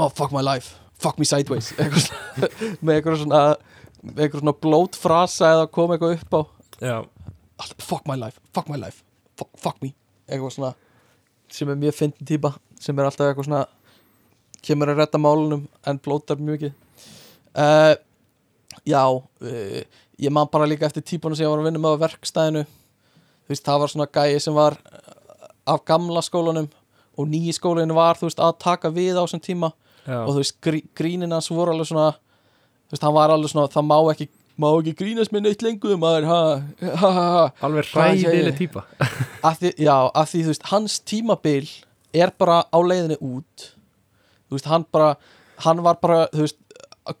[0.00, 1.72] oh fuck my life, fuck me sideways.
[2.84, 3.42] Með einhver svona
[4.16, 6.42] einhver svona blótfrasa eða koma eitthvað upp á.
[6.80, 6.96] Já,
[7.78, 9.04] fuck my life, fuck my life
[9.40, 9.94] fuck, fuck me,
[10.28, 10.72] eitthvað svona
[11.50, 13.64] sem er mjög fyndin típa sem er alltaf eitthvað svona
[14.64, 16.74] kemur að redda málunum en blótar mjög mikið.
[17.56, 17.94] Uh,
[18.86, 19.80] já uh,
[20.20, 22.66] ég man bara líka eftir típunum sem ég var að vinna með á verkstæðinu.
[22.68, 26.68] Þú veist, það var svona gæi sem var uh, af gamla skólanum
[27.18, 29.72] og nýji skólinu var, þú veist, að taka við á þessum tíma.
[30.06, 32.12] Já, og þú veist, grí, grínin hans voru alveg svona
[32.94, 34.28] veist, hann var alveg svona, það má ekki
[34.60, 36.40] má ekki grínast með neitt lengur maður, ha,
[37.00, 37.44] ha, ha, ha.
[37.64, 38.58] Alveg ræðileg
[39.60, 41.70] því, já, að því þú veist, hans tímabil
[42.12, 43.70] er bara á leiðinni út.
[44.50, 45.14] Þú veist, hann bara
[45.64, 46.58] hann var bara, þú veist,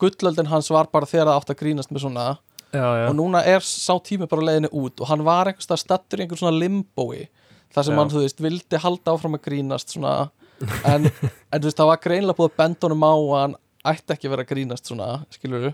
[0.00, 2.26] gullöldin hans var bara þegar það átt að grínast með svona.
[2.70, 5.80] Já, já, og núna er sá tími bara leiðinni út og hann var einhvers stað
[5.82, 7.24] stattur í einhver svona limbói
[7.74, 7.98] þar sem Já.
[7.98, 10.12] hann, þú veist, vildi halda áfram að grínast svona.
[10.86, 12.54] En, en þú veist, það var greinlega búið
[12.86, 13.56] honum á að hann
[13.86, 15.70] ætti ekki að vera að grínast svona, skilur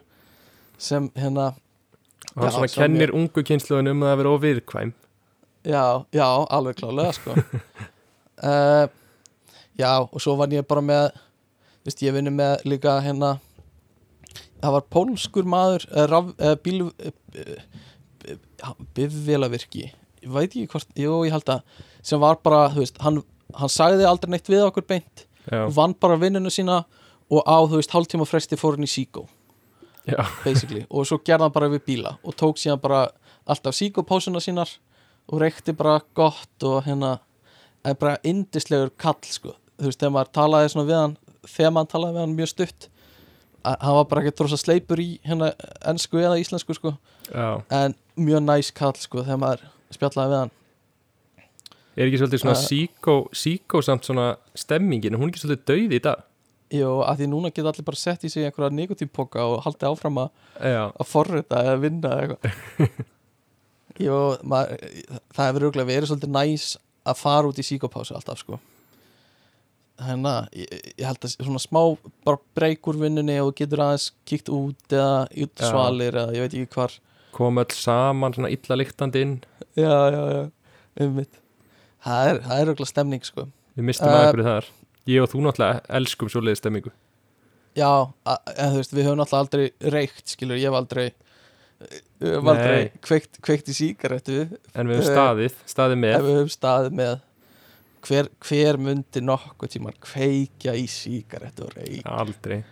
[0.79, 1.51] sem hérna
[2.37, 4.93] og Já, svona kennir ungu kynsluðin um að vera óviðkvæm
[5.67, 7.35] Já, já, alveg klálega sko.
[8.39, 8.87] Uh,
[9.81, 11.09] Já, og svo var ég bara með
[11.85, 13.35] veist, ég vinni með líka hérna
[14.63, 16.31] það var pólskur maður uh, raf,
[16.65, 17.11] bíl uh,
[18.97, 19.91] bifvélavirki.
[20.23, 23.21] Ég veit ekki hvort, jú, ég held að sem var bara, þú veist, hann,
[23.59, 25.27] hann sagði aldrei neitt við okkur beint.
[25.47, 29.27] Já, vann bara vinnunu sína og á, þú veist, hálftíma fresti fór hann í síkó
[30.07, 33.09] og svo gerði hann bara við bíla og tók síðan bara
[33.47, 34.71] alltaf síkopásuna sínar
[35.27, 37.19] og reykti bara gott og hérna
[37.85, 39.57] en bara indislegur kall sko.
[39.79, 41.17] Þú veist þegar maður talaði svona við hann
[41.47, 42.89] þegar maður talaði við hann mjög stutt
[43.67, 45.51] hann var bara ekki drosa sleipur í hérna
[45.91, 46.95] ennsku eða íslensku sko.
[47.33, 47.63] Já.
[47.75, 50.55] En mjög næs kall sko þegar maður spjallaði við hann.
[51.97, 55.17] Er ekki svolítið svona síkó síkó samt svona stemmingin?
[55.17, 56.25] Hún er ekki svolítið dauð í dag
[56.75, 60.17] Jú, að því núna geta allir bara sett í sig einhverja nikotínpoka og haldið áfram
[60.25, 63.05] að forrita eða vinna eða eitthvað.
[64.07, 64.81] Jú, maður,
[65.33, 66.65] það hefur auðvitað verið svolítið næs
[67.07, 68.59] að fara út í síkopásu alltaf sko.
[69.97, 71.81] Þannig að ég, ég held að svona smá
[72.27, 76.57] bara breyk úr vinnunni og getur aðeins kíkt út eða út svalir eða ég veit
[76.59, 76.97] ekki hvar.
[77.37, 79.37] Kom öll saman svona illa lyktandi inn.
[79.79, 80.43] Já, já, já,
[80.99, 81.41] einmitt.
[82.05, 83.47] Það er, er auðvitað stemning sko.
[83.77, 84.69] Við mistum Uh, uh, aðeins þar
[85.07, 86.93] ég og þú náttúrulega elskum svoleiði stemmingu.
[87.77, 87.91] Já,
[88.57, 91.07] en þú veist, við höfum alltaf aldrei reykt, skilur, ég hef aldrei
[92.17, 94.37] Við höfum aldrei kveikt, kveikt í síkaretu
[94.73, 96.15] en við höfum Eh, staðið, staðið með.
[96.17, 97.17] Ef við höfum staðið með.
[98.07, 102.63] Hver, hver myndi nokkuð tíman kveikja í síkaretu og reykja aldrei.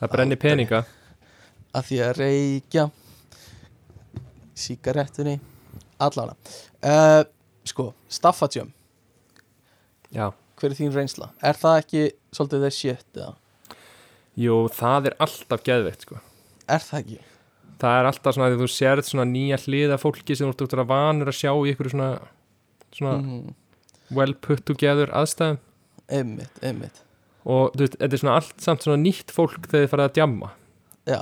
[0.00, 0.48] Það brenni Aldrei.
[0.48, 0.82] peninga.
[1.72, 2.88] Að því að reykja
[4.58, 5.38] síkaretunni
[6.02, 6.34] allana
[6.84, 7.22] uh,
[7.64, 8.72] sko, staffadjum
[10.12, 10.26] já,
[10.62, 11.32] hver er þín reynsla?
[11.42, 13.32] Er það ekki svolítið þeir shit eða?
[14.38, 16.22] jú, það er alltaf geðveikt sko.
[16.70, 17.20] Er það ekki?
[17.82, 20.74] það er alltaf svona að þú sérð svona nýja hliða fólki sem þú ert út
[20.78, 22.10] að vanur að sjá í ykkur svona,
[22.94, 23.50] svona Mm
[24.12, 25.60] well put together aðstæðum.
[26.12, 27.00] Einmitt, einmitt.
[27.48, 30.18] Og þú veist, þetta er svona allt samt svona nýtt fólk þegar þið farið að
[30.18, 30.50] djamma.
[31.08, 31.20] Já,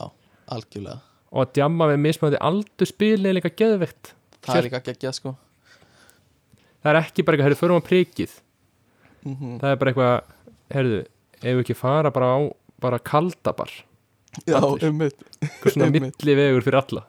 [0.57, 0.99] algjörlega.
[1.31, 4.13] Og að djamma við mismöndi aldur spili er líka geðveikt.
[4.43, 5.35] Það er líka geggjað sko.
[6.81, 8.37] Það er ekki bara eitthvað, heyrðu, förum að prikið
[9.25, 10.37] mm það er bara eitthvað,
[10.75, 11.01] heyrðu
[11.41, 12.39] ef við ekki fara bara á
[12.81, 13.71] bara kaldabar,
[14.47, 17.03] Já, eitthvað svona milli vegur fyrir alla.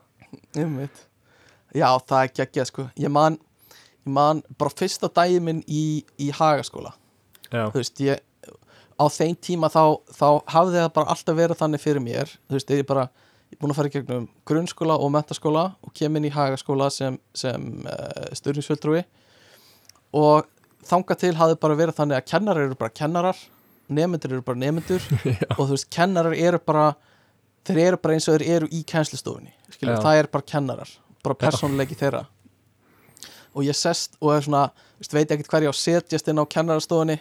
[0.58, 1.06] Einmitt.
[1.72, 2.88] Já, það er geggjað sko.
[3.00, 3.38] Ég man,
[4.04, 6.92] ég man bara fyrsta daginn minn í, í hagaskóla.
[7.52, 8.20] Já, þú veist, ég
[9.00, 12.74] á þeim tíma þá, þá hafði það bara alltaf verið þannig fyrir mér, þú veist,
[12.74, 13.06] ég er bara
[13.52, 16.90] ég er búin að fara í gegnum grunnskóla og mentaskóla og kem inn í hagaskóla
[16.94, 19.02] sem, sem uh, styrningsfjöldrúi
[20.16, 20.48] og
[20.88, 23.40] þangað til hafði bara verið þannig að kennarar eru bara kennarar
[23.92, 25.08] nemyndur eru bara nemyndur
[25.58, 26.92] og þú veist, kennarar eru bara
[27.68, 28.84] þeir eru bara eins og þeir eru í
[29.98, 30.04] Já.
[30.04, 32.26] það er bara kennarar bara persónuleiki þeirra.
[33.52, 34.64] Og ég sest og er svona,
[35.00, 37.20] veist, veit ekkert hver ég á setjast inn á kennarastofunni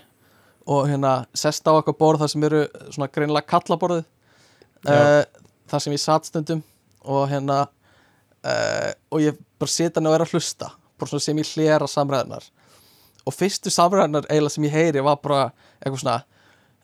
[0.70, 2.62] og hérna sest á eitthvað borð þar sem eru
[2.93, 4.05] svona greinilega kallaborðið
[4.89, 5.23] uh,
[5.70, 6.62] þar sem ég satt stundum
[7.09, 10.70] og hérna uh, og ég bara sita hann og er að hlusta
[11.01, 12.47] bara svona sem ég hlera samræðunar
[13.31, 15.47] og fyrstu samræðunar eiginlega sem ég heyri var bara
[15.81, 16.19] eitthvað svona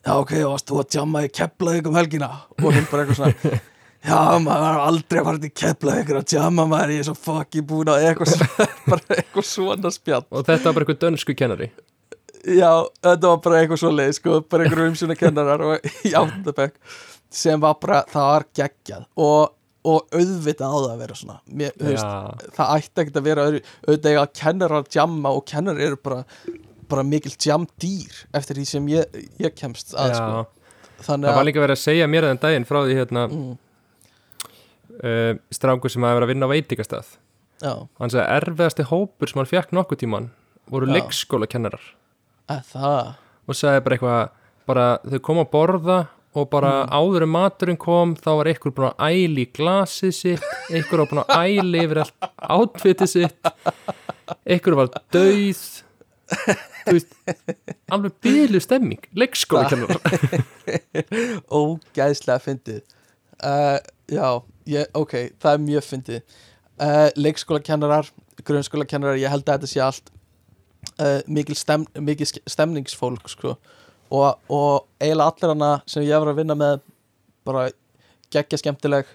[0.07, 2.29] já ok, varst þú að tjamma í Keflavík um helgina.
[2.61, 3.59] Og hún bara eitthvað svona
[4.11, 7.91] já, maður var aldrei fara til Keflavík að tjamma maður, ég er svo fucking búin
[7.91, 8.63] að eitthvað,
[8.93, 10.23] bara eitthvað svona spjall.
[10.31, 11.71] Og þetta var bara eitthvað dönsku kennari?
[12.47, 12.71] Já,
[13.03, 16.79] þetta var bara eitthvað svo leið sko, bara einhverjum umsjóna kennarar og í áttundabæk
[17.35, 19.07] sem var bara, það var geggjað.
[19.19, 19.41] Og,
[19.87, 21.37] og auðvitað á það að vera svona.
[21.47, 26.01] Mér, veist, það ætti ekkert að vera öðru, auðvitað eiga kennarar djamma og kennarar eru
[26.03, 26.23] bara,
[26.91, 30.41] bara mikil djamdýr eftir því sem ég, ég kemst að sko.
[31.07, 33.53] þannig það var að líka verið að segja mér þann daginn frá því hérna mm,
[35.03, 37.15] uh, strákur sem hafi verið að vinna á veitingastað.
[37.63, 40.27] Já, hann sagði að erfiðasti hópur sem hann fekk nokkuð tíman
[40.71, 41.83] voru leikskóla kennarar
[42.51, 42.75] að
[43.47, 44.21] og sagði bara eitthvað
[44.67, 45.99] bara þau kom að borða
[46.37, 46.93] og bara Mm.
[47.01, 51.09] áður en maturinn kom þá var einhver búin að æli í glasið sitt einhver var
[51.11, 53.51] búin að æli yfir allt átfitið sitt.
[54.47, 55.63] Einhver var dauð.
[56.87, 57.13] Þú veist
[57.95, 59.01] alveg byrlu stemming.
[59.15, 60.01] Leikskóla kennarar
[61.61, 62.83] ógæðslega fyndið.
[63.43, 64.29] Uh, Já,
[64.71, 66.37] ég, ok, það er mjög fyndið.
[66.77, 68.07] Uh, Leikskólakennarar,
[68.47, 70.11] grunnskólakennarar Ég held að þetta sé allt
[71.01, 73.57] uh, mikil, stem, mikil stemningsfólk sko.
[74.17, 76.83] Og, og eiginlega allir hana sem ég var að vinna með
[77.47, 77.69] bara
[78.35, 79.09] geggja skemmtileg.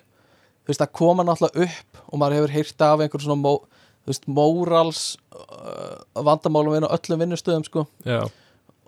[0.62, 3.54] Þú veist, það koma náttúrulega upp og maður hefur heyrt af einhver svona mó,
[4.08, 5.02] veist, mórals
[5.36, 5.98] uh,
[6.28, 7.86] vandamálum inn á öllum vinnustöðum sko.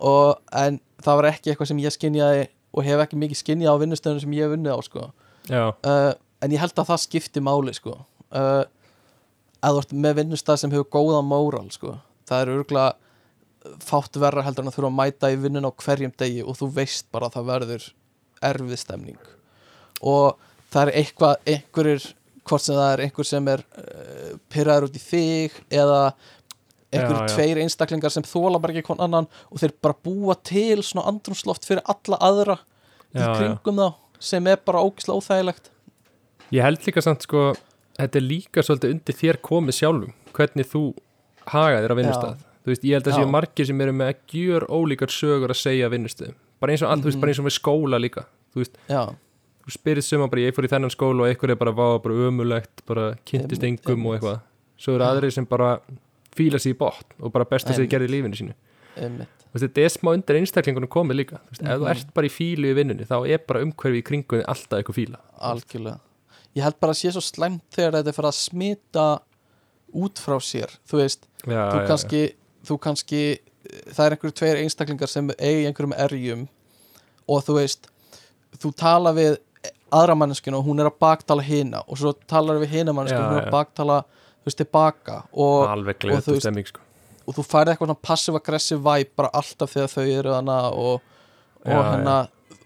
[0.04, 3.82] Og, en það var ekki eitthvað sem ég skinjaði og hef ekki mikið skinjað á
[3.82, 5.08] vinnustöðum sem ég hef unnið á sko.
[5.84, 6.12] Uh,
[6.42, 7.98] en ég held að það skipti máli sko.
[8.34, 8.64] Uh,
[9.64, 11.98] að þú ert með vinnustæð sem hefur góðan móral sko.
[12.28, 13.03] Það er örgulega
[13.84, 16.68] fátt verra heldur en að þurfa að mæta í vinnun á hverjum degi og þú
[16.76, 17.86] veist bara að það verður
[18.44, 19.20] erfið stemning
[20.04, 20.36] og
[20.74, 22.06] það er eitthvað einhverjir,
[22.44, 26.00] hvort sem það er einhver sem er uh, pyrraður út í þig eða
[26.94, 27.34] einhverjir Já, já.
[27.34, 31.66] tveir einstaklingar sem þóla bara ekki kon annan og þeir bara búa til svona andrumsloft
[31.66, 32.58] fyrir alla aðra
[33.14, 33.36] í Já, já.
[33.38, 33.88] kringum þá
[34.24, 35.70] sem er bara ógislega óþægilegt
[36.54, 37.48] Ég held líka samt sko
[37.96, 40.82] þetta er líka svolítið undir þér komið sjálfum hvernig þú
[41.50, 44.66] hagaðir á vinnustað þú veist, ég held að séu margir sem eru með að gjör
[44.72, 47.56] ólíkar sögur að segja vinnustöðum bara eins og, mm þú veist, bara eins og með
[47.58, 48.24] skóla líka.
[48.54, 49.02] Þú veist, Já,
[49.64, 52.28] þú spyrir suma bara ég fór í þennan skóla og einhver er bara var bara
[52.28, 54.40] ömulegt bara kynntist engum og eitthvað.
[54.80, 55.78] Svo eru aðrir sem bara
[56.34, 58.56] fíla sér í botn og bara besta sér gerði í lífinu sínu.
[58.96, 61.42] Veist, þetta er smá undir einstaklingunum komið líka.
[61.44, 64.06] Þú veist, ef þú ert bara í fílu í vinnunni þá er bara umhverfi í
[64.06, 65.20] kringunni alltaf eitthvað fíla.
[65.50, 66.00] Algjörlega.
[66.54, 69.06] Ég held bara að sé svo slæmt þegar þetta er að smita
[69.94, 72.22] út frá sér þú veist, já, þú já, kannski
[72.68, 73.22] þú kannski,
[73.94, 76.46] það er einhverju tveir einstaklingar sem eigi einhverjum erjum
[77.28, 77.88] og þú veist
[78.60, 79.38] þú tala við
[79.94, 83.26] aðra manneskinu og hún er að baktala hina og svo talar við hina manneskinu Já,
[83.26, 83.50] og hún er já.
[83.50, 85.26] að baktala þú veist, tilbaka já.
[85.32, 86.80] og, og þú veist- stemming sko.
[87.26, 91.00] og þú færði eitthvað svona passive-aggressive vibe bara alltaf þegar þau eru hana og,
[91.64, 92.16] og Já, hérna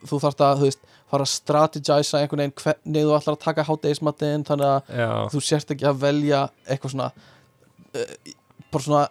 [0.09, 3.65] þú þarft að, þú veist, fara að strategisa einhvern veginn hvernig þú ætlar að taka
[3.69, 7.07] hátegismatinn þannig að já, þú sérst ekki að velja eitthvað svona
[7.95, 8.35] uh,
[8.73, 9.05] bara svona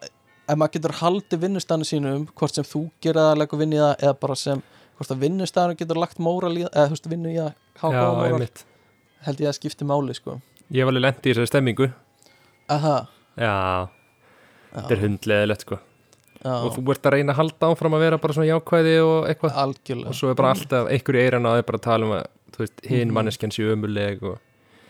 [0.48, 3.80] ef maður getur haldið vinnustæðinu sínum hvort sem þú gerir það að leggja vinni í
[3.84, 4.62] það eða bara sem
[4.98, 7.52] hvort að vinnustæðinu getur lagt móral í það eða þú veist vinnu í að
[7.82, 8.50] hafa góða móral
[9.28, 10.38] held ég að skipti máli sko.
[10.72, 11.88] Ég var alveg lent í þessari stemmingu
[12.70, 12.96] Aha,
[13.40, 13.54] já,
[14.76, 15.78] þetta er hundleðilegt sko.
[16.44, 19.30] já, og þú ert að reyna að halda áfram að vera bara svona jákvæði og
[19.32, 19.56] eitthvað.
[19.64, 20.10] Algjörlega.
[20.12, 22.26] Og svo er bara alltaf einhverju eiran að það er bara að tala um að
[22.58, 23.14] veist, hinn Mhm.
[23.18, 24.38] manneskjan sé ömuleg og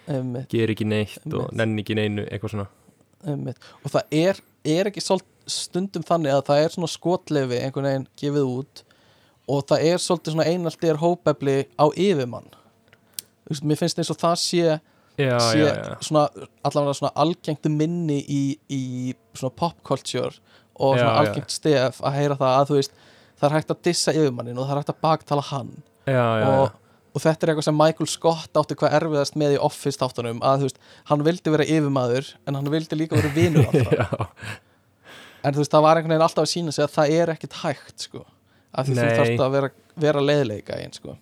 [0.07, 1.53] einmitt, ger ekki neitt og Einmitt.
[1.57, 2.67] nenni ekki neinu eitthvað svona.
[3.27, 3.57] Einmitt.
[3.85, 4.35] og það er,
[4.73, 5.03] er ekki
[5.47, 8.83] stundum þannig að það er svona skotlefi einhvern veginn gefið út
[9.47, 12.49] og það er svolítið svona einaldir hópefli á yfirmann.
[13.63, 16.25] Mér finnst eins og það sé já, sé já, já, svona
[16.67, 18.83] allavega svona algengt minni í, í
[19.37, 20.33] svona popculture
[20.75, 22.97] og svona algengt stef að heyra það að þú veist
[23.37, 25.71] það er hægt að dissa yfirmannin og það er hægt að baktala hann.
[26.07, 26.75] Og,
[27.17, 30.61] og þetta er eitthvað sem Michael Scott átti hvað erfiðast með í Office þáttunum að
[30.63, 30.79] þú veist,
[31.09, 33.91] hann vildi vera yfirmaður en hann vildi líka vera vinur allra.
[33.97, 37.31] Já, en þú veist, það var einhvern veginn alltaf að sína sig að það er
[37.35, 38.23] ekkit hægt sko
[38.77, 39.15] því þú Nei.
[39.17, 39.69] þarft að vera,
[40.03, 41.15] vera leiðleika einn sko.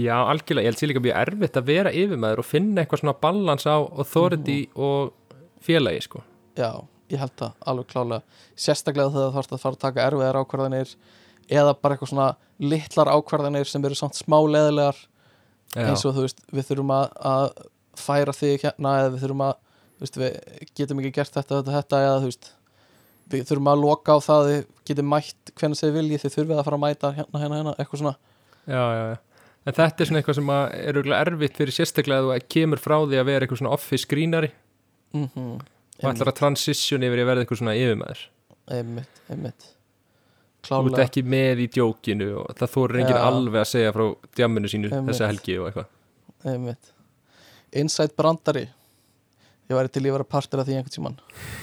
[0.00, 3.16] Já, algjörlega ég held sér líka mjög erfitt að vera yfirmaður og finna eitthvað svona
[3.20, 4.80] balans á authority Mhm.
[4.80, 5.34] og
[5.66, 6.22] félagi sko.
[6.56, 6.70] Já,
[7.12, 8.22] ég held það alveg klálega.
[8.56, 10.94] Sérstaklega þegar þú þarfst að fara að taka erfiðar ákvarðanir
[11.52, 12.28] eða bara eitthvað svona
[12.62, 14.98] litlar ákvarðanir sem eru samt smá leðilegar
[15.80, 17.46] eins og þú veist, við þurfum að, að
[18.02, 21.74] færa þig hérna eða við þurfum að þú veist, við getum ekki gert þetta, þetta,
[21.78, 22.52] þetta eða þú veist
[23.32, 26.66] við þurfum að loka á það þið getum mætt hvernig þið viljið þið þurfið að
[26.68, 28.14] fara að mæta hérna, hérna, hérna, eitthvað svona.
[28.62, 29.16] Já, já, já.
[29.64, 33.20] en þetta er svona eitthvað sem er erfitt fyrir sérstaklega að þú kemur frá því
[33.22, 34.50] að vera eitthvað svona office skrínari
[35.14, 35.54] mm -hmm.
[36.02, 38.26] og ætlar að transition yfir að verða eitthvað svona yfirmaður.
[38.70, 39.70] Einmitt, einmitt
[40.66, 43.24] klálega, ekki með í djókinu og það þórir enginn Já.
[43.28, 44.04] alveg að segja frá
[44.38, 45.10] djamminu sínu Einmitt.
[45.10, 46.92] þessa helgi og eitthvað.
[47.82, 48.66] Inside brandari.
[49.70, 51.18] Ég væri til að vera partur af því einhvern tímann.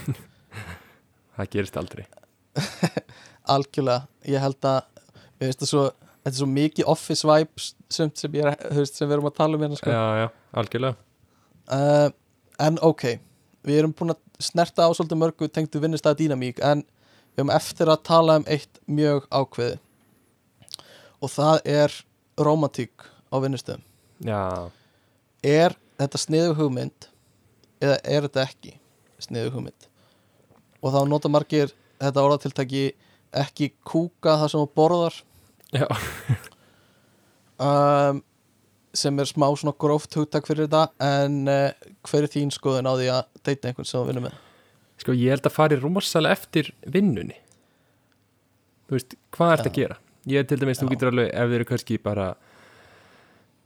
[1.39, 2.05] Það gerist aldrei.
[3.53, 4.79] Algjörlega, ég held að
[5.45, 5.85] ég svo,
[6.19, 9.37] þetta er svo mikið office vibes sem, sem, ég er, veist, sem við erum að
[9.37, 9.93] tala um hérna sko.
[9.93, 10.27] já, já,
[10.61, 10.97] algjörlega.
[11.69, 12.09] Uh,
[12.65, 13.05] en ok.
[13.69, 14.19] Við erum búin að
[14.49, 16.83] snerta á svolítið mörgu tengdu vinnustæða dýnamík en
[17.39, 19.77] við erum eftir að tala um eitt mjög ákveði
[21.23, 21.93] og það er
[22.39, 23.83] romantík á vinnustöðum.
[24.23, 24.67] Já,
[25.43, 27.07] er þetta sniðu hugmynd
[27.79, 28.73] eða er þetta ekki
[29.23, 29.87] sniðu hugmynd?
[30.83, 32.83] Og þá nota margir þetta orðatiltæki
[33.35, 35.21] ekki kúka það sem þú borðar.
[35.75, 35.87] Já,
[37.67, 38.21] um,
[38.95, 40.89] sem er smá svona gróft hugtak fyrir þetta
[41.23, 44.39] en uh, hver er þín skoðun á því að deyta einhvern sem þú vinnur með
[44.99, 47.37] sko ég held að fari rosalega eftir vinnunni.
[48.89, 49.97] Þú veist, hvað ert að gera?
[50.29, 50.91] Ég til dæmis, þú Já.
[50.93, 52.27] getur alveg ef þeir eru kannski bara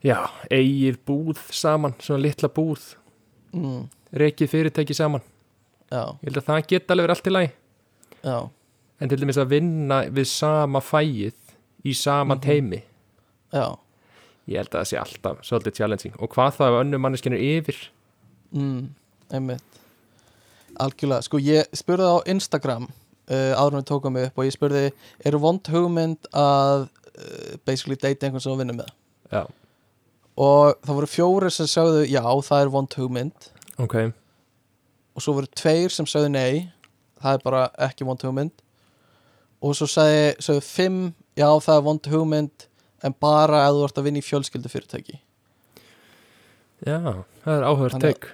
[0.03, 0.17] já,
[0.51, 2.83] eigið búð saman svona litla búð,
[3.55, 3.85] mm,
[4.19, 5.23] rekið fyrirtæki saman.
[5.91, 7.51] Já, ég held að það geta alveg allt í lagi.
[8.23, 8.37] Já,
[9.01, 11.33] en til dæmis að vinna við sama fæið
[11.85, 12.41] í sama Mhm.
[12.41, 12.83] teimi
[13.53, 13.77] já.
[14.47, 16.15] Ég held að það sé alltaf svolítið challenging.
[16.19, 17.77] Og hvað þá ef önnu manneskinu yfir?
[18.53, 18.89] Mm,
[19.31, 19.63] einmitt
[20.79, 24.83] algjörlega, sko ég spurði á Instagram uh, áður við tókum mig upp og ég spurði
[25.25, 28.91] eru vond hugmynd að uh, basically date einhvern sem þú vinnur með?
[29.33, 29.43] Já,
[30.37, 33.49] og það voru fjóri sem sagðu já, það er vond hugmynd.
[33.81, 33.95] Ok,
[35.13, 36.69] og svo voru tveir sem sagðu nei
[37.23, 38.53] það er bara ekki vond hugmynd.
[39.63, 40.97] Og svo sagði, sagðu fimm
[41.39, 42.65] já, það er vond hugmynd
[43.03, 45.19] en bara ef þú ert að vinna í fjölskyldu fyrirtæki
[46.83, 46.97] já
[47.43, 48.25] það er að- teik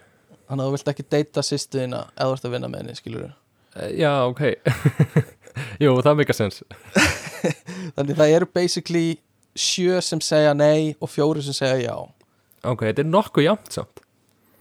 [0.49, 3.29] þannig að þú vilt ekki deyta sýstuðina ef þú ert að vinna með henni, skilur
[3.75, 4.41] Eh, já, ok.
[5.83, 6.63] Jú, það meika sens
[7.95, 9.19] þannig það eru basically
[9.59, 11.95] sjö sem segja nei og fjóri sem segja já.
[12.65, 14.01] Ok, þetta er nokkuð jafnt samt.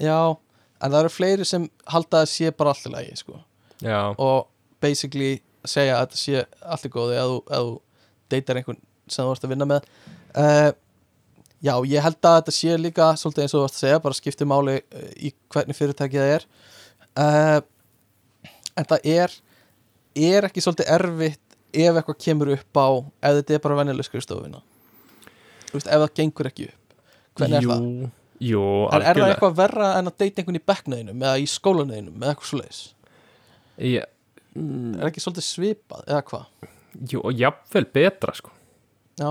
[0.03, 0.37] Já,
[0.79, 3.41] en það eru fleiri sem halda að sé bara allt í lagi sko.
[3.83, 4.49] já, og
[4.83, 7.73] basically segja að þetta sé allt í góði ef þú, þú
[8.35, 9.89] deytar einhvern sem þú ert að vinna með.
[10.37, 10.71] Uh,
[11.65, 14.19] já, ég held að þetta sé líka svolítið eins og þú varst að segja, bara
[14.19, 16.47] skiptir máli uh, í hvernig fyrirtæki það er
[17.19, 17.61] uh,
[18.79, 19.37] en það er
[20.19, 21.45] er ekki svolítið erfitt
[21.79, 22.89] ef eitthvað kemur upp á
[23.29, 24.63] ef þetta er bara venjuleg skrifstofuna
[25.69, 26.95] þú veist, ef það gengur ekki upp
[27.39, 27.89] hvernig er jú, það?
[28.49, 28.63] jú,
[28.95, 32.33] En er það eitthvað verra en að deyta einhvern í bekknæðinum eða í skólanæðinum eða
[32.33, 32.81] eitthvað svo leiðis?
[33.79, 34.05] Já,
[34.59, 36.47] Er ekki svolítið svipað eða hvað?
[37.13, 38.51] jú, og jafnvel betra sko
[39.21, 39.29] Já,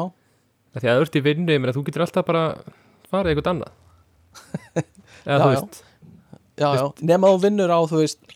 [0.77, 2.43] Af Því að ert í vinnu, ég meina þú getur alltaf bara
[3.09, 3.71] farið eitthvað annað.
[5.27, 5.79] Eða þú veist.
[6.57, 8.35] Já, já, nema þú vinnur á þú veist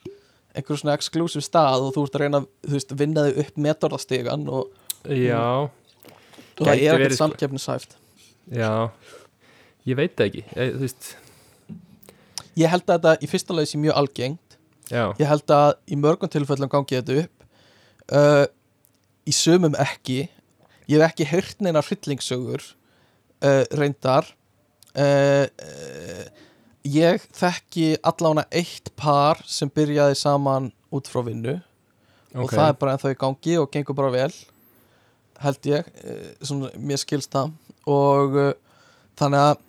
[0.58, 3.60] einhver svona exclusive stað og þú ert að reyna að þú veist, vinna þig upp
[3.66, 7.20] metorðastegan og, Já, og það er ekkert sko.
[7.24, 7.96] samkeppnishæft.
[8.52, 8.72] Já.
[9.90, 11.12] Ég veit það ekki, ég, þú veist.
[12.60, 14.58] Ég held að þetta í fyrsta leið sé mjög algengt.
[14.92, 17.48] Já, ég held að í mörgum tilfellum gangi þetta upp.
[18.12, 18.46] Uh,
[19.30, 20.26] í sumum ekki
[20.90, 24.30] ég hef ekki heyrt neina hryllingssögur uh, reyndar.
[24.92, 26.24] Uh, uh,
[26.88, 31.60] ég þekki allána eitt par sem byrjaði saman út frá vinnu.
[32.36, 32.56] Og ok.
[32.56, 34.32] það er bara ennþá í gangi og gengur bara vel
[35.42, 35.88] held ég
[36.46, 37.50] svona, mér skilst það.
[37.90, 38.36] Og
[39.18, 39.60] þannig að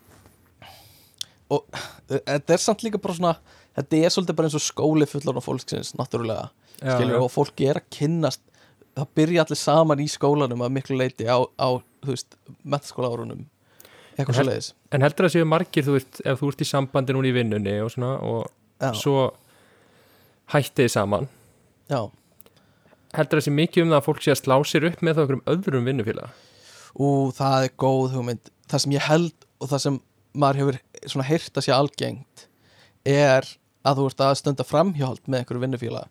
[1.53, 3.33] og þetta er samt líka bara svona
[3.77, 6.49] þetta er svolítið bara eins og skóli fullan á fólksins náttúrulega,
[6.81, 8.43] skilur og fólki er að kynnast
[8.99, 11.69] það byrja allir saman í skólanum að miklu leiti á, á
[12.03, 13.45] þú veist, metaskóla árunum
[14.17, 17.17] eitthvað svo leiðis En heldur það séu margir, þú veist, ef þú ert í sambandi
[17.17, 18.43] núna í vinnunni og svona og
[18.83, 19.31] já, svo
[20.53, 21.29] hættið saman?
[21.89, 22.03] Já.
[23.17, 25.25] heldur það sé mikið um það að fólk sé að slá sér upp með það
[25.27, 26.41] okkur um öðrum vinnufélag
[26.93, 28.51] Ú, það er góð hugmynd.
[28.69, 29.95] Það sem ég held og það sem
[30.37, 30.79] maður hefur
[31.09, 32.43] svona heyrt að sé algengt
[33.09, 33.49] er
[33.83, 36.03] að þú ert að stunda framhjáld með einhverju vinnufíla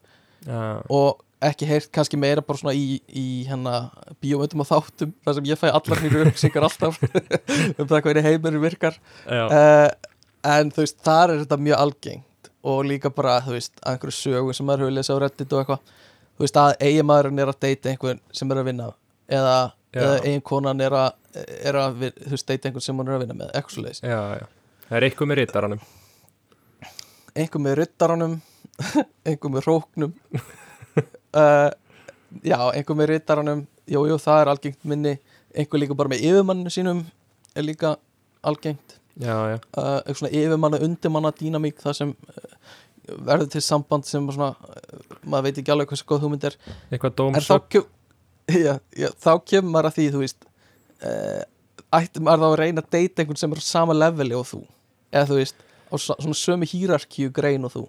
[0.42, 3.88] Já, og ekki heyrt kannski meira bara svona í, í hérna
[4.22, 7.00] bíómyndum og þáttum þar sem ég fæ allar nýru upplýsingar alltaf
[7.80, 9.00] um það hvernig heimurinn virkar.
[9.26, 9.88] Uh,
[10.54, 14.18] en þú veist, þar er þetta mjög algengt og líka bara, þú veist, að einhverju
[14.20, 15.96] sögu sem maður hefur lesið á reddit og eitthvað
[16.38, 18.92] þú veist, að eiginmaðurinn er að deyta einhvern sem er að vinna
[19.32, 19.56] eða,
[19.98, 21.10] eða eiginkonan er að,
[21.58, 24.06] er að þú veist, deyta einhvern sem hún er að vinna með eitthvað svo leiðis,
[24.92, 25.84] Það er eitthvað með rittaranum.
[27.32, 28.34] Einhver með ryttaranum
[29.28, 30.16] einhver með róknum
[31.38, 31.70] uh,
[32.44, 35.16] já, einhver með ryttaranum jú, jú, það er algengt minni.
[35.52, 37.04] Einhver líka bara með yfirmanninu sínum
[37.56, 37.96] er líka
[38.48, 38.98] algengt.
[39.20, 42.70] Já, já, uh, eitthvað svona yfirmanna undirmanna dýnamík það sem uh,
[43.12, 44.54] verður til samband sem svona,
[45.26, 46.56] maður veit ekki alveg hversu góð hugmynd er.
[46.94, 47.90] Eitthvað kem,
[48.66, 50.48] já, já, þá kemur maður að því þú veist
[51.92, 54.62] ætti maður þá að reyna að deyta einhvern sem er á sama leveli og þú?
[55.12, 57.84] Eða þú veist, á svona sömu hýrarkíu grein og þú?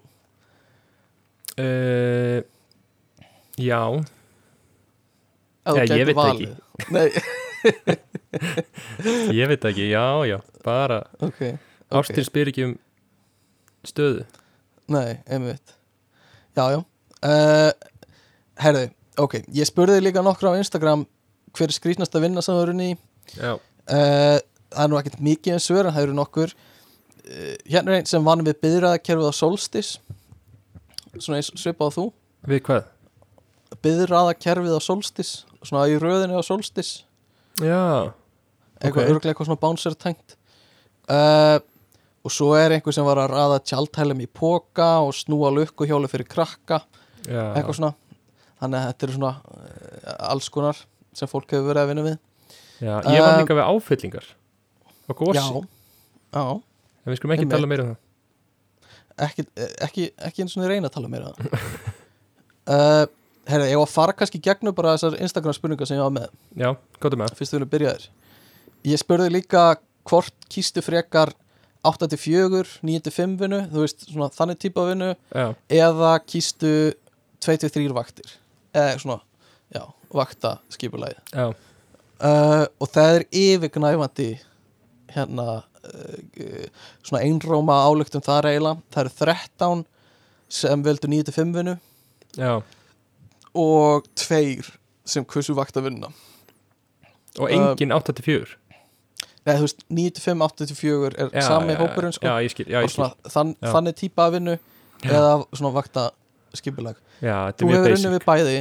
[1.53, 2.41] Uh,
[3.61, 3.81] Já,
[5.63, 6.55] Já, ég veit valið.
[6.91, 7.05] Nei,
[9.39, 10.37] ég veit ekki, já, já.
[10.65, 11.99] Bara, ok, ok.
[12.01, 12.73] ástin spyr ekki um
[13.87, 14.25] stöðu.
[14.91, 15.75] Nei, einmitt.
[16.57, 16.79] Já, já.
[17.23, 17.71] Uh,
[18.59, 18.89] Herði,
[19.21, 21.05] ok, ég spurði líka nokkra á Instagram
[21.55, 22.89] hver er skrýtnast að vinna sem það eru ný
[23.37, 23.53] Já,
[23.83, 24.37] Uh,
[24.71, 26.51] það er nú ekkert mikið en svör en það eru nokkur.
[27.27, 29.89] Uh, hérna er einn sem vann við byðraðakerfið á Solstis
[31.17, 32.05] svona eins svipað á þú.
[32.47, 32.85] Við hvað?
[33.83, 35.31] Byðraðakerfið á Solstis
[35.63, 37.03] svona í röðinu á Solstis
[37.61, 38.11] Já,
[38.81, 39.11] eitthvað Ok.
[39.13, 40.35] örglega eitthvað svona bouncer tengt.
[41.05, 41.59] Uh,
[42.25, 46.25] og svo er einhver sem var að raða tjaldhælum í póka og snúa lukkuhjólu fyrir
[46.31, 46.79] krakka.
[47.27, 47.53] Já.
[47.53, 47.93] Eitthvað svona.
[48.63, 50.81] Þannig að þetta eru svona uh, alls konar
[51.13, 52.17] sem fólk hefur verið að vinna við.
[52.83, 54.29] Já, ég var Uh, líka við áfyllingar
[55.07, 55.63] og gósi, já,
[56.33, 56.43] já.
[57.05, 57.99] En við skulum ekki tala meira um það.
[59.27, 59.45] Ekki,
[59.85, 61.67] ekki, ekki eins og reyna að tala meira um það.
[62.65, 63.05] Uh,
[63.49, 66.35] Herra, ég var að fara kannski gegnum bara þessar Instagram spurningar sem ég var með.
[66.55, 66.69] Já,
[67.03, 67.33] gáttu með?
[67.33, 68.05] Það fyrst við viljum byrja þér
[68.83, 69.63] Ég spurði líka
[70.07, 71.33] hvort kýstu frekar
[71.87, 75.11] 8-4, 9-5 vinnu þú veist, svona þannig típa vinnu
[75.71, 76.71] eða kýstu
[77.43, 78.35] 2-3 vaktir
[78.71, 79.19] eða svona,
[79.75, 79.83] já,
[80.15, 84.29] vakta skipulagi já, uh, og það er yfirgnæfandi
[85.13, 86.69] hérna uh,
[87.03, 88.79] svona einróma álugtum þar eiginlega.
[88.95, 89.83] Það eru 13
[90.53, 91.75] sem veldu 9-5 vinnu.
[92.39, 92.55] Já
[93.53, 94.69] og tveir
[95.05, 96.11] sem hversu vakt að vinna.
[97.41, 98.59] Og engin 8-4
[99.43, 102.29] Nei, þú veist, 9-5, 8-4 er já, sami já, hópurinn sko.
[102.29, 104.53] Já, skil, svona, þann, þannig típa að vinnu
[105.03, 106.05] eða svona vakta
[106.55, 107.01] skipulag.
[107.19, 108.53] Þú hefur unnið við bæði.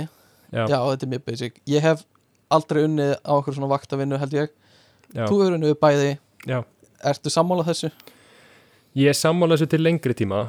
[0.51, 1.61] Já, Já, þetta er mjög basic.
[1.71, 2.03] Ég hef
[2.53, 4.51] aldrei unnið á okkur svona vaktavinnu held ég.
[5.13, 6.11] Já, Þú hefur unnið við bæði.
[6.51, 6.59] Já.
[7.13, 7.93] Ertu sammála þessu?
[8.99, 10.43] ég er sammála þessu til lengri tíma.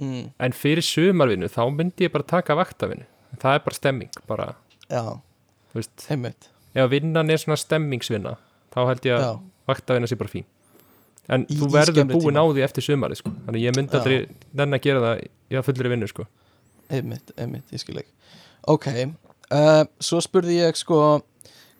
[0.00, 3.06] Mm, en fyrir sumarvinnu þá myndi ég bara taka vaktavinnu
[3.38, 4.46] það er bara stemming bara,
[4.90, 5.02] já,
[6.08, 8.36] heimitt ef vinnan er svona stemmingsvinna
[8.74, 9.40] þá held ég að
[9.70, 10.44] vaktavinna sé bara fín.
[11.30, 12.42] En Í- þú í verður búin tíma.
[12.42, 13.30] á því eftir sumari sko.
[13.46, 15.20] þannig ég myndi aldrei nenn að gera það
[15.50, 16.26] í að fullri vinnu sko.
[16.90, 18.10] heimitt, heimitt, ég skil ekki
[18.68, 18.86] Ok,
[19.50, 21.22] uh, svo spurði ég sko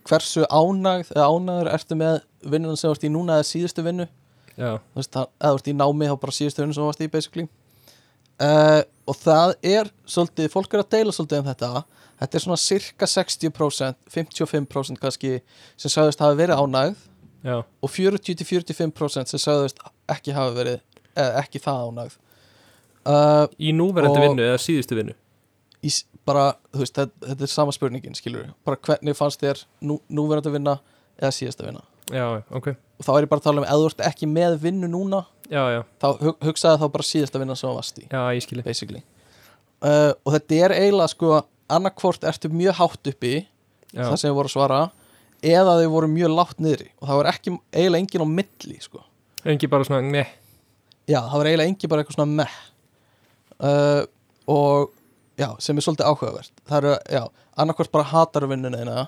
[0.08, 4.06] Hversu ánægð eða ánægður ertu með vinnunum sem ert í núna eða síðustu vinnu?
[4.56, 7.48] Eða ert í námi þá bara síðustu vinnu sem þú varst í basically.
[8.40, 11.70] Uh, og það er svolítið, fólk er að deila svolítið um þetta.
[12.20, 15.32] Þetta er svona cirka 60% 55% kannski
[15.80, 16.98] sem sagðist hafa verið ánægð
[17.48, 19.80] já, og 40-45% sem sagðist
[20.12, 20.82] ekki hafa verið
[21.16, 22.18] eða ekki það ánægð.
[23.00, 25.16] Uh, í núverandi Og- vinnu eða síðustu vinnu?
[25.80, 25.88] Í,
[26.28, 30.52] bara, þú veist, þetta, þetta er sama spurningin skilur bara hvernig fannst þér nú, núverandi
[30.52, 30.74] vinna
[31.16, 31.80] eða síðasta vinna?
[32.12, 34.58] Já, ok, og þá er ég bara að tala um eða þú ert ekki með
[34.66, 38.06] vinnu núna já, já, þá hug, hugsaði þá bara síðasta vinna sem þú varst í.
[39.80, 41.34] Uh, og þetta er eiginlega sko
[41.70, 44.80] annarkvort ertu mjög hátt uppi já, það sem þið voru að svara
[45.50, 46.90] eða þau voru mjög látt niðri.
[47.00, 49.04] Og það var ekki eiginlega engin á milli sko.
[49.48, 50.26] engi bara svona, ne,
[51.08, 52.58] já, það var eiginlega engin bara eitthvað svona meh.
[53.60, 54.02] Uh,
[54.50, 54.92] og
[55.40, 56.52] já, sem er svolítið áhugavert.
[56.68, 57.24] Það eru, já,
[57.64, 59.06] annarkvort bara hatar vinnuna eina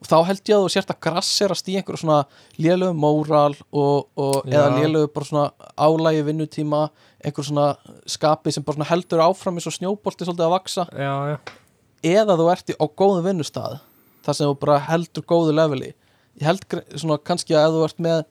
[0.00, 2.20] og þá held ég að þú sért að grasserast í einhverju svona
[2.56, 6.80] lélögu móral og, og eða lélögu bara svona álægi vinnutíma
[7.20, 7.66] einhverju svona
[8.08, 11.36] skapi sem bara svona heldur áfram eins og snjóbolti svolítið að vaksa já, já.
[12.00, 13.76] Eða þú ert í, á góðu vinnustað
[14.24, 15.92] þar sem þú bara heldur góðu leveli.
[16.40, 16.64] Ég held
[16.94, 18.22] svona kannski að ef þú ert með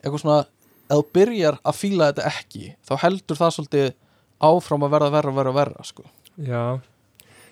[0.00, 3.92] eitthvað svona ef þú byrjar að fíla þetta ekki þá heldur það svolítið
[4.48, 6.08] áfram að verða verra, verra, verra sko.
[6.40, 6.80] Já,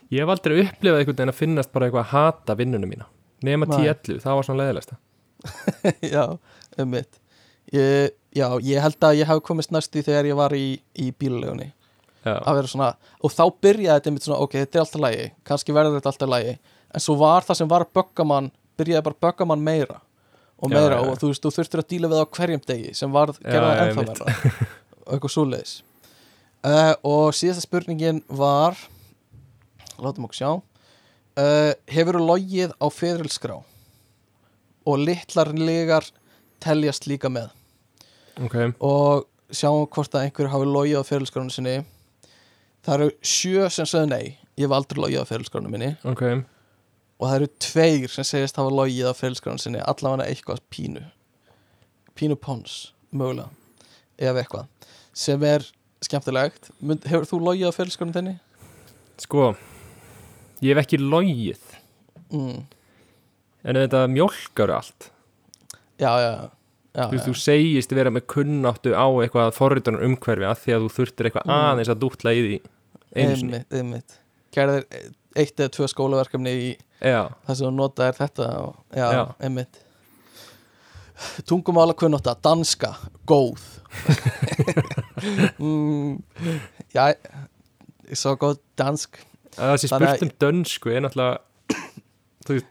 [0.09, 3.11] ég hef aldrei upplifað einhvern veginn að finnast bara eitthvað að hata vinnunum mína
[3.47, 3.77] nema Nei.
[3.89, 4.99] 10-11, það var svona leiðilegsta
[6.15, 6.25] já,
[6.77, 7.21] um mitt
[7.73, 10.67] ég, já, ég held að ég hef komist næst í þegar ég var í,
[11.01, 11.71] í bílulegunni
[12.21, 12.91] að vera svona,
[13.25, 16.33] og þá byrjaði þetta einmitt svona, ok, þetta er alltaf lægi, kannski verður þetta alltaf
[16.35, 16.55] lægi
[16.91, 18.51] en svo var það sem var að bögga mann
[18.81, 20.01] byrjaði bara að bögga mann meira
[20.61, 23.15] og meira já, og þú veist, þú þurftir að díla við á hverjum degi sem
[23.15, 24.67] var, Já, gerða það já, ennþá meira
[25.11, 25.77] og eitthvað svoleiðis.
[26.61, 28.77] Uh, og síðasta spurningin var
[29.97, 30.51] látum okkur sjá
[31.41, 33.57] uh, hefur þú logið á ferilskrá?
[34.89, 36.07] Og litlar legar
[36.61, 37.51] teljast líka með.
[38.41, 41.81] Ok, og sjáum hvort að einhver hafi logið á ferilskránu sinni.
[42.87, 44.37] Það eru sjö sem sögðu nei.
[44.57, 45.91] Ég hef aldrei logið á ferilskránu minni.
[46.09, 46.23] Ok.
[47.21, 51.03] Og það eru tveir sem segist hafa logið á ferilskránu sinni allavega eitthvað pínu.
[52.17, 53.51] Pínu pons, mögulega.
[54.21, 54.69] Ef eitthvað,
[55.17, 55.65] sem er
[56.05, 56.71] skemmtilegt,
[57.09, 58.35] hefur þú logið á ferilskránu þinni?
[59.21, 59.53] Sko,
[60.63, 61.61] ég hef ekki logið.
[62.31, 62.61] Mm.
[63.65, 65.11] en þetta mjólkar allt.
[66.01, 66.31] Já, já,
[66.95, 67.23] já, þú, já.
[67.27, 71.49] þú segist vera með kunnáttu á eitthvað forritunar umhverfi að því að þú þurftir eitthvað
[71.51, 71.57] Mm.
[71.59, 72.61] aðeins að dútla í því
[73.21, 74.17] einmitt, einmitt.
[74.55, 74.87] Gerðir
[75.37, 76.71] eitt eða tvö skólaverkefni í
[77.01, 79.23] Já, það sem þú nota er þetta og, já, Já.
[79.41, 79.79] einmitt.
[81.45, 82.95] Tungumála kunnátta, danska
[83.29, 83.61] góð.
[85.61, 86.23] Mm,
[86.95, 87.11] já
[88.09, 89.19] ég sá góð dansk
[89.57, 91.41] það sé spurt um dönsku er náttúrulega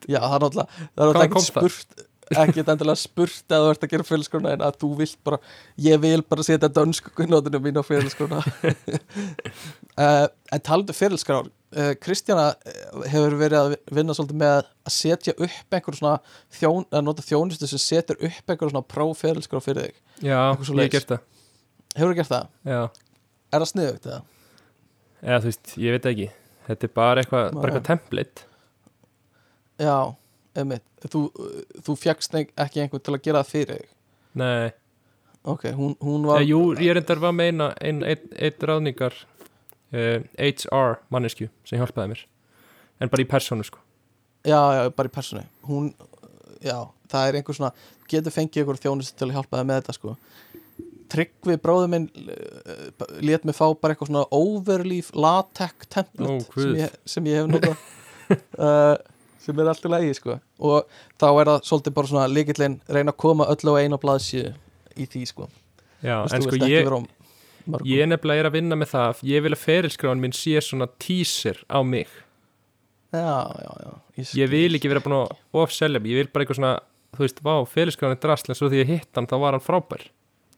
[0.10, 2.06] já, það er náttúrulega það er náttúrulega spurt
[2.38, 5.39] ekki endilega spurt að þú ert að gera félskrona en að þú vilt bara,
[5.81, 12.51] ég vil bara setja dönsku kunnáttunum mín á félskrona uh, en talandu félskrár uh, Kristjana
[12.69, 16.15] eh, hefur verið að vinna svolítið með að setja upp einhver svona
[16.60, 20.01] þjón, að nota þjónustu sem setur upp einhver svona prófélskrá fyrir þig.
[20.22, 21.27] Já, ég hef gert það.
[21.95, 22.51] Hefur þú gert það?
[22.69, 22.81] Já,
[23.49, 24.19] Er það sniðugt eða?
[25.23, 26.27] eða þú veist, ég veit ekki
[26.69, 28.45] þetta er bara eitthvað, bara eitthvað template.
[29.79, 29.95] Já,
[30.59, 30.85] einmitt.
[31.09, 31.23] Þú,
[31.85, 33.97] þú fjagst ekki einhvern til að gera það fyrir þig?
[34.39, 34.69] Nei,
[35.43, 39.15] Ok, hún, hún var jú, ég reyndar var með eina ein, ein, ein ráðningar
[39.95, 42.23] uh, HR mannesku sem hjálpaði mér.
[42.99, 43.79] En bara í persónu sko.
[44.43, 45.45] Já, já, bara í persónu.
[45.69, 45.93] Hún,
[46.59, 46.75] já,
[47.11, 47.71] það er einhver svona
[48.11, 50.17] getur fengið einhver þjónust til að hjálpa það með þetta sko
[51.10, 52.90] Tryggvi bróður minn uh,
[53.26, 57.49] lét mig fá bara eitthvað svona overleaf latex template Ó, sem, ég, sem ég hef
[57.49, 57.88] notað.
[58.56, 58.95] Uh,
[59.44, 60.38] sem er alltaf lægi sko.
[60.61, 60.90] Og
[61.22, 64.53] þá er það svolítið bara svona líkillinn reyna að koma öllu á eina blaðsíðu
[64.99, 65.49] í því sko.
[66.03, 67.07] Já, veist, en sko ég, mörgum.
[67.90, 69.23] ég nefnilega er að vinna með það.
[69.31, 72.11] Ég vil að ferilskráin minn sé svona teaser á mig.
[73.10, 73.91] Já, já, já.
[74.19, 75.34] Ég, ég vil ekki vera búin að
[75.64, 76.14] ofselja mig.
[76.14, 76.76] Ég vil bara eitthvað svona,
[77.18, 79.65] þú veist, vá, ferilskráin er drasl en svo því ég hitt hann, þá var hann
[79.65, 80.06] frábær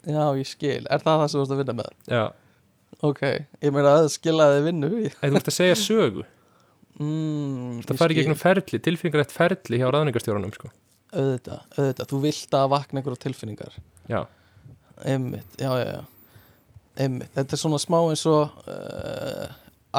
[0.08, 1.90] já, ég skil, er það það sem þú ert að vinna með?
[2.12, 2.24] Já,
[3.10, 3.24] ok,
[3.62, 6.28] ég meina að það skilaði vinnu þú ert að segja sögu.
[7.02, 10.72] Mm, það fari gegnum ferli, tilfinningarætt ferli hjá ráðningarstjórunum, sko.
[11.12, 13.78] Auðvitað, auðvitað, þú vilt að vakna einhverja tilfinningar.
[14.12, 14.22] Já,
[15.08, 16.02] einmitt, já, já, já.
[17.02, 19.52] Einmitt, þetta er svona smá eins og uh,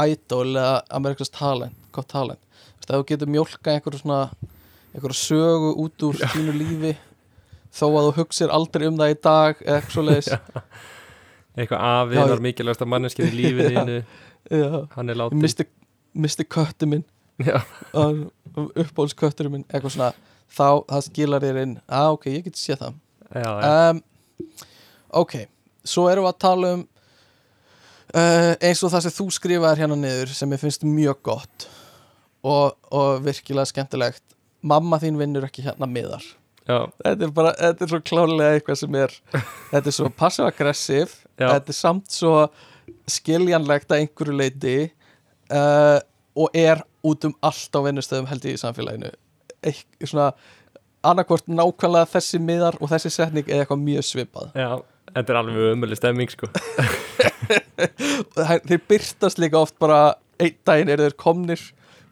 [0.05, 2.41] idol eða Amerikas talent, gott talent.
[2.83, 4.27] Þú getur mjólka einhverju svona
[4.93, 6.93] einhverju sögu út úr þínu lífi
[7.73, 10.33] þó að þú hugsir aldrei um það í dag eða eitthvað svo leiðis
[11.57, 13.99] eitthvað Já, var mikilvægast að manneskið í lífinu
[14.97, 15.67] hann er látið misti,
[16.13, 17.05] misti köttu minn.
[17.43, 17.59] Já,
[18.55, 20.11] uppbóls kötturinn minn, eitthvað svona
[20.53, 22.99] þá það skilar þér inn, að ok, ég get séð það.
[23.33, 24.03] Já, já, um,
[25.23, 25.37] ok,
[25.89, 26.83] svo erum við að tala um
[28.13, 31.67] uh, eins og það sem þú skrifaðir hérna niður sem ég finnst mjög gott
[32.43, 34.25] og, og virkilega skemmtilegt.
[34.63, 36.27] Mamma þín vinnur ekki hérna miðar
[36.69, 39.17] þetta er bara, þetta er svo klálega eitthvað sem er
[39.73, 41.49] þetta er svo passive-aggressiv Já.
[41.49, 42.37] þetta er samt svo
[43.11, 44.77] skiljanlegt að einhverju leiti
[45.51, 45.99] uh,
[46.39, 49.11] og er út um allt á vinnustöðum held ég í samfélaginu.
[49.67, 50.31] Eik, svona
[51.03, 54.55] annarkvort nákvæmlega þessi miðar og þessi setning eða eitthvað mjög svipað.
[54.55, 54.79] Já
[55.13, 56.49] Þetta er alveg umöðli stemming, sko.
[58.39, 61.65] Þeir byrtast líka oft bara einn daginn eru þeir komnir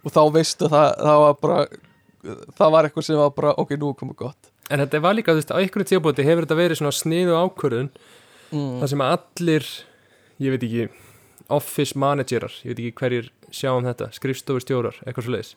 [0.05, 1.61] og þá veistu það, það var bara
[2.23, 4.51] það var eitthvað sem var bara ok, nú er komið gott.
[4.71, 7.89] En þetta var líka, þú veist, á einhverju tíðbóti hefur þetta verið svona sniðu ákvörðun
[8.53, 8.77] mm.
[8.83, 9.73] þar sem allir,
[10.41, 10.87] ég veit ekki
[11.51, 15.57] office managerar, ég veit ekki hverjir sjá um þetta, skrifstofustjórar eitthvað svo leiðis,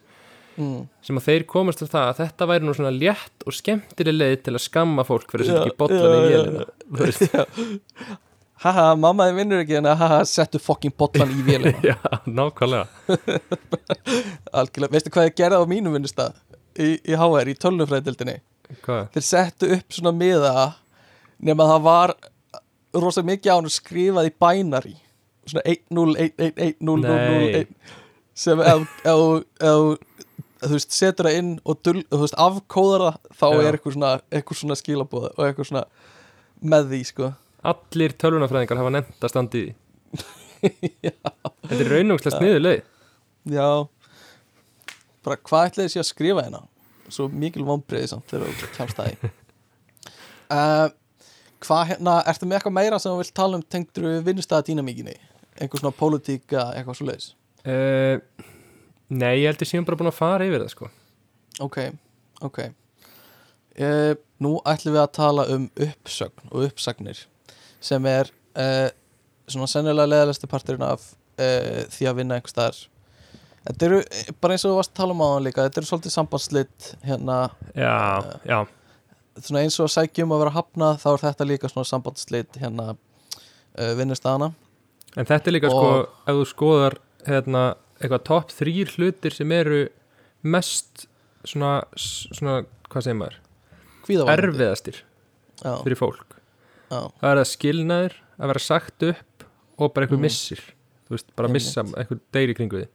[0.53, 0.83] Mm.
[1.01, 4.35] sem að þeir komast til það að þetta væri nú svona létt og skemmtileg leið
[4.45, 8.19] til að skamma fólk fyrir að setja ekki bollan í vélina
[8.63, 11.73] haha, mamma þið vinnur ekki en haha, settu fokkin bollan í vélina.
[11.89, 11.97] Já,
[12.29, 12.87] nákvæmlega.
[14.59, 16.37] Algjörlega, veistu hvað ég gerði á mínum vinnustad
[16.77, 18.37] í, í HR, í tölnufræðildinni
[18.83, 20.53] þeir settu upp svona miða
[21.43, 22.09] nema það var
[22.93, 24.95] rosa mikið á hann skrifað í binary
[25.49, 27.67] svona 1-0-1-1-1-0-0-1
[28.33, 28.87] sem ef,
[30.63, 33.59] þú veist, setur það inn og dull, veist, afkóðar það þá Já.
[33.59, 35.85] er eitthvað svona, eitthvað svona skilabóð og eitthvað svona
[36.63, 37.25] með því sko.
[37.73, 39.73] Allir tölvunafræðingar hafa nefnt að standi í því.
[41.67, 42.81] Þetta er raunungslega sniðu leið
[43.51, 43.67] já
[45.25, 46.63] bara hvað ætlaði sé að skrifa hérna?
[47.11, 49.31] Svo mikil vonbreiði samt þegar þú kemst það í
[50.53, 50.87] uh,
[51.63, 55.15] hvað hérna, ertu með eitthvað meira sem þú vilt tala um tengdur vinnustæða dýnamíkinni
[55.61, 57.29] einhver svona pólitíka, eitthvað svo leiðis
[57.67, 58.17] uh,
[59.13, 60.87] Nei, ég held ég séum bara búin að fara yfir það sko.
[61.61, 61.75] Ok,
[62.41, 62.59] ok.
[63.77, 67.19] Uh, nú ætlum við að tala um uppsögn og uppsagnir
[67.83, 68.89] sem er uh,
[69.45, 72.75] svona sennilega leðalæsti parturinn af því að vinna einhvers staðar
[73.67, 75.81] þetta eru, eh, bara eins og þú varst að tala um á hann líka þetta
[75.81, 77.37] eru svolítið sambandslit hérna,
[77.75, 77.93] Já,
[78.45, 78.59] já,
[79.39, 82.59] svona eins og að sækja um að vera hafnað þá er þetta líka svona sambandslit
[82.61, 84.51] hérna uh, vinnustæðana
[85.17, 85.93] en þetta er líka Og- sko
[86.27, 87.63] ef þú skoðar hérna
[88.01, 89.87] eitthvað topp þrýr hlutir sem eru
[90.43, 91.05] mest
[91.47, 93.37] svona, svona hvað segir maður,
[94.33, 94.97] erfiðastir
[95.63, 96.35] já, fyrir fólk.
[96.91, 99.45] Já, það er að skilnaður, að vera sagt upp
[99.79, 100.25] og bara eitthvað Mm.
[100.27, 100.59] missir.
[101.07, 101.63] Þú veist, bara Einmitt.
[101.63, 102.87] missa eitthvað deyri kringu því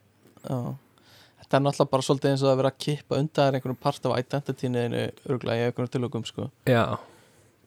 [0.45, 4.17] þetta er náttúrulega bara svolítið eins og að vera að kippa undan einhvern part af
[4.21, 6.49] identityniðinu örgulega í einhvern tilökum sko.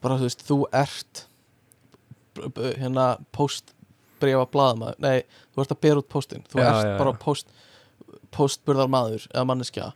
[0.02, 1.24] Bara þú veist, þú ert
[2.80, 7.12] hérna postbrefa blaðamaður, nei, þú ert að bera út postin, þú Já, ert já, bara
[7.20, 7.52] post
[8.32, 9.90] postburðar maður eða manneskja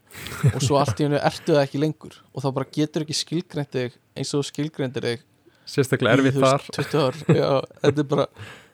[0.53, 3.73] og svo allt í hennu ertu það ekki lengur og þá bara getur ekki skilgreint
[3.73, 5.25] þig eins og þú skilgreindir þig
[5.67, 7.19] sérstaklega erfið þar veist, 20 ár.
[7.33, 7.49] Já,
[7.83, 8.27] þetta er bara,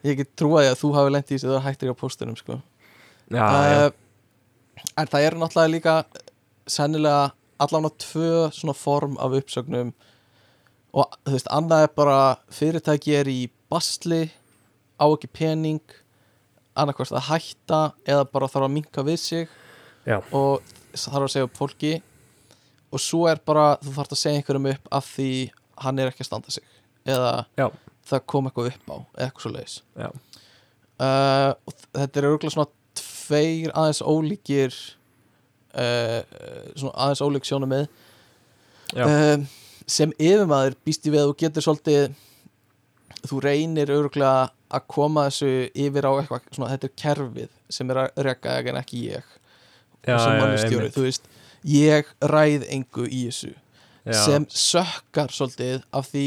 [0.05, 2.59] ég get trúa því að þú hafi lent í þessu þegar hættir á postinum sko.
[3.31, 3.91] Já, já, Eh,
[4.97, 5.95] en það eru náttúrulega líka
[6.67, 9.93] sennilega allan á tvö svona form af uppsögnum
[10.93, 12.17] og þú veist, annað er bara
[12.53, 14.31] fyrirtæki er í basli
[14.99, 15.81] á ekki pening
[16.75, 19.47] annarkvæmst að hætta eða bara þarf að minka við sig
[20.05, 20.19] Já.
[20.31, 20.61] og
[20.93, 21.93] þarf að segja upp fólki
[22.93, 25.29] og svo er bara, þú þarf að segja einhverjum upp af því
[25.85, 26.63] hann er ekki að standa sig
[27.05, 27.67] eða Já.
[28.09, 28.95] það kom eitthvað upp á
[29.25, 30.09] eitthvað svo leiðis Já.
[31.01, 32.69] uh, og þetta er örgulega svona
[33.23, 34.75] tveir aðeins ólíkir
[35.73, 36.21] uh,
[36.75, 37.87] svona aðeins ólík sjónum með
[38.93, 39.05] Já.
[39.07, 39.47] um,
[39.89, 42.19] sem yfirmaður býst ég við að þú getur svolítið
[43.23, 45.51] þú reynir örgulega að koma þessu
[45.85, 49.33] yfir á eitthvað svona, þetta er kerfið sem er að reka en ekki ég.
[50.03, 51.27] Já, sem mannustjóri, þú veist
[51.69, 53.53] ég ræð engu í þessu.
[54.03, 54.17] Já.
[54.19, 56.25] sem sökkar svolítið af því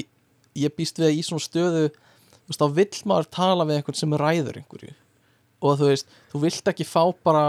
[0.56, 4.14] ég býst við í svona stöðu þú veist, þá vill maður tala við einhvern sem
[4.16, 4.94] ræður einhverju
[5.62, 7.44] og þú veist, þú vilt ekki fá bara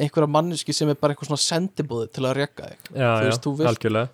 [0.00, 2.88] einhverja manneski sem er bara einhver svona sendibóði til að reka þig.
[2.98, 4.08] Já, þú já, veist, þú vilt- algjörlega.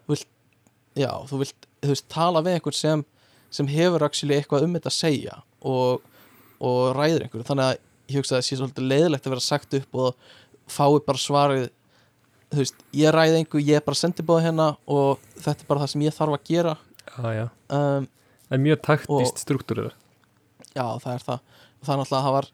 [1.01, 3.05] já, þú vilt, þú veist, tala við einhvern sem,
[3.51, 6.03] sem hefur actually eitthvað um þetta að segja og,
[6.61, 7.79] og ræður einhverju, þannig að
[8.11, 10.15] ég hugsa að það sé svolítið leiðilegt að vera sagt upp og
[10.71, 11.69] fái bara svarið
[12.51, 15.93] þú veist, ég ræði einhver, ég er bara sendibóði hérna og þetta er bara það
[15.95, 16.77] sem ég þarf að gera.
[17.11, 18.09] Já, um,
[18.51, 19.93] það er mjög taktist struktúrið.
[20.75, 21.45] Já, það er það.
[21.81, 22.49] Það er náttúrulega að það var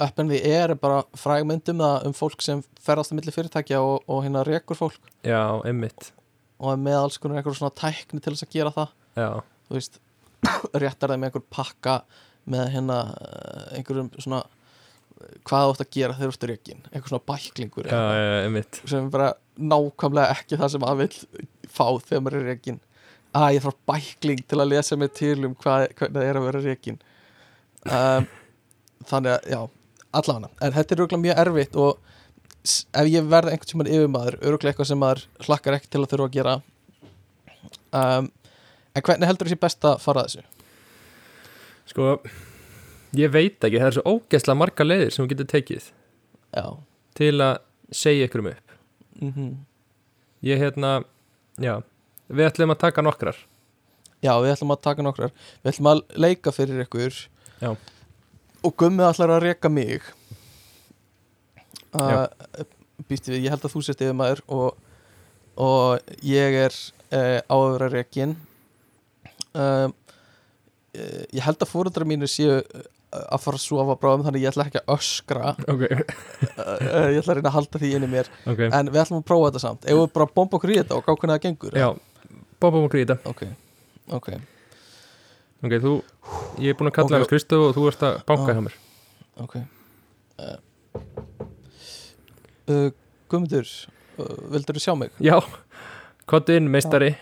[0.00, 4.44] en því er bara frægmyndum um fólk sem ferðast á milli fyrirtækja og, og hérna
[4.46, 5.00] rekur fólk.
[5.26, 6.12] Já, einmitt.
[6.60, 8.94] Og með alls konar einhver svona tækni til þess að gera það.
[9.20, 9.28] Já,
[9.68, 10.00] þú veist,
[10.84, 12.00] réttar þeim einhver pakka
[12.50, 14.44] með hérna eh, einhverjum svona
[15.44, 18.80] hvað þú ætti að gera þegar þú ert reikin einhver svona bæklingur já, já, einmitt.
[18.88, 22.80] sem bara nákvæmlega ekki það sem að vill fá þegar maður er reikin
[23.36, 26.46] að ég þarf bækling til að lesa mig til um hvað, hvernig það er að
[26.48, 26.98] vera reikin
[27.84, 28.30] um,
[29.10, 29.60] þannig að já,
[30.16, 31.98] allavega en þetta er örgulega mjög erfitt og
[33.00, 36.28] ef ég verð einhvern tímann yfirmaður örgulega eitthvað sem maður hlakkar ekki til að þurfa
[36.28, 36.54] að gera.
[37.90, 38.30] Um,
[38.94, 40.46] en hvernig heldur þessi best að fara að þessu?
[41.90, 42.20] sko,
[43.18, 45.88] ég veit ekki það er svo ógeðslega marga leiðir sem þú getur tekið
[46.54, 46.66] Já.
[47.18, 47.54] til að
[47.90, 48.76] segja ykkur um upp.
[49.20, 49.50] Mm
[50.40, 51.02] ég hérna,
[51.60, 51.82] já
[52.30, 53.36] við ætlum að taka nokkrar.
[54.24, 55.32] Já, við ætlum að taka nokkrar.
[55.60, 57.16] Við ætlum að leika fyrir ykkur.
[57.60, 57.74] Já.
[58.66, 60.04] Og gummið ætlar að reka mig.
[61.96, 62.26] Uh,
[63.08, 64.76] Býstu við, ég held að þú sért yfir maður og,
[65.58, 66.76] og ég er
[67.10, 68.34] uh, á að vera rekin
[69.56, 72.84] um, uh, Ég held að fóruðra mínir séu uh,
[73.24, 75.54] að fara að sofa bráðum þannig ég ætla ekki að öskra.
[75.72, 78.30] Ok, uh, ég ætla að reyna að halda því inni í mér.
[78.44, 79.88] Ok, en við ætlum að prófa þetta samt.
[79.90, 81.80] Ef við bara bomba okkur í þetta og gá hvernig það gengur?
[81.80, 81.88] Já.
[82.62, 83.18] Bóbum okkur í þetta.
[83.32, 83.42] Ok,
[84.20, 84.30] ok,
[85.60, 85.92] ok, þú,
[86.62, 87.22] ég er búin að kalla Ok.
[87.24, 87.30] okay.
[87.34, 88.56] Kristof og þú ert að banka Já.
[88.56, 88.76] hjá mér.
[89.40, 89.56] Ok.
[92.70, 92.90] Uh,
[93.30, 95.12] Guðmundur uh, vildur þú sjá mig?
[95.22, 95.36] já,
[96.30, 97.14] kottu inn, meistari.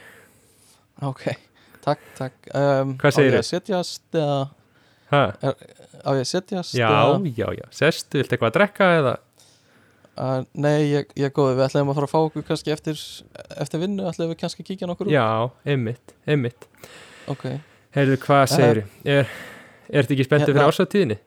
[1.05, 1.25] Ok,
[1.85, 2.37] takk, takk.
[2.53, 3.39] Um, Hvað á segirðu?
[3.39, 4.39] ég að setjast eða
[5.13, 7.65] ha, á ég að setjast já, eða, já, já.
[7.79, 9.15] Sestu, viltu eitthvað að drekka eða?
[10.19, 12.99] Uh, nei, ég, ég er góð við ætlum að fara að fá okkur kannski eftir
[13.63, 15.15] eftir vinnu, ætlum við kannski að kíkja nokkur út?
[15.15, 15.27] Já,
[15.71, 16.67] einmitt, einmitt.
[17.31, 17.45] Ok,
[17.97, 19.31] heyrðu, hvað Eh, segir er,
[19.89, 21.19] er þetta ekki spenntur fyrir ásættíðinni?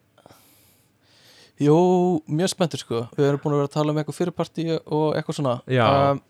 [1.61, 1.77] jú,
[2.31, 3.03] mjög spenntur sko.
[3.17, 5.55] Við erum búin að vera að tala um eitthvað fyrirparti og eitthvað svona.
[5.69, 5.85] Já.
[6.11, 6.21] um,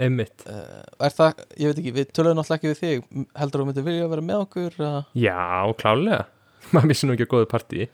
[0.00, 3.26] einmitt, uh, er það, ég veit ekki, við töluðum náttúrulega ekki við þig.
[3.42, 5.36] Heldur þú myndir vilja vera með okkur uh, já,
[5.82, 6.22] klálega
[6.72, 7.88] maður missi nú ekki að góðu partí.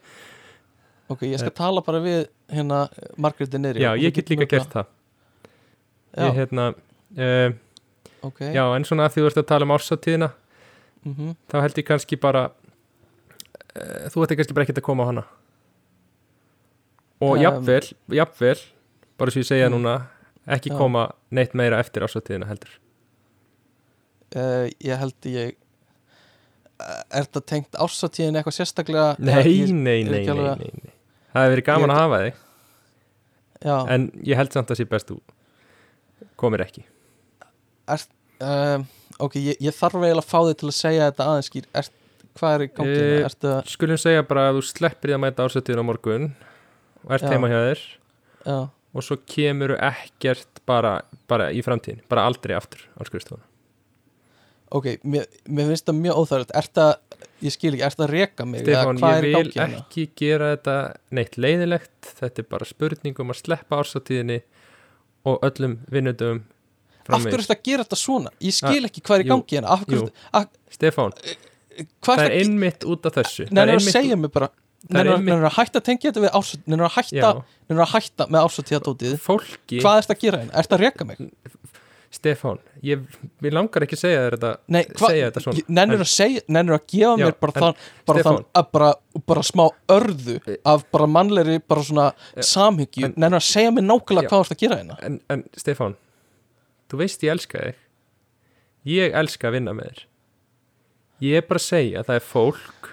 [1.11, 2.85] Ok, ég skal tala bara við hérna
[3.19, 3.83] Margréti Neri.
[3.83, 4.89] Já, ég get líka gert það.
[6.17, 6.69] Ég, hérna,
[7.19, 7.49] uh,
[8.27, 8.41] ok.
[8.55, 9.75] já, en svona að því þú ert að tala um
[11.07, 11.35] ásættíðina mhm.
[11.51, 15.23] Þá held ég kannski bara uh, þú ætti kannski bara ekkert að koma á hana.
[17.21, 18.59] Og Um, jafnvel, jafnvel
[19.17, 19.73] bara sem ég segja Mm.
[19.77, 19.93] núna
[20.47, 20.77] ekki Já.
[20.77, 22.69] koma neitt meira eftir ásættíðina heldur.
[24.35, 25.55] Uh, ég held ég
[26.79, 29.15] uh, er þetta tengt ársatíðin eitthvað sérstaklega?
[29.19, 30.93] Nei, ég, nei, er nei, nei, alveg- nei, nei.
[31.33, 32.35] Það hefur verið gaman að hafa þig.
[33.65, 35.17] Já, en ég held samt að sé best þú
[36.37, 36.83] komir ekki.
[38.39, 38.85] Um,
[39.25, 41.91] ok, ég, ég þarf eiginlega að fá þig til að segja þetta aðeins skýr er,
[42.37, 45.23] hvað er í Eh, uh, ertu að, skulum segja bara að þú sleppir því að
[45.25, 46.31] mæta ásættíðina á morgun
[47.03, 47.31] og ert Já.
[47.33, 47.83] heima hjá þér.
[48.47, 48.57] Já,
[48.97, 50.97] og svo kemur ekkert bara,
[51.29, 53.45] bara í framtíðin, bara aldrei aftur á skrifstofuna
[54.69, 56.91] ok, mér, mér finnst það mjög óþægilegt er það,
[57.45, 59.81] ég skil ekki, er það að reka mig hvað ég í vil gangi hérna?
[59.83, 60.75] ekki gera þetta
[61.19, 64.39] neitt leiðilegt þetta er bara spurning um að sleppa ársatíðinni
[65.27, 66.43] og öllum vinnundum
[67.15, 69.57] af hverju er þetta að gera þetta svona, ég skil ekki hvað er í gangi
[69.57, 69.67] hérna.
[69.77, 69.83] Af
[70.41, 70.47] að,
[70.77, 71.11] Stefán,
[72.01, 73.45] hvað það er einmitt út af þessu.
[73.47, 74.49] Það Nei, er að segja mér bara.
[74.87, 78.27] einmitt- að hætta að tengja þetta við ársatíð Nennir að hætta, Já, nennir að hætta
[78.27, 80.53] með ársatíðadótið fólki, Hvað er þetta að gera hérna?
[80.53, 81.17] Er þetta að reka mig?
[82.17, 83.01] Stefán ég,
[83.51, 85.63] langar ekki að segja þetta Nei, segja þetta svona.
[85.67, 87.75] nennir að segja Nennir að gefa Já, mér bara en þann
[88.07, 88.37] bara, Stefán.
[88.37, 88.91] þann, að bara,
[89.27, 89.65] bara smá
[89.97, 92.05] örðu af bara mannlegri bara svona
[92.37, 93.03] samhyggju.
[93.09, 94.97] en- Nennir að segja mér nákvæmlega hvað er þetta að gera hérna?
[95.03, 95.95] En, en Stefán
[96.91, 97.81] þú veist ég elska þig
[98.97, 100.05] ég elska að vinna með þér
[101.27, 102.89] ég er bara að segja að það er fólk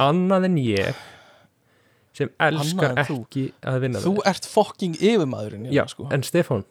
[0.00, 1.06] annað en ég
[2.16, 3.16] sem elskar þú?
[3.22, 6.08] ekki að vinna Þú með þér ert fokking yfirmaðurinn já, hérna, sko.
[6.12, 6.64] en Stefán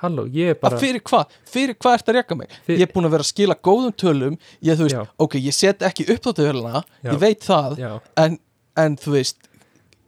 [0.00, 1.34] halló, ég er Bara, bara fyrir hvað?
[1.52, 2.54] Fyrir hvað ert að reka mig?
[2.66, 5.02] Fyr- Ég er búin að vera að skila góðum tölum Ég, þú veist, Já.
[5.20, 7.10] ok, ég set ekki upp þáttu höluna Já.
[7.12, 7.90] Ég veit það já,
[8.24, 8.38] en,
[8.80, 9.36] en þú veist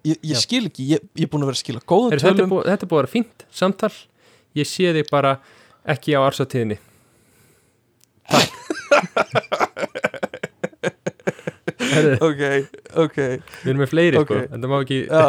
[0.03, 0.41] Ég, ég Já.
[0.43, 2.91] skil ekki, ég, ég er búin að vera að skila góðum er, tölum þetta er
[2.91, 3.93] búið að vera fínt samtal
[4.59, 5.37] ég sé þig bara
[5.95, 6.79] ekki á arsatíðinni
[11.93, 12.43] Herðu, Ok,
[13.05, 13.17] ok.
[13.63, 14.31] Við erum með fleiri Ok.
[14.31, 15.27] sko, en það má ekki Já,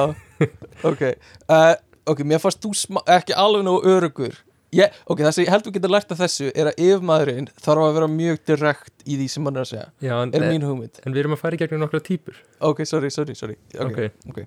[0.90, 1.04] ok.
[1.50, 1.74] Uh,
[2.14, 2.74] Ok, mér fannst þú
[3.16, 4.34] ekki alveg nógu örugur
[4.76, 7.86] ég, Ok, það sem ég held við getum lært af þessu er að yfirmaðurinn þarf
[7.88, 9.88] að vera mjög direkt í því sem hann er að segja.
[10.04, 11.00] Já, en, Er mín hugmynd.
[11.06, 13.56] en við erum að fara í gegnum nokkra típur Ok, sorry, sorry, sorry.
[13.80, 14.00] Ok,
[14.32, 14.44] ok,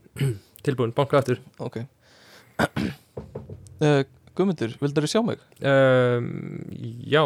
[0.66, 1.40] tilbúin, banka aftur.
[1.59, 1.81] Ok.
[3.81, 4.05] Uh,
[4.36, 5.40] Guðmundur, vildur þú sjá mig?
[5.64, 6.26] um,
[7.08, 7.22] já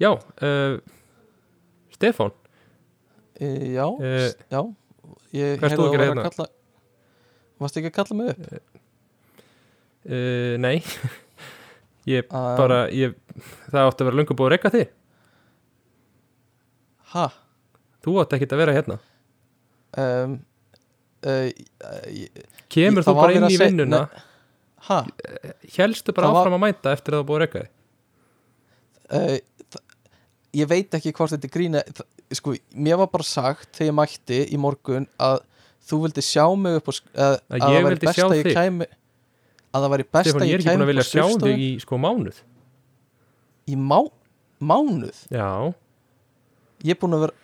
[0.00, 0.78] já uh,
[1.96, 2.32] Stefán
[3.36, 4.60] Uh, já, Eh, já
[5.36, 6.22] Ég hvað heyrði stóð að ekki var hérna?
[6.24, 6.46] kalla
[7.60, 8.40] Varstu ekki að kalla mig upp?
[10.08, 10.76] uh, nei
[12.16, 13.12] ég Um, bara ég,
[13.68, 14.88] það átti að vera löngu búið að rekka þig
[17.12, 17.26] Ha?
[18.06, 18.98] þú átti ekki að vera hérna
[19.96, 20.32] Um,
[21.24, 22.24] uh, uh,
[22.72, 24.24] kemur þú bara inn í vinnuna ha?
[24.86, 27.72] Helstu bara Það var- áfram að mæta eftir að það var búið að rekka þig?
[29.06, 29.38] Uh,
[30.56, 31.82] ég veit ekki hvort þetta er grína
[32.34, 35.40] sko, mér var bara sagt þegar ég mætti í morgun að
[35.86, 38.86] þú vildi sjá mig upp sk- að, Að að það væri best að ég kæmi
[39.76, 41.62] að það væri best að ég er ég ekki búin kæmi að vilja sjá þig
[41.62, 42.38] í sko mánuð.
[43.66, 43.98] Í má,
[44.62, 45.20] mánuð?
[45.30, 45.46] Já,
[46.86, 47.34] ég er búin að vera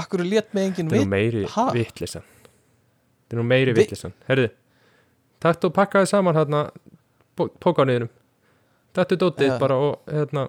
[0.00, 1.64] akkur lét mig enginn þetta er vit nú meiri Ha?
[1.74, 4.50] vittlisan þetta er nú meiri Vi- vittlisan herðu,
[5.40, 6.64] taktu og pakkaði saman hérna
[7.38, 8.10] pókániðinum
[8.96, 9.58] taktu dótið Ja.
[9.58, 10.48] bara og hérna,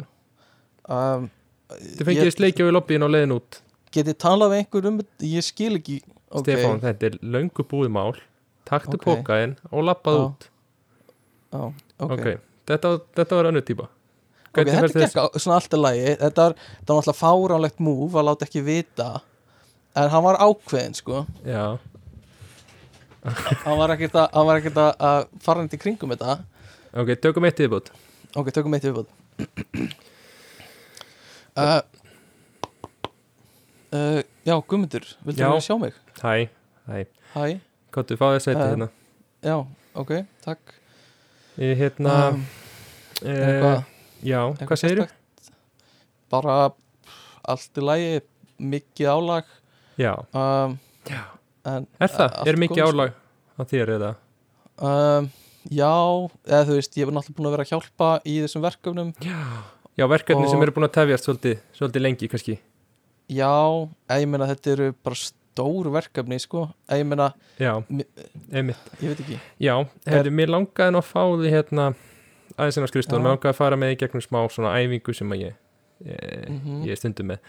[0.90, 1.30] um,
[1.72, 3.62] þið fengið ég, sleikja við lobbyinn og leiðin út
[3.92, 5.30] geti talað við einhver um þetta?
[5.32, 6.02] ég skil ekki
[6.32, 6.44] okay.
[6.44, 8.14] Stefán, þetta er löngu búið mál
[8.72, 8.88] Ok.
[8.88, 9.00] okay.
[9.04, 10.48] pókaðinn og lappað út
[11.52, 11.60] Já,
[12.00, 12.38] ok, okay.
[12.70, 13.90] Þetta, þetta var önnur típa
[14.56, 18.28] þetta gekk á- svona allt í lagi þetta var, þetta var náttúrulega fáránlegt múf að
[18.30, 19.10] láta ekki vita
[19.96, 21.78] en hann var ákveðin sko já,
[23.22, 26.38] hann var ekkert að, hann var ekkert að, að fara hann til kringum þetta.
[26.98, 27.92] Ok, tökum eitt viðbútt
[28.36, 29.08] ok, tökum eitt viðbúð
[31.58, 31.82] uh,
[33.94, 35.50] uh, já, Guðmundur vildu Já.
[35.52, 35.98] þú sjá mig?
[36.22, 36.34] hæ,
[36.88, 37.04] hæ,
[37.36, 37.46] hæ,
[37.94, 38.88] kottu, fá þess að Eh, hérna.
[39.44, 39.56] já,
[39.96, 40.12] ok,
[40.46, 40.76] takk.
[41.62, 42.46] Ég, hérna um,
[43.22, 43.84] eh, eitthvað,
[44.24, 45.08] já, eitthvað hvað segirðu?
[45.08, 45.52] sérstakt?
[46.32, 47.20] bara pff,
[47.52, 48.12] allt í lagi
[48.62, 49.46] mikið álag.
[50.00, 50.78] Já, um,
[51.10, 51.22] já
[51.66, 52.32] en, Er það?
[52.40, 52.92] allt Er mikið góð, sko.
[52.92, 53.14] álag
[53.58, 54.12] á þér eða?
[54.82, 55.30] um,
[55.70, 55.92] já,
[56.48, 59.14] eða þú veist ég hef náttúrulega búin að vera að hjálpa í þessum verkefnum
[59.98, 62.60] Já, verkefni sem Og- eru búin að tefjast svolítið, svolítið lengi kannski
[63.30, 63.52] já,
[64.10, 69.76] ég meina þetta eru bara stór verkefni sko, ég meina, Já, ég veit ekki Já,
[70.08, 71.90] hefði, mér langaði nú að fá því hérna
[72.58, 73.26] aðeins en á skrifstofun, Já.
[73.28, 75.54] mér langaði að fara með í gegnum smá svona æfingu sem að ég
[76.02, 76.84] ég, Mhm.
[76.88, 77.40] ég er stundum með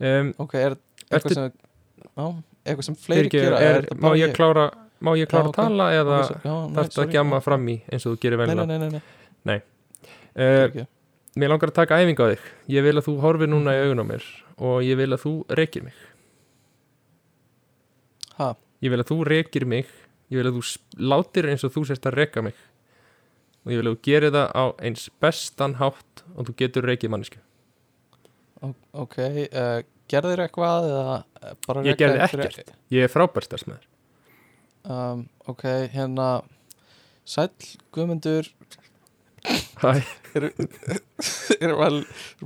[0.00, 1.52] um, ok, er Ertu- eitthvað sem
[2.16, 4.64] já, eitthvað sem fleiri gera er, þetta má ég klára
[5.00, 5.58] má ég klára Já, að ok.
[5.60, 7.44] tala eða Ok, svo- já, nei, þarfst sorry, að já.
[7.48, 9.02] fram í eins og þú gerir nei, venjulega nei, nei, nei,
[9.50, 9.60] nei.
[10.80, 10.86] uh.
[11.38, 14.02] Mér langar að taka æfingu á þig Ég vil að þú horfir núna í augun
[14.02, 14.24] á mér
[14.60, 15.94] og ég vil að þú rekir mig
[18.38, 19.86] ha, Ég vil að þú rekir mig
[20.30, 20.64] Ég vil að þú
[21.10, 22.58] látir eins og þú sérst að reka mig
[23.60, 27.10] og ég vil að þú gerir það á eins bestan hátt og þú getur rekið
[27.12, 27.40] mannesku
[28.64, 28.72] o-
[29.02, 29.16] ok
[29.52, 30.90] uh, gerðir eitthvað
[31.86, 32.74] Ég gerði ekkert.
[32.92, 33.86] Ég er frábær starfsmæður
[34.84, 36.40] um, ok, hérna
[37.24, 38.48] Sæll Guðmundur.
[39.80, 40.02] Hæ,
[41.60, 41.98] erum að,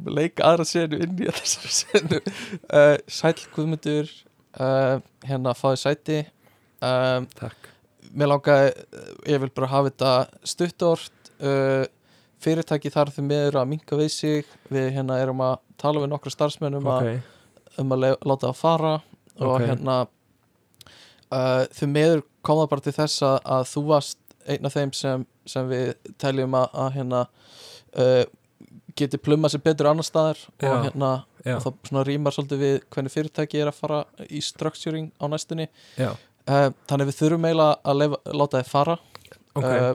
[0.06, 2.20] leika aðra senu inn í þessari senu.
[2.68, 4.10] Uh, Sæll Guðmundur.
[4.54, 6.20] Uh, hérna fáið sæti.
[6.84, 7.70] Um, takk.
[8.14, 10.10] Mér langaði, eh, ég vil bara hafa þetta
[10.46, 11.30] stuttort.
[11.42, 11.82] Uh,
[12.44, 14.50] fyrirtæki þarf því miður að minka við sig.
[14.70, 17.08] Við hérna erum að tala við nokkra starfsmenn um að
[17.80, 18.94] um að láta það fara
[19.40, 19.64] og Ok.
[19.66, 19.96] hérna
[21.32, 24.92] uh, því meður kom það bara til þess að, að þú varst einn af þeim
[24.96, 27.22] sem, sem við teljum að, að hérna
[27.98, 28.24] uh,
[28.94, 30.68] geti plumma sér betur annar staðar Já.
[30.70, 31.10] og hérna
[31.42, 35.24] já, og það svona rýmar svolítið við hvernig fyrirtæki er að fara í structuring á
[35.32, 35.66] næstunni.
[35.98, 38.96] Uh, þannig við þurfum eiginlega að lefa, láta þið fara.
[39.54, 39.90] Ok, uh,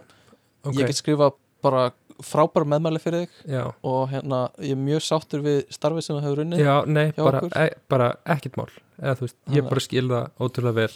[0.66, 0.74] ok.
[0.80, 1.30] ég get skrifa
[1.64, 1.86] bara
[2.26, 6.24] frábæra meðmæli fyrir þig Já, og hérna ég er mjög sáttur við starfið sem þú
[6.26, 8.70] hefur unnið já nei, bara, e, bara ekkert mál.
[9.00, 10.92] Eða þú veist, ég bara skil það ótrúlega vel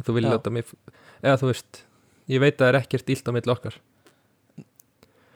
[0.00, 0.72] að þú vilja láta mig
[1.20, 1.82] eða þú veist,
[2.32, 3.78] ég veit að það er ekkert ílt á milli okkar.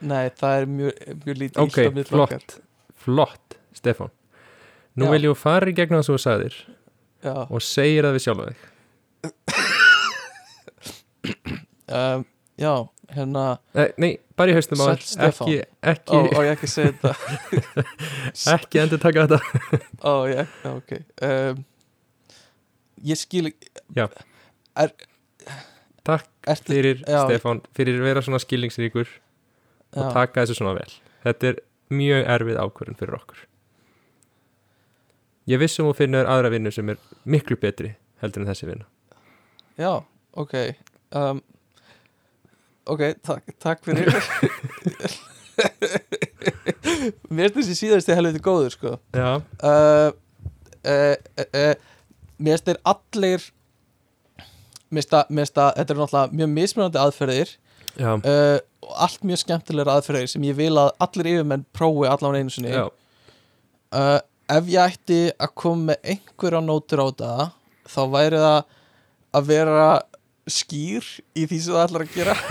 [0.05, 2.45] Nei, það er mjög, mjög lítið Ok, illt á milli okkar.
[2.45, 2.57] flott,
[3.05, 4.13] flott, Stefán.
[4.95, 5.11] Nú Já.
[5.17, 6.59] vil ég fara í gegnum það sem þú sagðir
[7.25, 8.59] Já, og segir það við sjálfa þig.
[11.85, 12.25] Um,
[12.57, 13.45] já hérna,
[13.77, 17.85] Nei, nei bara í haustum á ekki, ekki, ó ég ekki segja þetta.
[18.57, 19.81] Ekki endur taka þetta.
[20.03, 20.95] Ó, ég, já, ok.
[21.29, 21.65] Um,
[23.05, 23.53] ég skil
[23.95, 24.09] Já.
[24.77, 24.95] er,
[26.05, 27.23] Takk ertu, fyrir Já.
[27.25, 29.09] Stefán fyrir að vera svona skilningsríkur
[29.95, 30.91] og já, taka þessu svona vel.
[31.25, 31.61] Þetta er
[31.95, 33.45] mjög erfið ákvörðun fyrir okkur.
[35.49, 38.87] Ég vissum og finnur aðra vinnu sem er miklu betri heldur en þessi vinna.
[39.81, 39.93] Já,
[40.41, 40.55] ok.
[41.15, 41.43] Um,
[42.91, 44.13] ok, takk, takk fyrir.
[47.35, 48.95] Mér finnst þessi síðasti helviti góður sko.
[49.63, 50.11] Uh,
[50.85, 51.75] uh, uh, uh,
[52.39, 53.45] mér finnst þeir allir
[54.95, 55.15] mér finnst
[55.59, 57.55] að, þetta eru náttúrulega mjög mismunandi aðferðir.
[58.27, 62.53] Uh, og allt mjög skemmtilegar aðferðir sem ég vil að allir yfirmenn prófi allan einu
[62.55, 62.75] sinni.
[63.95, 64.19] Uh,
[64.51, 67.33] ef ég ætti að koma með einhverja nótur á þetta
[67.95, 68.59] þá væri það
[69.35, 69.87] að vera
[70.51, 71.07] skýr
[71.37, 72.35] í því sem það ætlar að gera.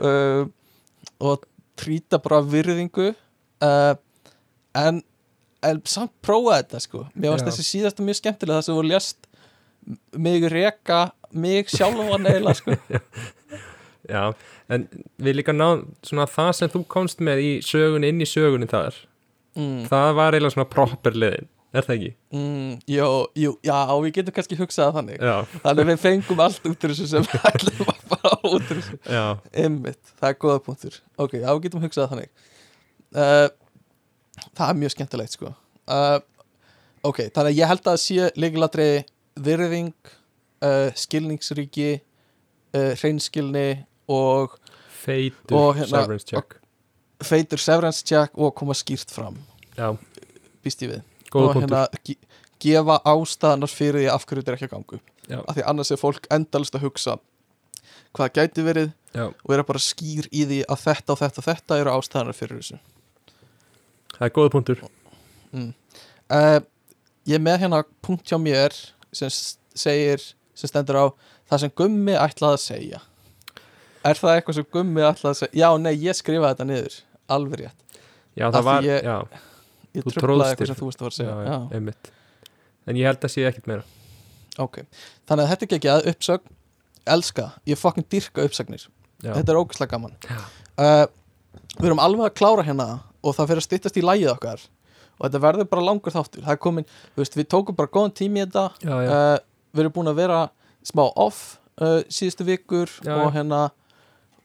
[0.00, 0.48] Uh,
[1.20, 1.42] og
[1.78, 3.10] trýta bara virðingu.
[3.60, 3.92] Uh,
[4.76, 5.02] en,
[5.66, 7.02] en samt prófa þetta sko.
[7.12, 7.44] Mér Já.
[7.50, 9.28] þessi síðasta mjög skemmtilega það sem þú lést
[10.16, 11.00] mig reka
[11.36, 12.78] mig sjálfan eiginlega sko.
[14.14, 14.32] Já
[14.70, 14.86] en
[15.20, 18.96] við líka náðum svona það sem þú komst með í sögunni inn í sögunni þar.
[19.58, 22.10] Mm, það var eiginlega svona proper liðin er það ekki?
[22.34, 23.08] mm, jú,
[23.44, 25.20] jú, já, við getum kannski hugsað þannig.
[25.22, 28.80] Já, Þannig við fengum allt út úr þessu sem við ætlum að fá út úr
[28.80, 28.98] þessu.
[29.64, 30.98] Einmitt, það er góða punktur.
[31.20, 32.30] Ok, já, við getum hugsað þannig.
[33.14, 33.48] Uh,
[34.56, 35.50] Það er mjög skemmtilegt sko.
[35.90, 36.18] Uh,
[37.04, 38.86] Ok, þannig að ég held að sé líkilatri
[39.40, 39.92] virðing
[40.60, 41.90] uh, skilningsríki
[42.74, 44.52] hreinskilni og
[45.00, 46.58] feitur Og hérna- severance check.
[47.24, 49.38] feitur severance check og koma skýrt fram.
[49.76, 49.96] Já,
[50.64, 51.00] býst ég við
[51.34, 52.16] og hérna ge
[52.60, 54.98] gefa ástæðanar fyrir því af hverju þetta er ekki að gangu
[55.30, 55.38] Já.
[55.48, 57.14] af því annars er fólk endalist að hugsa
[58.16, 61.46] hvað gæti verið Já, og vera bara skýr í því að þetta og þetta og
[61.48, 62.76] þetta eru ástæðanar fyrir þessu.
[64.14, 64.82] Það er góða punktur.
[65.50, 65.72] Mm.
[66.30, 66.60] uh,
[67.26, 68.76] ég með hérna punkt hjá mér
[69.10, 69.32] sem
[69.74, 70.22] segir
[70.54, 71.06] sem stendur á
[71.50, 73.00] það sem Gummi ætlaði að segja.
[74.06, 76.98] Er það eitthvað sem Gummi ætlaði að segja já, nei, ég skrifaði þetta niður.
[77.30, 77.98] Alveg rétt,
[78.38, 79.18] Já, Af það því var, ég- já,
[79.96, 82.10] ég tröflaði eitthvað sem þú veist að fara að já, segja já, einmitt.
[82.86, 83.84] En ég held að sé ekkert meira.
[84.60, 84.80] Ok,
[85.28, 86.56] þannig að þetta er ekki að uppsögn.
[87.10, 88.88] Elska, ég fucking dyrka uppsagnir.
[89.20, 90.16] Já, þetta er ógæslega gaman.
[90.26, 90.40] Já.
[90.80, 91.06] uh,
[91.78, 92.88] við erum alveg að klára hérna
[93.20, 94.66] og það fyrir að styttast í lægið okkar.
[95.20, 96.44] Og þetta verður bara langur þáttur.
[96.44, 96.86] Það er komin,
[97.18, 98.66] veist, við tókum bara góðan tími í þetta.
[98.84, 100.40] Já, já, uh, við erum búin að vera
[100.86, 103.34] smá off uh, síðustu vikur Já, og já.
[103.38, 103.60] hérna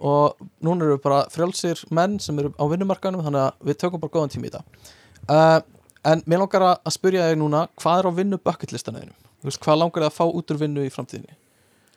[0.06, 4.12] og núna eru bara frjálsir menn sem eru á vinnumarkanum þannig að við tökum bara
[4.12, 4.92] góðan tími í þetta
[5.30, 5.60] uh,
[6.06, 9.16] en mér langar að að spyrja þig núna hvað er á vinnu bucketlistan þínum?
[9.42, 11.36] Þú veist, hvað langar þið að fá út úr vinnu í framtíðinni?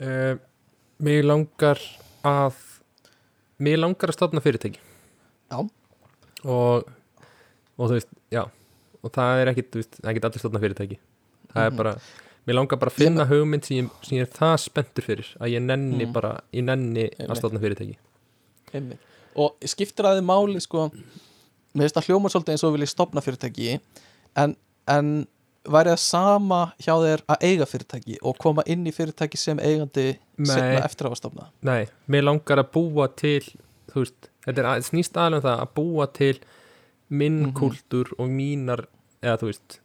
[0.01, 0.35] uh,
[0.99, 1.79] Mig langar
[2.27, 2.55] að
[3.59, 4.79] Mig langar að stofna fyrirtæki
[5.51, 5.59] Já.
[6.45, 6.89] Og
[7.79, 8.45] Og þú veist, já
[9.03, 10.99] Og það er ekkit, veist, ekkit allir stofna fyrirtæki
[11.53, 11.77] Það er Mhm.
[11.77, 11.95] bara
[12.49, 15.51] Mér langar bara að finna hugmynd sem ég, sem ég er það spenntur fyrir að
[15.53, 16.13] ég nenni Mhm.
[16.13, 17.29] bara, ég nenni Einmitt.
[17.29, 17.97] að stofna fyrirtæki
[18.73, 18.99] Einmitt.
[19.37, 20.91] og skiptir að þið máli sko,
[21.75, 23.81] mér finnst það hljóma svolítið eins og vil ég stopna fyrirtæki
[24.37, 24.55] en,
[24.89, 25.11] en
[25.69, 30.07] væri það sama hjá þér að eiga fyrirtæki og koma inn í fyrirtæki sem eigandi
[30.39, 33.43] setna eftir að hafa stopnað Nei, mér langar að búa til
[33.93, 36.39] þú veist, þetta er að, snýst aðlega um það að búa til
[37.09, 37.53] minn Mhm.
[37.57, 38.87] kúltúr og mínar
[39.23, 39.79] eða þú veist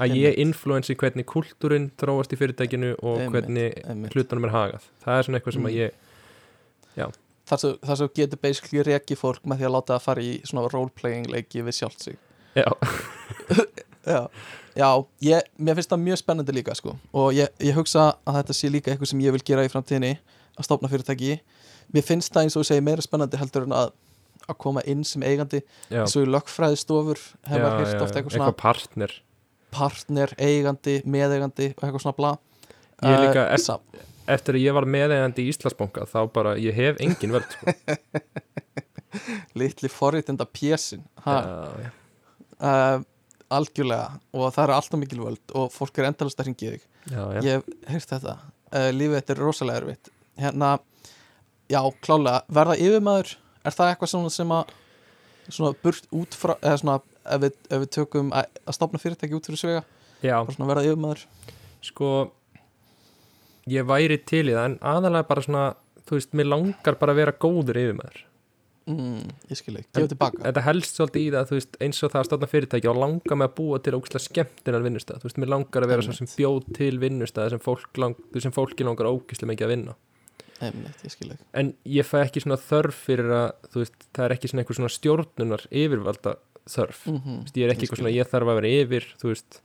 [0.00, 4.86] að ég influensi hvernig kúltúrin þróast í fyrirtækinu og Einmitt, hvernig hlutunum er hagað.
[5.04, 5.68] Það er svona eitthvað sem Mm.
[5.68, 5.92] að ég
[6.96, 7.12] sem,
[7.58, 10.68] þar sem þú getur basically reki fólk með því að láta það fara í svona
[10.72, 12.16] roleplaying leiki við sjálft sig.
[12.56, 12.68] Já,
[14.02, 14.26] Já,
[14.74, 14.88] já
[15.22, 16.96] ég, mér finnst það mjög spennandi líka sko.
[17.14, 20.16] og ég, ég hugsa að þetta sé líka eitthvað sem ég vil gera í framtíðinni
[20.58, 21.36] að stopna fyrirtæki.
[21.94, 23.92] Mér finnst það eins og þú segir meira spennandi heldur en að,
[24.48, 25.60] að koma inn sem eigandi.
[25.92, 29.14] Já, eins og í lögfræðistofur hefur já, hýrt ofta eitthvað svona eitthvað partner.
[29.72, 32.32] partner, eigandi, meðeigandi og eitthvað svona bla.
[33.02, 33.78] Ég Eh, líka- sa-
[34.30, 37.74] eftir að ég var meðeigandi í Íslandsbanka þá bara, ég hef engin vörð sko.
[39.60, 41.90] litli forréttinda pjesin já, uh, já,
[43.52, 46.86] algjörlega og það er alltaf mikil völd og fólk er endalast að hringja í þig.
[47.44, 48.36] Ég hef þetta.
[48.72, 50.12] Uh, lífið þetta er rosalega erfitt.
[50.40, 50.70] Hérna,
[51.70, 54.76] já, klálega verða yfirmaður, er það eitthvað svona sem að
[55.48, 57.00] svona burt út frá eða svona,
[57.34, 59.82] ef við, ef við tökum að, að stopna fyrirtæki út fyrir svega
[60.22, 60.36] já.
[60.38, 61.26] bara svona verða yfirmaður?
[61.82, 62.12] Sko
[63.70, 65.64] ég væri til í það en aðalega bara svona
[66.08, 68.20] þú veist, mér langar bara að vera góður yfirmaður.
[68.90, 70.40] Mm, ég skil ekki, gefa tilbaka.
[70.42, 73.38] þetta helst svolítið í það, þú veist, eins og það að stofna fyrirtæki og langar
[73.38, 76.30] mig að búa til ógæslega skemmtinar vinnustæð, þú veist, mér langar að vera svo sem
[76.32, 79.94] bjóð til vinnustæð sem, fólk lang, sem fólki langar ógæslega mikið að vinna.
[80.62, 84.50] Einmitt, ég en ég fæ ekki svona þörf fyrir að þú veist, það er ekki
[84.50, 86.34] svona einhver svona stjórnunar yfirvalda
[86.70, 87.06] þörf.
[87.06, 89.62] Mm Þú veist, ég er ekki eitthvað svona, ég þarf að vera yfir þú veist,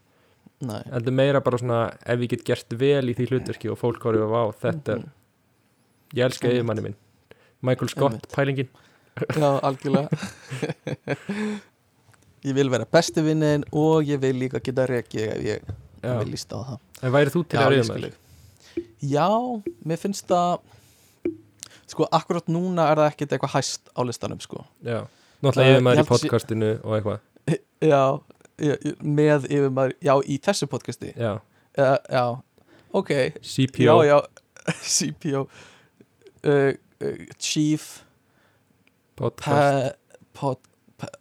[0.61, 4.01] Nei, heldur meira bara svona ef ég get gert vel í því hlutverki og fólk
[4.01, 5.09] horfið á þetta er, Mhm.
[6.15, 6.95] ég elska yfirmanni minn.
[7.61, 8.31] Michael Scott, Einmitt.
[8.34, 8.69] pælingin.
[9.38, 10.09] Já, algjörlega.
[12.45, 15.61] Ég vil vera besti vinnin og ég vil líka geta rekið ef ég
[16.03, 16.17] Já.
[16.19, 16.79] vil lísta á það.
[17.03, 18.84] En væri þú til að reyða með ekki.
[19.09, 19.27] Já,
[19.85, 20.59] mér finnst það
[21.88, 24.65] Sko, akkurat núna er það ekkit eitthvað hæst á listanum, sko.
[24.84, 25.07] Já, Eh,
[25.41, 27.19] náttúrulega yfirmaður held í að podcastinu og eitthvað.
[27.91, 28.01] Já,
[28.57, 31.13] með yfir maður Já, í þessu podcasti.
[31.17, 31.38] Já,
[31.77, 32.23] Já, já,
[32.97, 33.11] ok.
[33.45, 34.17] CPO Já,
[34.95, 36.71] CPO uh,
[37.03, 37.85] uh, Chief
[39.17, 39.95] podcast.
[40.34, 40.57] Pod,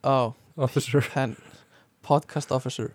[0.05, 1.05] á, officer.
[1.13, 1.37] Pen,
[2.05, 2.93] Podcast Officer.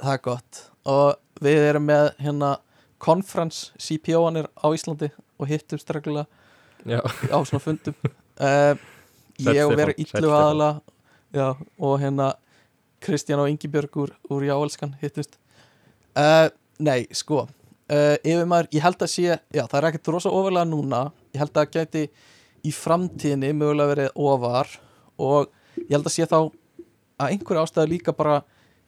[0.00, 0.62] Það er gott.
[0.88, 2.56] Og við erum með hérna
[3.02, 5.08] Conference CPO-anir á Íslandi
[5.38, 6.26] og hittum streglulega
[6.84, 7.96] já, á svona fundum.
[8.38, 8.74] Uh,
[9.38, 10.34] Sæll Ég og illu Stefán.
[10.34, 10.70] aðala
[11.78, 12.32] og hérna
[13.04, 15.38] Kristján og Ingibjörg úr, úr Jáelskan hittust?
[16.18, 16.48] Uh,
[16.82, 17.46] Nei, sko.
[17.88, 21.06] Uh, Yfir maður, ég held að sé Já, það er ekkert rosa ofarlega núna.
[21.32, 22.04] Ég held að það gæti
[22.66, 24.72] í framtíðinni mögulega verið ofar
[25.18, 26.38] og ég held að sé þá
[27.18, 28.40] að einhverja ástæðu líka bara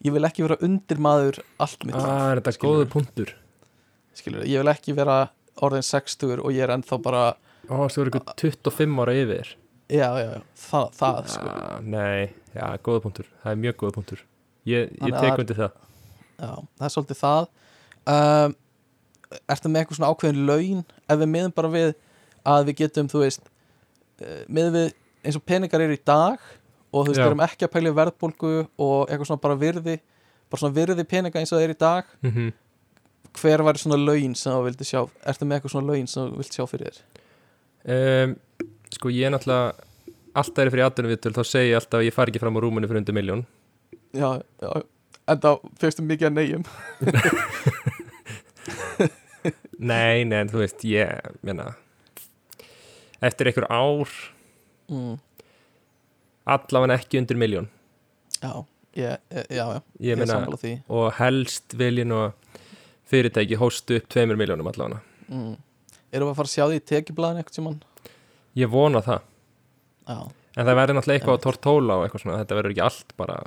[0.05, 2.77] ég vil ekki vera undir maður allt mitt ah, er þetta skilurðu.
[2.77, 3.33] góður punktur?
[4.17, 5.17] Skilur, ég vil ekki vera
[5.61, 7.23] orðin 60 og ég er ennþá bara
[7.69, 9.53] ó, svo er eitthvað 25 ára yfir
[9.91, 11.53] já, já, já, það, það sko.
[11.53, 13.29] ah, nei, já, góður punktur.
[13.43, 14.23] Það er mjög góður punktur.
[14.69, 15.77] Ég, ég tek undir það.
[16.41, 17.49] Já, það er svolítið það.
[18.15, 18.57] Um,
[19.47, 20.81] Ertu með eitthvað svona ákveðin laun?
[21.07, 21.93] Ef við miðum bara við
[22.51, 24.89] að við getum, þú veist uh, miðum við
[25.21, 26.41] eins og peningar eru í dag
[26.91, 27.27] og þú veist, Já.
[27.29, 29.99] erum ekki að pæla í verðbólgu og eitthvað svona bara virði
[30.51, 32.53] bara svona virði peninga eins og það er í dag mm -hmm.
[33.39, 35.01] hver væri svona laun sem þú vildi sjá?
[35.25, 37.03] Ertu með eitthvað svona laun sem þú vildi sjá fyrir þér?
[37.81, 38.35] Um,
[38.95, 39.73] sko ég er náttúrulega
[40.41, 42.63] alltaf er fyrir aðdunum viðtöl þá segi ég alltaf að ég fari ekki fram á
[42.63, 43.45] rúmunni fyrir undir miljón
[44.11, 44.71] Já, já,
[45.31, 46.63] en þá fyrstu mikið að neyjum.
[49.81, 51.71] Nei, nei, en þú veist, ég meina
[53.25, 54.11] eftir einhver ár
[54.91, 55.15] mm,
[56.53, 57.69] allavega ekki undir miljón
[58.41, 58.51] Já,
[58.97, 62.37] ég, ég, já, já, ég er meina, og helst viljin og
[63.11, 65.01] fyrirtæki hóstu upp tveimur miljónum allavega.
[65.27, 65.55] Mm.
[66.11, 67.79] Erum við að fara að sjá því í tekjublaðin eitthvað sem hann
[68.59, 69.21] ég vona það,
[70.07, 70.17] Já,
[70.57, 73.37] en það verður náttúrulega eitthvað á tortóla og eitthvað svona, þetta verður ekki allt bara,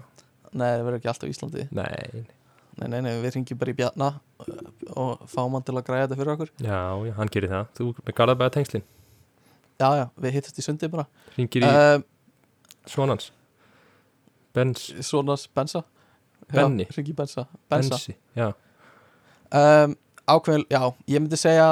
[0.52, 1.68] nei, það verður ekki alltaf í Íslandi.
[1.76, 2.24] Nei,
[2.74, 4.06] Nei, nei, nei, við ringjum bara í bjarna
[4.42, 4.54] uh,
[4.98, 6.48] og fáum hann til að græða þetta fyrir okkur.
[6.58, 7.68] Já, já, hann gerir það.
[7.78, 8.84] Þú með garðabæða tengslin,
[9.78, 11.04] Já, já, við hittast í sundi bara.
[11.36, 12.02] Ringir í um,
[12.90, 13.28] svonans
[14.54, 15.82] Bens, Svonas Bensa.
[16.50, 16.86] Benni.
[16.86, 17.46] Já, ringi Bensa.
[17.70, 17.94] Bensa.
[17.94, 18.50] Bensi, já.
[19.54, 19.96] Um,
[20.30, 21.68] Ákveðin, já, ég myndi segja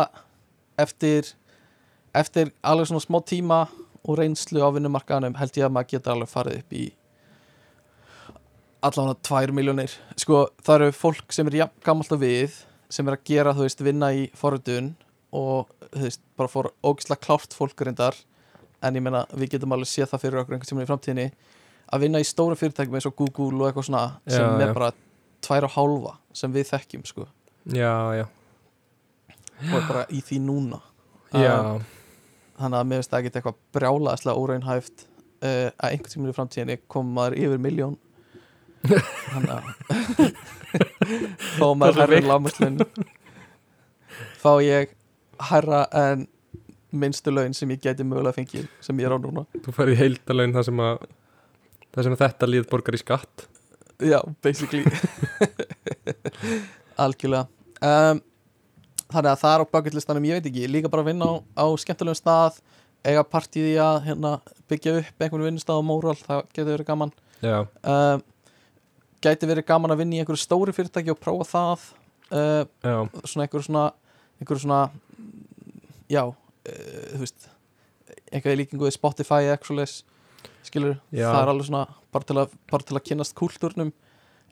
[0.83, 1.31] eftir
[2.15, 3.61] eftir alveg svona smá tíma
[4.03, 6.85] og reynslu á vinnumarkaðanum held ég að maður geta alveg farið upp í
[8.83, 12.57] allavega tvær miljónir sko það eru fólk sem er jafn gammalt að við
[12.93, 14.91] sem er að gera þú veist vinna í forutun
[15.33, 18.17] og þú veist bara fór ógislega klárt fólk reyndar.
[18.83, 21.27] En ég meina við getum alveg séð það fyrir okkur einhvern tímann í framtíðinni
[21.95, 24.75] að vinna í stóra fyrirtækjum eins og Google og eitthvað svona sem Já, er já.
[24.77, 24.91] bara
[25.47, 27.27] tvær og hálfa sem við þekkjum sko.
[27.73, 28.25] Já, já,
[29.71, 30.83] og er bara í því núna.
[31.33, 31.85] Já, Um,
[32.63, 36.79] þannig að mér finnst það ekki eitthvað brjálaðslega óraunhæft uh, að einhvern tímann í framtíðinni
[36.95, 37.99] kom maður yfir miljón
[38.83, 39.63] þannig að
[41.59, 42.31] fá maður er herra veikt.
[42.31, 42.81] lámaslun
[44.43, 44.95] fá ég
[45.51, 46.27] herra en
[46.93, 49.47] minnstu laun sem ég geti mögulega fengið sem ég er á núna.
[49.65, 51.07] Þú færði heildalaun það sem að
[51.93, 53.47] það sem að þetta líð borgar í skatt.
[54.03, 54.85] Já, basically.
[57.03, 57.47] Algjörlega.
[57.83, 58.21] Um,
[59.13, 61.67] þannig að það er á bucketlistanum ég veit ekki, líka bara að vinna á, á
[61.81, 62.61] skemmtilegum stað
[63.03, 64.33] eiga partíði að hérna,
[64.71, 67.15] byggja upp einhvern vinnustað á móral, það getur verið gaman.
[67.43, 68.23] Já, um,
[69.23, 71.89] gæti verið gaman að vinna í einhverju stóri fyrirtæki og prófa það
[72.35, 73.89] uh, svona einhverju svona
[74.41, 74.83] einhverju svona
[76.11, 77.49] já, uh, þú veist
[78.33, 80.03] einhverju líkingu við Spotify svoleiðis,
[80.67, 81.27] skilur, Já.
[81.29, 81.85] það er alveg svona
[82.15, 83.93] bara til að, bara til að kynnast kúltúrnum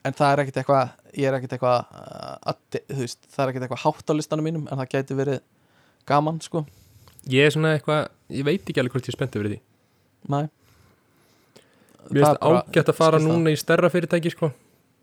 [0.06, 4.12] en það er ekkit eitthvað ég er ekkit eitthvað veist, það er ekkit eitthvað hátt
[4.12, 5.42] á listanum mínum en það gæti verið
[6.08, 6.64] gaman sko.
[7.30, 9.60] Ég er svona eitthvað ég veit ekki alveg hvort ég er spenntið fyrir því.
[10.30, 10.46] Nei.
[12.10, 14.50] mér finnst ágætt að fara núna í stærra fyrirtæki sko,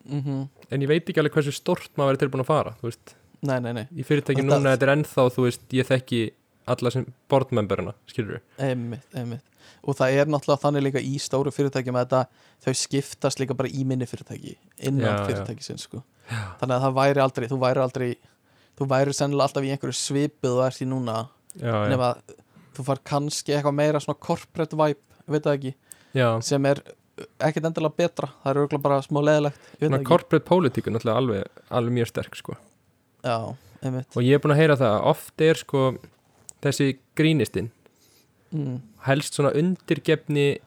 [0.09, 3.71] mm en ég veit ekki alveg hversu stort maður verið tilbúin að fara nei, nei,
[3.77, 6.21] nei, í fyrirtæki núna þetta er ennþá, þú veist, ég þekki
[6.67, 9.45] alla sem boardmemberina, skilur einmitt, einmitt
[9.83, 13.71] og það er náttúrulega þannig líka í stóru fyrirtækjum að þetta, þau skiptast líka bara
[13.71, 15.25] í minni fyrirtæki innan Já, já.
[15.29, 16.03] fyrirtækisins sko.
[16.59, 18.09] þannig að það væri aldrei þú væri aldrei,
[18.77, 21.17] þú væri sennilega alltaf í einhverju svipið og ert í núna
[21.55, 22.37] já, já, nema að
[22.77, 25.73] þú far kannski eitthvað meira svona corporate vibe, veit það ekki
[26.17, 26.27] já.
[26.45, 26.83] sem er
[27.41, 31.63] ekkert endilega betra það er auðvitað bara smá leðilegt Svona corporate politík er náttúrulega alveg,
[31.79, 32.57] alveg mjög sterk sko.
[33.25, 33.37] já,
[33.81, 35.87] einmitt og ég er búin að heyra það að oft er sko
[36.61, 37.71] þessi grínistinn
[38.53, 38.77] mm.
[39.07, 40.57] helst svona undirgefni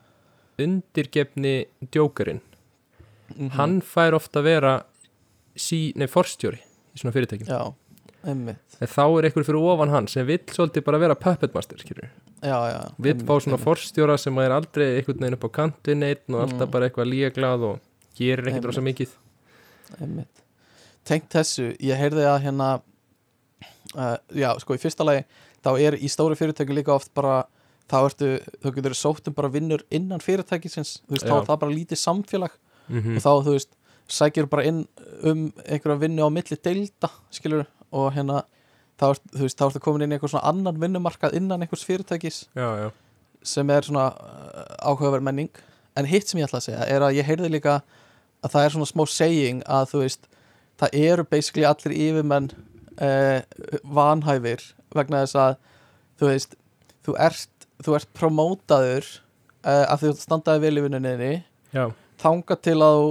[0.60, 2.40] undirgefni djókarinn
[3.30, 3.50] Mhm.
[3.54, 4.72] hann fær ofta að vera
[5.54, 7.46] sí, nei, forstjóri í svona fyrirtækjum.
[7.46, 7.74] Já,
[8.26, 8.58] einmitt.
[8.82, 12.08] En þá er einhver fyrir ofan hann sem vill svolítið bara vera puppet master skilur
[12.42, 16.34] já, já, vill fá svona forstjóra sem er aldrei einhvern veginn upp á kantinn einn
[16.34, 16.70] og alltaf Mm.
[16.72, 17.80] bara eitthvað líglað og
[18.18, 19.08] gerir ekkert rosa mikið.
[20.00, 20.42] Einmitt.
[21.04, 22.82] Tengt þessu, ég heyrði að hérna
[23.96, 25.24] uh, já, sko, í fyrsta lagi
[25.62, 27.44] þá er í stóru fyrirtæki líka oft bara
[27.90, 28.30] þá ertu,
[28.62, 31.38] þú getur sótt um bara vinnur innan fyrirtækisins, þú veist, þá Já.
[31.40, 32.56] er það bara lítið samfélag.
[32.90, 33.76] Mm og þá, þú veist,
[34.10, 34.80] sækir bara inn
[35.22, 38.42] um einhverja vinnu á milli deilda, skilur, og hérna
[39.00, 41.86] þá ert, þú veist, þá ertu komin inn í einhver svona annan vinnumarkað innan einhvers
[41.86, 42.90] fyrirtækis já,
[43.42, 45.50] sem er svona uh, áhugaverð menning.
[45.98, 47.80] En hitt sem ég ætla að segja er að ég heyrði líka
[48.44, 50.28] að það er svona smá saying að þú veist,
[50.80, 52.50] það eru basically allir yfirmenn
[53.00, 53.40] uh,
[53.84, 54.64] vanhæfir
[54.96, 55.56] vegna þess að
[56.20, 56.58] þú veist,
[57.06, 57.49] þú ert
[57.84, 59.08] þú ert promótaður
[59.64, 61.32] uh, að þú standaði vel í vinnuninni
[61.74, 61.84] já,
[62.22, 63.10] þanga til að þú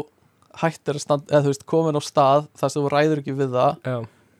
[0.60, 3.56] hættir að standa, eða þú veist, komin á stað þar sem þú ræður ekki við
[3.56, 3.98] það já,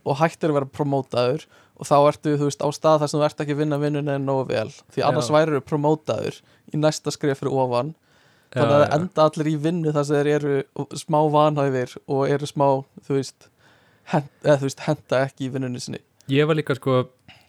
[0.10, 1.48] og hættir að vera promótaður
[1.80, 4.16] og þá ertu, þú veist, á stað þar sem þú ert ekki að vinna vinnunni
[4.20, 5.36] nógu vel, því annars Já.
[5.38, 6.40] væri promótaður
[6.74, 7.94] í næsta skrif fyrir ofan.
[8.52, 12.50] Þannig að það enda allir í vinnu þar sem þeir eru smá vanhæfir og eru
[12.50, 12.66] smá,
[13.06, 13.48] þú veist
[14.12, 16.02] hent, eða þú veist, henda ekki í vinnunni sinni.
[16.34, 16.98] Ég var líka sko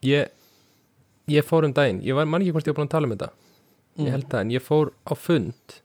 [0.06, 0.30] ég,
[1.30, 3.14] ég fór um daginn ég var, man ekki hvort ég var búin að tala um
[3.16, 3.30] þetta.
[3.98, 4.04] Mm.
[4.06, 5.80] ég held það, en ég fór á fund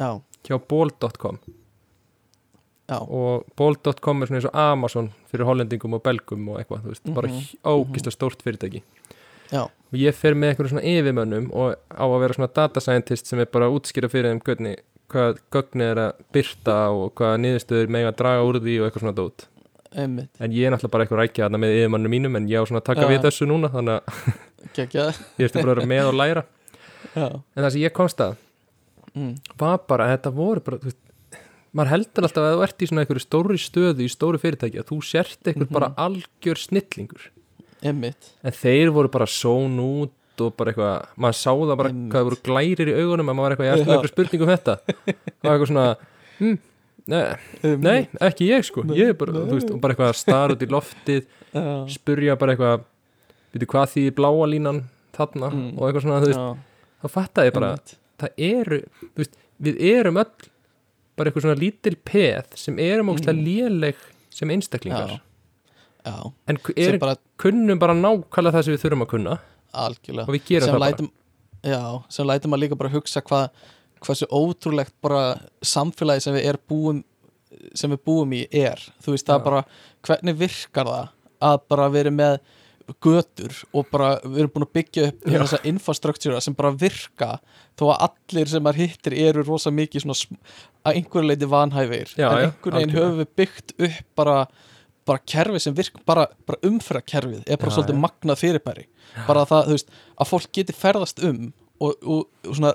[0.00, 0.10] Já,
[0.48, 1.38] hjá bol.com
[2.88, 7.04] já, og bol.com er svona eins og Amazon fyrir hollendingum og belgum og eitthvað, veist,
[7.14, 8.82] bara Mhm, ógislega stórt fyrirtæki.
[9.52, 13.26] Já, og ég fer með einhverjum svona yfirmönnum og á að vera svona data scientist
[13.26, 14.78] sem er bara að útskýra fyrir þeim hvernig,
[15.12, 19.04] hvað gögni er að byrta og hvað niðurstöður með að draga úr því og eitthvað
[19.04, 19.46] svona dót
[19.96, 22.80] einmitt en ég er náttúrulega bara eitthvað rækja með yfirmönnum mínum en ég á svona
[22.82, 23.10] að taka Já.
[23.12, 24.02] við þessu núna þannig að
[25.42, 26.44] ég ertu bara með og læra
[27.12, 28.36] já en það sem ég komst að
[29.14, 29.34] mm.
[29.60, 30.98] var bara að þetta voru bara veist,
[31.72, 34.88] maður heldur alltaf að þú ert í svona einhverju stóri stöðu í stóru fyrirtæki að
[34.92, 35.76] þú sért einhver Mhm.
[35.76, 37.30] bara algjör snillingur
[37.82, 40.12] Einmitt, en þeir voru bara són út
[40.42, 42.12] og bara eitthvað, maður sá það bara Einmitt.
[42.12, 44.52] hvað það voru glærir í augunum að maður var eitthvað, ég ætla eitthvað spurning um
[44.52, 45.86] þetta það var eitthvað svona
[46.38, 46.54] hm,
[47.10, 47.22] nei,
[47.82, 48.84] nei, ekki ég sko.
[48.94, 51.24] Ég er bara, þú veist, og bara eitthvað að stara út í loftið
[51.56, 51.64] já,
[51.96, 52.84] spurja bara eitthvað
[53.52, 54.78] veitu hvað því bláa línan
[55.16, 55.50] þarna?
[55.52, 55.66] Mm.
[55.78, 57.94] og eitthvað svona, þú veist, já, þá fattaði ég bara einmitt.
[58.22, 60.48] það eru, þú veist, við erum öll
[61.18, 63.42] bara eitthvað svona lítil peð sem erum Mm.
[63.44, 63.96] léleg
[64.32, 65.10] sem einstaklingar.
[65.12, 65.20] Já.
[66.08, 69.34] já, en er, bara kunnum bara nákvæmlega það sem við þurfum að kunna.
[69.72, 70.28] Algjörlega.
[70.28, 71.10] Og við gerum sem það lætum,
[71.64, 73.50] já, sem lætum að líka bara hugsa hvað
[74.02, 75.22] hversu ótrúlegt bara
[75.64, 77.02] samfélagi sem við er búum
[77.78, 79.38] sem við búum í er þú veist það Já.
[79.38, 79.62] er bara,
[80.08, 82.40] hvernig virkar það að bara vera með
[83.02, 85.38] götur og bara við erum búin að byggja upp Já.
[85.44, 87.30] þessa infrastruktúra sem bara virka
[87.78, 90.42] þó að allir sem maður hittir eru rosa mikið svona
[90.82, 94.36] að einhverju leiti vanhæfir Já, en já, einhvern veginn höfum við byggt upp bara,
[95.08, 98.02] bara kerfi sem virk bara, bara umfrakerfið er bara Já, svolítið já.
[98.06, 98.86] magnað fyrirbæri
[99.28, 101.42] bara það, þú veist, að fólk geti ferðast um
[101.82, 102.74] og, og, og svona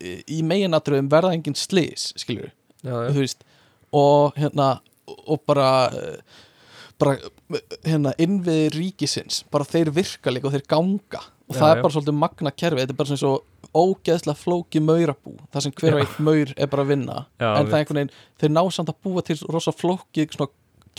[0.00, 3.10] í meginatriðum verða engin slis skilur, já, já.
[3.16, 3.44] veist
[3.92, 5.68] og hérna og bara
[7.00, 7.16] bara
[7.86, 11.72] hérna innviði ríkisins bara þeir virka líka og þeir ganga og Já, það já.
[11.76, 13.32] er bara svolítið magna kerfi þetta er bara svona svo
[13.80, 15.94] ógeðslega flóki maurabú það sem hver Já.
[15.96, 18.12] og einn maur er bara að vinna Já, en við- það er einhvern veginn,
[18.42, 20.50] þeir ná samt að búa til rosa flóki svona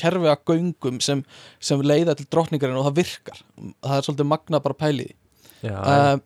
[0.02, 1.24] kerfi að göngum sem,
[1.60, 3.42] sem leiða til drottningarinn og það virkar
[3.84, 5.16] það er svolítið magna bara pæliði
[5.62, 6.16] já, já.
[6.16, 6.22] uh,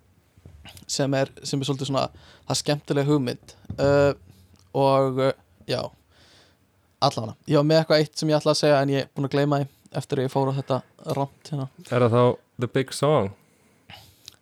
[0.88, 3.56] sem, er, sem er svolítið svona það er skemmtileg hugmynd.
[3.78, 4.12] Uh,
[4.76, 5.32] og uh,
[5.70, 5.82] já
[7.06, 9.28] allavega, ég var með eitthvað eitt sem ég ætla að segja en ég er búin
[9.28, 9.68] að gleyma því
[10.00, 10.78] eftir að ég fór á þetta
[11.18, 11.68] rámt hérna.
[11.90, 12.24] Er það þá
[12.62, 13.34] The Big Song?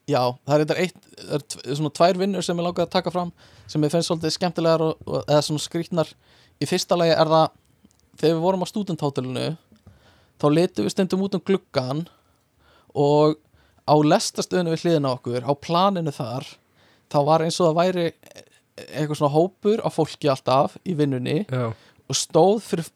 [0.09, 3.13] Já, það er þetta eitt það er svona tvær vinnur sem ég langaði að taka
[3.13, 3.31] fram
[3.71, 6.09] sem ég finnst svolítið skemmtilegar og, og, eða svona skrýtnar.
[6.59, 7.45] Í fyrsta lagi er það
[8.19, 9.45] þegar við vorum á studenthótelinu
[10.41, 12.03] þá letum við stundum út um gluggan
[12.93, 13.39] og
[13.83, 16.47] á lestastöðinu við hliðina okkur á planinu þar
[17.11, 18.05] þá var eins og það væri
[18.83, 22.87] eitthvað svona hópur af fólki alltaf í vinnunni já, og stóð fyrir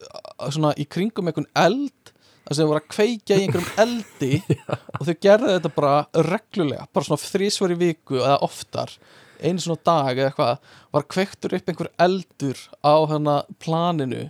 [0.49, 2.13] svona í kringum einhvern eld
[2.47, 6.87] þar sem þau voru að kveikja í einhverjum eldi og þau gerðu þetta bara reglulega
[6.93, 8.95] bara svona þrísvar í viku eða oftar
[9.37, 14.23] einu svona dag eða eitthvað var kveiktur upp einhver eldur á hana planinu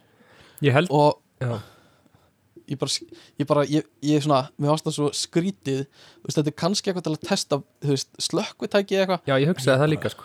[0.66, 1.60] ég held og já,
[2.68, 2.92] ég bara,
[3.40, 7.08] ég bara, ég, ég svona mér það svo skrítið þú veist, þetta er kannski eitthvað
[7.08, 9.22] til að testa þú veist, slökkvitæki eða eitthvað.
[9.32, 10.24] Já, ég hugsaði það líka sko.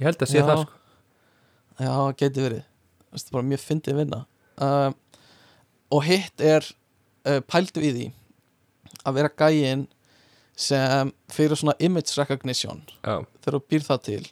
[0.00, 0.46] Ég held að sé Já.
[0.50, 0.80] það sko.
[1.84, 2.62] Já, geti verið.
[3.04, 4.20] Þú veist, bara mjög fyndið vinna.
[4.54, 4.90] Uh,
[5.94, 6.66] og hitt er
[7.26, 8.06] uh, pældu í því
[9.04, 9.86] að vera gæinn
[10.56, 12.82] sem fyrir svona image recognition.
[13.02, 14.22] Já, þegar þú býr það til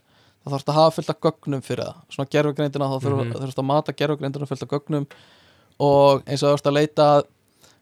[0.42, 1.98] þá þarfst að hafa fullt af gögnum fyrir það.
[2.14, 3.32] Svona gerfugreindina, þá þarf Mhm.
[3.42, 5.06] þarfst að mata gerfugreindina fullt af gögnum.
[5.82, 7.06] Og eins og þú ert að leita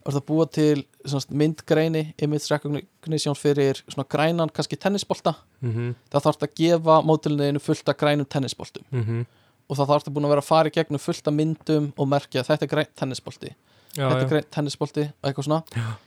[0.00, 5.34] þú ert að búa til svona myndgreini image recognition fyrir svona grænan kannski tennisbolta?
[5.60, 8.84] Mhm, þá þarfst að gefa mótilinu fullt af grænum tennisboltum.
[8.90, 9.26] Mhm.
[9.70, 12.08] Og þá þarfst að búin að vera að fara í gegnum fullt af myndum og
[12.08, 13.54] merkja þetta er grænt tennisbolti.
[13.94, 15.62] Já, þetta er já, grænt tennisbolti og eitthvað svona.
[15.76, 15.98] Já.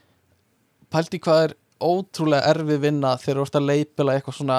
[0.90, 4.58] pældi hvað er ótrúlega erfið vinna þegar þú ert að leipila eitthvað svona,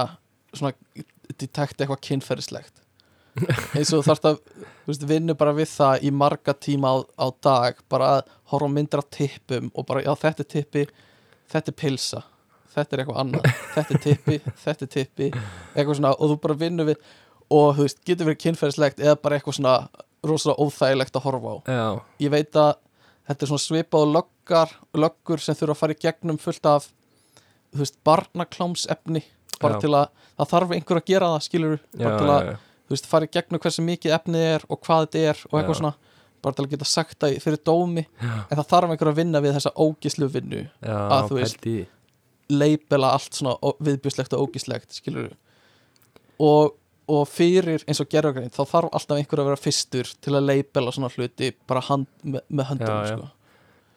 [0.54, 0.74] svona
[1.40, 2.85] detekti eitthvað kynferðislegt
[3.76, 6.98] eins og þú þarfst að þú veist, vinnu bara við það í marga tíma á,
[7.20, 10.86] á dag bara að horfa myndir af tippum og bara já þetta er tippi
[11.52, 12.22] þetta er pilsa,
[12.76, 16.58] þetta er eitthvað annað þetta er tippi, þetta er tippi eitthvað svona og þú bara
[16.64, 17.04] vinnu við
[17.54, 19.76] og þú veist, getur verið kynferðislegt eða bara eitthvað svona
[20.26, 21.86] rosalega óþægilegt að horfa á já,
[22.26, 22.74] ég veit að
[23.28, 26.88] þetta er svona svipað löggar, löggur sem þurfa að fara í gegnum fullt af
[27.76, 29.26] þú veist, barnaklámsefni
[29.62, 29.82] bara Já.
[29.86, 32.56] til að, það þarf einhver að gera það skilur, já, bara til já, að já.
[32.86, 35.76] Þú veist, fara í gegnum hversu mikið efnið er og hvað þetta er og eitthvað
[35.76, 35.80] Já.
[35.82, 35.96] svona
[36.46, 38.32] bara til að geta sagt það fyrir dómi Já.
[38.46, 41.88] en það þarf einhver að vinna við þessa ógislu vinnu Já, að þú veist- pældi
[42.54, 45.32] leipela allt svona viðbjöslegt og ógislegt skilur
[46.40, 46.76] og,
[47.10, 50.94] og fyrir eins og gerðugrein þá þarf alltaf einhver að vera fyrstur til að leipela
[50.94, 53.32] svona hluti bara hand, með, með höndum sko.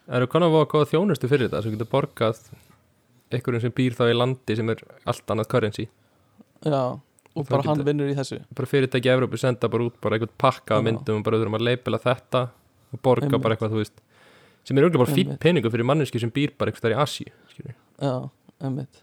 [0.09, 2.41] Það eru konar að góða þjónustu fyrir þetta sem getur borgað
[3.29, 5.89] einhverjum sem býr þá í landi sem er allt annað currency
[6.65, 6.81] Já,
[7.39, 8.41] og bara hann vinnur í þessu.
[8.55, 10.85] bara fyrirtæki í Evrópu senda bara út bara einhvern pakka Já.
[10.89, 12.43] myndum og bara þurfum að leipila þetta
[12.93, 13.43] og borga Einmitt.
[13.43, 14.01] bara eitthvað þú veist
[14.65, 15.41] sem er auðvitað bara Einmitt.
[15.41, 17.75] peningu fyrir manneski sem býr bara eitthvað þar í skilur.
[18.03, 18.31] Já,
[18.63, 19.03] emmitt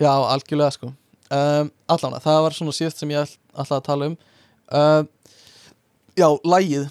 [0.00, 0.88] Já, algjörlega sko.
[1.30, 4.16] Um, Allána, það var svona síðast sem ég all- ætlaði að tala um.
[4.74, 5.08] Um,
[6.16, 6.88] Já, lægið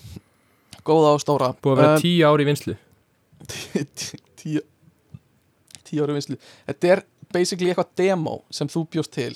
[0.84, 1.54] Góða og stóra.
[1.64, 2.76] Búið að vera Um, tíu ári í vinslu
[3.48, 4.62] tí- tíu
[5.84, 6.38] Tíu ára vinslu
[6.68, 7.04] Þetta er
[7.34, 9.36] basically eitthvað demo sem þú bjóst til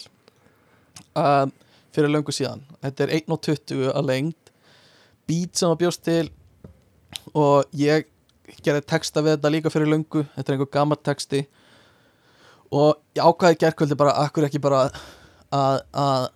[1.17, 1.51] um,
[1.95, 2.61] fyrir löngu síðan.
[2.85, 4.51] Þetta er 1.20 að lengd.
[5.27, 6.25] Beat sem það bjóst til
[7.35, 8.05] og ég
[8.63, 10.23] gerði texta við þetta líka fyrir löngu.
[10.35, 11.41] Þetta er einhver gammal texti.
[12.71, 14.85] Og ég ákvaði gerkvöldi bara akkur ekki bara
[15.55, 16.27] að, að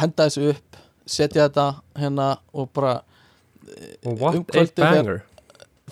[0.00, 0.78] henda þessu upp
[1.12, 1.66] setja þetta
[1.98, 3.00] hérna og bara
[4.04, 5.04] Um a kvöldið þegar-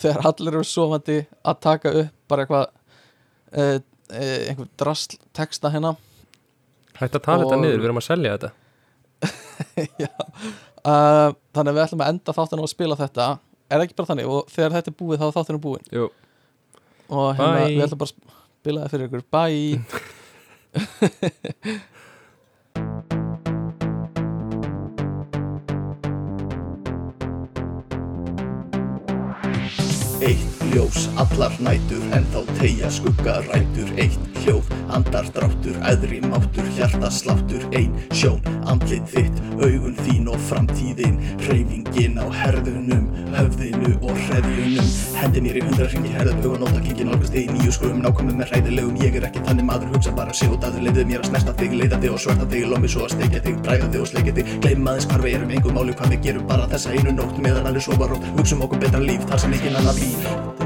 [0.03, 1.17] þegar allir eru sofandi
[1.47, 2.65] að taka upp bara eitthvað
[3.55, 3.79] uh,
[4.11, 5.95] uh, einhver drasl texta hérna
[7.01, 8.51] hægt að tala Og- þetta niður, við erum að selja þetta.
[10.81, 13.25] Uh, þannig að við ætlum að enda þáttinu að spila þetta.
[13.69, 14.29] Er ekki bara þannig?
[14.33, 16.07] Og þegar þetta er búið þá er þáttinu búin Jú,
[17.13, 17.75] og hérna Bye.
[17.75, 18.15] við ætlum bara að
[18.63, 19.25] spila það fyrir ykkur.
[19.37, 19.77] Bye
[30.75, 33.91] ljós, allar nætur, en þá tegja skugga rætur.
[34.01, 38.41] Eitt hljóð, andardráttur, æðri máttur, hjartasláttur Ein sjón,
[38.71, 41.19] andlit þitt, augun þín og framtíðin.
[41.45, 44.91] Hreyfingin á herðunum, höfðinu og hreðjunum.
[45.21, 48.41] Hendi mér í hundra hringi, herðum huga nóta Kiki nálgast þig í nýju skröfum, nákvæmum
[48.41, 49.03] með hræðilegum.
[49.05, 51.77] Ég er ekki þannig maður, hugsa bara sig út að leiðið mér að snerta þig
[51.81, 54.55] Leiða þig og svarta þig, lómi svo að steikja þig, bræða þig og sleikja þig.
[54.65, 56.49] Gleym aðeins hvar við erum, engum máli hvað við gerum.
[56.51, 58.33] Bara þessa einu nótt meðan allir sofa rótt.
[58.37, 60.60] Hugsum okkur betra líf, þar sem ekki annar býr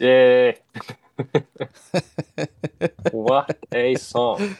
[0.00, 0.56] Yay!
[3.12, 4.56] what a song.